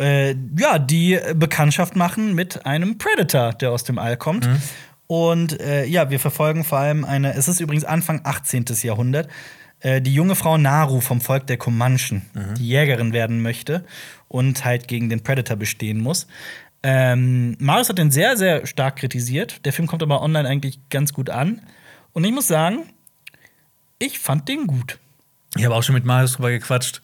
Äh, 0.00 0.34
ja, 0.58 0.78
die 0.78 1.18
Bekanntschaft 1.34 1.96
machen 1.96 2.34
mit 2.34 2.66
einem 2.66 2.98
Predator, 2.98 3.52
der 3.52 3.70
aus 3.70 3.84
dem 3.84 3.98
All 3.98 4.16
kommt. 4.16 4.46
Und 5.06 5.60
äh, 5.60 5.84
ja, 5.84 6.10
wir 6.10 6.18
verfolgen 6.18 6.64
vor 6.64 6.78
allem 6.78 7.04
eine, 7.04 7.34
es 7.34 7.46
ist 7.48 7.60
übrigens 7.60 7.84
Anfang 7.84 8.22
18. 8.24 8.64
Jahrhundert, 8.82 9.28
äh, 9.80 10.00
die 10.00 10.14
junge 10.14 10.34
Frau 10.34 10.56
Naru 10.56 11.00
vom 11.00 11.20
Volk 11.20 11.46
der 11.46 11.58
Comanchen, 11.58 12.22
die 12.56 12.66
Jägerin 12.68 13.12
werden 13.12 13.42
möchte 13.42 13.84
und 14.28 14.64
halt 14.64 14.88
gegen 14.88 15.10
den 15.10 15.22
Predator 15.22 15.56
bestehen 15.56 16.00
muss. 16.00 16.26
Ähm, 16.82 17.56
Marius 17.60 17.90
hat 17.90 17.98
den 17.98 18.10
sehr, 18.10 18.36
sehr 18.36 18.66
stark 18.66 18.96
kritisiert. 18.96 19.64
Der 19.66 19.72
Film 19.72 19.86
kommt 19.86 20.02
aber 20.02 20.22
online 20.22 20.48
eigentlich 20.48 20.78
ganz 20.88 21.12
gut 21.12 21.30
an. 21.30 21.60
Und 22.12 22.24
ich 22.24 22.32
muss 22.32 22.48
sagen, 22.48 22.84
ich 23.98 24.18
fand 24.18 24.48
den 24.48 24.66
gut. 24.66 24.98
Ich 25.56 25.64
habe 25.64 25.74
auch 25.74 25.82
schon 25.82 25.94
mit 25.94 26.04
Marius 26.04 26.32
drüber 26.32 26.50
gequatscht. 26.50 27.02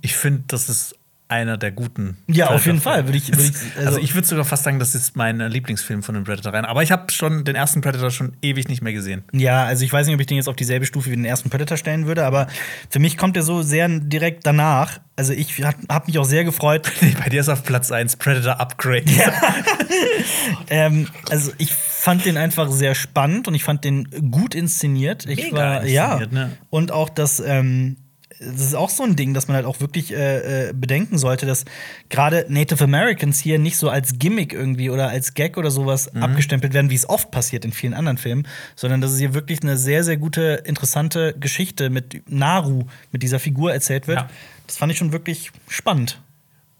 Ich 0.00 0.14
finde, 0.14 0.44
das 0.46 0.68
ist 0.68 0.94
einer 1.30 1.56
der 1.56 1.70
guten. 1.70 2.16
Ja, 2.26 2.48
auf 2.50 2.66
jeden. 2.66 2.80
Fall, 2.80 3.06
würde 3.06 3.18
ich- 3.18 3.28
würde 3.28 3.42
ich- 3.44 3.54
also, 3.76 3.88
also- 3.88 3.98
ich 4.00 4.14
würde 4.14 4.26
sogar 4.26 4.44
fast 4.44 4.64
sagen, 4.64 4.78
das 4.78 4.94
ist 4.94 5.16
mein 5.16 5.38
Lieblingsfilm 5.38 6.02
von 6.02 6.14
den 6.14 6.24
Predator 6.24 6.52
rein. 6.52 6.64
Aber 6.64 6.82
ich 6.82 6.92
habe 6.92 7.10
schon 7.12 7.44
den 7.44 7.54
ersten 7.56 7.80
Predator 7.80 8.10
schon 8.10 8.32
ewig 8.42 8.68
nicht 8.68 8.82
mehr 8.82 8.92
gesehen. 8.92 9.24
Ja, 9.32 9.64
also 9.64 9.84
ich 9.84 9.92
weiß 9.92 10.06
nicht, 10.06 10.14
ob 10.14 10.20
ich 10.20 10.26
den 10.26 10.36
jetzt 10.36 10.48
auf 10.48 10.56
dieselbe 10.56 10.86
Stufe 10.86 11.10
wie 11.10 11.16
den 11.16 11.24
ersten 11.24 11.50
Predator 11.50 11.76
stellen 11.76 12.06
würde, 12.06 12.24
aber 12.24 12.46
für 12.90 12.98
mich 12.98 13.16
kommt 13.16 13.36
der 13.36 13.42
so 13.42 13.62
sehr 13.62 13.88
direkt 13.88 14.46
danach. 14.46 15.00
Also 15.16 15.32
ich 15.34 15.62
habe 15.62 16.06
mich 16.06 16.18
auch 16.18 16.24
sehr 16.24 16.44
gefreut. 16.44 16.90
Bei 17.22 17.28
dir 17.28 17.40
ist 17.40 17.48
auf 17.48 17.62
Platz 17.64 17.92
1 17.92 18.16
Predator 18.16 18.58
Upgrade. 18.58 19.04
ähm, 20.70 21.08
also 21.30 21.52
ich 21.58 21.72
fand 21.72 22.24
den 22.24 22.36
einfach 22.36 22.70
sehr 22.70 22.94
spannend 22.94 23.48
und 23.48 23.54
ich 23.54 23.64
fand 23.64 23.84
den 23.84 24.08
gut 24.30 24.54
inszeniert. 24.54 25.26
Ich 25.26 25.44
Mega 25.44 25.56
war 25.56 25.84
ja 25.86 26.04
inszeniert, 26.14 26.32
ne? 26.32 26.50
und 26.70 26.92
auch 26.92 27.08
das. 27.08 27.40
Ähm, 27.40 27.96
das 28.40 28.62
ist 28.62 28.74
auch 28.74 28.88
so 28.88 29.02
ein 29.02 29.16
Ding, 29.16 29.34
dass 29.34 29.48
man 29.48 29.54
halt 29.56 29.66
auch 29.66 29.80
wirklich 29.80 30.12
äh, 30.12 30.68
äh, 30.68 30.72
bedenken 30.72 31.18
sollte, 31.18 31.44
dass 31.46 31.66
gerade 32.08 32.46
Native 32.48 32.82
Americans 32.82 33.38
hier 33.38 33.58
nicht 33.58 33.76
so 33.76 33.90
als 33.90 34.18
Gimmick 34.18 34.52
irgendwie 34.54 34.88
oder 34.90 35.08
als 35.10 35.34
Gag 35.34 35.58
oder 35.58 35.70
sowas 35.70 36.10
Mhm. 36.14 36.22
abgestempelt 36.22 36.72
werden, 36.72 36.90
wie 36.90 36.94
es 36.94 37.08
oft 37.08 37.30
passiert 37.30 37.64
in 37.66 37.72
vielen 37.72 37.92
anderen 37.94 38.16
Filmen, 38.18 38.46
sondern 38.76 39.00
dass 39.02 39.12
es 39.12 39.18
hier 39.18 39.34
wirklich 39.34 39.62
eine 39.62 39.76
sehr, 39.76 40.02
sehr 40.04 40.16
gute, 40.16 40.62
interessante 40.64 41.34
Geschichte 41.38 41.90
mit 41.90 42.22
Naru, 42.30 42.84
mit 43.12 43.22
dieser 43.22 43.38
Figur 43.40 43.72
erzählt 43.72 44.08
wird. 44.08 44.18
Ja. 44.20 44.28
Das 44.66 44.78
fand 44.78 44.90
ich 44.90 44.98
schon 44.98 45.12
wirklich 45.12 45.50
spannend. 45.68 46.20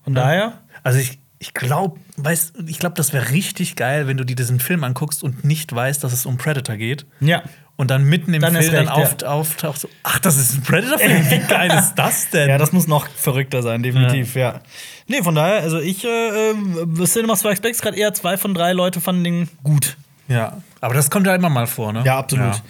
Von 0.04 0.14
daher, 0.14 0.62
Also 0.82 0.98
ich, 0.98 1.18
ich 1.42 1.54
glaube, 1.54 1.98
ich 2.66 2.78
glaube, 2.78 2.94
das 2.96 3.14
wäre 3.14 3.30
richtig 3.30 3.74
geil, 3.74 4.06
wenn 4.06 4.18
du 4.18 4.24
dir 4.24 4.36
diesen 4.36 4.60
Film 4.60 4.84
anguckst 4.84 5.24
und 5.24 5.42
nicht 5.42 5.74
weißt, 5.74 6.04
dass 6.04 6.12
es 6.12 6.26
um 6.26 6.36
Predator 6.36 6.76
geht. 6.76 7.06
ja. 7.20 7.42
Und 7.76 7.90
dann 7.90 8.04
mitten 8.04 8.34
im 8.34 8.42
Dann 8.42 8.54
Film 8.56 8.72
dann 8.74 8.88
recht, 8.88 9.24
auft, 9.24 9.24
auftaucht 9.24 9.80
so, 9.80 9.88
ach, 10.02 10.18
das 10.18 10.36
ist 10.36 10.54
ein 10.54 10.62
Predator-Film. 10.64 11.30
Wie 11.30 11.38
geil 11.38 11.70
ist 11.70 11.94
das 11.94 12.28
denn? 12.28 12.50
Ja, 12.50 12.58
das 12.58 12.72
muss 12.72 12.86
noch 12.86 13.08
verrückter 13.08 13.62
sein, 13.62 13.82
definitiv, 13.82 14.34
ja. 14.34 14.60
Nee, 15.06 15.22
von 15.22 15.34
daher, 15.34 15.62
also 15.62 15.78
ich, 15.78 16.04
äh, 16.04 16.50
äh, 16.50 17.06
Cinema 17.06 17.36
Strikes 17.36 17.62
Back 17.62 17.80
gerade 17.80 17.96
eher 17.96 18.12
zwei 18.12 18.36
von 18.36 18.52
drei 18.52 18.74
Leute 18.74 19.00
fanden 19.00 19.24
den 19.24 19.48
gut. 19.62 19.96
Ja, 20.28 20.58
aber 20.82 20.92
das 20.92 21.10
kommt 21.10 21.26
ja 21.26 21.34
immer 21.34 21.48
mal 21.48 21.66
vor, 21.66 21.94
ne? 21.94 22.02
Ja, 22.04 22.18
absolut. 22.18 22.60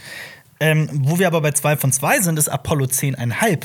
Ähm, 0.61 0.89
wo 0.93 1.19
wir 1.19 1.27
aber 1.27 1.41
bei 1.41 1.51
zwei 1.51 1.77
von 1.77 1.91
zwei 1.91 2.21
sind, 2.21 2.39
ist 2.39 2.49
Apollo 2.49 2.85
10,5. 2.85 3.65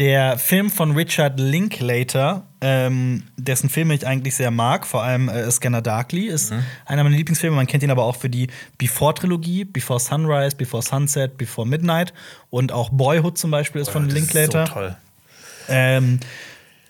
Der 0.00 0.38
Film 0.38 0.70
von 0.70 0.90
Richard 0.96 1.38
Linklater, 1.38 2.48
ähm, 2.64 3.24
dessen 3.36 3.68
Filme 3.68 3.92
ich 3.92 4.06
eigentlich 4.06 4.36
sehr 4.36 4.52
mag, 4.52 4.86
vor 4.86 5.02
allem 5.02 5.28
äh, 5.28 5.50
Scanner 5.50 5.82
Darkly, 5.82 6.28
ist 6.28 6.52
einer 6.86 7.02
meiner 7.02 7.16
Lieblingsfilme. 7.16 7.56
Man 7.56 7.66
kennt 7.66 7.82
ihn 7.82 7.90
aber 7.90 8.04
auch 8.04 8.16
für 8.16 8.30
die 8.30 8.46
Before-Trilogie, 8.78 9.64
Before 9.64 9.98
Sunrise, 9.98 10.56
Before 10.56 10.82
Sunset, 10.82 11.36
Before 11.36 11.66
Midnight 11.66 12.14
und 12.50 12.70
auch 12.70 12.90
Boyhood 12.90 13.36
zum 13.36 13.50
Beispiel 13.50 13.80
ist 13.82 13.90
von 13.90 14.08
Das 14.08 14.14
ist 14.16 14.32
Linklater. 14.32 14.66
So 14.66 14.72
toll. 14.72 14.96
Ähm, 15.68 16.20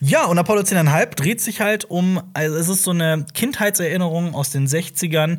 Ja, 0.05 0.27
und 0.27 0.37
Apollo 0.37 0.62
10,5 0.62 1.14
dreht 1.14 1.41
sich 1.41 1.61
halt 1.61 1.85
um, 1.85 2.20
also 2.35 2.57
es 2.57 2.68
ist 2.68 2.83
so 2.83 2.91
eine 2.91 3.25
Kindheitserinnerung 3.35 4.35
aus 4.35 4.51
den 4.51 4.66
60ern, 4.66 5.39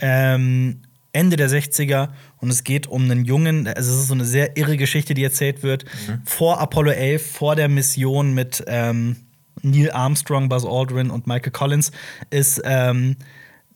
ähm, 0.00 0.80
Ende 1.12 1.36
der 1.36 1.48
60er. 1.48 2.08
Und 2.38 2.50
es 2.50 2.64
geht 2.64 2.86
um 2.86 3.04
einen 3.04 3.24
Jungen, 3.24 3.66
also 3.68 3.92
es 3.92 4.00
ist 4.00 4.08
so 4.08 4.14
eine 4.14 4.24
sehr 4.24 4.56
irre 4.56 4.76
Geschichte, 4.76 5.14
die 5.14 5.22
erzählt 5.24 5.62
wird, 5.62 5.84
vor 6.24 6.60
Apollo 6.60 6.90
11, 6.90 7.30
vor 7.30 7.54
der 7.56 7.68
Mission 7.68 8.34
mit 8.34 8.64
ähm, 8.66 9.16
Neil 9.62 9.90
Armstrong, 9.90 10.48
Buzz 10.48 10.64
Aldrin 10.64 11.10
und 11.10 11.26
Michael 11.26 11.52
Collins, 11.52 11.92
ist 12.30 12.60
ähm, 12.64 13.16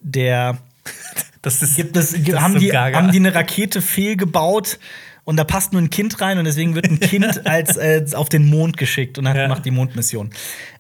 der 0.01 0.59
Das 1.43 1.61
ist, 1.63 1.77
gibt 1.77 1.95
es, 1.97 2.13
das 2.13 2.41
haben, 2.41 2.55
so 2.55 2.59
die, 2.59 2.69
gaga. 2.69 2.97
haben 2.97 3.11
die 3.11 3.19
eine 3.19 3.35
Rakete 3.35 3.83
fehlgebaut 3.83 4.79
und 5.25 5.37
da 5.37 5.45
passt 5.45 5.73
nur 5.75 5.83
ein 5.83 5.91
Kind 5.91 6.21
rein 6.23 6.39
und 6.39 6.45
deswegen 6.47 6.75
wird 6.75 6.87
ein 6.89 7.01
Kind 7.01 7.47
als 7.47 7.77
äh, 7.77 8.03
auf 8.15 8.31
den 8.31 8.47
Mond 8.49 8.79
geschickt 8.79 9.19
und 9.19 9.29
hat, 9.29 9.37
Ja. 9.37 9.49
macht 9.49 9.65
die 9.67 9.71
Mondmission. 9.71 10.31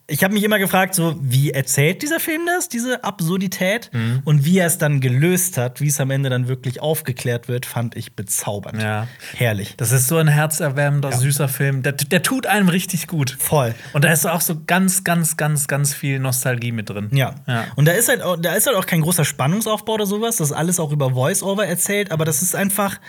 Ich 0.06 0.22
habe 0.22 0.34
mich 0.34 0.42
immer 0.44 0.58
gefragt, 0.58 0.94
so 0.94 1.16
wie 1.18 1.52
erzählt 1.52 2.02
dieser 2.02 2.20
Film 2.20 2.42
das, 2.44 2.68
diese 2.68 3.04
Absurdität 3.04 3.88
Mhm. 3.94 4.20
und 4.26 4.44
wie 4.44 4.58
er 4.58 4.66
es 4.66 4.76
dann 4.76 5.00
gelöst 5.00 5.56
hat, 5.56 5.80
wie 5.80 5.88
es 5.88 5.98
am 5.98 6.10
Ende 6.10 6.28
dann 6.28 6.46
wirklich 6.46 6.82
aufgeklärt 6.82 7.48
wird, 7.48 7.64
fand 7.64 7.96
ich 7.96 8.14
bezaubernd. 8.14 8.82
Ja. 8.82 9.08
Herrlich. 9.34 9.74
Das 9.78 9.92
ist 9.92 10.08
so 10.08 10.18
ein 10.18 10.28
herzerwärmender, 10.28 11.10
süßer 11.12 11.48
Film. 11.48 11.82
Der, 11.82 11.92
der 11.92 12.22
tut 12.22 12.46
einem 12.46 12.68
richtig 12.68 13.06
gut. 13.06 13.34
Voll. 13.38 13.74
Und 13.94 14.04
da 14.04 14.12
ist 14.12 14.26
auch 14.26 14.42
so 14.42 14.60
ganz, 14.66 15.04
ganz, 15.04 15.38
ganz, 15.38 15.68
ganz 15.68 15.94
viel 15.94 16.18
Nostalgie 16.18 16.72
mit 16.72 16.90
drin. 16.90 17.08
Ja. 17.12 17.36
Ja. 17.46 17.64
Und 17.76 17.86
da 17.88 17.92
ist 17.92 18.10
halt 18.10 18.20
auch, 18.20 18.36
da 18.36 18.52
ist 18.52 18.66
halt 18.66 18.76
auch 18.76 18.86
kein 18.86 19.00
großer 19.00 19.24
Spannungsaufbau 19.24 19.94
oder 19.94 20.06
sowas. 20.06 20.36
Das 20.36 20.50
ist 20.50 20.56
alles 20.56 20.78
auch 20.80 20.92
über 20.92 21.12
Voice-Over 21.12 21.66
erzählt, 21.66 22.12
aber 22.12 22.26
das 22.26 22.42
ist 22.42 22.54
einfach. 22.54 23.00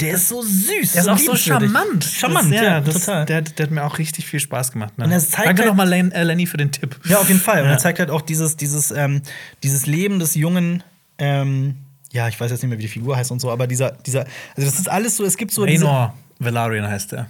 Der 0.00 0.14
ist 0.14 0.28
so 0.28 0.42
süß. 0.42 0.92
Der 0.92 1.02
ist 1.02 1.08
auch 1.08 1.18
so 1.18 1.34
charmant. 1.36 2.04
Charmant, 2.04 2.52
das, 2.52 2.60
ja, 2.60 2.80
das, 2.80 2.94
total. 2.94 3.24
Der, 3.26 3.42
der 3.42 3.66
hat 3.66 3.70
mir 3.72 3.84
auch 3.84 3.98
richtig 3.98 4.26
viel 4.26 4.40
Spaß 4.40 4.72
gemacht. 4.72 4.96
Ne? 4.98 5.04
Und 5.04 5.12
es 5.12 5.30
zeigt 5.30 5.46
Danke 5.48 5.62
halt- 5.62 5.68
nochmal, 5.70 5.88
Len, 5.88 6.10
äh, 6.12 6.22
Lenny, 6.24 6.46
für 6.46 6.56
den 6.56 6.72
Tipp. 6.72 6.98
Ja, 7.04 7.18
auf 7.18 7.28
jeden 7.28 7.40
Fall. 7.40 7.60
Und 7.62 7.66
Ja. 7.66 7.72
er 7.72 7.78
zeigt 7.78 7.98
halt 7.98 8.10
auch 8.10 8.22
dieses, 8.22 8.56
dieses, 8.56 8.90
ähm, 8.90 9.22
dieses 9.62 9.86
Leben 9.86 10.18
des 10.18 10.34
jungen, 10.34 10.82
ähm, 11.18 11.76
ja, 12.12 12.28
ich 12.28 12.38
weiß 12.40 12.50
jetzt 12.50 12.62
nicht 12.62 12.68
mehr, 12.70 12.78
wie 12.78 12.82
die 12.82 12.88
Figur 12.88 13.16
heißt 13.16 13.30
und 13.30 13.40
so, 13.40 13.50
aber 13.50 13.66
dieser, 13.66 13.92
dieser, 13.92 14.20
also 14.56 14.68
das 14.70 14.78
ist 14.78 14.88
alles 14.90 15.16
so, 15.16 15.24
es 15.24 15.36
gibt 15.36 15.50
so 15.52 15.62
Raynor 15.62 16.14
Valarian 16.38 16.86
heißt 16.88 17.12
er. 17.14 17.28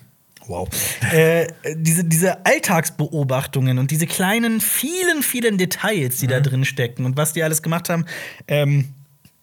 wow, 0.48 0.68
äh, 1.12 1.46
diese, 1.76 2.02
diese 2.04 2.44
Alltagsbeobachtungen 2.44 3.78
und 3.78 3.90
diese 3.90 4.06
kleinen, 4.06 4.60
vielen, 4.60 5.22
vielen 5.22 5.56
Details, 5.58 6.16
die 6.18 6.26
da 6.26 6.38
Mhm. 6.38 6.42
drin 6.42 6.64
stecken 6.64 7.04
und 7.04 7.16
was 7.16 7.32
die 7.32 7.42
alles 7.42 7.62
gemacht 7.62 7.88
haben, 7.88 8.06
ähm, 8.48 8.88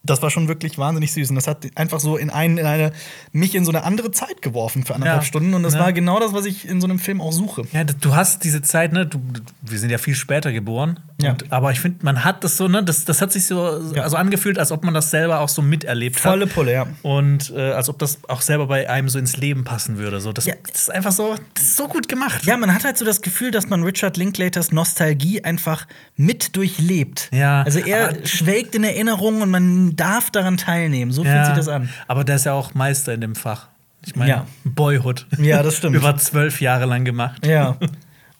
das 0.02 0.22
war 0.22 0.30
schon 0.30 0.48
wirklich 0.48 0.78
wahnsinnig 0.78 1.12
süß. 1.12 1.28
Und 1.30 1.36
das 1.36 1.46
hat 1.46 1.66
einfach 1.74 2.00
so 2.00 2.16
in, 2.16 2.30
einen, 2.30 2.56
in 2.58 2.66
eine, 2.66 2.92
mich 3.32 3.54
in 3.54 3.64
so 3.64 3.70
eine 3.70 3.84
andere 3.84 4.10
Zeit 4.10 4.40
geworfen 4.42 4.84
für 4.84 4.94
anderthalb 4.94 5.22
Ja. 5.22 5.26
Stunden. 5.26 5.52
Und 5.54 5.62
das 5.62 5.74
Ja. 5.74 5.80
war 5.80 5.92
genau 5.92 6.18
das, 6.18 6.32
was 6.32 6.46
ich 6.46 6.66
in 6.66 6.80
so 6.80 6.86
einem 6.86 6.98
Film 6.98 7.20
auch 7.20 7.32
suche. 7.32 7.64
Ja, 7.72 7.84
du 7.84 8.14
hast 8.14 8.42
diese 8.44 8.62
Zeit, 8.62 8.92
ne? 8.92 9.06
Du- 9.06 9.20
wir 9.62 9.78
sind 9.78 9.90
ja 9.90 9.98
viel 9.98 10.14
später 10.14 10.52
geboren. 10.52 11.00
Ja. 11.22 11.30
Und, 11.32 11.52
aber 11.52 11.70
ich 11.72 11.80
finde, 11.80 11.98
man 12.04 12.24
hat 12.24 12.42
das 12.44 12.56
so, 12.56 12.68
ne? 12.68 12.82
Das, 12.82 13.04
das 13.04 13.20
hat 13.22 13.32
sich 13.32 13.46
so 13.46 13.80
Ja. 13.94 14.02
also 14.02 14.16
angefühlt, 14.16 14.58
als 14.58 14.72
ob 14.72 14.84
man 14.84 14.94
das 14.94 15.10
selber 15.10 15.40
auch 15.40 15.48
so 15.48 15.62
miterlebt 15.62 16.18
Volle 16.18 16.46
hat. 16.46 16.52
Pulle, 16.54 16.72
ja. 16.72 16.86
Und 17.02 17.50
äh, 17.56 17.72
als 17.72 17.88
ob 17.88 17.98
das 17.98 18.18
auch 18.28 18.40
selber 18.40 18.66
bei 18.66 18.88
einem 18.88 19.08
so 19.08 19.18
ins 19.18 19.36
Leben 19.36 19.64
passen 19.64 19.98
würde. 19.98 20.20
So, 20.20 20.32
das, 20.32 20.46
Ja. 20.46 20.54
das 20.70 20.82
ist 20.82 20.90
einfach 20.90 21.12
so, 21.12 21.34
das 21.54 21.64
ist 21.64 21.76
so 21.76 21.88
gut 21.88 22.08
gemacht. 22.08 22.44
Ja, 22.44 22.56
man 22.56 22.72
hat 22.74 22.84
halt 22.84 22.98
so 22.98 23.04
das 23.04 23.22
Gefühl, 23.22 23.50
dass 23.50 23.68
man 23.68 23.82
Richard 23.82 24.16
Linklaters 24.16 24.72
Nostalgie 24.72 25.42
einfach 25.44 25.86
mit 26.16 26.56
durchlebt. 26.56 27.28
Ja, 27.32 27.62
Also 27.62 27.78
er 27.80 28.10
aber- 28.10 28.26
schwelgt 28.26 28.74
in 28.74 28.84
Erinnerungen 28.84 29.42
und 29.42 29.50
man 29.50 29.96
darf 29.96 30.30
daran 30.30 30.56
teilnehmen. 30.56 31.12
So 31.12 31.24
fühlt 31.24 31.46
sich 31.46 31.54
das 31.54 31.68
an. 31.68 31.88
Aber 32.08 32.24
der 32.24 32.36
ist 32.36 32.46
ja 32.46 32.52
auch 32.52 32.74
Meister 32.74 33.12
in 33.14 33.20
dem 33.20 33.34
Fach. 33.34 33.68
Ich 34.06 34.16
meine, 34.16 34.30
Ja. 34.30 34.46
Boyhood. 34.64 35.26
Ja, 35.38 35.62
das 35.62 35.76
stimmt. 35.76 35.94
Über 35.96 36.16
zwölf 36.16 36.60
Jahre 36.60 36.86
lang 36.86 37.04
gemacht. 37.04 37.44
Ja. 37.46 37.76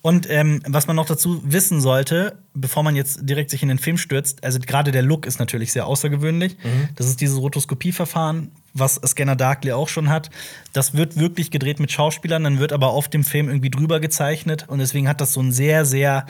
Und 0.03 0.30
ähm, 0.30 0.62
was 0.66 0.86
man 0.86 0.96
noch 0.96 1.05
dazu 1.05 1.42
wissen 1.44 1.82
sollte, 1.82 2.38
bevor 2.55 2.82
man 2.82 2.96
jetzt 2.96 3.18
direkt 3.28 3.51
sich 3.51 3.62
in 3.62 3.68
den 3.68 3.78
Film 3.78 3.98
stürzt, 3.98 4.42
also 4.42 4.59
gerade 4.59 4.92
der 4.92 5.03
Look 5.03 5.26
ist 5.26 5.38
natürlich 5.38 5.72
sehr 5.72 5.86
außergewöhnlich. 5.86 6.57
Mhm. 6.64 6.88
Das 6.96 7.07
ist 7.07 7.20
dieses 7.20 7.36
Rotoskopieverfahren, 7.36 8.51
was 8.72 8.94
Scanner 9.07 9.36
Darkly 9.36 9.72
auch 9.72 9.88
schon 9.88 10.09
hat. 10.09 10.30
Das 10.72 10.94
wird 10.94 11.18
wirklich 11.18 11.51
gedreht 11.51 11.80
mit 11.80 11.92
Schauspielern, 11.92 12.44
dann 12.44 12.59
wird 12.61 12.72
aber 12.72 12.88
auf 12.88 13.09
dem 13.09 13.24
Film 13.24 13.48
irgendwie 13.48 13.68
drüber 13.68 14.01
gezeichnet 14.01 14.64
und 14.68 14.78
deswegen 14.78 15.07
hat 15.07 15.20
das 15.20 15.34
so 15.34 15.40
einen 15.40 15.53
sehr, 15.53 15.84
sehr 15.84 16.24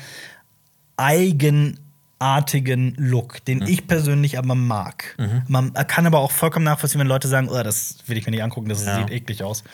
eigenartigen 0.97 2.95
Look, 2.99 3.45
den 3.45 3.63
ich 3.63 3.87
persönlich 3.87 4.39
aber 4.39 4.55
mag. 4.55 5.17
Man 5.49 5.73
kann 5.75 6.07
aber 6.07 6.19
auch 6.19 6.33
vollkommen 6.33 6.65
nachvollziehen, 6.65 7.01
wenn 7.01 7.07
Leute 7.07 7.29
sagen, 7.29 7.49
oh, 7.49 7.63
das 7.63 7.97
will 8.07 8.17
ich 8.17 8.25
mir 8.27 8.33
nicht 8.33 8.43
angucken, 8.43 8.69
das 8.69 8.85
Ja. 8.85 8.97
sieht 8.97 9.11
eklig 9.11 9.43
aus. 9.43 9.65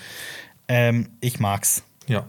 Ähm, 0.68 1.08
ich 1.20 1.40
mag's. 1.40 1.82
Ja. 2.08 2.26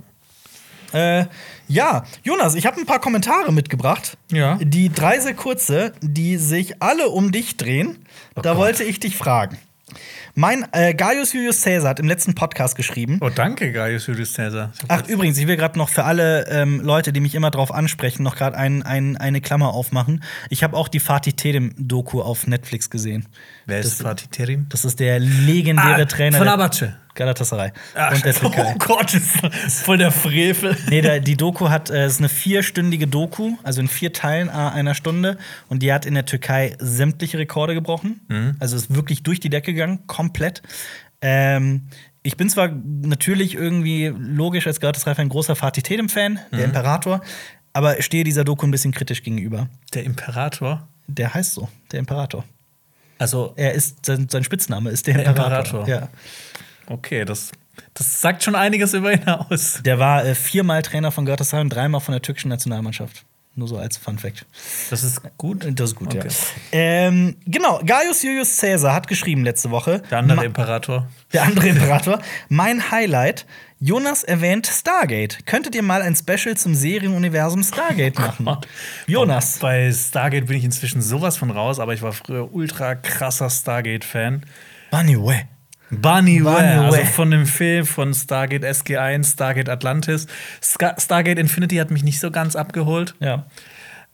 Äh, 0.93 1.25
ja, 1.67 2.05
Jonas, 2.23 2.55
ich 2.55 2.65
habe 2.65 2.77
ein 2.79 2.85
paar 2.85 2.99
Kommentare 2.99 3.51
mitgebracht. 3.51 4.17
Ja. 4.31 4.57
Die 4.61 4.89
drei 4.89 5.19
sehr 5.19 5.33
kurze, 5.33 5.93
die 6.01 6.37
sich 6.37 6.81
alle 6.81 7.09
um 7.09 7.31
dich 7.31 7.57
drehen. 7.57 7.97
da 8.35 8.41
Gott. 8.51 8.57
wollte 8.57 8.83
ich 8.83 8.99
dich 8.99 9.15
fragen. 9.17 9.57
Mein 10.35 10.67
äh, 10.71 10.93
Gaius 10.93 11.33
Julius 11.33 11.63
Caesar 11.63 11.89
hat 11.89 11.99
im 11.99 12.07
letzten 12.07 12.35
Podcast 12.35 12.75
geschrieben. 12.75 13.17
Oh, 13.21 13.29
danke, 13.33 13.71
Gaius 13.71 14.05
Julius 14.05 14.35
Caesar. 14.35 14.71
Ach, 14.87 15.07
übrigens, 15.07 15.37
ich 15.39 15.47
will 15.47 15.55
gerade 15.57 15.79
noch 15.79 15.89
für 15.89 16.03
alle 16.03 16.47
ähm, 16.49 16.79
Leute, 16.81 17.11
die 17.11 17.21
mich 17.21 17.33
immer 17.33 17.49
drauf 17.49 17.73
ansprechen, 17.73 18.21
noch 18.21 18.35
gerade 18.35 18.55
ein, 18.55 18.83
ein, 18.83 19.17
eine 19.17 19.41
Klammer 19.41 19.73
aufmachen. 19.73 20.23
Ich 20.51 20.63
habe 20.63 20.77
auch 20.77 20.89
die 20.89 20.99
Fatih 20.99 21.33
Terim-Doku 21.33 22.21
auf 22.21 22.45
Netflix 22.45 22.91
gesehen. 22.91 23.25
Wer 23.67 23.79
ist 23.79 23.99
das- 23.99 24.01
Fatih 24.01 24.27
Terim? 24.31 24.65
Das 24.69 24.83
ist 24.85 24.99
der 24.99 25.19
legendäre 25.19 26.07
Trainer 26.07 26.37
Ah, 26.37 26.39
von 26.39 26.45
der 26.47 26.53
Abace. 26.55 26.85
Galatasaray 27.15 27.71
Ach, 27.95 28.13
und 28.13 28.23
der 28.25 28.33
Türkei. 28.35 28.73
Oh 28.75 28.77
Gott, 28.77 29.13
ist 29.13 29.81
voll 29.83 29.97
der 29.97 30.11
Frevel. 30.11 30.77
Nee, 30.89 31.01
der, 31.01 31.19
die 31.19 31.35
Doku 31.35 31.69
hat, 31.69 31.89
äh, 31.89 32.05
ist 32.05 32.19
eine 32.19 32.29
vierstündige 32.29 33.07
Doku, 33.07 33.57
also 33.63 33.81
in 33.81 33.87
vier 33.87 34.13
Teilen 34.13 34.49
a 34.49 34.69
einer 34.69 34.93
Stunde. 34.93 35.37
Und 35.67 35.81
die 35.81 35.91
hat 35.91 36.05
in 36.05 36.13
der 36.13 36.25
Türkei 36.27 36.75
sämtliche 36.79 37.39
Rekorde 37.39 37.73
gebrochen. 37.73 38.55
Also 38.59 38.75
ist 38.75 38.93
wirklich 38.93 39.23
durch 39.23 39.39
die 39.39 39.49
Decke 39.49 39.73
gegangen, 39.73 40.05
komplett. 40.07 40.61
Ähm, 41.21 41.87
ich 42.21 42.37
bin 42.37 42.49
zwar 42.49 42.69
natürlich 42.69 43.55
irgendwie 43.55 44.13
logisch 44.15 44.67
als 44.67 44.79
Galatasaray 44.79 45.21
ein 45.21 45.29
großer 45.29 45.55
Fatih 45.55 45.81
Terim-Fan, 45.81 46.39
der 46.51 46.65
Imperator, 46.65 47.21
aber 47.73 47.99
stehe 48.01 48.23
dieser 48.23 48.43
Doku 48.43 48.65
ein 48.67 48.71
bisschen 48.71 48.91
kritisch 48.91 49.23
gegenüber. 49.23 49.69
Der 49.95 50.03
Imperator. 50.03 50.87
Der 51.07 51.33
heißt 51.33 51.53
so, 51.53 51.67
der 51.91 51.99
Imperator. 51.99 52.43
Also, 53.19 53.53
Er 53.55 53.73
ist, 53.73 54.05
sein, 54.05 54.27
sein 54.29 54.43
Spitzname 54.43 54.89
ist 54.91 55.07
der, 55.07 55.15
Der 55.15 55.25
Imperator. 55.27 55.81
Imperator. 55.81 55.87
Ja. 55.87 56.07
okay, 56.87 57.25
das, 57.25 57.51
das 57.93 58.21
sagt 58.21 58.43
schon 58.43 58.55
einiges 58.55 58.93
über 58.93 59.11
ihn 59.13 59.27
aus. 59.27 59.81
Der 59.83 59.99
war 59.99 60.25
äh, 60.25 60.35
viermal 60.35 60.81
Trainer 60.81 61.11
von 61.11 61.25
Galatasaray 61.25 61.61
und 61.63 61.69
dreimal 61.69 62.01
von 62.01 62.11
der 62.13 62.21
türkischen 62.21 62.49
Nationalmannschaft. 62.49 63.23
Nur 63.55 63.67
so 63.67 63.77
als 63.77 63.97
Fun 63.97 64.19
Fact. 64.19 64.45
Das 64.91 65.01
ist 65.03 65.19
gut. 65.39 65.65
Das 65.79 65.89
ist 65.89 65.95
gut, 65.95 66.09
Okay. 66.15 66.27
ja. 66.27 66.33
Ähm, 66.73 67.37
genau, 67.47 67.79
Gaius 67.83 68.21
Julius 68.21 68.55
Caesar 68.57 68.93
hat 68.93 69.07
geschrieben 69.07 69.43
letzte 69.43 69.71
Woche. 69.71 70.03
Der 70.11 70.19
andere 70.19 70.35
Ma- 70.37 70.43
Imperator. 70.43 71.07
der 71.33 71.41
andere 71.41 71.69
Imperator. 71.69 72.19
mein 72.49 72.91
Highlight. 72.91 73.47
Jonas 73.79 74.23
erwähnt 74.23 74.65
Stargate. 74.65 75.45
Könntet 75.45 75.75
ihr 75.75 75.83
mal 75.83 76.01
ein 76.01 76.15
Special 76.15 76.57
zum 76.57 76.73
Serienuniversum 76.73 77.61
Stargate 77.61 78.17
machen? 78.17 78.57
Jonas. 79.07 79.59
Bei 79.59 79.91
Stargate 79.91 80.47
bin 80.47 80.57
ich 80.57 80.63
inzwischen 80.63 81.01
sowas 81.01 81.37
von 81.37 81.51
raus, 81.51 81.79
aber 81.79 81.93
ich 81.93 82.01
war 82.01 82.11
früher 82.11 82.51
ultra 82.51 82.95
krasser 82.95 83.49
Stargate-Fan. 83.49 84.45
Bunny 84.89 85.21
way. 85.21 85.45
Bunny 85.89 86.43
Ware, 86.43 86.81
also 86.81 87.03
von 87.05 87.31
dem 87.31 87.45
Film 87.45 87.85
von 87.85 88.13
Stargate 88.13 88.65
SG1, 88.65 89.33
Stargate 89.33 89.69
Atlantis. 89.69 90.27
Ska 90.61 90.95
Stargate 90.99 91.39
Infinity 91.39 91.77
hat 91.77 91.91
mich 91.91 92.03
nicht 92.03 92.19
so 92.19 92.29
ganz 92.29 92.55
abgeholt. 92.55 93.15
Ja. 93.19 93.45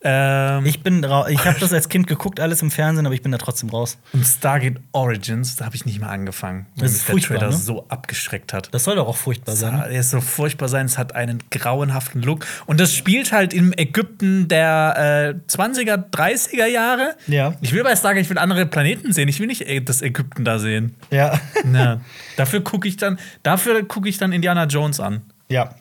Ähm, 0.04 0.66
Ich 0.66 0.82
bin 0.82 1.02
ich 1.02 1.44
habe 1.46 1.58
das 1.58 1.72
als 1.72 1.88
Kind 1.88 2.06
geguckt, 2.06 2.38
alles 2.38 2.60
im 2.62 2.70
Fernsehen, 2.70 3.06
aber 3.06 3.14
ich 3.14 3.22
bin 3.22 3.32
da 3.32 3.38
trotzdem 3.38 3.70
raus. 3.70 3.96
und 4.12 4.24
Stargate 4.24 4.78
Origins, 4.92 5.56
da 5.56 5.64
habe 5.64 5.74
ich 5.76 5.86
nicht 5.86 5.98
mal 6.00 6.08
angefangen, 6.10 6.66
weil 6.76 6.82
Das 6.82 6.92
mich 6.92 7.00
ist 7.00 7.08
der 7.08 7.12
furchtbar, 7.14 7.38
Trailer 7.38 7.50
ne? 7.52 7.56
so 7.56 7.86
abgeschreckt 7.88 8.52
hat. 8.52 8.68
Das 8.74 8.84
soll 8.84 8.96
doch 8.96 9.08
auch 9.08 9.16
furchtbar 9.16 9.56
sein. 9.56 9.74
Er 9.74 9.88
ist 10.00 10.10
so 10.10 10.20
furchtbar 10.20 10.68
sein, 10.68 10.86
es 10.86 10.98
hat 10.98 11.14
einen 11.14 11.42
grauenhaften 11.50 12.22
Look. 12.22 12.44
Und 12.66 12.80
das 12.80 12.94
spielt 12.94 13.32
halt 13.32 13.54
im 13.54 13.72
Ägypten 13.76 14.46
der 14.48 15.34
äh, 15.48 15.50
20er, 15.50 16.10
30er 16.10 16.66
Jahre. 16.66 17.16
Ja. 17.26 17.54
Ich 17.62 17.72
will 17.72 17.82
bei 17.82 17.96
Stargate, 17.96 18.22
ich 18.24 18.30
will 18.30 18.38
andere 18.38 18.66
Planeten 18.66 19.12
sehen. 19.12 19.28
Ich 19.28 19.40
will 19.40 19.46
nicht 19.46 19.62
äh, 19.62 19.80
das 19.80 20.02
Ägypten 20.02 20.44
da 20.44 20.58
sehen. 20.58 20.94
Ja. 21.10 21.40
Ja. 21.72 22.00
dafür 22.36 22.60
gucke 22.60 22.86
ich 22.88 22.96
dann, 22.98 23.18
dafür 23.42 23.82
gucke 23.88 24.08
ich 24.08 24.18
dann 24.18 24.32
Indiana 24.32 24.64
Jones 24.66 25.00
an. 25.00 25.22
ja. 25.48 25.74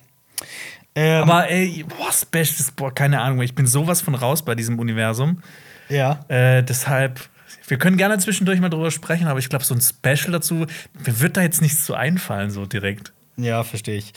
Ähm, 0.96 1.24
Aber 1.24 1.50
ey, 1.50 1.84
boah, 1.88 2.12
Specials, 2.12 2.72
boah, 2.76 2.94
keine 2.94 3.22
Ahnung, 3.22 3.42
ich 3.42 3.56
bin 3.56 3.66
sowas 3.66 4.02
von 4.02 4.16
raus 4.16 4.44
bei 4.44 4.56
diesem 4.56 4.80
Universum. 4.80 5.42
ja. 5.90 6.20
Äh, 6.28 6.64
deshalb, 6.64 7.20
wir 7.68 7.78
können 7.78 7.98
gerne 7.98 8.18
zwischendurch 8.20 8.60
mal 8.60 8.70
drüber 8.70 8.92
sprechen, 8.92 9.28
aber 9.28 9.40
ich 9.40 9.50
glaube, 9.50 9.66
so 9.66 9.74
ein 9.74 9.82
Special 9.82 10.32
dazu, 10.32 10.56
mir 11.06 11.20
wird 11.20 11.38
da 11.38 11.42
jetzt 11.42 11.62
nichts 11.62 11.86
zu 11.86 11.96
einfallen, 11.96 12.52
so 12.52 12.66
direkt. 12.66 13.12
Ja, 13.38 13.64
verstehe 13.64 13.98
ich. 13.98 14.14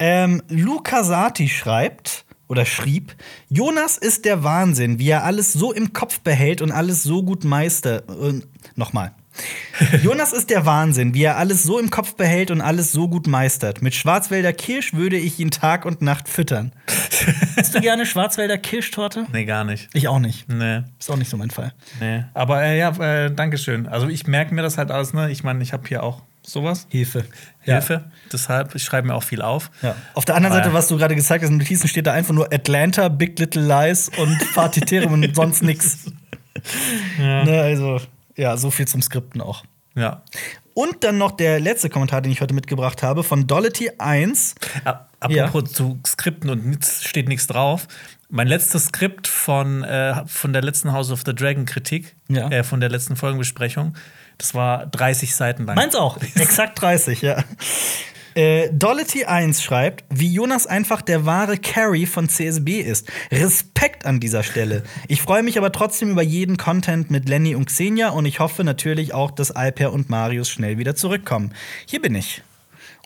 Ähm, 0.00 0.42
Luca 0.48 1.04
Sati 1.04 1.48
schreibt 1.48 2.24
oder 2.48 2.64
schrieb: 2.64 3.14
Jonas 3.48 3.96
ist 3.98 4.24
der 4.24 4.42
Wahnsinn, 4.42 4.98
wie 4.98 5.10
er 5.10 5.24
alles 5.24 5.52
so 5.52 5.72
im 5.72 5.92
Kopf 5.92 6.20
behält 6.20 6.62
und 6.62 6.72
alles 6.72 7.02
so 7.04 7.22
gut 7.22 7.44
meistert. 7.44 8.08
Äh, 8.10 8.40
Nochmal. 8.74 9.12
Jonas 10.02 10.32
ist 10.32 10.50
der 10.50 10.66
Wahnsinn, 10.66 11.14
wie 11.14 11.24
er 11.24 11.36
alles 11.36 11.62
so 11.62 11.78
im 11.78 11.90
Kopf 11.90 12.14
behält 12.14 12.50
und 12.50 12.60
alles 12.60 12.92
so 12.92 13.08
gut 13.08 13.26
meistert. 13.26 13.82
Mit 13.82 13.94
Schwarzwälder 13.94 14.52
Kirsch 14.52 14.92
würde 14.92 15.16
ich 15.16 15.38
ihn 15.38 15.50
Tag 15.50 15.84
und 15.84 16.02
Nacht 16.02 16.28
füttern. 16.28 16.72
Hast 17.56 17.74
du 17.74 17.80
gerne 17.80 18.06
Schwarzwälder 18.06 18.58
Kirschtorte? 18.58 19.26
Nee, 19.32 19.44
gar 19.44 19.64
nicht. 19.64 19.88
Ich 19.94 20.08
auch 20.08 20.18
nicht. 20.18 20.48
Nee. 20.48 20.82
Ist 20.98 21.10
auch 21.10 21.16
nicht 21.16 21.30
so 21.30 21.36
mein 21.36 21.50
Fall. 21.50 21.72
Nee. 22.00 22.24
Aber 22.34 22.62
äh, 22.62 22.78
ja, 22.78 22.90
äh, 22.98 23.34
Dankeschön. 23.34 23.86
Also 23.86 24.08
ich 24.08 24.26
merke 24.26 24.54
mir 24.54 24.62
das 24.62 24.78
halt 24.78 24.90
alles, 24.90 25.12
ne? 25.12 25.30
Ich 25.30 25.44
meine, 25.44 25.62
ich 25.62 25.72
habe 25.72 25.86
hier 25.86 26.02
auch 26.02 26.22
sowas. 26.42 26.86
Hilfe. 26.90 27.24
Hilfe. 27.60 28.04
Deshalb, 28.32 28.74
ich 28.74 28.84
schreibe 28.84 29.08
mir 29.08 29.14
auch 29.14 29.22
viel 29.22 29.42
auf. 29.42 29.70
Ja. 29.82 29.94
Auf 30.14 30.24
der 30.24 30.36
anderen 30.36 30.52
Aber 30.52 30.62
Seite, 30.62 30.74
ja. 30.74 30.78
was 30.78 30.88
du 30.88 30.96
gerade 30.96 31.14
gesagt 31.14 31.42
hast, 31.42 31.50
in 31.50 31.58
Notizen 31.58 31.88
steht 31.88 32.06
da 32.06 32.12
einfach 32.12 32.34
nur 32.34 32.52
Atlanta, 32.52 33.08
Big 33.08 33.38
Little 33.38 33.62
Lies 33.66 34.10
und 34.16 34.42
Fatiterum 34.42 35.12
und 35.12 35.34
sonst 35.34 35.62
nix. 35.62 36.06
Ne, 37.18 37.62
also, 37.62 38.00
ja, 38.40 38.56
so 38.56 38.70
viel 38.70 38.88
zum 38.88 39.02
Skripten 39.02 39.40
auch. 39.40 39.64
Ja. 39.94 40.22
Und 40.74 41.02
dann 41.04 41.18
noch 41.18 41.32
der 41.32 41.60
letzte 41.60 41.90
Kommentar, 41.90 42.22
den 42.22 42.32
ich 42.32 42.40
heute 42.40 42.54
mitgebracht 42.54 43.02
habe, 43.02 43.22
von 43.24 43.46
Dolity1. 43.46 44.54
A- 44.84 45.06
Apropos 45.20 45.72
zu 45.72 46.00
Skripten 46.06 46.48
und 46.48 46.64
nix, 46.66 47.04
steht 47.04 47.28
nichts 47.28 47.46
drauf. 47.46 47.86
Mein 48.30 48.46
letztes 48.46 48.86
Skript 48.86 49.26
von, 49.28 49.82
äh, 49.84 50.22
von 50.26 50.52
der 50.52 50.62
letzten 50.62 50.92
House 50.92 51.10
of 51.10 51.22
the 51.26 51.34
Dragon 51.34 51.66
Kritik, 51.66 52.14
Ja. 52.28 52.48
äh, 52.48 52.62
von 52.64 52.80
der 52.80 52.88
letzten 52.88 53.16
Folgenbesprechung, 53.16 53.94
das 54.38 54.54
war 54.54 54.86
30 54.86 55.34
Seiten 55.34 55.66
lang. 55.66 55.76
Meins 55.76 55.94
auch, 55.96 56.16
exakt 56.36 56.80
30, 56.80 57.20
ja. 57.22 57.42
Äh, 58.34 58.68
Dolity1 58.70 59.62
schreibt, 59.62 60.04
wie 60.10 60.32
Jonas 60.32 60.66
einfach 60.66 61.02
der 61.02 61.26
wahre 61.26 61.56
Carry 61.56 62.06
von 62.06 62.28
CSB 62.28 62.80
ist. 62.80 63.10
Respekt 63.30 64.06
an 64.06 64.20
dieser 64.20 64.42
Stelle. 64.42 64.82
Ich 65.08 65.22
freue 65.22 65.42
mich 65.42 65.58
aber 65.58 65.72
trotzdem 65.72 66.10
über 66.10 66.22
jeden 66.22 66.56
Content 66.56 67.10
mit 67.10 67.28
Lenny 67.28 67.54
und 67.54 67.66
Xenia 67.66 68.10
und 68.10 68.26
ich 68.26 68.40
hoffe 68.40 68.64
natürlich 68.64 69.14
auch, 69.14 69.30
dass 69.30 69.50
Alper 69.50 69.92
und 69.92 70.10
Marius 70.10 70.48
schnell 70.48 70.78
wieder 70.78 70.94
zurückkommen. 70.94 71.52
Hier 71.86 72.00
bin 72.00 72.14
ich. 72.14 72.42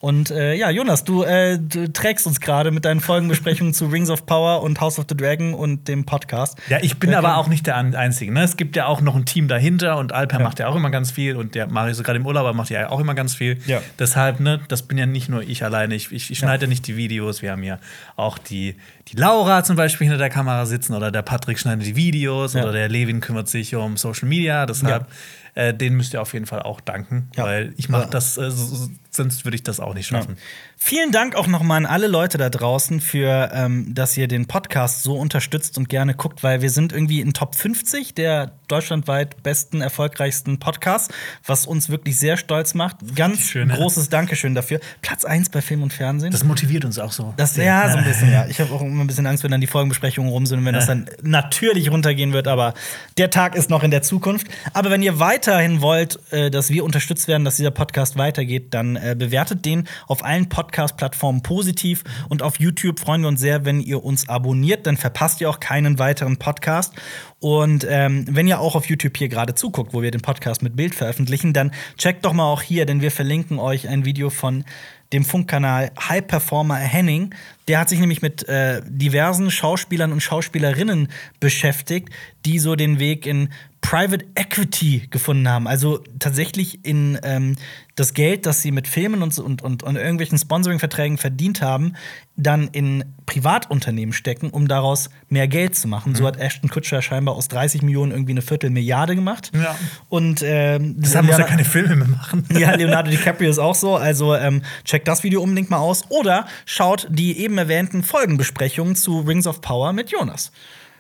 Und 0.01 0.31
äh, 0.31 0.55
ja, 0.55 0.69
Jonas, 0.69 1.05
du, 1.05 1.23
äh, 1.23 1.59
du 1.59 1.91
trägst 1.91 2.27
uns 2.27 2.41
gerade 2.41 2.71
mit 2.71 2.85
deinen 2.85 3.01
Folgenbesprechungen 3.01 3.73
zu 3.73 3.87
Rings 3.87 4.11
of 4.11 4.27
Power 4.27 4.63
und 4.63 4.81
House 4.81 4.99
of 4.99 5.07
the 5.09 5.17
Dragon 5.17 5.55
und 5.55 5.89
dem 5.89 6.05
Podcast. 6.05 6.59
Ja, 6.69 6.79
ich 6.83 6.99
bin 6.99 7.11
Ja, 7.11 7.19
aber 7.19 7.39
auch 7.39 7.49
nicht 7.49 7.67
der 7.67 7.77
Einzige. 7.77 8.31
Ne? 8.33 8.43
Es 8.43 8.57
gibt 8.59 8.77
ja 8.77 8.87
auch 8.87 9.01
noch 9.01 9.17
ein 9.17 9.25
Team 9.25 9.49
dahinter 9.49 9.97
und 9.97 10.13
Alper 10.13 10.39
Ja. 10.39 10.45
macht 10.45 10.59
ja 10.59 10.69
auch 10.69 10.77
immer 10.77 10.91
ganz 10.91 11.11
viel 11.11 11.37
und 11.37 11.55
der 11.55 11.69
Mario 11.69 11.93
ist 11.93 12.05
gerade 12.05 12.19
im 12.19 12.27
Urlaub, 12.27 12.43
aber 12.43 12.53
macht 12.53 12.69
ja 12.71 12.91
auch 12.91 13.01
immer 13.01 13.15
ganz 13.15 13.35
viel. 13.35 13.59
Ja. 13.67 13.81
Deshalb, 13.99 14.41
ne, 14.41 14.61
das 14.69 14.83
bin 14.83 14.99
ja 14.99 15.07
nicht 15.07 15.31
nur 15.31 15.41
ich 15.43 15.65
alleine. 15.65 15.95
Ich, 15.95 16.13
ich, 16.13 16.31
ich 16.31 16.39
schneide 16.39 16.67
ja 16.67 16.69
nicht 16.69 16.87
die 16.87 16.97
Videos. 16.97 17.41
Wir 17.41 17.53
haben 17.53 17.63
ja 17.63 17.79
auch 18.17 18.37
die, 18.37 18.77
die 19.09 19.17
Laura 19.17 19.65
zum 19.65 19.77
Beispiel 19.77 20.07
hinter 20.07 20.19
der 20.19 20.31
Kamera 20.31 20.67
sitzen 20.67 20.93
oder 20.95 21.11
der 21.13 21.23
Patrick 21.23 21.59
schneidet 21.59 21.87
die 21.87 21.97
Videos 21.97 22.55
oder 22.55 22.73
der 22.73 22.89
Levin 22.91 23.21
kümmert 23.21 23.49
sich 23.49 23.75
um 23.75 23.97
Social 23.97 24.29
Media. 24.29 24.67
Deshalb, 24.67 25.07
äh, 25.55 25.73
den 25.75 25.95
müsst 25.95 26.15
ihr 26.15 26.23
auf 26.23 26.33
jeden 26.33 26.47
Fall 26.47 26.63
auch 26.63 26.81
danken, 26.81 27.29
Ja. 27.37 27.45
weil 27.45 27.75
ich 27.77 27.89
mache 27.89 28.03
Ja. 28.05 28.09
das, 28.09 28.37
äh, 28.39 28.51
so- 28.51 28.89
sonst 29.11 29.45
würde 29.45 29.55
ich 29.55 29.63
das 29.63 29.79
auch 29.79 29.95
nicht 29.95 30.09
schaffen. 30.09 30.37
Vielen 30.77 31.13
Dank 31.13 31.37
auch 31.37 31.47
nochmal 31.47 31.77
an 31.79 31.87
alle 31.87 32.09
Leute 32.09 32.37
da 32.37 32.51
draußen 32.51 33.01
für, 33.01 33.51
ähm, 33.55 33.95
dass 33.95 34.17
ihr 34.17 34.27
den 34.27 34.47
Podcast 34.47 35.05
so 35.05 35.15
unterstützt 35.15 35.79
und 35.79 35.89
gerne 35.89 36.15
guckt, 36.15 36.43
weil 36.43 36.63
wir 36.63 36.71
sind 36.71 36.93
irgendwie 36.93 37.21
in 37.21 37.33
Top 37.33 37.55
50 37.55 38.15
der 38.15 38.51
deutschlandweit 38.67 39.41
besten, 39.45 39.81
erfolgreichsten 39.81 40.59
Podcasts, 40.59 41.15
was 41.47 41.65
uns 41.67 41.89
wirklich 41.91 42.19
sehr 42.19 42.37
stolz 42.37 42.75
macht. 42.75 42.97
Ganz 43.15 43.39
schön, 43.43 43.69
ja. 43.71 43.77
großes 43.77 44.09
Dankeschön 44.09 44.57
dafür. 44.57 44.81
Platz 45.01 45.25
1 45.25 45.49
bei 45.51 45.63
Film 45.63 45.85
und 45.85 45.93
Fernsehen. 45.93 46.33
Das 46.33 46.43
motiviert 46.43 46.85
uns 46.85 46.99
auch 46.99 47.13
so. 47.13 47.33
Das, 47.37 47.57
ja, 47.57 47.89
so 47.93 47.99
ein 47.99 48.05
bisschen, 48.05 48.33
ja. 48.33 48.47
Ich 48.49 48.61
habe 48.61 48.73
auch 48.75 48.83
immer 48.83 49.05
ein 49.05 49.07
bisschen 49.07 49.27
Angst, 49.29 49.45
wenn 49.45 49.53
dann 49.53 49.61
die 49.61 49.69
Folgenbesprechungen 49.69 50.29
rum 50.31 50.45
sind 50.45 50.59
und 50.59 50.65
wenn 50.65 50.75
das 50.75 50.87
dann 50.87 51.09
natürlich 51.23 51.89
runtergehen 51.91 52.33
wird, 52.33 52.49
aber 52.49 52.75
der 53.17 53.31
Tag 53.31 53.55
ist 53.55 53.71
noch 53.71 53.85
in 53.85 53.93
der 53.93 54.03
Zukunft. 54.03 54.49
Aber 54.73 54.91
wenn 54.91 55.03
ihr 55.03 55.21
weiterhin 55.47 55.83
wollt, 55.83 56.19
äh, 56.33 56.51
dass 56.51 56.71
wir 56.71 56.85
unterstützt 56.85 57.29
werden, 57.29 57.45
dass 57.45 57.57
dieser 57.57 57.71
Podcast 57.71 58.17
weitergeht, 58.17 58.73
dann 58.73 58.97
äh, 58.97 59.15
bewertet 59.19 59.65
den 59.65 59.87
auf 60.07 60.25
allen 60.25 60.49
Podcast-Plattformen 60.49 61.43
positiv 61.43 62.03
und 62.31 62.43
auf 62.43 62.59
YouTube 62.59 62.99
freuen 62.99 63.21
wir 63.21 63.29
uns 63.29 63.41
sehr, 63.41 63.65
wenn 63.65 63.81
ihr 63.81 64.03
uns 64.03 64.29
abonniert, 64.29 64.87
dann 64.87 64.97
verpasst 64.97 65.41
ihr 65.41 65.51
auch 65.51 65.61
keinen 65.61 65.99
weiteren 65.99 66.39
Podcast. 66.39 66.95
Und 67.41 67.87
ähm, 67.89 68.25
wenn 68.31 68.47
ihr 68.47 68.59
auch 68.59 68.75
auf 68.75 68.87
YouTube 68.87 69.19
hier 69.19 69.29
gerade 69.29 69.55
zuguckt, 69.55 69.93
wo 69.93 70.01
wir 70.01 70.11
den 70.11 70.23
Podcast 70.23 70.63
mit 70.63 70.77
Bild 70.77 70.95
veröffentlichen, 70.95 71.53
dann 71.53 71.73
checkt 71.99 72.25
doch 72.25 72.33
mal 72.33 72.45
auch 72.45 72.63
hier, 72.63 72.87
denn 72.87 73.03
wir 73.03 73.11
verlinken 73.11 73.59
euch 73.59 73.87
ein 73.89 74.07
Video 74.07 74.31
von 74.31 74.65
dem 75.13 75.25
Funkkanal 75.25 75.93
High 76.09 76.27
Performer 76.27 76.77
Henning. 76.77 77.35
Der 77.69 77.79
hat 77.79 77.89
sich 77.89 77.99
nämlich 77.99 78.23
mit 78.23 78.47
äh, 78.49 78.83
diversen 78.87 79.51
Schauspielern 79.51 80.13
und 80.13 80.21
Schauspielerinnen 80.21 81.09
beschäftigt, 81.41 82.11
die 82.45 82.59
so 82.59 82.77
den 82.77 82.99
Weg 82.99 83.27
in 83.27 83.49
Private 83.81 84.25
Equity 84.35 85.09
gefunden 85.11 85.47
haben. 85.49 85.69
Also 85.69 85.99
tatsächlich 86.19 86.85
in 86.87 87.19
ähm, 87.23 87.57
das 87.97 88.15
Geld, 88.15 88.47
das 88.47 88.63
sie 88.63 88.73
mit 88.73 88.89
Filmen 88.89 89.23
und, 89.23 89.39
und, 89.39 89.63
und, 89.63 89.83
und 89.83 89.97
irgendwelchen 89.97 90.39
Sponsoring-Verträgen 90.39 91.19
verdient 91.19 91.61
haben, 91.61 91.93
dann 92.37 92.69
in 92.69 93.05
Privatunternehmen 93.27 94.13
stecken, 94.13 94.51
um 94.51 94.67
daraus 94.67 95.11
mehr 95.29 95.47
Geld 95.47 95.77
zu 95.77 95.87
machen. 95.87 96.15
So 96.17 96.27
hat 96.27 96.37
Ashton 96.37 96.69
Kutcher 96.69 97.03
scheinbar 97.03 97.37
aus 97.37 97.47
30 97.49 97.83
Millionen 97.83 98.11
irgendwie 98.11 98.33
eine 98.33 98.43
Viertelmilliarde 98.43 99.15
gemacht. 99.15 99.53
Ja. 99.55 99.77
Und 100.09 100.43
ähm, 100.43 100.97
Deshalb 100.99 101.27
muss 101.27 101.39
er 101.39 101.45
keine 101.45 101.65
Filme 101.65 101.95
mehr 101.95 102.09
machen. 102.09 102.45
ja, 102.59 102.75
Leonardo 102.75 103.11
DiCaprio 103.11 103.51
ist 103.51 103.59
auch 103.59 103.77
so. 103.77 103.97
Also 103.97 104.35
ähm, 104.35 104.63
checkt 104.85 105.07
das 105.07 105.23
Video 105.23 105.43
unbedingt 105.43 105.71
mal 105.71 105.79
aus. 105.79 106.05
Oder 106.09 106.47
schaut 106.65 107.07
die 107.11 107.45
eben 107.55 107.59
erwähnten 107.59 108.03
Folgenbesprechungen 108.03 108.97
zu 108.97 109.21
Rings 109.21 109.47
of 109.47 109.61
Power 109.61 109.93
mit 109.93 110.11
Jonas. 110.11 110.51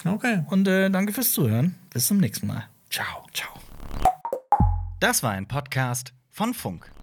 Okay. 0.05 0.45
Und 0.51 0.69
äh, 0.69 0.89
danke 0.89 1.13
fürs 1.13 1.33
Zuhören. 1.33 1.75
Bis 1.91 2.07
zum 2.07 2.19
nächsten 2.19 2.47
Mal. 2.47 2.69
Ciao. 2.91 3.27
Ciao. 3.33 3.51
Das 5.01 5.23
war 5.23 5.33
ein 5.33 5.49
Podcast 5.49 6.13
von 6.31 6.55
Funk. 6.55 6.94